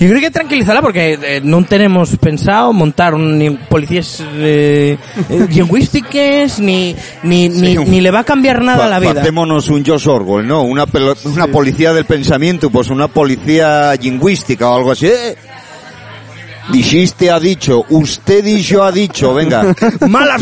Yo 0.00 0.08
creo 0.08 0.20
que 0.20 0.30
tranquilizarla 0.30 0.80
porque 0.80 1.18
eh, 1.20 1.40
no 1.42 1.64
tenemos 1.64 2.16
pensado 2.18 2.72
montar 2.72 3.14
un, 3.14 3.36
ni 3.38 3.50
policías 3.50 4.22
eh, 4.34 4.96
eh, 5.28 5.46
lingüísticas, 5.50 6.60
ni, 6.60 6.94
ni, 7.24 7.48
ni, 7.48 7.76
un- 7.78 7.90
ni 7.90 8.00
le 8.00 8.10
va 8.12 8.20
a 8.20 8.24
cambiar 8.24 8.62
nada 8.62 8.86
a 8.86 8.88
la 8.88 9.00
vida. 9.00 9.20
Hacémonos 9.22 9.68
un 9.68 9.84
Josh 9.84 10.06
Orwell, 10.08 10.46
¿no? 10.46 10.62
Una, 10.62 10.86
pelo- 10.86 11.16
una 11.24 11.48
policía 11.48 11.92
del 11.92 12.04
pensamiento, 12.04 12.70
pues 12.70 12.90
una 12.90 13.08
policía 13.08 13.94
lingüística 13.96 14.68
o 14.70 14.76
algo 14.76 14.92
así. 14.92 15.06
Eh, 15.06 15.36
Dijiste 16.70 17.30
ha 17.30 17.40
dicho, 17.40 17.82
usted 17.88 18.44
dicho 18.44 18.84
ha 18.84 18.92
dicho, 18.92 19.32
venga. 19.32 19.74
¡Mala 20.08 20.34
A 20.34 20.38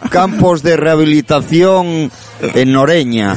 los 0.00 0.10
campos 0.10 0.62
de 0.62 0.76
rehabilitación 0.76 2.10
en 2.42 2.72
Noreña. 2.72 3.34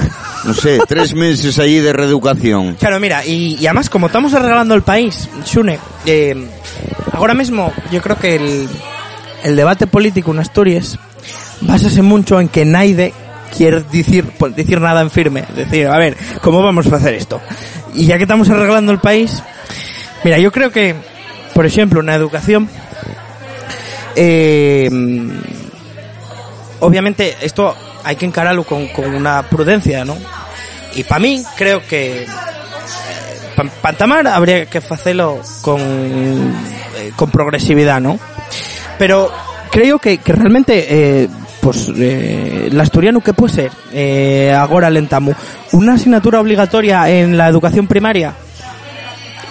No 0.48 0.54
sé, 0.54 0.80
tres 0.88 1.14
meses 1.14 1.60
allí 1.60 1.80
de 1.80 1.92
reeducación. 1.92 2.76
Claro, 2.76 3.02
mira, 3.02 3.26
y, 3.26 3.58
además 3.66 3.90
como 3.90 4.08
estamos 4.08 4.34
arreglando 4.34 4.76
el 4.76 4.82
país, 4.82 5.28
Shune, 5.46 5.78
eh, 6.06 6.48
ahora 7.12 7.34
mismo 7.34 7.74
yo 7.92 8.02
creo 8.02 8.18
que 8.18 8.36
el, 8.36 8.70
el 9.44 9.56
debate 9.58 9.88
político 9.88 10.32
en 10.32 10.40
Asturias 10.40 10.98
basase 11.60 12.02
mucho 12.02 12.40
en 12.40 12.48
que 12.48 12.64
nadie 12.64 13.14
quiere 13.58 13.82
decir, 13.92 14.26
pues, 14.38 14.56
decir 14.56 14.80
nada 14.80 15.02
en 15.02 15.12
firme. 15.12 15.44
Decir, 15.54 15.88
a 15.88 15.98
ver, 15.98 16.16
¿cómo 16.42 16.64
vamos 16.64 16.92
a 16.94 16.96
hacer 16.96 17.16
esto? 17.16 17.42
Y 17.94 18.06
ya 18.06 18.16
que 18.16 18.24
estamos 18.24 18.50
arreglando 18.50 18.94
el 18.94 19.00
país, 19.00 19.44
mira, 20.24 20.38
yo 20.38 20.54
creo 20.54 20.72
que, 20.72 20.96
por 21.54 21.66
ejemplo, 21.66 22.00
en 22.00 22.06
la 22.06 22.16
educación, 22.16 22.70
eh, 24.16 24.90
obviamente 26.80 27.36
esto 27.42 27.76
hay 28.04 28.16
que 28.16 28.26
encararlo 28.26 28.64
con, 28.64 28.88
con 28.90 29.14
una 29.14 29.44
prudencia, 29.44 30.06
¿no? 30.06 30.18
Y 30.96 31.04
para 31.04 31.20
mí 31.20 31.44
creo 31.56 31.86
que 31.88 32.26
para 33.56 33.70
Pantamar 33.70 34.28
habría 34.28 34.66
que 34.68 34.78
hacerlo 34.78 35.42
con, 35.62 35.80
eh, 35.82 37.12
con 37.16 37.32
progresividad, 37.32 38.00
¿no? 38.00 38.20
Pero 38.98 39.32
creo 39.72 40.00
que, 40.00 40.18
que 40.20 40.34
realmente, 40.34 40.86
eh, 40.90 41.30
pues, 41.62 41.90
eh, 41.96 42.70
el 42.72 42.80
asturiano, 42.80 43.22
¿qué 43.22 43.34
puede 43.34 43.54
ser? 43.54 43.72
Eh, 43.92 44.54
ahora 44.56 44.90
lentamo. 44.90 45.34
Una 45.72 45.94
asignatura 45.94 46.40
obligatoria 46.40 47.10
en 47.10 47.38
la 47.38 47.48
educación 47.48 47.88
primaria. 47.88 48.34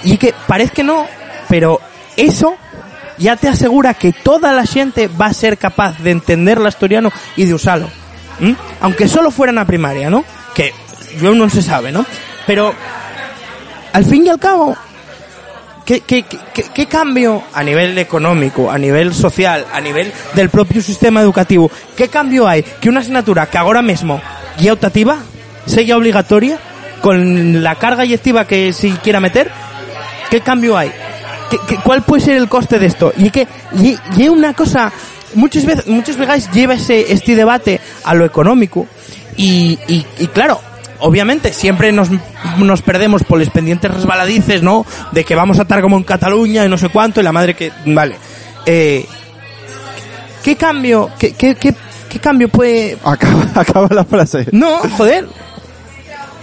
Y 0.05 0.16
que 0.18 0.35
parece 0.47 0.73
que 0.73 0.85
no, 0.85 1.06
pero 1.48 1.81
eso 2.16 2.56
ya 3.18 3.36
te 3.36 3.48
asegura 3.48 3.94
que 3.94 4.12
toda 4.12 4.52
la 4.52 4.66
gente 4.66 5.09
va 5.09 5.27
a 5.27 5.35
ser 5.35 5.59
capaz 5.59 5.98
de 5.98 6.10
entender 6.10 6.59
el 6.59 6.66
asturiano 6.66 7.10
y 7.36 7.44
de 7.44 7.55
usarlo. 7.55 7.89
Aunque 8.81 9.09
solo 9.09 9.31
fuera 9.31 9.51
en 9.51 9.57
la 9.57 9.65
primaria, 9.65 10.11
¿no? 10.11 10.25
Que 10.55 10.73
yo 11.21 11.35
no 11.35 11.49
se 11.49 11.63
sabe, 11.63 11.93
¿no? 11.93 12.05
Pero 12.47 12.75
al 13.93 14.05
fin 14.05 14.27
y 14.27 14.29
al 14.29 14.39
cabo, 14.39 14.77
¿qué, 15.85 16.01
qué, 16.01 16.25
qué, 16.25 16.87
cambio 16.87 17.43
a 17.55 17.63
nivel 17.63 17.97
económico, 17.99 18.71
a 18.71 18.79
nivel 18.79 19.15
social, 19.15 19.65
a 19.73 19.81
nivel 19.81 20.13
del 20.35 20.51
propio 20.51 20.83
sistema 20.83 21.21
educativo, 21.21 21.71
qué 21.97 22.09
cambio 22.09 22.47
hay 22.47 22.63
que 22.63 22.89
una 22.89 23.01
asignatura 23.01 23.47
que 23.47 23.59
ahora 23.59 23.83
mismo 23.83 24.21
guía 24.59 24.75
optativa 24.75 25.19
sea 25.65 25.97
obligatoria 25.97 26.59
con 27.01 27.63
la 27.63 27.77
carga 27.77 28.05
yectiva 28.05 28.47
que 28.47 28.73
si 28.73 28.91
quiera 28.93 29.21
meter, 29.21 29.51
qué 30.31 30.41
cambio 30.41 30.77
hay? 30.77 30.93
¿Qué, 31.51 31.77
cuál 31.77 32.03
puede 32.03 32.23
ser 32.23 32.37
el 32.37 32.49
coste 32.49 32.79
de 32.79 32.87
esto? 32.87 33.13
Y 33.17 33.31
que 33.31 33.47
y, 33.81 33.97
y 34.17 34.29
una 34.29 34.53
cosa 34.53 34.93
muchas 35.35 35.65
veces 35.65 35.86
muchas 35.86 36.16
veces 36.16 36.51
lleva 36.53 36.74
ese 36.74 37.12
este 37.12 37.35
debate 37.35 37.81
a 38.05 38.15
lo 38.15 38.24
económico 38.24 38.86
y, 39.36 39.78
y, 39.89 40.07
y 40.19 40.27
claro 40.28 40.61
obviamente 41.01 41.53
siempre 41.53 41.93
nos, 41.93 42.09
nos 42.59 42.82
perdemos 42.82 43.23
por 43.24 43.39
los 43.39 43.51
pendientes 43.51 43.93
resbaladices 43.93 44.62
no 44.62 44.86
de 45.12 45.24
que 45.24 45.35
vamos 45.35 45.59
a 45.59 45.62
estar 45.62 45.81
como 45.81 45.97
en 45.97 46.05
Cataluña 46.05 46.65
y 46.65 46.69
no 46.69 46.78
sé 46.78 46.89
cuánto 46.89 47.20
y 47.20 47.24
la 47.24 47.32
madre 47.32 47.55
que 47.55 47.73
vale. 47.86 48.16
Eh, 48.65 49.07
qué 50.43 50.57
cambio 50.57 51.11
qué, 51.19 51.32
qué, 51.35 51.55
qué, 51.55 51.74
qué 52.09 52.19
cambio 52.19 52.48
puede 52.48 52.98
Acaba, 53.05 53.47
acaba 53.55 53.89
la 53.90 54.05
frase. 54.05 54.47
no 54.53 54.78
joder 54.97 55.27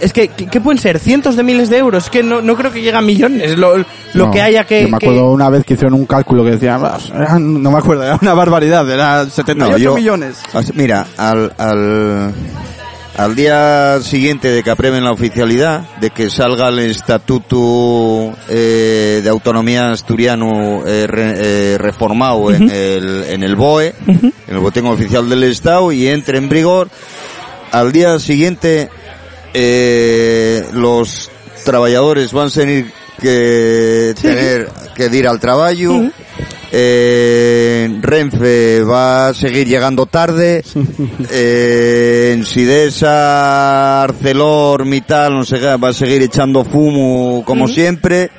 es 0.00 0.12
que, 0.12 0.28
¿qué, 0.28 0.46
qué 0.46 0.60
pueden 0.60 0.78
ser? 0.78 0.98
Cientos 0.98 1.36
de 1.36 1.42
miles 1.42 1.70
de 1.70 1.78
euros. 1.78 2.04
Es 2.04 2.10
que 2.10 2.22
no, 2.22 2.40
no 2.42 2.56
creo 2.56 2.72
que 2.72 2.82
llegue 2.82 2.96
a 2.96 3.00
millones 3.00 3.56
lo, 3.56 3.78
lo 3.78 3.84
No, 4.14 4.30
que 4.30 4.40
haya 4.42 4.64
que... 4.64 4.82
yo 4.82 4.88
me 4.88 4.98
que- 4.98 5.06
acuerdo 5.06 5.30
una 5.30 5.48
vez 5.50 5.64
que 5.64 5.74
hicieron 5.74 5.94
un 5.94 6.06
cálculo 6.06 6.44
que 6.44 6.52
decía, 6.52 6.76
"Bah, 6.78 6.98
eran- 7.14 7.62
no 7.62 7.70
me 7.70 7.78
acuerdo, 7.78 8.02
era 8.04 8.18
una 8.20 8.34
barbaridad, 8.34 8.88
era 8.90 9.24
78 9.28 9.70
No, 9.72 9.78
yo- 9.78 9.94
millones. 9.94 10.36
Mira, 10.74 11.06
al, 11.16 11.52
al, 11.58 12.32
al 13.16 13.36
día 13.36 14.00
siguiente 14.02 14.50
de 14.50 14.62
que 14.64 14.70
aprueben 14.70 15.04
la 15.04 15.12
oficialidad, 15.12 15.82
de 16.00 16.10
que 16.10 16.28
salga 16.30 16.68
el 16.68 16.80
estatuto 16.80 18.32
eh, 18.48 19.20
de 19.22 19.28
autonomía 19.30 19.92
asturiano 19.92 20.82
eh, 20.86 21.06
re- 21.06 21.34
eh, 21.74 21.78
reformado 21.78 22.50
en, 22.52 22.68
el, 22.70 23.24
en 23.28 23.42
el 23.42 23.54
BOE, 23.56 23.94
en 24.08 24.32
el 24.48 24.58
Boletín 24.58 24.86
Oficial 24.86 25.28
del 25.28 25.44
Estado, 25.44 25.92
y 25.92 26.08
entre 26.08 26.38
en 26.38 26.48
vigor, 26.48 26.88
al 27.72 27.92
día 27.92 28.18
siguiente 28.18 28.88
eh, 29.54 30.64
los 30.72 31.30
trabajadores 31.64 32.32
van 32.32 32.48
a 32.48 32.50
tener 32.50 32.84
que 33.20 34.12
tener 34.20 34.68
que 34.94 35.06
ir 35.16 35.26
al 35.28 35.40
trabajo. 35.40 36.02
Eh, 36.76 37.98
Renfe 38.02 38.82
va 38.82 39.28
a 39.28 39.34
seguir 39.34 39.66
llegando 39.68 40.06
tarde. 40.06 40.62
Eh, 41.30 42.32
en 42.34 42.44
si 42.44 42.64
de 42.64 42.86
esa 42.86 44.02
Arcelor 44.02 44.84
Mittal, 44.84 45.32
no 45.34 45.44
sé 45.44 45.58
qué, 45.58 45.76
va 45.76 45.88
a 45.88 45.92
seguir 45.92 46.22
echando 46.22 46.64
fumo 46.64 47.42
como 47.46 47.66
siempre, 47.68 48.30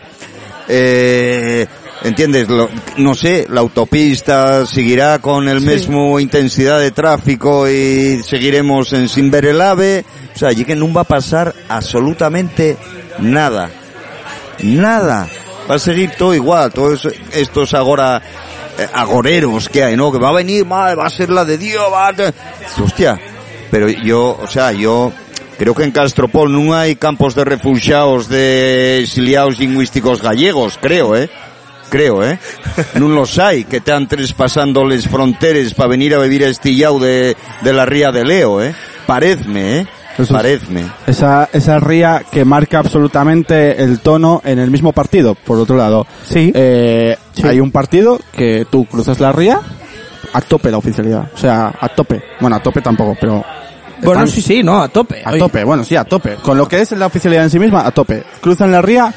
eh, 0.68 1.66
¿entiendes? 2.04 2.48
Lo- 2.50 2.70
no 2.98 3.16
sé, 3.16 3.48
la 3.50 3.62
autopista 3.62 4.66
seguirá 4.66 5.20
con 5.20 5.48
el 5.50 5.62
mismo 5.62 6.20
intensidad 6.20 6.80
de 6.80 6.92
tráfico 6.92 7.70
y 7.70 8.22
seguiremos 8.24 8.94
en 8.94 9.08
sin 9.10 9.32
ver 9.32 9.46
el 9.48 9.62
ave, 9.62 10.06
o 10.36 10.38
sea, 10.38 10.50
allí 10.50 10.66
que 10.66 10.76
no 10.76 10.92
va 10.92 11.02
a 11.02 11.06
pasar 11.06 11.56
absolutamente 11.70 12.78
nada. 13.20 13.70
Nada. 14.62 15.28
Va 15.70 15.76
a 15.76 15.80
seguir 15.80 16.12
todo 16.12 16.34
igual, 16.34 16.72
todos 16.72 17.08
estos 17.32 17.74
ahora 17.74 18.22
eh, 18.78 18.88
agoreros 18.94 19.70
que 19.70 19.84
hay, 19.84 19.96
¿no? 19.96 20.12
Que 20.12 20.20
va 20.20 20.30
a 20.30 20.34
venir, 20.34 20.66
madre, 20.66 20.96
va 20.96 21.08
a 21.08 21.10
ser 21.10 21.30
la 21.30 21.46
de 21.46 21.58
Dios, 21.58 21.84
va 21.92 22.10
a... 22.10 22.14
Hostia, 22.84 23.20
pero 23.72 23.90
yo, 23.90 24.38
o 24.42 24.48
sea, 24.48 24.74
yo 24.74 25.14
creo 25.58 25.74
que 25.74 25.84
en 25.84 25.92
Castropol 25.92 26.52
no 26.52 26.76
hay 26.76 26.98
campos 26.98 27.34
de 27.34 27.46
refugiados 27.46 28.28
de 28.28 29.00
exiliados 29.00 29.58
lingüísticos 29.58 30.22
gallegos, 30.22 30.78
creo, 30.82 31.16
¿eh? 31.16 31.30
Creo, 31.90 32.24
¿eh? 32.24 32.38
No 32.96 33.08
los 33.08 33.40
hay, 33.40 33.64
que 33.64 33.80
te 33.80 33.94
han 33.94 34.08
traspasando 34.08 34.86
les 34.86 35.08
fronteres 35.08 35.74
para 35.74 35.90
venir 35.90 36.14
a 36.14 36.20
vivir 36.20 36.44
a 36.44 36.50
Estillau 36.50 37.00
de, 37.00 37.38
de 37.62 37.74
la 37.74 37.86
ría 37.86 38.12
de 38.12 38.26
Leo, 38.26 38.62
¿eh? 38.62 38.76
Parezme, 39.08 39.80
¿eh? 39.80 39.88
Eso 40.16 40.24
es- 40.24 40.30
Parezme. 40.32 40.86
Esa, 41.08 41.50
esa 41.54 41.80
ría 41.80 42.24
que 42.32 42.44
marca 42.46 42.80
absolutamente 42.80 43.84
el 43.84 44.00
tono 44.00 44.42
en 44.46 44.60
el 44.60 44.72
mismo 44.72 44.92
partido, 44.94 45.36
por 45.36 45.58
otro 45.60 45.78
lado. 45.78 46.06
Sí. 46.26 46.52
Eh, 46.56 47.18
Sí. 47.34 47.46
Hay 47.46 47.60
un 47.60 47.70
partido 47.70 48.18
que 48.32 48.66
tú 48.72 48.86
cruzas 48.86 49.20
la 49.20 49.34
ría 49.34 49.60
a 50.32 50.40
tope 50.42 50.72
la 50.72 50.78
oficialidad. 50.78 51.30
O 51.34 51.38
sea, 51.38 51.74
a 51.80 51.90
tope. 51.90 52.24
Bueno, 52.40 52.56
a 52.56 52.64
tope 52.64 52.82
tampoco, 52.82 53.18
pero... 53.20 53.44
Bueno, 54.02 54.24
están 54.24 54.28
sí, 54.30 54.42
sí, 54.42 54.64
no, 54.64 54.82
a 54.82 54.88
tope. 54.88 55.22
A 55.26 55.32
Oye, 55.32 55.40
tope, 55.40 55.64
bueno, 55.66 55.84
sí, 55.84 55.98
a 55.98 56.06
tope. 56.06 56.36
Con 56.36 56.58
lo 56.58 56.66
que 56.68 56.80
es 56.82 56.92
la 56.94 57.08
oficialidad 57.08 57.44
en 57.44 57.50
sí 57.50 57.60
misma, 57.60 57.86
a 57.86 57.92
tope. 57.92 58.24
Cruzan 58.42 58.72
la 58.72 58.82
ría. 58.82 59.14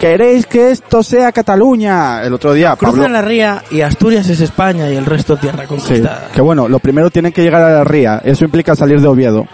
¿Queréis 0.00 0.46
que 0.46 0.70
esto 0.70 1.02
sea 1.02 1.30
Cataluña? 1.30 2.22
El 2.24 2.32
otro 2.34 2.52
día, 2.54 2.74
Pablo... 2.74 2.94
Cruzan 2.94 3.12
la 3.12 3.20
ría 3.22 3.62
y 3.70 3.82
Asturias 3.82 4.28
es 4.30 4.40
España 4.40 4.90
y 4.90 4.96
el 4.96 5.04
resto 5.04 5.36
tierra 5.36 5.62
Sí, 5.64 5.68
conquistada. 5.68 6.28
que 6.34 6.40
bueno, 6.40 6.68
lo 6.68 6.78
primero 6.78 7.10
tienen 7.10 7.32
que 7.32 7.42
llegar 7.42 7.62
a 7.62 7.70
la 7.70 7.84
ría. 7.84 8.20
Eso 8.24 8.44
implica 8.44 8.74
salir 8.74 9.00
de 9.00 9.08
Oviedo. 9.08 9.46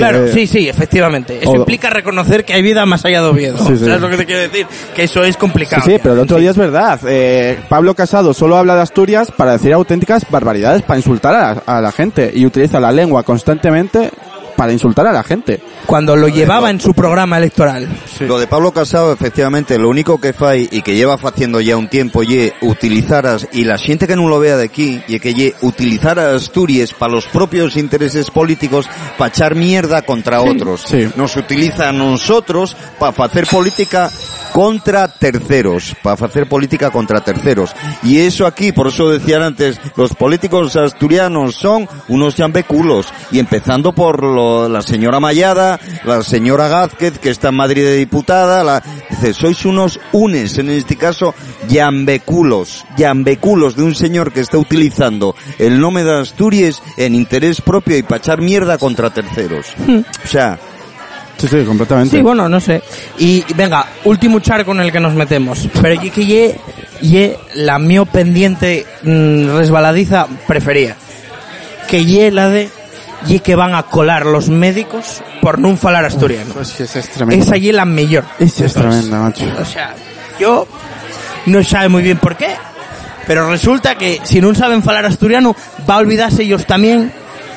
Claro, 0.00 0.28
sí, 0.28 0.46
sí, 0.46 0.68
efectivamente. 0.68 1.38
Eso 1.40 1.50
O- 1.52 1.56
implica 1.56 1.90
reconocer 1.90 2.44
que 2.44 2.54
hay 2.54 2.62
vida 2.62 2.84
más 2.86 3.04
allá 3.04 3.22
de 3.22 3.28
Oviedo. 3.28 3.58
Sí, 3.58 3.76
sí. 3.76 3.84
¿Sabes 3.84 4.00
lo 4.00 4.08
que 4.10 4.16
te 4.16 4.26
quiero 4.26 4.40
decir? 4.42 4.66
Que 4.94 5.04
eso 5.04 5.22
es 5.22 5.34
Sí, 5.34 5.40
complicado. 5.40 5.82
sí, 5.84 5.96
pero 6.02 6.14
el 6.14 6.20
otro 6.20 6.36
Sí. 6.36 6.42
día 6.42 6.50
es 6.50 6.56
verdad. 6.56 7.00
Eh, 7.06 7.58
Pablo 7.68 7.94
Casado 7.94 8.34
solo 8.34 8.56
habla 8.56 8.74
de 8.76 8.82
Asturias 8.82 9.30
para 9.30 9.52
decir 9.52 9.72
auténticas 9.72 10.24
barbaridades, 10.30 10.82
para 10.82 10.98
insultar 10.98 11.34
a 11.34 11.54
la, 11.54 11.62
a 11.78 11.80
la 11.80 11.92
gente. 11.92 12.30
Y 12.34 12.46
utiliza 12.46 12.80
la 12.80 12.92
lengua 12.92 13.22
constantemente 13.22 14.10
para 14.60 14.74
insultar 14.74 15.06
a 15.06 15.12
la 15.14 15.22
gente. 15.22 15.58
Cuando 15.86 16.14
lo 16.14 16.28
llevaba 16.28 16.68
en 16.68 16.78
su 16.78 16.92
programa 16.92 17.38
electoral. 17.38 17.88
Lo 18.20 18.38
de 18.38 18.46
Pablo 18.46 18.72
Casado, 18.72 19.10
efectivamente, 19.10 19.78
lo 19.78 19.88
único 19.88 20.20
que 20.20 20.34
fai 20.34 20.68
y 20.70 20.82
que 20.82 20.94
lleva 20.94 21.14
haciendo 21.14 21.62
ya 21.62 21.78
un 21.78 21.88
tiempo 21.88 22.22
ye 22.22 22.52
utilizar 22.60 23.26
as, 23.26 23.48
y 23.52 23.64
la 23.64 23.78
gente 23.78 24.06
que 24.06 24.16
no 24.16 24.28
lo 24.28 24.38
vea 24.38 24.58
de 24.58 24.64
aquí, 24.64 25.00
y 25.08 25.18
que 25.18 25.32
ye 25.32 25.54
utilizar 25.62 26.18
a 26.18 26.34
Asturias 26.34 26.92
para 26.92 27.10
los 27.10 27.24
propios 27.24 27.78
intereses 27.78 28.30
políticos 28.30 28.86
para 29.16 29.30
echar 29.30 29.54
mierda 29.54 30.02
contra 30.02 30.42
otros. 30.42 30.82
sí. 30.86 31.08
Nos 31.16 31.38
utiliza 31.38 31.88
a 31.88 31.92
nosotros 31.92 32.76
para 32.98 33.24
hacer 33.24 33.46
política 33.46 34.10
contra 34.52 35.08
terceros, 35.08 35.94
para 36.02 36.26
hacer 36.26 36.48
política 36.48 36.90
contra 36.90 37.20
terceros. 37.20 37.70
Y 38.02 38.18
eso 38.18 38.46
aquí, 38.46 38.72
por 38.72 38.88
eso 38.88 39.08
decían 39.08 39.42
antes, 39.42 39.80
los 39.96 40.14
políticos 40.14 40.76
asturianos 40.76 41.54
son 41.56 41.88
unos 42.08 42.36
llambeculos. 42.36 43.06
Y 43.32 43.38
empezando 43.38 43.92
por 43.92 44.22
lo- 44.22 44.68
la 44.68 44.82
señora 44.82 45.20
Mayada, 45.20 45.78
la 46.04 46.22
señora 46.22 46.68
Gázquez, 46.68 47.18
que 47.18 47.30
está 47.30 47.48
en 47.48 47.56
Madrid 47.56 47.82
de 47.84 47.96
diputada, 47.96 48.64
la, 48.64 48.82
dice, 49.08 49.32
sois 49.34 49.64
unos 49.64 49.98
unes, 50.12 50.58
en 50.58 50.70
este 50.70 50.96
caso, 50.96 51.34
llambeculos, 51.68 52.84
llambeculos 52.96 53.76
de 53.76 53.82
un 53.82 53.94
señor 53.94 54.32
que 54.32 54.40
está 54.40 54.58
utilizando 54.58 55.34
el 55.58 55.80
nombre 55.80 56.04
de 56.04 56.20
Asturias 56.20 56.82
en 56.96 57.14
interés 57.14 57.60
propio 57.60 57.96
y 57.96 58.02
para 58.02 58.18
echar 58.18 58.40
mierda 58.40 58.78
contra 58.78 59.10
terceros. 59.10 59.66
O 60.24 60.28
sea, 60.28 60.58
Sí, 61.40 61.48
sí, 61.48 61.64
completamente. 61.64 62.16
Sí, 62.16 62.22
bueno, 62.22 62.48
no 62.48 62.60
sé. 62.60 62.82
Y 63.18 63.42
venga, 63.54 63.86
último 64.04 64.40
charco 64.40 64.72
en 64.72 64.80
el 64.80 64.92
que 64.92 65.00
nos 65.00 65.14
metemos. 65.14 65.68
Pero 65.80 66.02
yo 66.02 66.12
que 66.12 66.26
ye, 66.26 66.60
ye 67.00 67.38
la 67.54 67.78
mío 67.78 68.04
pendiente 68.04 68.84
mm, 69.02 69.56
resbaladiza 69.56 70.26
prefería. 70.46 70.96
Que 71.88 72.04
ye 72.04 72.30
la 72.30 72.50
de 72.50 72.68
ye 73.26 73.40
que 73.40 73.54
van 73.54 73.74
a 73.74 73.84
colar 73.84 74.26
los 74.26 74.50
médicos 74.50 75.22
por 75.40 75.58
no 75.58 75.74
falar 75.76 76.04
asturiano. 76.04 76.52
Pues 76.52 76.78
esa 76.78 76.98
es 76.98 77.08
tremenda. 77.08 77.42
Esa 77.42 77.56
ye 77.56 77.72
la 77.72 77.86
mejor. 77.86 78.24
Esa 78.38 78.66
es 78.66 78.74
tremenda, 78.74 79.20
macho. 79.20 79.44
O 79.58 79.64
sea, 79.64 79.94
yo 80.38 80.66
no 81.46 81.64
sabe 81.64 81.88
muy 81.88 82.02
bien 82.02 82.18
por 82.18 82.36
qué, 82.36 82.48
pero 83.26 83.48
resulta 83.48 83.94
que 83.94 84.20
si 84.24 84.42
no 84.42 84.54
saben 84.54 84.82
falar 84.82 85.06
asturiano, 85.06 85.56
va 85.88 85.94
a 85.94 85.98
olvidarse 85.98 86.42
ellos 86.42 86.66
también 86.66 87.12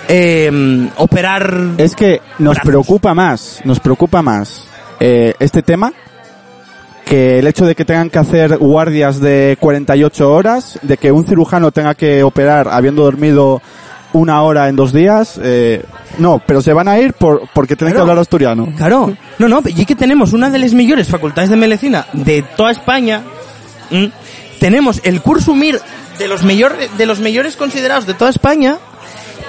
eh, 0.07 0.89
operar... 0.97 1.71
Es 1.77 1.95
que 1.95 2.21
nos 2.39 2.55
Brazos. 2.55 2.67
preocupa 2.69 3.13
más, 3.13 3.61
nos 3.63 3.79
preocupa 3.79 4.21
más 4.21 4.65
eh, 4.99 5.33
este 5.39 5.61
tema 5.61 5.91
que 7.05 7.39
el 7.39 7.47
hecho 7.47 7.65
de 7.65 7.75
que 7.75 7.83
tengan 7.85 8.09
que 8.09 8.19
hacer 8.19 8.57
guardias 8.57 9.19
de 9.19 9.57
48 9.59 10.31
horas, 10.31 10.79
de 10.81 10.97
que 10.97 11.11
un 11.11 11.25
cirujano 11.25 11.71
tenga 11.71 11.95
que 11.95 12.23
operar 12.23 12.69
habiendo 12.69 13.03
dormido 13.03 13.61
una 14.13 14.41
hora 14.43 14.69
en 14.69 14.75
dos 14.77 14.93
días, 14.93 15.39
eh, 15.43 15.83
no, 16.19 16.41
pero 16.45 16.61
se 16.61 16.71
van 16.71 16.87
a 16.87 16.97
ir 16.99 17.13
por, 17.13 17.49
porque 17.53 17.75
tienen 17.75 17.93
Claro. 17.93 18.05
que 18.05 18.11
hablar 18.11 18.21
asturiano. 18.21 18.69
Claro, 18.77 19.17
no, 19.39 19.49
no, 19.49 19.61
y 19.65 19.85
que 19.85 19.95
tenemos 19.95 20.31
una 20.33 20.49
de 20.49 20.59
las 20.59 20.73
mejores 20.73 21.07
facultades 21.09 21.49
de 21.49 21.55
medicina 21.57 22.05
de 22.13 22.41
toda 22.55 22.71
España. 22.71 23.21
Tenemos 24.59 25.01
el 25.03 25.21
curso 25.21 25.53
MIR 25.55 25.81
de 26.19 26.27
los 26.27 26.43
mejores 26.43 26.95
de 26.97 27.05
los 27.05 27.19
mejores 27.19 27.57
considerados 27.57 28.05
de 28.05 28.13
toda 28.13 28.29
España 28.29 28.77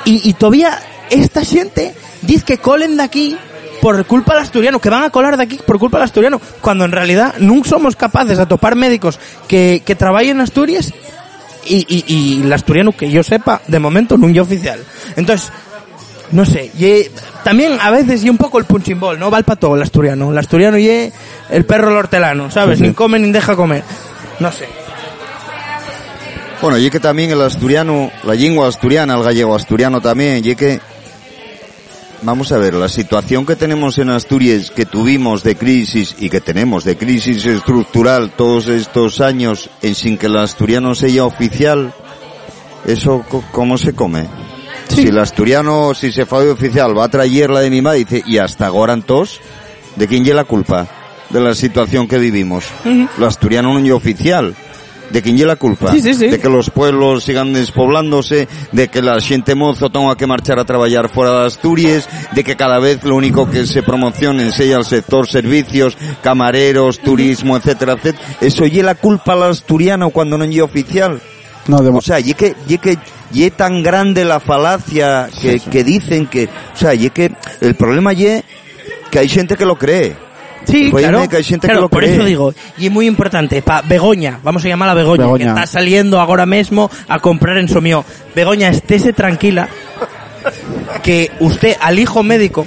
y, 0.05 0.29
y 0.29 0.33
todavía 0.35 0.79
esta 1.11 1.45
gente 1.45 1.95
dice 2.23 2.45
que 2.45 2.59
colen 2.59 2.97
de 2.97 3.03
aquí 3.03 3.37
por 3.83 4.05
culpa 4.07 4.35
del 4.35 4.43
asturiano, 4.43 4.81
que 4.81 4.89
van 4.89 5.05
a 5.05 5.11
colar 5.11 5.37
de 5.37 5.43
aquí 5.43 5.59
por 5.67 5.79
culpa 5.79 5.99
del 5.99 6.05
asturiano, 6.05 6.41
cuando 6.61 6.85
en 6.85 6.93
realidad 6.93 7.35
nunca 7.39 7.69
somos 7.69 7.97
capaces 7.97 8.39
de 8.39 8.47
topar 8.47 8.77
médicos 8.77 9.19
que, 9.47 9.83
que 9.85 9.95
trabajen 9.95 10.31
en 10.31 10.41
Asturias 10.41 10.93
y, 11.67 11.85
y, 11.89 12.05
y 12.07 12.43
el 12.43 12.53
asturiano 12.53 12.93
que 12.93 13.11
yo 13.11 13.23
sepa, 13.23 13.61
de 13.67 13.79
momento, 13.79 14.17
no 14.17 14.29
es 14.29 14.39
oficial. 14.39 14.81
Entonces, 15.17 15.51
no 16.33 16.45
sé, 16.47 16.71
ye- 16.77 17.11
también 17.43 17.79
a 17.81 17.91
veces 17.91 18.25
y 18.25 18.31
un 18.31 18.39
poco 18.39 18.59
el 18.59 18.65
punching 18.65 18.99
ball, 18.99 19.19
¿no? 19.19 19.31
Va 19.31 19.39
el 19.39 19.45
pato 19.45 19.75
el 19.75 19.83
asturiano. 19.83 20.33
El 20.33 20.39
asturiano 20.39 20.79
y 20.79 20.89
el 21.51 21.65
perro 21.67 21.91
el 21.91 21.97
hortelano, 21.97 22.51
¿sabes? 22.51 22.81
Ni 22.81 22.93
come 22.95 23.19
ni 23.19 23.31
deja 23.33 23.55
comer. 23.55 23.83
No 24.41 24.51
sé. 24.51 24.67
Bueno, 26.65 26.79
y 26.79 26.89
que 26.89 26.99
también 26.99 27.31
el 27.31 27.43
asturiano, 27.43 28.11
la 28.23 28.33
lengua 28.33 28.69
asturiana, 28.69 29.17
el 29.17 29.23
gallego 29.23 29.55
asturiano 29.55 30.01
también, 30.01 30.43
y 30.43 30.55
que, 30.55 30.81
vamos 32.23 32.53
a 32.53 32.57
ver, 32.57 32.73
la 32.73 32.89
situación 32.89 33.45
que 33.45 33.55
tenemos 33.55 33.99
en 33.99 34.09
Asturias, 34.09 34.71
que 34.71 34.87
tuvimos 34.87 35.43
de 35.43 35.57
crisis 35.57 36.17
y 36.19 36.31
que 36.31 36.41
tenemos 36.41 36.85
de 36.85 36.97
crisis 36.97 37.45
estructural 37.45 38.31
todos 38.31 38.69
estos 38.69 39.21
años, 39.21 39.69
en 39.83 39.95
sin 39.95 40.17
que 40.17 40.25
el 40.25 40.39
asturiano 40.39 40.95
sea 40.95 41.27
oficial, 41.27 41.93
eso, 42.87 43.23
¿cómo 43.53 43.77
se 43.77 43.93
come? 43.93 44.27
Si 44.89 45.09
el 45.09 45.19
asturiano, 45.19 45.93
si 45.93 46.13
se 46.13 46.25
fue 46.25 46.51
oficial, 46.51 46.97
va 46.97 47.05
a 47.05 47.11
traer 47.11 47.51
la 47.51 47.61
de 47.61 47.69
mi 47.69 47.83
madre, 47.83 47.99
dice, 47.99 48.23
y 48.25 48.39
hasta 48.39 48.69
ahora 48.69 48.95
entonces, 48.95 49.39
¿de 49.97 50.09
quién 50.09 50.25
lleva 50.25 50.37
la 50.37 50.45
culpa? 50.45 50.89
De 51.29 51.41
la 51.41 51.55
situación 51.55 52.09
que 52.09 52.17
vivimos. 52.17 52.65
El 52.87 53.23
asturiano 53.23 53.75
no 53.75 53.85
es 53.85 53.93
oficial. 53.93 54.55
¿De 55.11 55.23
quién 55.23 55.37
lleva 55.37 55.53
la 55.53 55.57
culpa? 55.57 55.93
Sí, 55.93 56.01
sí, 56.01 56.15
sí. 56.15 56.29
De 56.29 56.41
que 56.41 56.49
los 56.49 56.71
pueblos 56.71 57.25
sigan 57.25 57.53
despoblándose, 57.53 58.49
de 58.73 58.89
que 58.89 59.03
la 59.03 59.21
gente 59.21 59.55
mozo 59.55 59.91
tenga 59.91 60.17
que 60.17 60.27
marchar 60.27 60.59
a 60.59 60.65
trabajar 60.65 61.09
fuera 61.09 61.41
de 61.41 61.47
Asturias, 61.47 62.09
de 62.33 62.43
que 62.43 62.57
cada 62.57 62.79
vez 62.79 63.05
lo 63.05 63.17
único 63.17 63.49
que 63.49 63.67
se 63.67 63.83
promocione 63.83 64.51
sea 64.51 64.79
el 64.79 64.85
sector 64.85 65.29
servicios, 65.29 65.97
camareros, 66.23 66.99
turismo, 67.01 67.57
etcétera, 67.57 67.95
etcétera. 67.95 68.25
Eso 68.41 68.67
lleva 68.67 68.87
la 68.87 68.95
culpa 68.97 69.35
al 69.35 69.45
asturiano 69.45 70.11
cuando 70.11 70.39
no 70.39 70.45
es 70.45 70.61
oficial. 70.61 71.21
No, 71.67 71.79
de 71.79 71.91
O 71.91 72.01
sea, 72.01 72.21
y 72.21 72.35
que, 72.35 72.55
y 72.69 72.79
que, 72.79 72.99
y 73.33 73.51
tan 73.51 73.83
grande 73.83 74.25
la 74.25 74.41
falacia 74.41 75.29
que, 75.41 75.61
que 75.61 75.85
dicen 75.85 76.27
que, 76.27 76.49
o 76.75 76.77
sea, 76.77 76.95
y 76.95 77.09
que 77.11 77.33
el 77.61 77.75
problema 77.75 78.13
y 78.13 78.43
que 79.11 79.19
hay 79.19 79.29
gente 79.29 79.57
que 79.57 79.65
lo 79.65 79.77
cree. 79.77 80.17
Sí, 80.67 80.91
Oye, 80.93 81.03
claro. 81.09 81.29
que 81.29 81.37
hay 81.37 81.45
gente 81.45 81.67
que 81.67 81.73
Claro, 81.73 81.83
lo 81.83 81.89
por 81.89 82.03
cree. 82.03 82.15
eso 82.15 82.25
digo, 82.25 82.55
y 82.79 82.87
es 82.87 82.93
muy 82.93 83.07
importante, 83.07 83.61
pa 83.63 83.83
Begoña, 83.83 84.41
vamos 84.43 84.65
a 84.65 84.69
llamarla 84.69 84.93
a 84.93 84.95
Begoña, 84.95 85.25
Begoña. 85.25 85.45
que 85.45 85.51
está 85.51 85.67
saliendo 85.67 86.21
ahora 86.21 86.47
mismo 86.47 86.91
a 87.09 87.19
comprar 87.19 87.59
en 87.59 87.69
Somió. 87.69 88.05
Begoña, 88.35 88.69
estése 88.69 89.13
tranquila, 89.13 89.69
que 91.03 91.31
usted 91.41 91.77
al 91.81 91.99
hijo 91.99 92.23
médico 92.23 92.67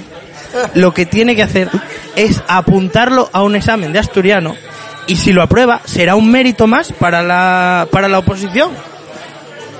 lo 0.74 0.92
que 0.94 1.06
tiene 1.06 1.36
que 1.36 1.42
hacer 1.42 1.68
es 2.16 2.42
apuntarlo 2.48 3.28
a 3.32 3.42
un 3.42 3.54
examen 3.56 3.92
de 3.92 3.98
asturiano 3.98 4.54
y 5.06 5.16
si 5.16 5.32
lo 5.32 5.42
aprueba 5.42 5.80
será 5.84 6.14
un 6.16 6.30
mérito 6.30 6.66
más 6.66 6.92
para 6.92 7.22
la, 7.22 7.86
para 7.90 8.08
la 8.08 8.18
oposición. 8.18 8.70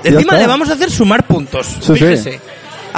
Encima 0.03 0.37
le 0.37 0.47
vamos 0.47 0.69
a 0.69 0.73
hacer 0.73 0.89
sumar 0.89 1.23
puntos. 1.27 1.67
Sí, 1.81 1.95
sí. 2.17 2.31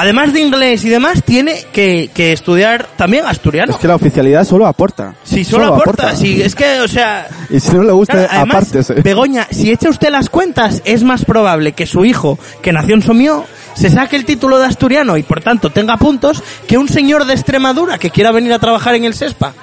Además 0.01 0.33
de 0.33 0.41
inglés 0.41 0.83
y 0.83 0.89
demás, 0.89 1.23
tiene 1.23 1.63
que, 1.71 2.09
que 2.11 2.31
estudiar 2.31 2.87
también 2.95 3.25
asturiano. 3.27 3.73
Es 3.73 3.77
que 3.77 3.87
la 3.87 3.95
oficialidad 3.95 4.43
solo 4.45 4.65
aporta. 4.65 5.13
Sí, 5.23 5.43
solo, 5.43 5.75
aporta. 5.75 6.15
Sí, 6.15 6.41
es 6.41 6.55
que, 6.55 6.81
o 6.81 6.87
sea... 6.87 7.27
Y 7.51 7.59
si 7.59 7.73
no 7.73 7.83
le 7.83 7.91
gusta, 7.91 8.13
Claro, 8.13 8.29
además, 8.31 8.55
apártese. 8.55 8.95
Begoña, 8.95 9.47
si 9.51 9.71
echa 9.71 9.89
usted 9.89 10.09
las 10.09 10.29
cuentas, 10.29 10.81
es 10.85 11.03
más 11.03 11.23
probable 11.23 11.73
que 11.73 11.85
su 11.85 12.03
hijo, 12.03 12.39
que 12.63 12.71
nació 12.71 12.95
en 12.95 13.03
Somió, 13.03 13.45
se 13.75 13.89
saque 13.89 14.15
el 14.15 14.25
título 14.25 14.57
de 14.57 14.65
asturiano 14.65 15.17
y 15.17 15.23
por 15.23 15.41
tanto 15.41 15.69
tenga 15.69 15.97
puntos, 15.97 16.41
que 16.67 16.79
un 16.79 16.87
señor 16.89 17.25
de 17.25 17.33
Extremadura 17.33 17.99
que 17.99 18.09
quiera 18.09 18.31
venir 18.31 18.53
a 18.53 18.59
trabajar 18.59 18.95
en 18.95 19.03
el 19.03 19.13
SESPA. 19.13 19.53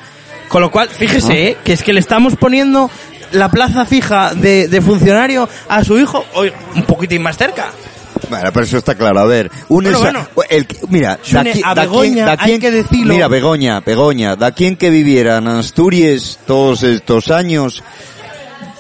Con 0.48 0.62
lo 0.62 0.70
cual, 0.70 0.88
fíjese, 0.88 1.48
¿eh? 1.48 1.56
que 1.64 1.72
es 1.72 1.82
que 1.82 1.92
le 1.92 2.00
estamos 2.00 2.36
poniendo 2.36 2.90
la 3.32 3.50
plaza 3.50 3.84
fija 3.86 4.34
de, 4.34 4.68
de 4.68 4.80
funcionario 4.80 5.48
a 5.68 5.82
su 5.82 5.98
hijo 5.98 6.24
hoy, 6.34 6.52
un 6.76 6.82
poquitín 6.82 7.22
más 7.22 7.36
cerca. 7.36 7.72
Bueno, 8.28 8.50
pero 8.52 8.64
eso 8.64 8.78
está 8.78 8.94
claro. 8.94 9.20
A 9.20 9.24
ver, 9.24 9.50
un 9.68 9.82
Bueno, 9.84 9.98
esa- 9.98 10.26
bueno. 10.34 10.46
el 10.50 10.66
mira, 10.88 11.18
Xune, 11.22 11.50
aquí- 11.50 11.62
a 11.64 11.74
de 11.74 11.80
aquí- 11.80 11.90
Begoña 11.90 12.24
de 12.26 12.30
aquí 12.32 12.50
hay 12.52 12.58
que 12.58 12.70
decirlo. 12.70 13.14
Mira, 13.14 13.28
Begoña, 13.28 13.80
Begoña, 13.80 14.36
de 14.36 14.46
aquí 14.46 14.66
en 14.66 14.76
que 14.76 14.90
viviera 14.90 15.38
en 15.38 15.48
Asturias 15.48 16.38
todos 16.46 16.82
estos 16.82 17.30
años, 17.30 17.82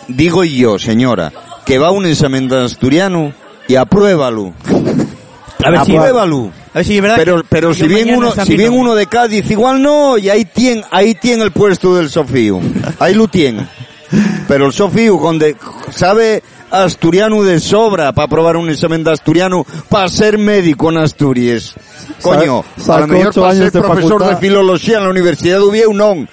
digo 0.08 0.44
yo, 0.44 0.78
señora, 0.78 1.32
que 1.64 1.78
va 1.78 1.88
a 1.88 1.90
un 1.90 2.06
examen 2.06 2.48
de 2.48 2.64
asturiano 2.64 3.32
y 3.66 3.74
apruébalo. 3.76 4.52
A 5.64 5.70
ver 5.70 5.84
si- 5.84 5.96
apruébalo. 5.96 6.50
A 6.72 6.78
ver 6.78 6.84
si 6.84 6.96
es 6.96 7.02
verdad 7.02 7.16
Pero, 7.16 7.36
que 7.42 7.46
pero 7.50 7.74
si 7.74 7.88
bien 7.88 8.14
uno, 8.14 8.32
si 8.44 8.56
bien 8.56 8.72
uno 8.72 8.94
de 8.94 9.06
Cádiz, 9.06 9.50
igual 9.50 9.82
no, 9.82 10.16
y 10.16 10.28
ahí 10.30 10.44
tiene, 10.44 10.84
ahí 10.90 11.14
tiene 11.14 11.42
el 11.42 11.50
puesto 11.50 11.96
del 11.96 12.08
Sofío. 12.10 12.60
Ahí 13.00 13.14
lo 13.14 13.26
tiene. 13.26 13.66
Pero 14.48 14.66
el 14.66 14.72
Sofío, 14.72 15.18
donde 15.18 15.56
sabe 15.90 16.42
asturiano 16.70 17.42
de 17.42 17.60
sobra 17.60 18.12
para 18.12 18.28
probar 18.28 18.56
un 18.56 18.70
examen 18.70 19.04
de 19.04 19.12
asturiano, 19.12 19.66
para 19.88 20.08
ser 20.08 20.38
médico 20.38 20.90
en 20.90 20.98
Asturias. 20.98 21.74
Coño, 22.22 22.64
a 22.88 23.00
lo 23.00 23.06
mejor 23.06 23.34
para 23.34 23.54
ser 23.54 23.72
de 23.72 23.80
profesor 23.80 24.02
de 24.02 24.18
facultad. 24.18 24.40
filología 24.40 24.98
en 24.98 25.04
la 25.04 25.10
Universidad 25.10 25.60
de 25.60 25.94
non. 25.94 26.28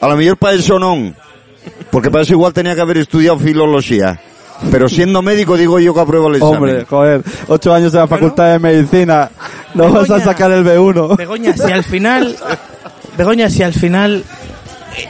A 0.00 0.08
lo 0.08 0.16
mejor 0.16 0.36
para 0.36 0.54
eso 0.54 0.78
non. 0.78 1.14
Porque 1.90 2.10
para 2.10 2.22
eso 2.22 2.34
igual 2.34 2.52
tenía 2.52 2.74
que 2.74 2.80
haber 2.80 2.98
estudiado 2.98 3.38
filología. 3.38 4.20
Pero 4.70 4.88
siendo 4.88 5.20
médico 5.22 5.56
digo 5.56 5.78
yo 5.78 5.92
que 5.92 6.00
apruebo 6.00 6.28
el 6.28 6.36
examen. 6.36 6.56
Hombre, 6.56 6.84
joder, 6.84 7.22
ocho 7.48 7.74
años 7.74 7.92
de 7.92 7.98
la 7.98 8.06
facultad 8.06 8.52
de 8.52 8.58
medicina, 8.58 9.30
no 9.74 9.84
vas 9.84 10.10
a 10.10 10.14
Begoña. 10.14 10.24
sacar 10.24 10.50
el 10.52 10.64
B1. 10.64 11.16
Begoña, 11.16 11.56
si 11.56 11.70
al 11.70 11.84
final, 11.84 12.36
Begoña, 13.18 13.50
si 13.50 13.62
al 13.62 13.74
final 13.74 14.24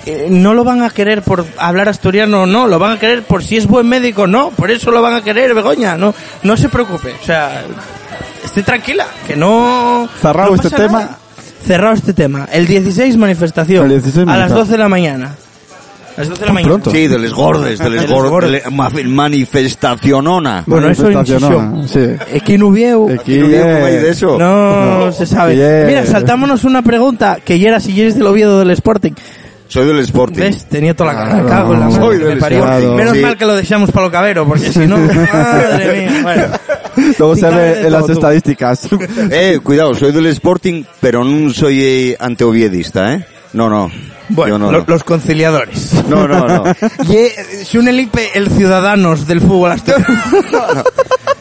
eh, 0.07 0.27
no 0.31 0.55
lo 0.55 0.65
van 0.65 0.83
a 0.83 0.91
querer 0.91 1.23
por 1.23 1.45
hablar 1.59 1.89
asturiano, 1.89 2.47
no, 2.47 2.67
lo 2.67 2.79
van 2.79 2.93
a 2.93 2.99
querer 2.99 3.23
por 3.23 3.43
si 3.43 3.57
es 3.57 3.67
buen 3.67 3.89
médico, 3.89 4.27
no, 4.27 4.51
por 4.51 4.71
eso 4.71 4.91
lo 4.91 5.03
van 5.03 5.15
a 5.15 5.23
querer, 5.23 5.55
Begoña, 5.55 5.97
no, 5.97 6.15
no 6.43 6.57
se 6.57 6.69
preocupe, 6.69 7.15
o 7.21 7.25
sea, 7.25 7.65
esté 8.45 8.63
tranquila, 8.63 9.07
que 9.27 9.37
no. 9.37 10.09
Cerrado 10.21 10.51
no 10.51 10.57
este 10.57 10.71
tema. 10.71 11.01
nada. 11.01 11.19
Cerrado 11.67 11.95
este 11.95 12.13
tema. 12.13 12.49
El 12.53 12.67
16 12.67 13.17
manifestación. 13.17 13.85
El 13.85 13.91
16 13.91 14.17
a 14.17 14.21
las 14.21 14.27
manifestación. 14.27 14.59
12 14.61 14.73
de 14.73 14.79
la 14.79 14.89
mañana. 14.89 15.35
A 16.17 16.21
las 16.21 16.29
12 16.31 16.41
de 16.41 16.47
la 16.47 16.53
mañana. 16.53 16.71
pronto. 16.71 16.91
Sí, 16.91 17.07
de 17.09 17.19
les 17.19 17.33
gordes, 17.33 17.79
de 17.79 17.91
les 17.91 18.03
De 18.03 18.09
les 18.09 18.31
gordes, 18.31 18.63
manifestacionona. 19.07 20.65
Bueno, 20.67 20.89
eso 20.89 21.09
Xixón. 21.25 21.89
sí. 21.89 22.01
Aquí 22.35 22.57
no 22.57 22.69
hubieu. 22.69 23.11
Aquí, 23.13 23.39
¿No 23.39 23.47
eh, 23.49 23.85
hay 23.85 23.97
de 23.97 24.11
eso? 24.11 24.39
No 24.39 25.13
se 25.13 25.27
sabe. 25.27 25.85
Mira, 25.87 26.07
saltámonos 26.07 26.65
una 26.65 26.83
pregunta 26.83 27.39
que 27.45 27.59
ya 27.59 27.69
era 27.69 27.81
si 27.81 28.01
eres 28.01 28.15
del 28.15 28.27
Oviedo 28.27 28.61
del 28.61 28.71
Sporting. 28.71 29.13
Soy 29.69 29.87
del 29.87 29.99
Sporting. 30.01 30.41
¿Ves? 30.41 30.65
Tenía 30.69 30.95
toda 30.95 31.13
la 31.13 31.19
cara. 31.19 31.31
Claro. 31.31 31.45
Me 31.45 31.51
cago 31.51 31.75
en 31.75 31.81
la 31.81 31.87
madre 31.87 32.01
Soy 32.01 32.19
que 32.19 32.25
del 32.25 32.35
me 32.37 32.41
parió. 32.41 32.59
Sporting. 32.65 32.95
Menos 32.97 33.15
Sí. 33.17 33.21
mal 33.23 33.37
que 33.37 33.45
lo 33.45 33.55
dejamos 33.57 33.91
para 33.91 34.07
lo 34.07 34.13
cabero, 34.13 34.47
porque 34.47 34.73
si 34.73 34.87
no, 34.87 34.97
madre 35.33 36.09
mía. 36.11 36.21
Bueno. 36.23 36.45
Luego 37.19 37.37
se 37.37 37.47
de 37.47 37.55
ve 37.55 37.81
en 37.87 37.93
las 37.93 38.01
todo, 38.01 38.07
tú. 38.07 38.13
estadísticas. 38.13 38.89
Eh, 39.31 39.59
cuidado, 39.63 39.95
soy 39.95 40.13
del 40.13 40.27
Sporting, 40.27 40.85
pero 41.01 41.25
no 41.25 41.53
soy 41.53 41.83
eh, 41.83 42.17
anteoviedista, 42.19 43.13
¿eh? 43.15 43.27
No, 43.53 43.69
no. 43.69 43.91
Bueno, 44.29 44.55
Yo 44.55 44.59
no, 44.59 44.73
lo- 44.73 44.79
no. 44.81 44.85
los 44.89 45.05
conciliadores. 45.05 45.93
No, 46.09 46.27
no, 46.27 46.47
no. 46.49 46.65
Y 47.09 47.17
eh, 47.17 47.33
Xunelipe, 47.65 48.31
el 48.35 48.49
Ciudadanos 48.51 49.27
del 49.27 49.41
fútbol 49.41 49.73
asturiano. 49.73 50.07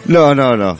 No, 0.07 0.35
no, 0.35 0.55
no. 0.55 0.77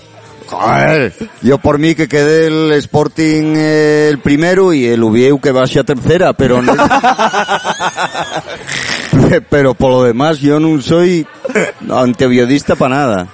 Joder, 0.47 1.13
yo 1.41 1.57
por 1.57 1.79
mí 1.79 1.95
que 1.95 2.07
quede 2.07 2.47
el 2.47 2.71
Sporting 2.73 3.53
eh, 3.57 4.07
el 4.09 4.19
primero 4.19 4.73
y 4.73 4.85
el 4.85 5.01
Ubieu 5.03 5.39
que 5.39 5.51
va 5.51 5.63
hacia 5.63 5.83
tercera, 5.83 6.33
pero 6.33 6.61
no- 6.61 6.75
pero 9.49 9.73
por 9.73 9.91
lo 9.91 10.03
demás 10.03 10.39
yo 10.39 10.59
no 10.59 10.81
soy 10.81 11.25
anteviodista 11.91 12.75
para 12.75 12.95
nada. 12.95 13.27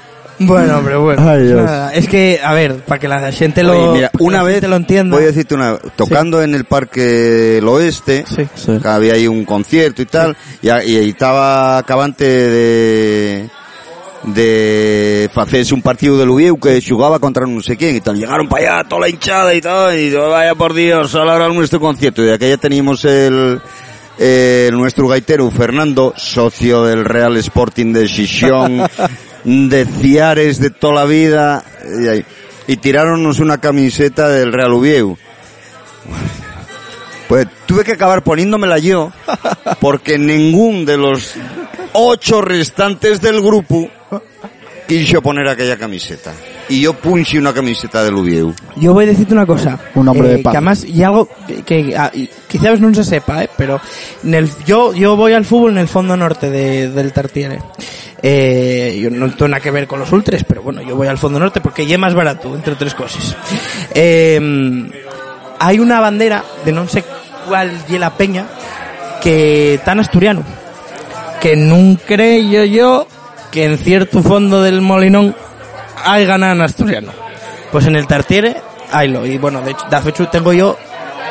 Bueno, 0.43 0.79
hombre, 0.79 0.95
bueno. 0.95 1.21
Ay, 1.29 1.43
Dios. 1.45 1.63
Nada, 1.63 1.93
es 1.93 2.07
que, 2.07 2.39
a 2.43 2.53
ver, 2.53 2.77
para 2.77 2.97
que 2.99 3.07
la 3.07 3.31
gente 3.31 3.61
lo, 3.61 3.73
Oye, 3.79 3.93
mira, 3.93 4.11
una 4.19 4.37
la 4.39 4.43
vez 4.43 4.53
gente 4.55 4.67
lo 4.69 4.75
entienda. 4.77 5.15
voy 5.15 5.23
a 5.25 5.27
decirte 5.27 5.53
una 5.53 5.77
tocando 5.95 6.41
en 6.41 6.55
el 6.55 6.65
Parque 6.65 7.01
del 7.01 7.67
Oeste, 7.67 8.25
Sí. 8.27 8.47
Sí. 8.55 8.79
que 8.81 8.87
había 8.87 9.13
ahí 9.13 9.27
un 9.27 9.45
concierto 9.45 10.01
y 10.01 10.05
tal, 10.07 10.35
y, 10.63 10.67
y 10.67 10.71
ahí 10.71 11.09
estaba 11.09 11.77
acabante 11.77 12.25
de 12.25 13.49
de 14.23 15.29
hacerse 15.35 15.73
un 15.73 15.81
partido 15.81 16.17
del 16.17 16.29
Ubieu 16.29 16.59
que 16.59 16.81
jugaba 16.87 17.19
contra 17.19 17.45
no 17.45 17.61
sé 17.61 17.75
quién 17.75 17.95
y 17.95 18.01
tal. 18.01 18.17
Llegaron 18.17 18.47
para 18.47 18.77
allá 18.79 18.89
toda 18.89 19.01
la 19.01 19.09
hinchada 19.09 19.53
y 19.53 19.61
tal, 19.61 19.97
y 19.97 20.11
yo, 20.11 20.29
vaya 20.29 20.55
por 20.55 20.73
Dios, 20.73 21.15
ahora 21.15 21.49
nuestro 21.49 21.79
concierto. 21.79 22.21
Y 22.21 22.25
de 22.25 22.33
aquella 22.35 22.57
teníamos 22.57 23.03
el, 23.05 23.59
el 24.17 24.77
nuestro 24.77 25.07
gaitero 25.07 25.49
Fernando, 25.49 26.13
socio 26.15 26.83
del 26.83 27.05
Real 27.05 27.35
Sporting 27.37 27.93
de 27.93 28.01
de 29.43 29.85
Ciares 29.85 30.59
de 30.59 30.69
toda 30.69 30.93
la 30.93 31.05
vida, 31.05 31.63
y, 32.67 32.73
y 32.73 32.77
tiraronnos 32.77 33.39
una 33.39 33.57
camiseta 33.57 34.29
del 34.29 34.53
Real 34.53 34.73
Ubieu. 34.73 35.17
Pues 37.27 37.47
tuve 37.65 37.85
que 37.85 37.93
acabar 37.93 38.23
poniéndomela 38.23 38.77
yo, 38.77 39.11
porque 39.79 40.19
ningún 40.19 40.85
de 40.85 40.97
los 40.97 41.35
ocho 41.93 42.41
restantes 42.41 43.21
del 43.21 43.41
grupo 43.41 43.89
quiso 44.99 45.21
poner 45.21 45.47
aquella 45.47 45.77
camiseta. 45.77 46.33
Y 46.69 46.81
yo 46.81 46.93
punché 46.93 47.37
una 47.39 47.53
camiseta 47.53 48.03
del 48.03 48.15
Ubieu. 48.15 48.53
Yo 48.77 48.93
voy 48.93 49.05
a 49.05 49.07
decirte 49.07 49.33
una 49.33 49.45
cosa. 49.45 49.79
Un 49.95 50.07
hombre 50.07 50.27
de 50.29 50.35
eh, 50.35 50.43
paz. 50.43 50.51
Que 50.51 50.57
además, 50.57 50.83
y 50.85 51.03
algo 51.03 51.27
que, 51.47 51.63
que, 51.63 51.95
ah, 51.97 52.11
y 52.13 52.29
quizás 52.47 52.79
no 52.79 52.93
se 52.93 53.03
sepa, 53.03 53.43
eh, 53.43 53.49
pero 53.57 53.79
en 54.23 54.33
el, 54.33 54.49
yo, 54.65 54.93
yo 54.93 55.15
voy 55.15 55.33
al 55.33 55.45
fútbol 55.45 55.71
en 55.71 55.77
el 55.79 55.87
fondo 55.87 56.15
norte 56.15 56.49
de- 56.49 56.89
del 56.89 57.11
Tartiere. 57.13 57.59
Eh, 58.23 58.99
yo 59.01 59.09
no 59.09 59.29
tengo 59.31 59.47
nada 59.47 59.61
que 59.61 59.71
ver 59.71 59.87
con 59.87 59.99
los 59.99 60.11
ultras, 60.11 60.43
pero 60.43 60.61
bueno, 60.61 60.81
yo 60.81 60.95
voy 60.95 61.07
al 61.07 61.17
fondo 61.17 61.39
norte 61.39 61.59
porque 61.59 61.85
ya 61.85 61.95
es 61.95 61.99
más 61.99 62.13
barato, 62.13 62.53
entre 62.55 62.73
otras 62.73 62.93
cosas. 62.93 63.35
Eh, 63.95 64.39
hay 65.59 65.79
una 65.79 65.99
bandera 65.99 66.43
de 66.63 66.71
no 66.71 66.87
sé 66.87 67.03
cuál 67.47 67.71
y 67.89 67.97
la 67.97 68.11
peña 68.11 68.45
que 69.23 69.79
tan 69.83 69.99
asturiano 69.99 70.43
que 71.39 71.55
no 71.55 71.97
creo 72.05 72.65
yo 72.65 73.07
que 73.51 73.65
en 73.65 73.77
cierto 73.77 74.21
fondo 74.23 74.61
del 74.61 74.81
Molinón 74.81 75.35
hay 76.03 76.25
ganado 76.25 76.53
en 76.53 76.61
asturiano. 76.61 77.11
Pues 77.71 77.85
en 77.85 77.95
el 77.95 78.07
Tartiere, 78.07 78.57
haylo. 78.91 79.25
Y 79.25 79.37
bueno, 79.37 79.61
de 79.61 79.71
hecho, 79.71 79.85
de 79.89 80.09
hecho 80.09 80.27
tengo 80.29 80.53
yo 80.53 80.77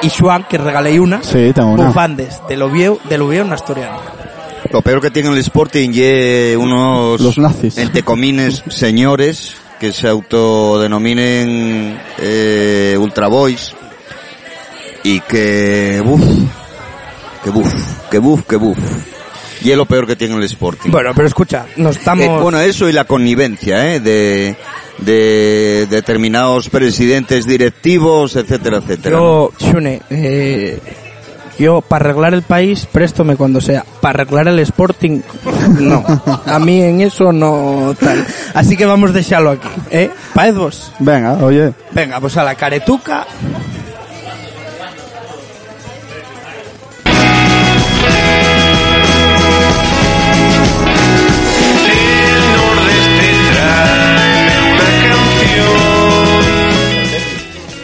y 0.02 0.09
Juan, 0.10 0.44
que 0.48 0.56
regalé 0.59 0.98
una, 0.98 1.22
Sí, 1.22 1.52
tengo 1.55 1.72
una. 1.72 1.86
bufandes 1.88 2.40
del 2.48 2.62
Oviedo, 2.62 2.98
del 3.09 3.22
Oviedo 3.22 3.44
en 3.44 3.52
asturiano. 3.52 3.98
Lo 4.70 4.82
peor 4.82 5.01
que 5.01 5.10
tiene 5.10 5.28
el 5.30 5.38
Sporting 5.38 5.90
y 5.92 6.55
unos 6.55 7.20
Los 7.20 7.38
nazis. 7.38 7.76
entre 7.78 8.02
comines 8.02 8.62
señores 8.68 9.56
que 9.80 9.92
se 9.92 10.06
autodenominen 10.09 11.98
eh, 12.18 12.97
Ultra 12.98 13.28
Boys 13.28 13.74
y 15.02 15.20
que 15.20 16.02
buf, 16.05 16.22
que 17.42 17.51
buf, 17.51 17.74
que 18.10 18.18
buf, 18.18 18.42
que 18.47 18.56
buf. 18.56 18.78
Y 19.62 19.70
es 19.70 19.76
lo 19.76 19.86
peor 19.86 20.06
que 20.06 20.16
tiene 20.16 20.34
el 20.34 20.42
Sporting. 20.44 20.90
Bueno, 20.90 21.10
pero 21.14 21.28
escucha, 21.28 21.66
nos 21.76 21.96
estamos... 21.98 22.24
Eh, 22.24 22.38
bueno, 22.40 22.58
eso 22.60 22.88
y 22.88 22.92
la 22.92 23.04
connivencia, 23.04 23.94
¿eh? 23.94 24.00
De, 24.00 24.56
de 24.98 25.86
determinados 25.90 26.68
presidentes 26.68 27.46
directivos, 27.46 28.36
etcétera, 28.36 28.78
etcétera. 28.78 29.18
yo, 29.18 29.52
Shune, 29.58 30.00
eh, 30.10 30.78
yo 31.58 31.82
para 31.82 32.06
arreglar 32.06 32.32
el 32.32 32.42
país, 32.42 32.86
préstome 32.90 33.36
cuando 33.36 33.60
sea. 33.60 33.84
Para 34.00 34.22
arreglar 34.22 34.48
el 34.48 34.60
Sporting, 34.60 35.20
no. 35.78 36.04
A 36.46 36.58
mí 36.58 36.80
en 36.80 37.02
eso 37.02 37.32
no 37.32 37.94
tal. 38.00 38.24
Así 38.54 38.78
que 38.78 38.86
vamos 38.86 39.10
a 39.10 39.12
dejarlo 39.12 39.50
aquí, 39.50 39.68
¿eh? 39.90 40.10
Paez 40.32 40.54
vos. 40.54 40.92
Venga, 41.00 41.34
oye. 41.34 41.72
Venga, 41.92 42.18
pues 42.18 42.34
a 42.38 42.44
la 42.44 42.54
caretuca. 42.54 43.26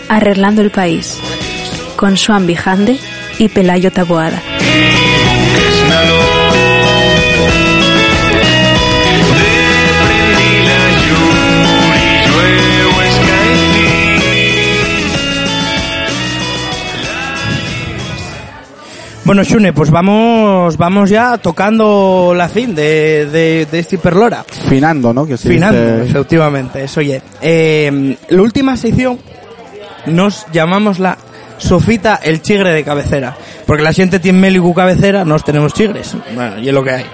Arreglando 0.08 0.62
el 0.62 0.70
País, 0.70 1.18
con 1.96 2.16
Swan 2.16 2.46
Bijande 2.46 2.98
y 3.38 3.48
Pelayo 3.48 3.90
Taboada. 3.90 4.40
Bueno, 19.26 19.42
Shune, 19.42 19.72
pues 19.72 19.90
vamos, 19.90 20.76
vamos 20.76 21.10
ya 21.10 21.36
tocando 21.38 22.32
la 22.36 22.48
fin 22.48 22.76
de, 22.76 23.26
de, 23.26 23.66
de 23.68 23.78
este 23.80 23.98
Perlora. 23.98 24.44
Finando, 24.68 25.12
¿no? 25.12 25.26
Que 25.26 25.36
Finando, 25.36 26.04
efectivamente, 26.04 26.84
eso 26.84 27.00
oye. 27.00 27.20
Eh, 27.42 28.16
la 28.28 28.42
última 28.42 28.76
sección 28.76 29.18
nos 30.06 30.46
llamamos 30.52 30.98
la 30.98 31.18
Sofita 31.58 32.20
el 32.22 32.42
chigre 32.42 32.72
de 32.72 32.84
cabecera. 32.84 33.36
Porque 33.66 33.82
la 33.82 33.92
gente 33.92 34.18
tiene 34.20 34.38
Mélico 34.38 34.72
cabecera, 34.74 35.24
nos 35.24 35.44
tenemos 35.44 35.72
chigres. 35.72 36.14
Bueno, 36.34 36.58
y 36.58 36.68
es 36.68 36.74
lo 36.74 36.84
que 36.84 36.90
hay. 36.90 37.06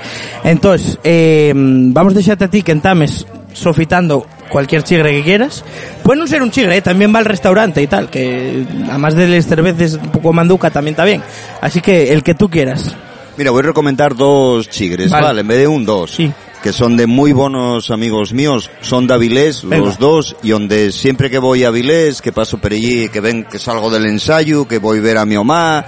Entonces, 0.45 0.99
eh, 1.05 1.53
vamos 1.55 2.15
a 2.15 2.17
dejarte 2.17 2.45
a 2.45 2.49
ti 2.49 2.63
que 2.63 2.73
entames 2.73 3.27
sofitando 3.53 4.27
cualquier 4.49 4.83
chigre 4.83 5.13
que 5.13 5.23
quieras. 5.23 5.65
Puede 6.03 6.21
no 6.21 6.27
ser 6.27 6.43
un 6.43 6.51
chigre, 6.51 6.77
¿eh? 6.77 6.83
también 6.83 7.15
va 7.15 7.21
al 7.21 7.25
restaurante 7.25 7.81
y 7.83 7.87
tal, 7.87 8.11
que 8.11 8.67
además 8.89 9.15
de 9.15 9.29
las 9.29 9.47
cervezas 9.47 9.95
un 9.95 10.11
poco 10.11 10.33
manduca 10.33 10.71
también 10.71 10.93
está 10.95 11.05
bien. 11.05 11.23
Así 11.61 11.81
que 11.81 12.13
el 12.13 12.23
que 12.23 12.35
tú 12.35 12.49
quieras. 12.51 12.95
Mira, 13.37 13.51
voy 13.51 13.61
a 13.61 13.67
recomendar 13.67 14.15
dos 14.15 14.69
chigres, 14.69 15.11
Vale. 15.11 15.27
vale, 15.27 15.41
en 15.41 15.49
vez 15.49 15.59
de 15.59 15.69
un, 15.69 15.85
dos. 15.85 16.11
Sí. 16.11 16.31
Que 16.63 16.73
son 16.73 16.97
de 16.97 17.09
muy 17.09 17.33
buenos 17.33 17.91
amigos 17.91 18.33
míos, 18.33 18.71
son 18.83 19.09
de 19.09 19.15
Avilés, 19.15 19.65
Venga. 19.65 19.85
los 19.85 19.99
dos, 19.99 20.37
y 20.45 20.51
donde 20.51 20.93
siempre 20.93 21.29
que 21.29 21.39
voy 21.39 21.65
a 21.65 21.69
Avilés, 21.69 22.23
que 22.23 22.31
paso 22.31 22.59
por 22.59 22.73
allí, 22.73 23.09
que 23.09 23.21
ven 23.21 23.45
que 23.45 23.59
salgo 23.59 23.91
del 23.91 24.07
ensayo, 24.07 24.69
que 24.69 24.79
voy 24.79 24.99
a 24.99 25.03
ver 25.03 25.19
a 25.19 25.27
mi 25.27 25.37
mamá, 25.37 25.85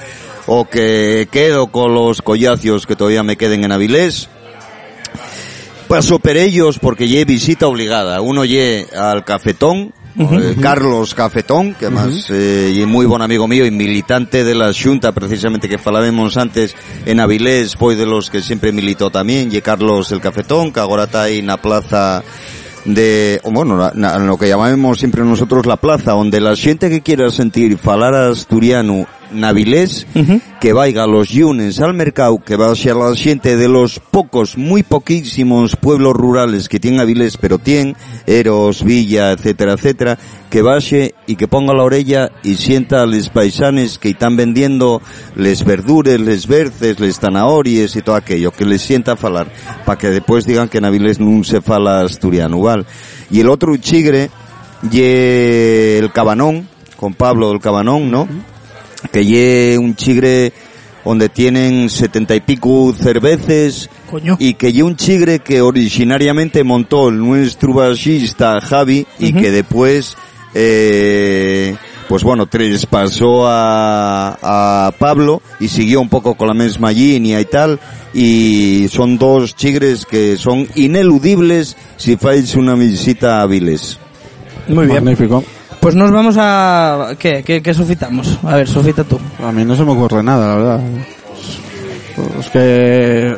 o 0.46 0.64
que 0.64 1.28
quedo 1.30 1.68
con 1.68 1.94
los 1.94 2.22
collacios 2.22 2.86
que 2.86 2.96
todavía 2.96 3.22
me 3.22 3.36
queden 3.36 3.62
en 3.62 3.70
Avilés, 3.70 4.28
paso 5.86 6.18
por 6.18 6.36
ellos 6.36 6.80
porque 6.80 7.06
lle 7.06 7.24
visita 7.24 7.68
obligada. 7.68 8.20
Uno 8.20 8.44
lle 8.44 8.88
al 8.96 9.24
cafetón, 9.24 9.94
eh, 10.18 10.56
Carlos 10.60 11.14
Cafetón, 11.14 11.74
que 11.74 11.86
además 11.86 12.26
eh, 12.30 12.70
lle 12.74 12.86
muy 12.86 13.06
buen 13.06 13.22
amigo 13.22 13.48
mío 13.48 13.66
y 13.66 13.70
militante 13.70 14.44
de 14.44 14.54
la 14.54 14.72
Xunta, 14.72 15.12
precisamente 15.12 15.68
que 15.68 15.78
falábamos 15.78 16.36
antes 16.36 16.74
en 17.04 17.18
Avilés, 17.20 17.74
foi 17.74 17.96
de 17.98 18.06
los 18.06 18.30
que 18.30 18.40
siempre 18.42 18.70
militó 18.70 19.10
también, 19.10 19.50
lle 19.50 19.62
Carlos 19.62 20.12
el 20.12 20.20
Cafetón, 20.22 20.70
que 20.72 20.78
agora 20.80 21.04
está 21.10 21.22
aí 21.26 21.42
na 21.42 21.58
plaza 21.58 22.22
de, 22.84 23.40
bueno, 23.44 23.76
na, 23.76 23.92
na- 23.94 24.18
lo 24.18 24.36
que 24.36 24.46
llamamos 24.46 24.98
siempre 25.00 25.24
nosotros 25.24 25.66
la 25.66 25.76
plaza, 25.80 26.12
donde 26.12 26.38
la 26.40 26.54
gente 26.54 26.90
que 26.90 27.00
quiera 27.00 27.30
sentir 27.30 27.78
falar 27.78 28.14
asturiano 28.14 29.06
navilés, 29.32 30.06
que 30.60 30.72
vaya 30.72 31.06
los 31.06 31.28
yunes 31.28 31.80
al 31.80 31.94
mercado, 31.94 32.38
que 32.44 32.56
vaya 32.56 32.94
la 32.94 33.14
gente 33.14 33.56
de 33.56 33.68
los 33.68 33.98
pocos, 33.98 34.56
muy 34.56 34.82
poquísimos 34.82 35.76
pueblos 35.76 36.14
rurales 36.14 36.68
que 36.68 36.80
tienen 36.80 37.00
Avilés, 37.00 37.36
pero 37.36 37.58
tienen 37.58 37.96
Eros, 38.26 38.82
Villa, 38.84 39.32
etcétera, 39.32 39.74
etcétera, 39.74 40.18
que 40.50 40.62
vaya 40.62 41.08
y 41.26 41.36
que 41.36 41.48
ponga 41.48 41.74
la 41.74 41.82
orella 41.82 42.30
y 42.42 42.54
sienta 42.54 43.02
a 43.02 43.06
los 43.06 43.28
paisanes 43.28 43.98
que 43.98 44.10
están 44.10 44.36
vendiendo 44.36 45.02
les 45.36 45.64
verdures, 45.64 46.20
les 46.20 46.46
berces, 46.46 47.00
les 47.00 47.18
zanahorias 47.18 47.96
y 47.96 48.02
todo 48.02 48.16
aquello, 48.16 48.52
que 48.52 48.64
les 48.64 48.82
sienta 48.82 49.12
a 49.12 49.16
falar, 49.16 49.48
para 49.84 49.98
que 49.98 50.10
después 50.10 50.46
digan 50.46 50.68
que 50.68 50.78
en 50.78 50.84
Avilés 50.84 51.20
no 51.20 51.42
se 51.44 51.60
fala 51.60 52.02
asturiano, 52.02 52.60
¿vale? 52.60 52.84
Y 53.30 53.40
el 53.40 53.48
otro 53.48 53.76
chigre, 53.76 54.30
y 54.90 55.00
el 55.00 56.12
cabanón, 56.12 56.68
con 56.96 57.14
Pablo 57.14 57.48
del 57.48 57.60
cabanón, 57.60 58.10
¿no? 58.10 58.28
Que 59.12 59.24
lle 59.24 59.78
un 59.78 59.94
chigre 59.96 60.52
donde 61.04 61.28
tienen 61.28 61.90
setenta 61.90 62.34
y 62.34 62.40
pico 62.40 62.92
cerveces 62.94 63.90
Coño. 64.10 64.36
y 64.40 64.54
que 64.54 64.72
lle 64.72 64.82
un 64.82 64.96
chigre 64.96 65.40
que 65.40 65.60
originariamente 65.60 66.64
montó 66.64 67.08
el 67.08 67.18
nuestro 67.18 67.74
bajista 67.74 68.60
Javi 68.60 69.06
y 69.18 69.32
que 69.34 69.50
después 69.50 70.16
eh, 70.54 71.76
pues 72.08 72.22
bueno 72.22 72.46
traspasó 72.46 73.46
a, 73.46 74.86
a 74.86 74.92
Pablo 74.98 75.42
y 75.60 75.68
siguió 75.68 76.00
un 76.00 76.08
poco 76.08 76.36
con 76.36 76.48
la 76.48 76.54
misma 76.54 76.90
línea 76.92 77.40
y 77.40 77.44
tal 77.44 77.78
y 78.14 78.86
son 78.90 79.18
dos 79.18 79.56
chigres 79.56 80.06
que 80.06 80.36
son 80.36 80.68
ineludibles 80.76 81.76
si 81.96 82.16
fais 82.16 82.54
una 82.54 82.74
visita 82.74 83.42
a 83.42 83.46
Viles. 83.46 83.98
Muy 84.68 84.86
bien. 84.86 85.04
Magnífico. 85.04 85.44
Pues 85.84 85.96
nos 85.96 86.10
vamos 86.10 86.34
a... 86.38 87.10
¿Qué? 87.18 87.42
¿Qué, 87.44 87.60
qué 87.60 87.74
sofitamos? 87.74 88.38
A 88.42 88.56
ver, 88.56 88.66
sofita 88.66 89.04
tú. 89.04 89.20
A 89.42 89.52
mí 89.52 89.66
no 89.66 89.76
se 89.76 89.84
me 89.84 89.92
ocurre 89.92 90.22
nada, 90.22 90.48
la 90.48 90.54
verdad. 90.54 90.80
Es 92.40 92.48
que, 92.48 93.36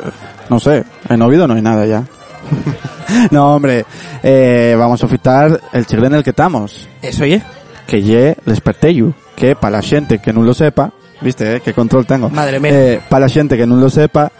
no 0.49 0.57
sé, 0.57 0.85
en 1.09 1.21
Oviedo 1.21 1.45
no 1.45 1.55
hay 1.55 1.61
nada 1.61 1.85
ya. 1.85 2.05
no, 3.31 3.53
hombre, 3.53 3.85
eh, 4.23 4.77
vamos 4.79 5.03
a 5.03 5.07
ofitar 5.07 5.59
el 5.73 5.85
chigre 5.85 6.07
en 6.07 6.13
el 6.13 6.23
que 6.23 6.29
estamos, 6.29 6.87
Eso, 7.01 7.23
oye. 7.23 7.43
que 7.85 8.01
lle 8.01 8.37
l'espertello, 8.45 9.11
que 9.35 9.57
para 9.57 9.79
la 9.79 9.83
gente 9.83 10.19
que 10.19 10.31
no 10.31 10.41
lo 10.41 10.53
sepa, 10.53 10.93
viste, 11.19 11.57
eh, 11.57 11.59
qué 11.59 11.73
control 11.73 12.05
tengo. 12.05 12.29
Madre 12.29 12.61
mía. 12.61 12.71
Eh, 12.71 13.01
para 13.09 13.25
la 13.25 13.29
gente 13.29 13.57
que 13.57 13.67
no 13.67 13.75
lo 13.75 13.89
sepa, 13.89 14.31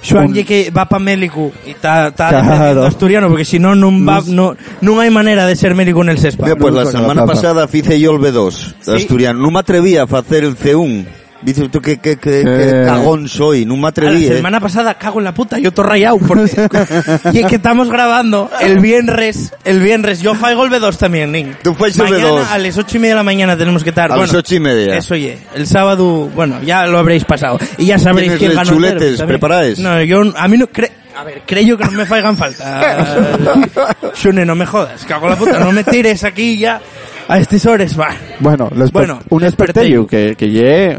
Xoanlle 0.00 0.42
un... 0.42 0.46
que 0.46 0.70
va 0.70 0.86
pa 0.86 0.98
Mélico 0.98 1.52
e 1.64 1.74
tá, 1.74 2.10
tá 2.12 2.30
claro. 2.30 2.84
asturiano 2.84 3.28
porque 3.28 3.44
se 3.44 3.58
non 3.58 3.78
non 3.78 4.04
va, 4.04 4.22
non, 4.26 4.56
non 4.82 5.00
hai 5.00 5.10
maneira 5.10 5.46
de 5.46 5.56
ser 5.56 5.74
Mélico 5.74 6.02
nel 6.04 6.18
Sespa. 6.18 6.46
Pois 6.46 6.58
pues, 6.58 6.72
no, 6.74 6.82
la 6.82 6.90
semana 6.90 7.22
pasada 7.26 7.66
fice 7.68 7.98
yo 7.98 8.12
el 8.14 8.20
B2 8.20 8.76
sí. 8.80 8.90
asturiano, 8.92 9.40
non 9.40 9.52
me 9.52 9.60
atrevía 9.60 10.04
a 10.04 10.08
facer 10.08 10.44
el 10.44 10.56
C1 10.56 11.25
Dices 11.42 11.70
tú 11.70 11.80
que, 11.80 11.98
que, 11.98 12.16
que, 12.16 12.42
que 12.42 12.70
Eh. 12.70 12.82
cagón 12.86 13.28
soy. 13.28 13.64
No 13.66 13.76
me 13.76 13.88
atreví, 13.88 14.26
la 14.26 14.34
eh. 14.34 14.36
semana 14.38 14.58
pasada 14.60 14.94
cago 14.94 15.18
en 15.18 15.24
la 15.24 15.34
puta, 15.34 15.58
yo 15.58 15.70
todo 15.72 15.86
rayado 15.86 16.18
porque 16.18 16.50
y 17.32 17.38
es 17.40 17.46
que 17.46 17.56
estamos 17.56 17.88
grabando 17.90 18.50
el 18.60 18.80
viernes, 18.80 19.52
el 19.64 19.80
viernes 19.80 20.20
yo 20.22 20.34
faigo 20.34 20.64
el 20.64 20.70
B2 20.70 20.96
también, 20.96 21.32
Nin. 21.32 21.56
Tú 21.62 21.74
fais 21.74 21.96
el 21.98 22.04
Mañana 22.10 22.28
B2. 22.30 22.46
a 22.50 22.58
las 22.58 22.78
ocho 22.78 22.96
y 22.96 23.00
media 23.00 23.14
de 23.14 23.16
la 23.16 23.22
mañana 23.22 23.56
tenemos 23.56 23.82
que 23.84 23.90
estar. 23.90 24.10
A 24.10 24.16
bueno, 24.16 24.32
las 24.32 24.34
ocho 24.34 24.54
y 24.54 24.60
media. 24.60 24.96
Eso 24.96 25.14
oye, 25.14 25.38
el 25.54 25.66
sábado, 25.66 26.30
bueno, 26.34 26.60
ya 26.62 26.86
lo 26.86 26.98
habréis 26.98 27.24
pasado 27.24 27.58
y 27.78 27.86
ya 27.86 27.98
sabréis 27.98 28.32
¿Tienes 28.32 28.38
quién 28.38 28.54
ganó 28.54 28.70
chuletes 28.70 29.22
preparados? 29.22 29.78
No, 29.78 30.02
yo 30.02 30.22
a 30.36 30.48
mí 30.48 30.56
no 30.56 30.66
cre 30.68 30.90
a 31.18 31.24
ver, 31.24 31.42
creo 31.46 31.78
que 31.78 31.84
no 31.86 31.92
me 31.92 32.04
faigan 32.06 32.36
falta. 32.36 33.38
Shune, 34.14 34.44
no 34.44 34.54
me 34.54 34.66
jodas, 34.66 35.04
cago 35.06 35.26
en 35.26 35.30
la 35.30 35.36
puta, 35.38 35.58
no 35.60 35.72
me 35.72 35.82
tires 35.84 36.24
aquí 36.24 36.58
ya 36.58 36.80
a 37.28 37.38
estas 37.38 37.64
horas, 37.66 37.98
va. 37.98 38.10
bueno, 38.40 38.70
Bueno, 38.92 39.20
un 39.30 39.44
espertello. 39.44 40.06
que, 40.06 40.34
que 40.36 40.50
lle 40.50 40.98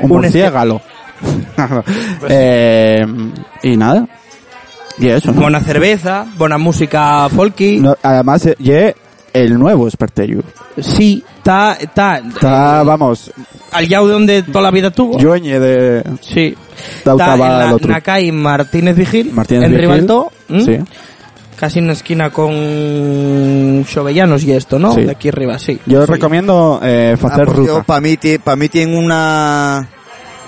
un, 0.00 0.10
Un 0.10 0.16
murciégalo. 0.18 0.80
eh, 2.28 3.06
y 3.62 3.76
nada. 3.76 4.06
Y 4.98 5.08
eso, 5.08 5.32
¿no? 5.32 5.42
Buena 5.42 5.60
cerveza, 5.60 6.26
buena 6.36 6.58
música 6.58 7.28
folky. 7.28 7.80
No, 7.80 7.96
además, 8.02 8.46
eh, 8.46 8.56
lle 8.58 8.94
el 9.32 9.58
nuevo 9.58 9.88
espertello. 9.88 10.42
Sí, 10.80 11.24
está, 11.38 11.74
está, 11.74 12.18
Está, 12.18 12.82
vamos, 12.84 13.32
al 13.72 13.88
yao 13.88 14.06
de 14.06 14.12
donde 14.12 14.42
toda 14.42 14.62
la 14.62 14.70
vida 14.70 14.90
tuvo. 14.90 15.18
Dueñe 15.18 15.58
de... 15.58 16.04
Sí. 16.20 16.54
Está 16.98 17.12
en 17.34 17.40
la, 17.40 17.74
otro. 17.74 17.88
na 17.90 18.00
calle 18.00 18.30
Martínez 18.32 18.96
Vigil, 18.96 19.32
Martínez 19.32 19.64
en 19.64 19.70
Vigil. 19.70 19.82
Ribaltó, 19.82 20.30
¿m? 20.48 20.64
Sí. 20.64 20.78
Casi 21.56 21.78
en 21.78 21.86
la 21.86 21.92
esquina 21.94 22.30
con 22.30 23.84
Xovellanos 23.88 24.44
y 24.44 24.52
esto, 24.52 24.78
¿no? 24.78 24.94
Sí. 24.94 25.02
De 25.02 25.12
aquí 25.12 25.28
arriba, 25.28 25.58
sí. 25.58 25.78
Yo 25.86 26.04
Sí. 26.06 26.12
recomiendo 26.12 26.80
eh, 26.82 27.16
hacer 27.20 27.46
ruta. 27.46 27.82
Para 27.82 28.00
mí, 28.00 28.16
ti- 28.16 28.38
pa' 28.38 28.56
mí 28.56 28.68
tiene 28.68 28.96
una... 28.96 29.78
A 29.78 29.88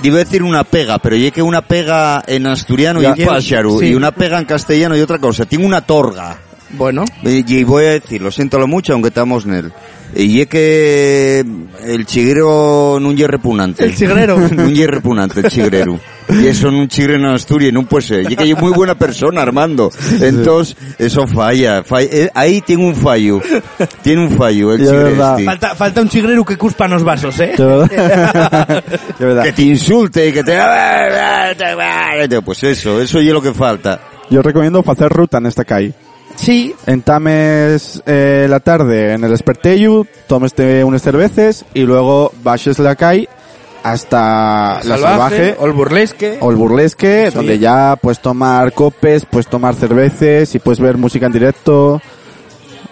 decir 0.03 0.43
una 0.43 0.63
pega, 0.65 0.99
pero 0.99 1.17
ya 1.17 1.31
que 1.31 1.41
una 1.41 1.63
pega 1.63 2.23
en 2.27 2.47
asturiano 2.47 3.01
Ya. 3.01 3.15
y 3.17 3.25
pájaro, 3.25 3.79
Sí. 3.79 3.87
y 3.87 3.95
una 3.95 4.11
pega 4.13 4.39
en 4.39 4.45
castellano 4.45 4.95
y 4.97 5.01
otra 5.01 5.19
cosa. 5.19 5.47
Tiene 5.47 5.65
una 5.65 5.81
torga. 5.81 6.37
Bueno, 6.71 7.05
Y 7.23 7.65
voy 7.65 7.85
a 7.87 7.91
decir, 7.91 8.21
lo 8.21 8.31
siento 8.31 8.59
lo 8.59 8.67
mucho, 8.67 8.93
aunque 8.93 9.09
estamos 9.09 9.47
en 9.47 9.55
él. 9.55 9.73
Y 10.19 10.41
es 10.41 10.47
que 10.47 11.45
el 11.85 12.07
chigrero 12.07 12.99
no 13.01 13.11
es 13.11 13.21
repugnante. 13.27 13.85
El 13.85 13.95
chigrero. 13.95 14.39
no 14.51 14.67
es 14.67 14.87
repugnante 14.87 15.41
el 15.41 15.49
chigrero. 15.49 15.99
Y 16.29 16.47
eso 16.47 16.69
en 16.69 16.75
un 16.77 16.89
chigre 16.89 17.17
en 17.17 17.25
Asturias 17.27 17.73
no 17.73 17.85
puede 17.87 18.03
ser. 18.07 18.23
Y 18.31 18.35
es 18.35 18.37
que 18.37 18.49
yo 18.49 18.57
muy 18.57 18.73
buena 18.73 18.97
persona, 18.97 19.43
Armando. 19.43 19.91
Entonces, 20.21 20.77
eso 20.99 21.27
falla. 21.27 21.85
falla. 21.85 22.09
Eh, 22.11 22.31
Ahí 22.35 22.61
tiene 22.63 22.85
un 22.85 22.97
fallo. 22.97 23.41
Tiene 24.03 24.27
un 24.27 24.31
fallo 24.37 24.73
el 24.73 24.81
chigre 24.81 25.05
verdad. 25.05 25.33
este. 25.35 25.45
falta, 25.45 25.75
falta 25.75 26.01
un 26.01 26.09
chigrero 26.09 26.45
que 26.45 26.57
cuspa 26.57 26.89
los 26.89 27.05
vasos, 27.05 27.39
¿eh? 27.41 27.53
De 27.57 27.65
verdad. 27.65 28.85
De 29.19 29.25
verdad. 29.25 29.45
Que 29.45 29.53
te 29.53 29.63
insulte 29.63 30.29
y 30.29 30.33
que 30.33 30.43
te... 30.43 30.57
Pues 32.45 32.63
eso, 32.65 33.01
eso 33.01 33.19
es 33.19 33.27
lo 33.27 33.43
que 33.43 33.53
falta. 33.53 34.01
Yo 34.31 34.43
recomiendo 34.43 34.83
hacer 34.87 35.09
ruta 35.13 35.39
en 35.39 35.47
esta 35.47 35.65
calle. 35.65 35.93
Sí, 36.37 36.75
Entames 36.87 38.03
eh, 38.07 38.47
la 38.49 38.61
tarde 38.61 39.15
en 39.15 39.25
el 39.25 39.33
Espertello, 39.33 40.07
tomeste 40.29 40.85
unas 40.85 41.03
cerveces 41.03 41.65
y 41.75 41.81
luego 41.83 42.33
bajes 42.43 42.79
la 42.79 42.95
calle 42.95 43.29
hasta 43.83 44.81
la 44.85 44.99
salvaje 44.99 45.57
o 45.59 45.67
el 45.67 45.73
burlesque. 45.73 46.39
o 46.41 46.51
el 46.51 46.57
burlesque, 46.57 47.29
Sí. 47.31 47.37
donde 47.37 47.59
ya 47.59 47.97
puedes 48.01 48.21
tomar 48.21 48.73
copes, 48.73 49.25
puedes 49.25 49.47
tomar 49.47 49.75
cerveces 49.75 50.55
y 50.55 50.59
puedes 50.59 50.81
ver 50.81 50.97
música 50.99 51.27
en 51.27 51.33
directo. 51.33 52.01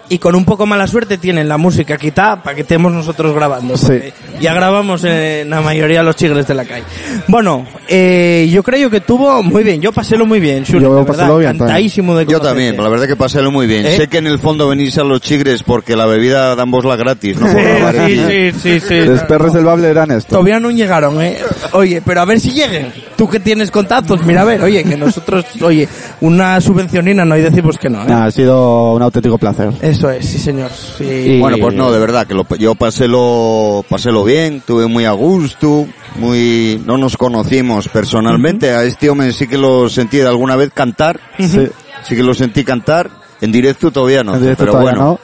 Y 0.08 0.18
con 0.18 0.34
un 0.34 0.44
poco 0.44 0.66
mala 0.66 0.86
suerte 0.86 1.16
tienen 1.16 1.48
la 1.48 1.56
música 1.56 1.96
quitada 1.96 2.42
para 2.42 2.54
que 2.54 2.62
estemos 2.62 2.92
nosotros 2.92 3.34
grabando. 3.34 3.76
Sí. 3.76 4.00
Ya 4.40 4.52
grabamos 4.52 5.02
en 5.04 5.48
la 5.48 5.62
mayoría 5.62 6.00
de 6.00 6.04
los 6.04 6.16
chigres 6.16 6.46
de 6.46 6.54
la 6.54 6.64
calle. 6.64 6.84
Bueno, 7.26 7.66
eh, 7.88 8.48
yo 8.52 8.62
creo 8.62 8.90
que 8.90 9.00
tuvo 9.00 9.42
muy 9.42 9.64
bien. 9.64 9.80
Yo 9.80 9.92
pasélo 9.92 10.26
muy 10.26 10.40
bien, 10.40 10.64
Xuri, 10.64 10.82
Yo 10.82 10.92
verdad, 11.04 11.06
bien 11.06 11.26
también. 11.28 11.54
encantadísimo 11.54 12.16
de 12.16 12.26
Yo 12.26 12.40
también, 12.40 12.76
la 12.76 12.88
verdad 12.88 13.06
que 13.06 13.16
pasélo 13.16 13.50
muy 13.50 13.66
bien. 13.66 13.86
¿Eh? 13.86 13.96
Sé 13.96 14.08
que 14.08 14.18
en 14.18 14.26
el 14.26 14.38
fondo 14.38 14.68
venís 14.68 14.98
a 14.98 15.04
los 15.04 15.20
chigres 15.20 15.62
porque 15.62 15.96
la 15.96 16.04
bebida 16.06 16.54
damos 16.54 16.84
la 16.84 16.96
gratis, 16.96 17.40
¿no? 17.40 17.46
Sí, 17.48 18.20
sí, 18.28 18.52
sí, 18.60 18.80
sí. 18.80 19.00
Los 19.06 19.22
perros 19.22 19.54
del 19.54 19.64
Bable 19.64 19.88
eran 19.88 20.10
esto. 20.10 20.30
Todavía 20.30 20.60
no 20.60 20.70
llegaron, 20.70 21.20
eh. 21.22 21.38
Oye, 21.72 22.02
pero 22.04 22.20
a 22.20 22.24
ver 22.24 22.40
si 22.40 22.50
lleguen. 22.50 22.92
Tú 23.16 23.28
que 23.28 23.40
tienes 23.40 23.70
contactos, 23.70 24.24
mira 24.26 24.42
a 24.42 24.44
ver, 24.44 24.62
oye, 24.62 24.82
que 24.84 24.96
nosotros, 24.96 25.44
oye, 25.62 25.88
una 26.20 26.60
subvencionina 26.60 27.24
no 27.24 27.34
hay 27.34 27.42
decimos 27.42 27.78
que 27.78 27.88
no, 27.88 28.02
eh. 28.02 28.06
Nah, 28.08 28.24
ha 28.26 28.30
sido 28.30 28.92
un 28.94 29.02
auténtico 29.02 29.38
placer. 29.38 29.70
Eso 29.94 30.10
es, 30.10 30.26
sí 30.26 30.38
señor. 30.38 30.70
Sí. 30.72 31.04
Y- 31.04 31.40
Bueno, 31.40 31.56
pues 31.60 31.74
no, 31.74 31.92
de 31.92 31.98
verdad, 31.98 32.26
que 32.26 32.34
lo, 32.34 32.46
yo 32.58 32.74
pasélo, 32.74 33.84
pasélo 33.88 34.24
bien, 34.24 34.62
tuve 34.66 34.86
muy 34.86 35.04
a 35.04 35.12
gusto, 35.12 35.86
muy, 36.16 36.82
no 36.84 36.98
nos 36.98 37.16
conocimos 37.16 37.88
personalmente, 37.88 38.70
a 38.72 38.82
este 38.84 39.08
hombre 39.10 39.32
sí 39.32 39.46
que 39.46 39.56
lo 39.58 39.88
sentí 39.88 40.18
de 40.18 40.26
alguna 40.28 40.56
vez 40.56 40.70
cantar, 40.74 41.20
Sí, 41.38 41.68
sí 42.02 42.16
que 42.16 42.22
lo 42.22 42.34
sentí 42.34 42.64
cantar, 42.64 43.10
en 43.40 43.52
directo 43.52 43.90
todavía 43.90 44.24
no, 44.24 44.34
en 44.34 44.40
directo 44.40 44.62
pero 44.64 44.72
todavía 44.72 44.92
bueno, 44.92 45.04
no. 45.12 45.20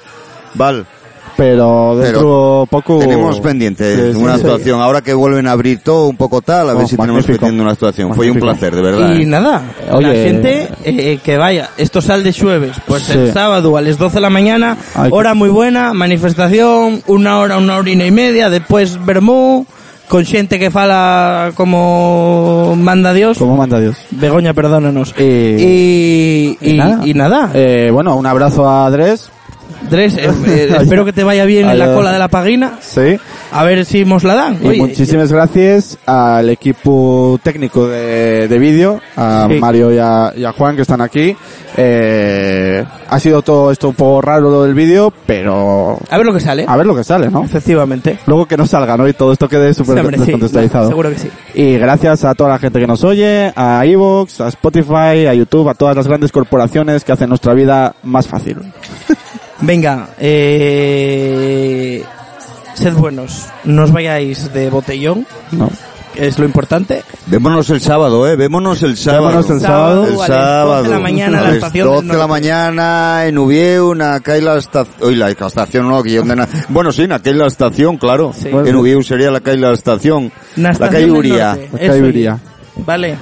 Val, 0.54 0.86
Pero 1.40 1.96
dentro 1.96 2.66
poco... 2.70 2.98
tenemos 2.98 3.40
pendiente 3.40 3.94
Sí, 3.96 4.12
sí, 4.12 4.18
una 4.22 4.34
sí. 4.36 4.40
actuación, 4.42 4.80
ahora 4.80 5.00
que 5.00 5.14
vuelven 5.14 5.46
a 5.46 5.52
abrir 5.52 5.78
todo 5.80 6.08
un 6.08 6.16
poco 6.16 6.42
tal, 6.42 6.68
a 6.68 6.74
ver 6.74 6.84
Oh, 6.84 6.88
si 6.88 6.96
tenemos 6.96 7.22
magnífico. 7.22 7.38
pendiente 7.38 7.62
una 7.62 7.72
actuación, 7.72 8.14
fue 8.14 8.30
un 8.30 8.36
Magnífico. 8.38 8.46
placer, 8.58 8.76
de 8.76 8.82
verdad. 8.82 9.14
Y 9.16 9.22
¿eh? 9.22 9.26
nada, 9.26 9.62
Oye, 9.92 10.06
la 10.06 10.12
gente 10.14 10.68
eh, 10.84 11.18
que 11.24 11.36
vaya, 11.38 11.70
esto 11.78 12.02
sale 12.02 12.22
de 12.22 12.32
jueves, 12.32 12.76
pues 12.86 13.04
Sí. 13.04 13.12
el 13.12 13.32
sábado 13.32 13.76
a 13.76 13.80
las 13.80 13.96
12 13.96 14.16
de 14.16 14.20
la 14.20 14.28
mañana, 14.30 14.76
Ay, 14.94 15.08
hora 15.12 15.32
muy 15.34 15.48
buena, 15.48 15.94
manifestación, 15.94 17.02
una 17.06 17.38
hora, 17.38 17.56
una 17.56 17.76
horina 17.78 18.04
y 18.04 18.10
media, 18.10 18.50
después 18.50 19.02
vermú, 19.06 19.64
con 20.08 20.24
xente 20.26 20.58
que 20.58 20.70
fala 20.70 21.52
como 21.54 22.74
manda 22.76 23.12
Dios. 23.14 23.38
¿Cómo 23.38 23.56
manda 23.56 23.78
Dios? 23.80 23.96
Begoña, 24.10 24.52
perdónanos. 24.52 25.14
Y- 25.18 25.22
y, 25.22 26.58
y, 26.60 26.70
y 26.70 26.76
nada. 26.76 27.00
y 27.06 27.14
nada. 27.14 27.50
Eh, 27.54 27.90
bueno, 27.92 28.16
un 28.16 28.26
abrazo 28.26 28.68
a 28.68 28.86
Andrés. 28.86 29.30
Dres, 29.88 30.16
eh, 30.16 30.28
eh, 30.46 30.76
espero 30.80 31.04
que 31.04 31.12
te 31.12 31.24
vaya 31.24 31.44
bien 31.44 31.68
en 31.68 31.78
la 31.78 31.94
cola 31.94 32.12
de 32.12 32.18
la 32.18 32.28
pagina. 32.28 32.74
Sí. 32.80 33.16
A 33.52 33.64
ver 33.64 33.84
si 33.84 34.04
nos 34.04 34.22
la 34.24 34.34
dan. 34.34 34.58
Y 34.62 34.68
Oye, 34.68 34.78
muchísimas 34.78 35.32
gracias 35.32 35.98
al 36.06 36.48
equipo 36.50 37.38
técnico 37.42 37.88
de, 37.88 38.46
de 38.48 38.58
vídeo, 38.58 39.00
a 39.16 39.46
Sí. 39.50 39.58
Mario 39.58 39.92
y 39.92 39.98
a, 39.98 40.32
y 40.36 40.44
a 40.44 40.52
Juan 40.52 40.76
que 40.76 40.82
están 40.82 41.00
aquí. 41.00 41.34
Eh, 41.76 42.84
ha 43.08 43.18
sido 43.20 43.42
todo 43.42 43.70
esto 43.70 43.88
un 43.88 43.94
poco 43.94 44.20
raro 44.20 44.50
lo 44.50 44.64
del 44.64 44.74
vídeo, 44.74 45.12
pero 45.26 45.98
A 46.10 46.16
ver 46.18 46.26
lo 46.26 46.32
que 46.34 46.40
sale. 46.40 46.64
a 46.68 46.76
ver 46.76 46.84
lo 46.86 46.94
que 46.94 47.04
sale, 47.04 47.30
¿no? 47.30 47.44
Efectivamente. 47.44 48.18
Luego 48.26 48.46
que 48.46 48.56
no 48.56 48.66
salga, 48.66 48.96
¿no? 48.96 49.08
Y 49.08 49.12
todo 49.14 49.32
esto 49.32 49.48
quede 49.48 49.72
súper 49.72 49.98
hombre, 50.00 50.16
sí. 50.18 50.24
descontextualizado. 50.24 50.88
Seguro 50.88 51.10
que 51.10 51.18
sí. 51.18 51.30
Y 51.54 51.78
gracias 51.78 52.24
a 52.24 52.34
toda 52.34 52.50
la 52.50 52.58
gente 52.58 52.78
que 52.80 52.86
nos 52.86 53.02
oye, 53.04 53.52
a 53.56 53.84
Evox, 53.86 54.40
a 54.42 54.48
Spotify, 54.48 55.26
a 55.28 55.34
YouTube, 55.34 55.68
a 55.68 55.74
todas 55.74 55.96
las 55.96 56.06
grandes 56.06 56.32
corporaciones 56.32 57.02
que 57.04 57.12
hacen 57.12 57.28
nuestra 57.28 57.54
vida 57.54 57.94
más 58.02 58.26
fácil. 58.28 58.58
Venga, 59.62 60.08
eh, 60.18 62.02
sed 62.74 62.94
buenos. 62.94 63.46
No 63.64 63.84
os 63.84 63.92
vayáis 63.92 64.52
de 64.52 64.70
botellón, 64.70 65.26
¿no? 65.52 65.70
que 66.14 66.26
es 66.26 66.38
lo 66.38 66.44
importante. 66.44 67.04
Vémonos 67.26 67.70
el 67.70 67.80
sábado, 67.80 68.26
eh, 68.26 68.34
vémonos 68.36 68.82
el 68.82 68.96
sábado. 68.96 69.26
Vémonos 69.28 69.50
el 69.50 69.60
sábado. 69.60 70.04
El 70.06 70.14
a 70.14 70.16
las 70.16 70.26
sábado. 70.26 70.76
12 70.82 70.88
de 70.88 70.94
la 70.94 71.00
mañana 71.00 71.38
a 71.38 71.40
A 71.40 71.44
la 71.44 71.54
estación 71.54 71.86
del 71.86 71.94
12 71.94 72.06
de 72.06 72.12
la 72.14 72.18
norte. 72.26 72.30
mañana 72.32 73.26
en 73.26 73.38
Ubieu, 73.38 73.94
que 74.20 74.32
hay 74.32 74.40
la 74.40 74.56
estación, 74.56 74.94
hoy 75.02 75.14
la 75.16 75.30
estación 75.30 75.88
no, 75.88 76.02
que 76.02 76.10
yo 76.12 76.22
de 76.24 76.34
na- 76.36 76.48
bueno 76.68 76.90
sí, 76.90 77.06
hay 77.30 77.36
la 77.36 77.46
estación, 77.46 77.96
claro. 77.98 78.32
Sí. 78.32 78.48
En 78.48 78.74
Ubieu 78.76 79.02
sería 79.02 79.30
la 79.30 79.40
hay 79.50 79.58
la 79.58 79.72
estación. 79.72 80.32
La 80.56 80.70
estación 80.70 80.90
calle 80.94 81.06
del 81.06 81.16
Uría. 81.16 81.46
norte, 81.48 81.68
La 81.72 81.78
eso 81.78 81.92
calle 81.92 82.02
es. 82.02 82.08
Uría. 82.08 82.38
Vale. 82.76 83.16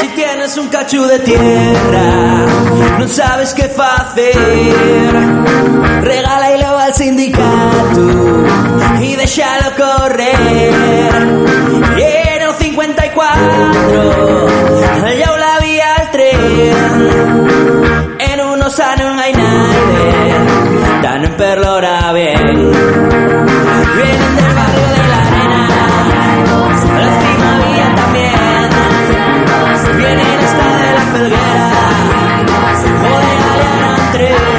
Si 0.00 0.08
tienes 0.46 0.58
un 0.58 0.68
cacho 0.68 1.04
de 1.08 1.18
tierra, 1.20 2.46
no 3.00 3.08
sabes 3.08 3.52
qué 3.54 3.64
hacer. 3.64 4.36
Regálalo 6.02 6.78
al 6.78 6.94
sindicato 6.94 8.44
y 9.00 9.16
déjalo 9.16 9.74
correr. 9.76 10.70
En 11.98 12.42
el 12.42 12.54
54, 12.54 13.36
yo 15.18 15.36
la 15.36 15.58
vi 15.60 15.80
al 15.80 16.10
tren. 16.12 16.76
En 18.20 18.40
unos 18.40 18.78
años 18.78 19.16
no 19.16 19.20
hay 19.20 19.32
nadie, 19.32 21.02
tan 21.02 21.36
perlora 21.36 22.12
bien. 22.12 22.70
Vienen 23.96 24.36
de 24.36 24.45
venir 30.06 30.38
hasta 30.40 30.66
de 30.82 30.94
la 30.94 31.04
felguera 31.12 31.70
o 33.10 33.18
de 33.24 33.32
Galeana 33.42 34.55